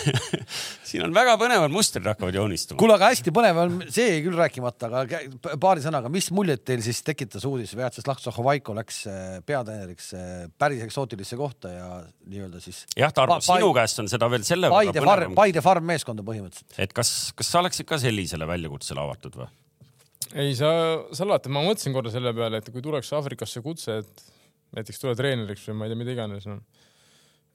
siin 0.88 1.04
on 1.04 1.12
väga 1.16 1.36
põnevad 1.40 1.72
mustrid 1.74 2.08
hakkavad 2.08 2.38
joonistuma. 2.38 2.78
kuule, 2.80 2.96
aga 2.96 3.10
hästi 3.12 3.34
põnev 3.36 3.60
on, 3.60 3.76
see 3.92 4.06
jäi 4.08 4.22
küll 4.24 4.40
rääkimata, 4.40 4.88
aga 5.02 5.20
paari 5.60 5.84
sõnaga, 5.84 6.12
mis 6.12 6.30
muljet 6.32 6.64
teil 6.64 6.80
siis 6.84 7.02
tekitas 7.04 7.44
uudis, 7.48 7.76
Vjatšeslav 7.76 8.22
Tšahhovaiko 8.22 8.76
läks 8.80 9.02
äh, 9.10 9.38
peatreeneriks 9.44 10.12
äh, 10.16 10.34
päris 10.60 10.80
eksootilisse 10.88 11.36
kohta 11.40 11.74
ja 11.76 11.88
nii-öelda 12.24 12.64
siis 12.64 12.86
jah, 12.96 13.12
Tarmo, 13.12 13.40
sinu 13.44 13.74
käest 13.76 14.00
on 14.00 14.08
seda 14.12 14.32
veel 14.32 14.48
selle 14.48 14.72
Paide 14.72 15.04
farm, 15.04 15.36
Paide 15.36 15.64
farm 15.64 15.90
meeskonda 15.92 16.24
põhimõtteliselt. 16.24 16.80
et 16.80 16.96
kas, 16.96 17.34
kas 17.36 17.52
sa 17.52 17.60
oleksid 17.60 17.88
ka 17.90 18.00
sellisele 18.00 18.48
väljakutsele 18.48 19.04
avatud 19.04 19.42
või? 19.42 19.52
ei, 20.34 20.54
sa, 20.58 20.70
sa 21.14 21.26
alati, 21.26 21.52
ma 21.52 21.64
mõtlesin 21.66 21.96
korra 21.96 22.12
selle 22.12 22.34
peale, 22.36 22.60
et 22.60 22.70
kui 22.70 22.84
tuleks 22.84 23.12
Aafrikasse 23.16 23.62
kutse, 23.64 24.00
et 24.04 24.24
näiteks 24.76 25.02
tule 25.02 25.16
treeneriks 25.18 25.66
või 25.70 25.78
ma 25.78 25.86
ei 25.86 25.92
tea, 25.92 26.00
mida 26.02 26.14
iganes, 26.14 26.46
noh. 26.50 26.62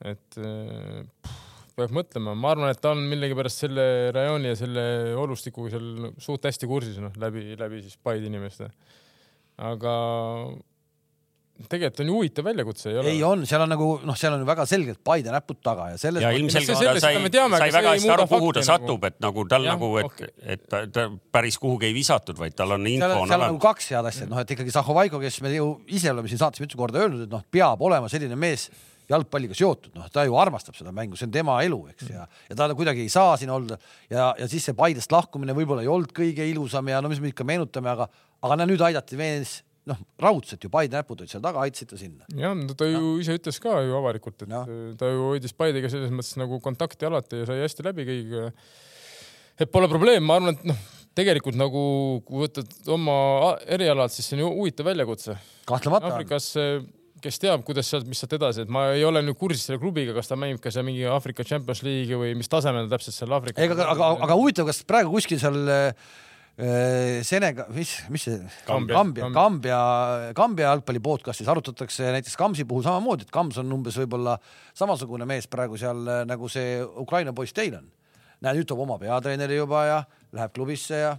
et 0.04 0.40
eh, 0.42 1.02
pff, 1.24 1.46
peab 1.76 1.92
mõtlema, 1.92 2.32
ma 2.36 2.52
arvan, 2.54 2.70
et 2.72 2.80
ta 2.80 2.94
on 2.94 3.02
millegipärast 3.10 3.66
selle 3.66 3.84
rajooni 4.16 4.48
ja 4.48 4.58
selle 4.58 4.84
olustikuga 5.20 5.74
seal 5.74 6.08
suht 6.22 6.48
hästi 6.48 6.68
kursis, 6.70 6.96
noh, 7.02 7.12
läbi, 7.20 7.50
läbi 7.60 7.82
siis 7.84 7.98
Paide 8.00 8.28
inimeste. 8.30 8.70
aga 9.56 9.92
tegelikult 11.64 12.02
on 12.02 12.10
ju 12.10 12.16
huvitav 12.18 12.46
väljakutse, 12.46 12.90
ei 12.90 12.98
ole? 13.00 13.12
ei 13.14 13.22
on, 13.24 13.44
seal 13.48 13.62
on 13.64 13.70
nagu 13.72 13.88
noh, 14.06 14.16
seal 14.18 14.34
on 14.36 14.44
väga 14.48 14.66
selgelt 14.68 15.00
Paide 15.06 15.32
näpud 15.32 15.60
taga 15.64 15.88
ja 15.92 16.00
selles 16.00 16.24
ja 16.24 16.32
ilmselgelt 16.36 16.76
ta 16.76 17.00
sai 17.00 17.14
sai 17.16 17.70
väga 17.74 17.94
hästi 17.94 18.10
aru, 18.12 18.26
kuhu 18.30 18.50
ta 18.56 18.64
satub, 18.66 19.06
et 19.08 19.16
nagu 19.24 19.46
tal 19.48 19.64
Jah, 19.66 19.76
nagu, 19.76 19.92
et 20.00 20.08
okei., 20.10 20.32
et 20.56 20.66
ta, 20.68 20.82
ta 20.92 21.06
päris 21.32 21.56
kuhugi 21.62 21.88
ei 21.88 21.96
visatud, 21.96 22.36
vaid 22.40 22.56
tal 22.58 22.76
on 22.76 22.84
seal 22.84 22.98
info 22.98 23.08
on, 23.08 23.22
on 23.24 23.32
seal 23.32 23.40
on 23.40 23.48
nagu 23.50 23.62
kaks 23.62 23.88
head 23.94 24.10
asja, 24.12 24.26
et 24.28 24.34
noh, 24.34 24.42
et 24.42 24.52
ikkagi 24.56 24.74
Zahhovaiko, 24.74 25.22
kes 25.22 25.40
me 25.46 25.54
ju 25.54 25.70
ise 25.96 26.12
oleme 26.12 26.30
siin 26.32 26.42
saates 26.42 26.62
mitu 26.64 26.78
korda 26.80 27.04
öelnud, 27.04 27.24
et 27.26 27.32
noh, 27.32 27.44
peab 27.56 27.82
olema 27.88 28.10
selline 28.12 28.38
mees 28.38 28.68
jalgpalliga 29.10 29.54
seotud, 29.56 29.92
noh, 29.96 30.08
ta 30.12 30.24
ju 30.26 30.34
armastab 30.38 30.76
seda 30.76 30.92
mängu, 30.94 31.18
see 31.18 31.28
on 31.28 31.34
tema 31.34 31.60
elu, 31.64 31.78
eks, 31.92 32.08
ja, 32.10 32.26
ja 32.50 32.58
ta 32.58 32.68
kuidagi 32.74 33.04
ei 33.04 33.12
saa 33.12 33.36
siin 33.38 33.52
olla 33.54 33.78
ja, 34.10 34.32
ja 34.34 34.48
siis 34.50 34.66
see 34.66 34.76
Paidest 34.76 35.14
lahkumine 35.14 35.54
võib-olla 35.56 35.84
ei 35.84 35.90
olnud 35.90 36.10
kõige 36.16 36.46
ilusam 36.50 36.90
ja 36.90 36.98
no 37.02 37.10
mis 37.12 37.22
me 37.22 37.30
ikka 37.30 37.46
meenutame, 37.46 37.92
aga, 37.92 38.08
aga 38.42 38.58
no 38.58 38.66
nüüd 38.66 38.82
aidati 38.82 39.18
mees 39.20 39.60
noh, 39.86 40.00
raudselt 40.22 40.64
ju 40.66 40.70
Paide 40.72 40.98
näpud 40.98 41.20
olid 41.22 41.30
seal 41.30 41.44
taga, 41.44 41.62
aitasid 41.66 41.92
ta 41.92 42.00
sinna. 42.00 42.26
jah, 42.34 42.56
ta 42.78 42.88
ju 42.90 43.14
ise 43.22 43.36
ütles 43.38 43.60
ka 43.62 43.78
ju 43.86 43.94
avalikult, 44.00 44.42
et 44.42 44.50
Noh. 44.50 44.66
ta 44.98 45.12
ju 45.12 45.30
hoidis 45.30 45.54
Paidega 45.56 45.90
selles 45.92 46.10
mõttes 46.14 46.34
nagu 46.40 46.58
kontakti 46.64 47.06
alati 47.08 47.42
ja 47.44 47.48
sai 47.48 47.62
hästi 47.62 47.86
läbi 47.86 48.06
kõigiga. 48.08 48.50
et 49.60 49.70
pole 49.72 49.88
probleem, 49.88 50.24
ma 50.26 50.40
arvan, 50.40 50.56
et 50.58 50.66
noh, 50.72 50.80
tegelikult 51.16 51.56
nagu 51.56 51.82
kui 52.26 52.42
võtad 52.44 52.90
oma 52.92 53.56
erialad, 53.72 54.12
siis 54.12 54.26
see 54.28 54.36
on 54.36 54.44
ju 54.44 54.52
huvitav 54.58 54.90
väljakutse. 54.90 55.38
kahtlemata. 55.70 56.10
Aafrikas, 56.12 56.50
kes 57.24 57.38
teab, 57.40 57.62
kuidas 57.64 57.88
sealt, 57.88 58.04
mis 58.06 58.18
sealt 58.20 58.34
edasi, 58.36 58.66
et 58.66 58.68
ma 58.70 58.90
ei 58.92 59.04
ole 59.06 59.22
nüüd 59.24 59.38
kursis 59.40 59.64
selle 59.66 59.80
klubiga, 59.80 60.12
kas 60.18 60.28
ta 60.28 60.36
mängib 60.36 60.60
ka 60.62 60.70
seal 60.70 60.84
mingi 60.84 61.06
Aafrika 61.08 61.46
Champions 61.48 61.80
League'i 61.86 62.18
või 62.20 62.34
mis 62.36 62.50
tasemel 62.52 62.84
ta 62.90 62.98
täpselt 62.98 63.16
seal 63.16 63.32
Aafrika. 63.32 63.62
ega, 63.64 63.78
aga, 63.88 64.10
aga 64.26 64.36
huvitav, 64.36 64.68
kas 64.68 64.82
praegu 64.86 65.14
kuskil 65.14 65.40
seal 65.40 65.56
äh, 65.72 66.12
Senega, 66.56 67.66
mis, 67.76 67.90
mis 68.08 68.22
see 68.24 68.36
Kambja. 68.64 68.96
Kambja, 68.96 69.26
Kambja, 69.34 69.80
Kambja 70.36 70.70
jalgpalli 70.70 71.02
podcastis 71.04 71.48
arutatakse 71.52 72.08
näiteks 72.14 72.36
Kamsi 72.40 72.64
puhul 72.64 72.84
samamoodi, 72.86 73.26
et 73.26 73.32
Kams 73.34 73.58
on 73.60 73.74
umbes 73.76 73.98
võib-olla 74.00 74.38
samasugune 74.76 75.28
mees 75.28 75.50
praegu 75.52 75.76
seal 75.76 76.00
äh, 76.08 76.22
nagu 76.24 76.48
see 76.48 76.78
Ukraina 76.80 77.34
poiss 77.36 77.52
teil 77.52 77.76
on. 77.76 77.90
näed, 78.40 78.56
nüüd 78.56 78.68
toob 78.68 78.80
oma 78.86 78.96
peatreeneri 79.00 79.60
juba 79.60 79.84
ja 79.84 79.98
läheb 80.32 80.54
klubisse 80.56 81.02
ja 81.02 81.12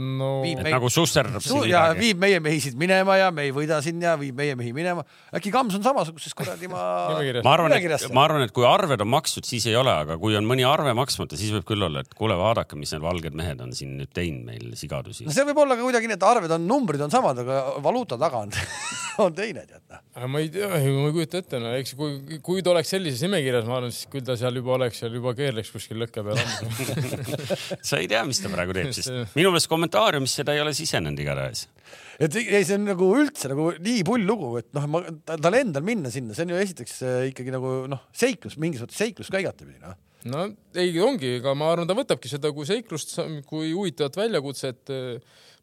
no 0.00 0.28
viib 0.40 0.62
meid 0.64 0.72
nagu 0.72 0.88
susserdab 0.88 1.42
Su 1.44 1.58
ja 1.68 1.82
midagi. 1.90 2.00
viib 2.00 2.20
meie 2.22 2.38
mehi 2.40 2.60
siit 2.64 2.76
minema 2.80 3.18
ja 3.20 3.26
me 3.34 3.44
ei 3.44 3.50
võida 3.52 3.76
siin 3.84 4.00
ja 4.00 4.14
viib 4.16 4.38
meie 4.38 4.54
mehi 4.56 4.72
minema. 4.72 5.04
äkki 5.36 5.52
Kams 5.52 5.76
on 5.76 5.84
samasuguses 5.84 6.32
kuradi 6.38 6.70
ma 6.72 6.80
ma 7.44 7.52
arvan, 7.52 7.74
et 7.76 8.06
ma 8.16 8.24
arvan, 8.24 8.46
et 8.46 8.54
kui 8.56 8.64
arved 8.64 9.04
on 9.04 9.10
makstud, 9.12 9.44
siis 9.44 9.66
ei 9.68 9.76
ole, 9.76 9.92
aga 9.92 10.16
kui 10.22 10.36
on 10.38 10.48
mõni 10.48 10.64
arve 10.64 10.94
maksmata, 10.96 11.36
siis 11.36 11.52
võib 11.52 11.66
küll 11.68 11.84
olla, 11.84 12.00
et 12.06 12.16
kuule, 12.16 12.38
vaadake, 12.40 12.78
mis 12.80 12.94
need 12.94 13.04
valged 13.04 13.36
mehed 13.36 13.60
on 13.64 13.74
siin 13.76 13.98
nüüd 14.00 14.12
teinud 14.16 14.48
meil 14.48 14.72
sigadusi 14.80 15.28
no. 15.28 15.34
see 15.36 15.44
võib 15.50 15.60
olla 15.66 15.76
ka 15.76 15.84
kuidagi 15.84 16.08
nii, 16.08 16.16
et 16.16 16.26
arved 16.30 16.56
on, 16.56 16.64
numbrid 16.72 17.04
on 17.04 17.12
samad, 17.12 17.44
aga 17.44 17.60
valuuta 17.84 18.16
taga 18.20 18.46
on, 18.46 18.56
on 19.26 19.36
teine 19.36 19.66
tead 19.68 19.84
noh. 19.92 20.24
ma 20.24 20.40
ei 20.40 20.48
tea, 20.56 20.72
ma 20.72 20.80
ei 21.10 21.16
kujuta 21.18 21.42
ette, 21.44 21.60
no 21.60 21.74
eks 21.76 21.92
kui, 22.00 22.40
kui 22.40 22.64
ta 22.64 22.72
oleks 22.72 22.94
sellises 22.96 23.20
nimekirjas, 23.28 23.68
ma 23.68 23.76
arvan, 23.82 23.92
siis 23.92 24.08
küll 24.12 24.24
ta 24.24 24.40
seal 24.40 24.56
juba 24.56 24.78
oleks, 24.78 25.04
seal 25.04 25.20
juba 25.20 25.36
keerleks 25.36 25.74
kuskil 25.76 26.00
lõkke 26.00 26.24
peal 26.24 26.40
sa 27.92 28.00
ei 28.00 28.08
tea, 28.08 28.24
mis 28.24 28.40
ta 28.40 28.48
praegu 28.52 28.80
teeb, 28.80 28.92
sest 28.96 29.36
minu 29.36 29.52
meelest 29.52 29.68
kommentaariumis 29.82 30.38
seda 30.38 30.54
ei 30.54 30.62
ole 30.62 30.74
sisenenud 30.76 31.18
igatahes. 31.18 31.66
et 32.22 32.36
ei, 32.38 32.62
see 32.62 32.78
on 32.78 32.86
nagu 32.86 33.08
üldse 33.18 33.50
nagu 33.50 33.72
nii 33.82 34.04
pull 34.06 34.24
lugu, 34.28 34.54
et 34.60 34.70
noh, 34.76 34.86
ma 34.90 35.02
tal 35.32 35.58
endal 35.58 35.84
minna 35.86 36.12
sinna, 36.12 36.36
see 36.36 36.46
on 36.46 36.54
ju 36.54 36.62
esiteks 36.62 37.02
äh, 37.02 37.20
ikkagi 37.32 37.54
nagu 37.54 37.82
noh, 37.90 38.06
seiklus, 38.14 38.58
mingis 38.62 38.84
mõttes 38.84 39.00
seiklus 39.00 39.30
ka 39.32 39.42
igatepidi 39.42 39.80
noh. 39.82 39.96
no 40.30 40.44
ei, 40.78 40.92
ongi, 41.02 41.38
aga 41.40 41.56
ma 41.58 41.72
arvan, 41.74 41.88
ta 41.90 41.98
võtabki 41.98 42.30
seda 42.30 42.52
kui 42.54 42.68
seiklust, 42.68 43.16
kui 43.48 43.72
huvitavat 43.72 44.20
väljakutset. 44.22 44.94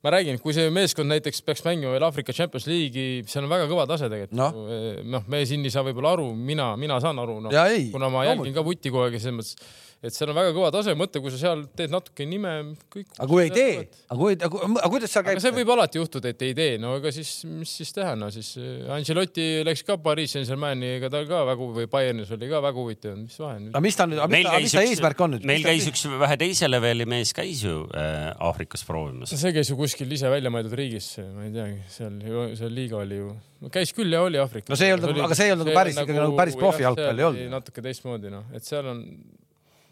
ma 0.04 0.14
räägin, 0.16 0.40
kui 0.44 0.54
see 0.56 0.70
meeskond 0.72 1.12
näiteks 1.12 1.42
peaks 1.48 1.64
mängima 1.66 1.96
veel 1.96 2.08
Aafrika 2.08 2.36
Champions 2.36 2.68
League'i, 2.68 3.24
seal 3.28 3.48
on 3.48 3.52
väga 3.52 3.68
kõva 3.72 3.88
tase 3.88 4.12
tegelikult 4.12 4.40
Noh. 4.40 4.56
no.. 4.56 4.80
noh, 5.18 5.30
me 5.32 5.46
siin 5.48 5.64
ei 5.64 5.74
saa 5.74 5.86
võib-olla 5.88 6.18
aru, 6.18 6.32
mina, 6.36 6.74
mina 6.80 7.00
saan 7.04 7.20
aru, 7.24 7.40
noh 7.46 7.62
ei, 7.66 7.90
kuna 7.94 8.12
ma 8.12 8.28
jälgin 8.28 8.56
ka 8.56 8.66
vuti 8.68 8.92
kogu 8.92 9.08
aeg 9.08 9.20
ja 9.20 9.24
selles 9.28 9.40
mõttes 9.40 9.88
et 10.00 10.16
seal 10.16 10.32
on 10.32 10.38
väga 10.38 10.54
kõva 10.56 10.70
tase, 10.72 10.94
mõtle, 10.96 11.20
kui 11.20 11.32
sa 11.34 11.40
seal 11.42 11.66
teed 11.76 11.92
natuke 11.92 12.24
nime, 12.28 12.54
kõik. 12.92 13.10
aga 13.18 13.28
kui 13.28 13.42
ei 13.44 13.52
tee, 13.52 13.74
aga 14.08 14.18
kui, 14.20 14.38
aga 14.40 14.92
kuidas 14.94 15.12
seal 15.12 15.26
käib? 15.28 15.42
see 15.44 15.52
võib 15.58 15.72
alati 15.76 16.00
juhtuda, 16.00 16.32
et 16.32 16.46
ei 16.48 16.54
tee, 16.56 16.78
no 16.80 16.94
ega 17.00 17.12
siis, 17.12 17.34
mis 17.50 17.74
siis 17.82 17.92
teha, 17.96 18.14
no 18.20 18.30
siis 18.32 18.54
äh, 18.62 18.88
Ancelotti 18.96 19.48
läks 19.68 19.84
ka 19.88 19.98
Pariis 20.04 20.38
Saint-Germaini, 20.38 20.94
ega 21.00 21.10
tal 21.12 21.28
ka 21.28 21.42
väga 21.50 21.68
või 21.80 21.90
Bayernis 21.92 22.32
oli 22.36 22.48
ka 22.52 22.62
väga 22.64 22.80
huvitav, 22.80 23.18
mis 23.20 23.36
vahe 23.44 23.58
nüüd. 23.60 23.74
aga 23.74 23.82
mis 23.84 24.00
ta 24.00 24.08
nüüd, 24.08 24.24
mis 24.32 24.48
ta, 24.48 24.54
mis 24.64 24.78
ta 24.78 24.86
eesmärk 24.88 25.26
on 25.26 25.36
nüüd? 25.36 25.50
meil 25.52 25.68
käis 25.68 25.90
üks 25.92 26.06
vähe 26.24 26.40
teise 26.46 26.72
leveli 26.72 27.10
mees 27.10 27.36
käis 27.36 27.66
ju 27.68 27.82
äh, 27.92 28.30
Aafrikas 28.48 28.88
proovimas. 28.88 29.36
see 29.36 29.52
käis 29.56 29.74
ju 29.74 29.76
kuskil 29.80 30.16
ise 30.16 30.32
välja 30.32 30.54
mõeldud 30.54 30.78
riigis, 30.80 31.12
ma 31.36 31.44
ei 31.50 31.52
teagi, 31.58 31.84
seal, 31.92 32.24
seal 32.62 32.72
liiga 32.72 33.02
oli 33.04 33.20
ju, 33.20 33.34
käis 33.76 33.92
küll 33.98 34.16
ja 34.16 34.24
oli 34.24 34.40
Aafrikas. 34.40 34.72
no 34.72 34.80
see 34.80 34.94
ei 34.94 34.96
olnud, 34.96 35.12
aga 35.28 35.36
see 35.36 35.52
ei 35.52 35.58
olnud 35.58 35.68
nagu 35.68 35.82
päris 35.82 36.00
ikkagi 36.00 36.24
nagu 36.24 36.40
päris 36.40 36.58
profijalgpall 36.64 37.20
ei 37.26 37.30
olnud. 37.34 37.54
natuke 37.58 37.84
teistmoodi 37.84 38.32
noh, 38.32 38.48
et 38.56 38.64
seal 38.64 38.88
on 38.96 39.04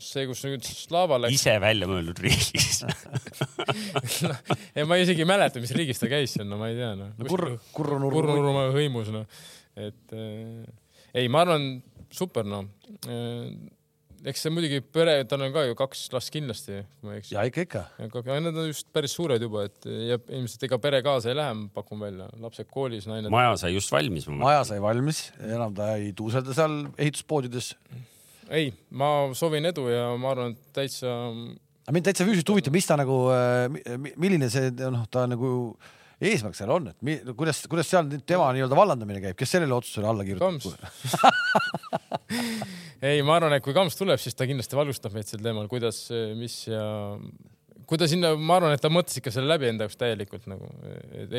see, 0.02 0.26
kus 0.30 0.44
nüüd 0.46 0.66
Slava 0.68 1.20
läks. 1.22 1.38
ise 1.40 1.56
välja 1.64 1.90
mõeldud 1.90 2.20
riigis 2.24 2.84
ei, 4.78 4.86
ma 4.88 5.00
isegi 5.02 5.24
ei 5.26 5.30
mäleta, 5.30 5.62
mis 5.64 5.74
riigis 5.78 6.02
ta 6.02 6.10
käis 6.12 6.36
seal, 6.38 6.48
no 6.50 6.60
ma 6.62 6.72
ei 6.72 6.78
tea 6.80 6.94
noh 7.00 7.14
no,. 7.14 7.30
Kur-, 7.30 7.50
Kurrunurru. 7.76 8.14
Kurrunurru 8.20 8.68
hõimus 8.78 9.14
noh, 9.14 9.26
et 9.78 10.18
äh, 10.18 10.68
ei, 11.18 11.32
ma 11.32 11.46
arvan, 11.46 11.70
super 12.14 12.48
noh 12.48 12.70
äh, 13.10 13.50
eks 14.26 14.44
see 14.44 14.54
muidugi 14.54 14.80
pere, 14.82 15.16
tal 15.30 15.44
on 15.46 15.54
ka 15.54 15.64
ju 15.68 15.76
kaks 15.78 16.08
last 16.14 16.32
kindlasti, 16.34 16.82
kui 16.98 17.10
ma 17.10 17.16
ei 17.16 17.22
eksi. 17.22 17.34
ja 17.36 17.46
ikka, 17.48 17.66
ikka. 17.68 17.84
aga 18.22 18.40
need 18.42 18.58
on 18.58 18.70
just 18.70 18.90
päris 18.96 19.14
suured 19.18 19.44
juba, 19.44 19.68
et 19.70 19.88
ja 20.08 20.18
ilmselt 20.40 20.68
ega 20.68 20.80
pere 20.82 21.02
kaasa 21.06 21.32
ei 21.32 21.38
lähe, 21.38 21.56
ma 21.60 21.70
pakun 21.76 22.02
välja, 22.02 22.30
lapsed 22.42 22.70
koolis, 22.74 23.08
naine. 23.10 23.32
maja 23.34 23.56
sai 23.62 23.74
just 23.76 23.94
valmis. 23.94 24.28
maja 24.32 24.64
sai 24.68 24.82
valmis, 24.84 25.28
enam 25.46 25.76
ta 25.78 25.94
ei 26.00 26.14
tuuselda 26.18 26.56
seal 26.58 26.80
ehituspoodides. 26.98 27.74
Ei, 28.54 28.72
ma 28.96 29.12
soovin 29.38 29.70
edu 29.70 29.88
ja 29.92 30.10
ma 30.20 30.34
arvan, 30.34 30.56
et 30.56 30.74
täitsa. 30.76 31.14
aga 31.86 31.96
mind 31.96 32.08
täitsa 32.08 32.28
füüsiliselt 32.28 32.54
huvitab, 32.54 32.76
mis 32.76 32.88
ta 32.88 32.98
nagu, 33.00 33.20
milline 34.16 34.50
see 34.54 34.72
noh, 34.80 35.06
ta 35.12 35.26
nagu 35.30 35.52
eesmärk 36.18 36.58
seal 36.58 36.72
on, 36.74 36.90
et 36.90 37.04
mi, 37.06 37.18
kuidas, 37.38 37.62
kuidas 37.70 37.90
seal 37.92 38.10
tema 38.26 38.50
nii-öelda 38.56 38.78
vallandamine 38.78 39.22
käib, 39.22 39.38
kes 39.38 39.54
sellele 39.54 39.76
otsusele 39.78 40.10
alla 40.10 40.26
kirjutab? 40.26 40.66
ei, 43.08 43.22
ma 43.22 43.38
arvan, 43.38 43.58
et 43.58 43.66
kui 43.66 43.76
Kams 43.78 44.00
tuleb, 44.00 44.22
siis 44.22 44.38
ta 44.38 44.48
kindlasti 44.50 44.80
valgustab 44.80 45.14
meid 45.14 45.30
sel 45.30 45.44
teemal, 45.46 45.70
kuidas, 45.70 46.08
mis 46.40 46.64
ja 46.72 46.88
kui 47.88 48.00
ta 48.00 48.08
sinna, 48.10 48.34
ma 48.36 48.58
arvan, 48.60 48.74
et 48.76 48.84
ta 48.84 48.92
mõtles 48.92 49.20
ikka 49.22 49.32
selle 49.34 49.48
läbi 49.52 49.70
enda 49.70 49.86
jaoks 49.88 50.00
täielikult 50.00 50.48
nagu, 50.52 50.70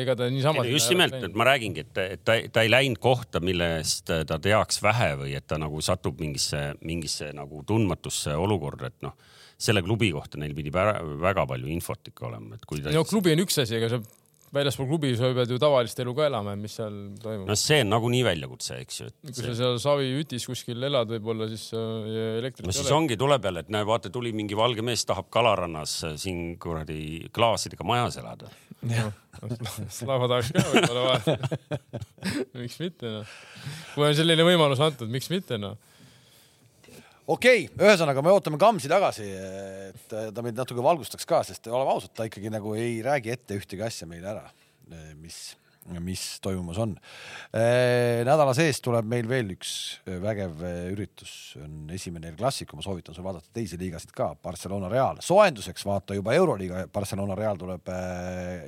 ega 0.01 0.15
ta 0.17 0.29
niisama. 0.33 0.65
just 0.69 0.89
nimelt, 0.93 1.17
et 1.27 1.35
ma 1.37 1.45
räägingi, 1.51 1.85
et, 1.85 2.01
et 2.17 2.23
ta, 2.25 2.37
ta 2.53 2.63
ei 2.65 2.71
läinud 2.71 3.01
kohta, 3.03 3.41
millest 3.43 4.09
ta 4.09 4.39
teaks 4.41 4.81
vähe 4.85 5.11
või 5.21 5.35
et 5.37 5.45
ta 5.49 5.59
nagu 5.61 5.81
satub 5.85 6.21
mingisse, 6.21 6.71
mingisse 6.81 7.29
nagu 7.37 7.61
tundmatusse 7.69 8.33
olukorda, 8.33 8.89
et 8.89 9.05
noh, 9.05 9.13
selle 9.59 9.83
klubi 9.85 10.09
kohta 10.15 10.39
neil 10.41 10.55
pidi 10.57 10.71
väga 10.73 11.45
palju 11.49 11.69
infot 11.69 12.09
ikka 12.11 12.29
olema, 12.31 12.57
et 12.57 12.65
kui 12.65 12.81
ta. 12.81 12.93
no 12.95 13.05
klubi 13.05 13.35
on 13.35 13.45
üks 13.45 13.61
asi, 13.61 13.77
aga 13.77 13.93
see 13.93 14.18
väljaspool 14.55 14.87
klubi 14.89 15.11
sa 15.17 15.29
pead 15.35 15.51
ju 15.53 15.59
tavalist 15.61 15.99
elu 16.01 16.13
ka 16.17 16.25
elama, 16.29 16.55
mis 16.59 16.75
seal 16.79 16.95
toimub. 17.21 17.49
no 17.49 17.57
see 17.59 17.81
on 17.83 17.91
nagunii 17.93 18.21
väljakutse, 18.25 18.79
eks 18.83 19.01
ju. 19.01 19.09
kui 19.25 19.35
sa 19.37 19.55
seal 19.57 19.79
Savi 19.81 20.09
Jütis 20.09 20.47
kuskil 20.49 20.87
elad, 20.89 21.11
võib-olla 21.15 21.49
siis 21.51 21.67
elektrit 21.75 22.67
no 22.67 22.75
siis 22.75 22.87
ole. 22.87 22.97
ongi, 23.01 23.19
tuleb 23.19 23.49
jälle, 23.49 23.65
et 23.65 23.73
näe, 23.73 23.87
vaata, 23.87 24.11
tuli 24.13 24.33
mingi 24.35 24.57
valge 24.57 24.85
mees, 24.85 25.05
tahab 25.09 25.29
Kalarannas 25.33 25.99
siin 26.21 26.55
kuradi 26.61 27.29
klaasidega 27.35 27.87
majas 27.87 28.19
elada. 28.21 28.49
jah, 28.89 29.11
Slava 29.99 30.31
tahaks 30.31 30.53
ka 30.55 30.65
võib-olla 30.73 31.05
vaadata 31.11 31.85
miks 32.61 32.79
mitte 32.81 33.13
noh. 33.19 33.37
kui 33.93 34.09
on 34.09 34.17
selline 34.17 34.47
võimalus 34.47 34.81
antud, 34.83 35.11
miks 35.13 35.31
mitte 35.33 35.61
noh 35.61 35.77
okei 37.29 37.67
okay,, 37.67 37.85
ühesõnaga 37.85 38.23
me 38.25 38.33
ootame 38.33 38.59
Kamsi 38.61 38.89
tagasi, 38.91 39.27
et 39.89 40.17
ta 40.33 40.45
meid 40.45 40.57
natuke 40.57 40.83
valgustaks 40.85 41.27
ka, 41.29 41.43
sest 41.47 41.69
oleme 41.71 41.93
ausad, 41.93 42.13
ta 42.17 42.27
ikkagi 42.29 42.51
nagu 42.53 42.73
ei 42.77 42.99
räägi 43.05 43.33
ette 43.35 43.59
ühtegi 43.59 43.85
asja 43.85 44.09
meile 44.09 44.31
ära, 44.33 44.45
mis, 45.21 45.39
mis 46.03 46.23
toimumas 46.43 46.77
on. 46.81 46.95
nädala 48.27 48.53
sees 48.57 48.81
tuleb 48.85 49.07
meil 49.09 49.27
veel 49.29 49.55
üks 49.55 49.71
vägev 50.21 50.61
üritus, 50.91 51.33
on 51.59 51.89
esimene 51.95 52.29
El 52.29 52.37
Clasico, 52.39 52.77
ma 52.77 52.85
soovitan 52.85 53.17
sul 53.17 53.25
vaadata 53.25 53.49
teisi 53.55 53.79
liigasid 53.81 54.13
ka, 54.15 54.31
Barcelona 54.43 54.91
Real. 54.91 55.17
soojenduseks 55.25 55.87
vaata 55.89 56.17
juba 56.17 56.35
Euroliiga, 56.37 56.85
Barcelona 56.93 57.37
Real 57.39 57.57
tuleb 57.57 57.89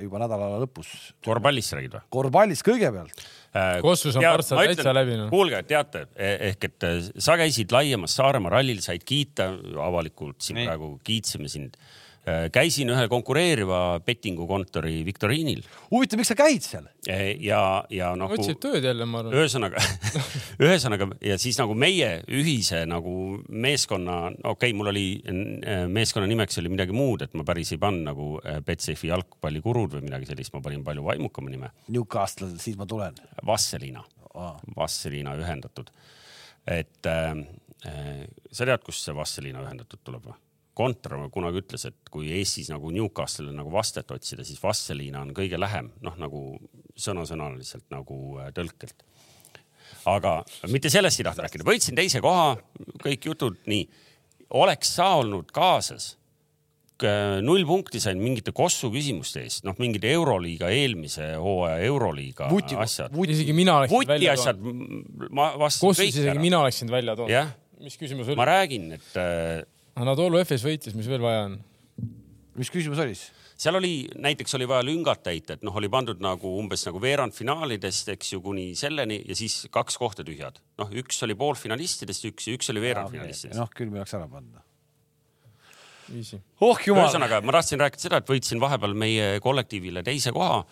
juba 0.02 0.24
nädala 0.24 0.50
lõpus. 0.64 0.90
korvpallist 1.24 1.78
räägid 1.78 1.96
või? 1.96 2.04
korvpallis 2.18 2.66
kõigepealt 2.66 3.24
kossus 3.84 4.16
on 4.16 4.24
Partsa 4.24 4.56
täitsa 4.56 4.94
läbi 4.96 5.16
noh. 5.18 5.30
kuulge, 5.32 5.60
teate 5.68 6.06
ehk 6.16 6.68
et 6.68 6.86
sa 7.20 7.36
käisid 7.40 7.72
laiemas 7.74 8.16
Saaremaa 8.16 8.56
rallil, 8.56 8.80
said 8.84 9.04
kiita 9.04 9.50
avalikult 9.84 10.40
siin 10.44 10.60
Nii. 10.60 10.68
praegu 10.70 10.94
kiitsime 11.04 11.50
sind. 11.52 11.76
Käisin 12.54 12.90
ühel 12.94 13.08
konkureeriva 13.10 14.00
pettingukontori 14.06 15.00
viktoriinil. 15.06 15.64
huvitav, 15.90 16.20
miks 16.20 16.30
sa 16.30 16.36
käid 16.38 16.62
seal? 16.62 16.86
ja, 17.42 17.62
ja 17.90 18.12
noh. 18.18 18.30
otsid 18.30 18.60
tööd 18.62 18.86
jälle, 18.86 19.06
ma 19.10 19.24
arvan. 19.24 19.34
ühesõnaga 19.40 19.82
ühesõnaga 20.66 21.08
ja 21.24 21.38
siis 21.42 21.58
nagu 21.58 21.74
meie 21.74 22.12
ühise 22.30 22.84
nagu 22.86 23.16
meeskonna, 23.48 24.20
okei 24.38 24.70
okay,, 24.70 24.76
mul 24.78 24.92
oli 24.92 25.06
meeskonna 25.90 26.30
nimeks 26.30 26.62
oli 26.62 26.70
midagi 26.72 26.94
muud, 26.94 27.26
et 27.26 27.34
ma 27.38 27.46
päris 27.48 27.74
ei 27.74 27.82
pannud 27.82 28.06
nagu 28.12 28.28
Betsafe'i 28.66 29.10
jalgpallikurud 29.10 29.98
või 29.98 30.06
midagi 30.06 30.30
sellist, 30.30 30.54
ma 30.54 30.62
panin 30.62 30.86
palju 30.86 31.04
vaimukama 31.06 31.50
nime. 31.50 31.72
Newcastle, 31.92 32.52
siis 32.62 32.78
ma 32.78 32.86
tulen. 32.88 33.18
Vasseliina 33.46 34.04
ah., 34.34 34.56
Vasseliina 34.76 35.34
ühendatud. 35.38 35.90
et 36.66 37.06
äh, 37.06 37.34
sa 38.52 38.66
tead, 38.66 38.82
kust 38.86 39.02
see 39.02 39.14
Vasseliina 39.16 39.62
ühendatud 39.66 40.02
tuleb 40.04 40.30
või? 40.30 40.38
Kontor 40.76 41.18
kunagi 41.32 41.60
ütles, 41.60 41.84
et 41.90 42.12
kui 42.12 42.30
Eestis 42.32 42.70
nagu 42.72 42.90
Newcastle'ile 42.94 43.54
nagu 43.56 43.72
vastet 43.72 44.10
otsida, 44.14 44.44
siis 44.46 44.60
Vasseliina 44.62 45.20
on 45.20 45.34
kõige 45.36 45.60
lähem, 45.60 45.90
noh 46.04 46.16
nagu 46.20 46.42
sõnasõnaliselt 46.96 47.88
nagu 47.92 48.38
tõlkelt. 48.56 49.04
aga 50.08 50.40
mitte 50.72 50.90
sellest 50.90 51.20
ei 51.20 51.28
tahtnud 51.28 51.46
rääkida, 51.46 51.68
võitsin 51.68 51.98
teise 51.98 52.22
koha, 52.24 52.56
kõik 53.04 53.28
jutud 53.28 53.60
nii. 53.66 53.86
oleks 54.50 54.96
sa 54.96 55.14
olnud 55.20 55.52
kaasas, 55.52 56.16
null 57.42 57.64
punkti 57.66 58.00
sain 58.00 58.20
mingite 58.20 58.52
Kossu 58.54 58.90
küsimuste 58.92 59.42
eest, 59.42 59.64
noh, 59.66 59.76
mingid 59.82 60.04
Euroliiga, 60.06 60.70
eelmise 60.70 61.32
hooaja 61.40 61.80
Euroliiga 61.88 62.48
Vuti, 62.50 62.76
asjad. 62.78 63.12
isegi 63.28 63.52
mina 63.52 63.76
oleksin 63.80 63.96
Vuti 63.96 64.12
välja 64.12 64.32
asjad, 64.32 64.62
ma 65.30 65.52
vastasin 65.58 66.08
isegi 66.08 66.32
ära. 66.32 66.40
mina 66.40 66.62
oleksin 66.62 66.90
välja 66.90 67.16
toonud. 67.16 67.32
jah, 67.32 67.52
mis 67.82 67.98
küsimus 67.98 68.28
oli? 68.28 68.38
ma 68.38 68.46
räägin, 68.48 68.92
et 68.98 69.16
äh, 69.18 69.64
Anatoolu 70.00 70.40
FS 70.40 70.64
võitis, 70.64 70.96
mis 70.96 71.08
veel 71.10 71.22
vaja 71.24 71.46
on? 71.50 71.60
mis 72.56 72.70
küsimus 72.72 73.00
oli 73.02 73.14
siis? 73.16 73.30
seal 73.62 73.78
oli, 73.78 73.92
näiteks 74.24 74.56
oli 74.58 74.66
vaja 74.68 74.84
lüngad 74.86 75.22
täita, 75.24 75.56
et 75.56 75.62
noh, 75.66 75.74
oli 75.78 75.90
pandud 75.92 76.20
nagu 76.24 76.50
umbes 76.58 76.82
nagu 76.88 77.00
veerandfinaalidest, 77.02 78.10
eks 78.16 78.34
ju, 78.34 78.40
kuni 78.44 78.72
selleni 78.78 79.20
ja 79.28 79.36
siis 79.38 79.62
kaks 79.72 79.98
kohta 80.00 80.24
tühjad. 80.26 80.58
noh, 80.80 80.90
üks 81.02 81.22
oli 81.26 81.36
poolfinalistidest, 81.38 82.26
üks, 82.32 82.48
üks 82.56 82.72
oli 82.74 82.82
veerandfinalistidest. 82.84 83.58
noh, 83.60 83.70
küll 83.76 83.92
me 83.92 84.02
oleks 84.02 84.16
ära 84.18 84.28
panna. 84.30 84.64
Easy. 86.12 86.40
oh 86.60 86.80
jumal. 86.84 87.06
ühesõnaga, 87.06 87.38
ma 87.44 87.54
tahtsin 87.58 87.80
rääkida 87.80 88.08
seda, 88.08 88.22
et 88.22 88.32
võitsin 88.32 88.60
vahepeal 88.60 88.96
meie 88.98 89.36
kollektiivile 89.44 90.02
teise 90.06 90.34
koha. 90.34 90.64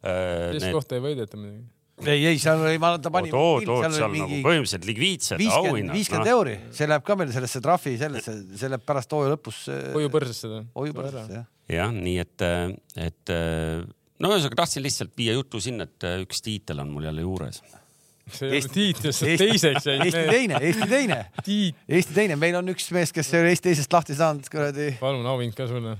teist 0.00 0.64
Need... 0.64 0.74
kohta 0.78 0.96
ei 0.96 1.04
võideta 1.10 1.38
muidugi. 1.38 1.66
Ei, 2.06 2.26
ei 2.32 2.40
seal 2.40 2.62
oli, 2.64 2.78
ma, 2.82 2.92
ta 3.02 3.12
pani. 3.14 3.32
oot, 3.32 3.66
oot, 3.66 3.84
seal, 3.84 3.96
seal 3.98 4.12
mingi... 4.12 4.38
nagu 4.38 4.48
põhimõtteliselt 4.48 4.88
likviidsed 4.88 5.44
auhinnad. 5.56 5.96
viiskümmend 5.96 6.28
no. 6.28 6.36
euri, 6.38 6.56
see 6.76 6.88
läheb 6.90 7.06
ka 7.06 7.16
meil 7.20 7.32
sellesse 7.34 7.62
trahvi, 7.64 7.96
sellesse, 8.00 8.36
see 8.60 8.72
läheb 8.72 8.86
pärast 8.86 9.16
hooaja 9.16 9.34
lõpus. 9.34 9.64
hoiupõrsesse 9.96 10.52
ta. 10.52 10.62
hoiupõrsesse 10.80 11.40
jah. 11.40 11.50
jah, 11.76 11.92
nii 11.96 12.16
et, 12.22 12.46
et 13.08 13.34
no 13.36 14.32
ühesõnaga 14.32 14.62
tahtsin 14.64 14.86
lihtsalt 14.86 15.14
viia 15.18 15.36
jutu 15.36 15.62
sinna, 15.62 15.88
et 15.88 16.08
üks 16.24 16.44
tiitel 16.46 16.82
on 16.84 16.94
mul 16.94 17.10
jälle 17.10 17.26
juures 17.26 17.62
see 18.30 18.50
ei 18.50 18.60
ole 18.62 18.72
tiit, 18.72 19.02
sa 19.10 19.26
teiseks 19.26 19.86
jäid. 19.86 20.04
Eesti 20.06 20.24
teine, 20.30 20.58
Eesti 20.60 20.88
teine. 20.90 21.18
Eesti 21.88 22.16
teine, 22.16 22.38
meil 22.40 22.58
on 22.60 22.72
üks 22.72 22.90
mees, 22.94 23.12
kes 23.14 23.32
ei 23.34 23.44
ole 23.44 23.54
Eesti 23.54 23.70
teisest 23.70 23.92
lahti 23.94 24.16
saanud, 24.18 24.46
kuradi. 24.52 24.92
palun 25.00 25.26
auhind 25.32 25.56
ka 25.56 25.66
sulle, 25.70 25.96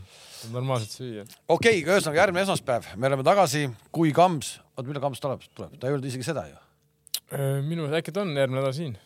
normaalselt 0.55 0.95
süüa. 0.95 1.27
okei 1.49 1.81
okay,, 1.81 1.87
ühesõnaga 1.87 2.25
järgmine 2.25 2.45
esmaspäev, 2.47 2.91
me 2.97 3.11
oleme 3.11 3.27
tagasi, 3.27 3.67
kui 3.95 4.15
Kams, 4.17 4.59
oota, 4.81 4.89
millal 4.89 5.05
Kams 5.05 5.23
tuleb, 5.23 5.45
tuleb, 5.55 5.77
ta 5.77 5.89
ei 5.89 5.95
öelnud 5.95 6.09
isegi 6.11 6.27
seda 6.27 6.47
ju. 6.49 6.57
minu 7.67 7.85
meelest 7.85 8.01
äkki 8.01 8.15
ta 8.17 8.25
on 8.25 8.35
järgmine 8.37 8.61
nädal 8.63 8.75
siin. 8.77 8.97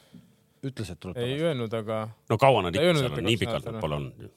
ütles, 0.64 0.94
et 0.94 1.00
tuleb 1.00 1.18
ei 1.20 1.36
öelnud, 1.42 1.74
aga. 1.76 2.06
no 2.30 2.38
kaua 2.40 2.64
nad 2.64 2.78
ikka 2.78 2.96
seal 2.96 3.12
on, 3.12 3.28
nii 3.28 3.36
pikalt 3.42 3.68
nad 3.68 3.80
pole 3.82 3.98
olnud 3.98 4.24
ju. 4.24 4.30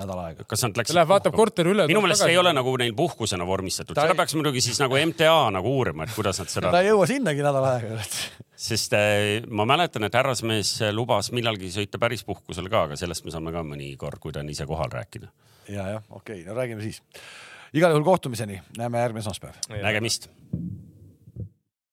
nädal 0.00 0.22
aega. 0.24 0.46
kas 0.48 0.64
nad 0.66 0.80
läksid 0.80 0.98
läheb, 0.98 1.12
vaatab 1.12 1.36
korteri 1.36 1.72
üle. 1.74 1.86
minu 1.90 2.02
meelest 2.04 2.24
see 2.24 2.34
ei 2.34 2.40
ole 2.40 2.52
nagu 2.56 2.74
neil 2.82 2.96
puhkusena 2.98 3.46
vormistatud, 3.48 3.94
Ta 3.94 4.06
seda 4.08 4.16
ei- 4.16 4.20
peaks 4.22 4.36
muidugi 4.38 4.64
siis 4.64 4.80
nagu 4.82 4.98
MTA 5.04 5.38
nagu 5.54 5.76
uurima, 5.78 6.08
et 6.08 6.16
kuidas 6.16 6.42
nad 6.42 6.52
seda 6.52 6.72
ta, 6.74 6.82
ei 6.82 6.90
jõua 6.90 7.08
sinnagi 7.10 7.46
nädal 7.46 7.70
aega. 7.70 8.02
sest 8.68 8.96
äh, 8.96 9.46
ma 9.48 9.68
mäletan, 9.68 10.08
et 10.08 10.16
härrasmees 10.16 10.78
lubas 10.96 11.30
millalgi 11.36 11.70
sõita 11.74 12.00
päris 12.02 12.24
puhkusele 12.26 12.72
ka, 12.72 12.86
aga 12.90 12.98
sellest 12.98 13.28
me 13.28 13.34
saame 13.34 13.54
ka 13.54 13.62
mõnikord, 13.66 14.18
kui 14.22 14.34
ta 14.34 14.42
on 14.42 14.50
ise 14.50 14.66
kohal 14.66 14.90
rääkida. 14.92 15.30
ja, 15.68 15.90
jah, 15.96 16.02
okei 16.10 16.42
okay,, 16.42 16.48
no 16.48 16.58
räägime 16.58 16.82
siis 16.82 17.02
igal 17.74 17.90
juhul 17.90 18.04
kohtumiseni, 18.04 18.62
näeme 18.78 18.98
järgmine 18.98 19.20
esmaspäev. 19.20 19.54
nägemist. 19.82 20.30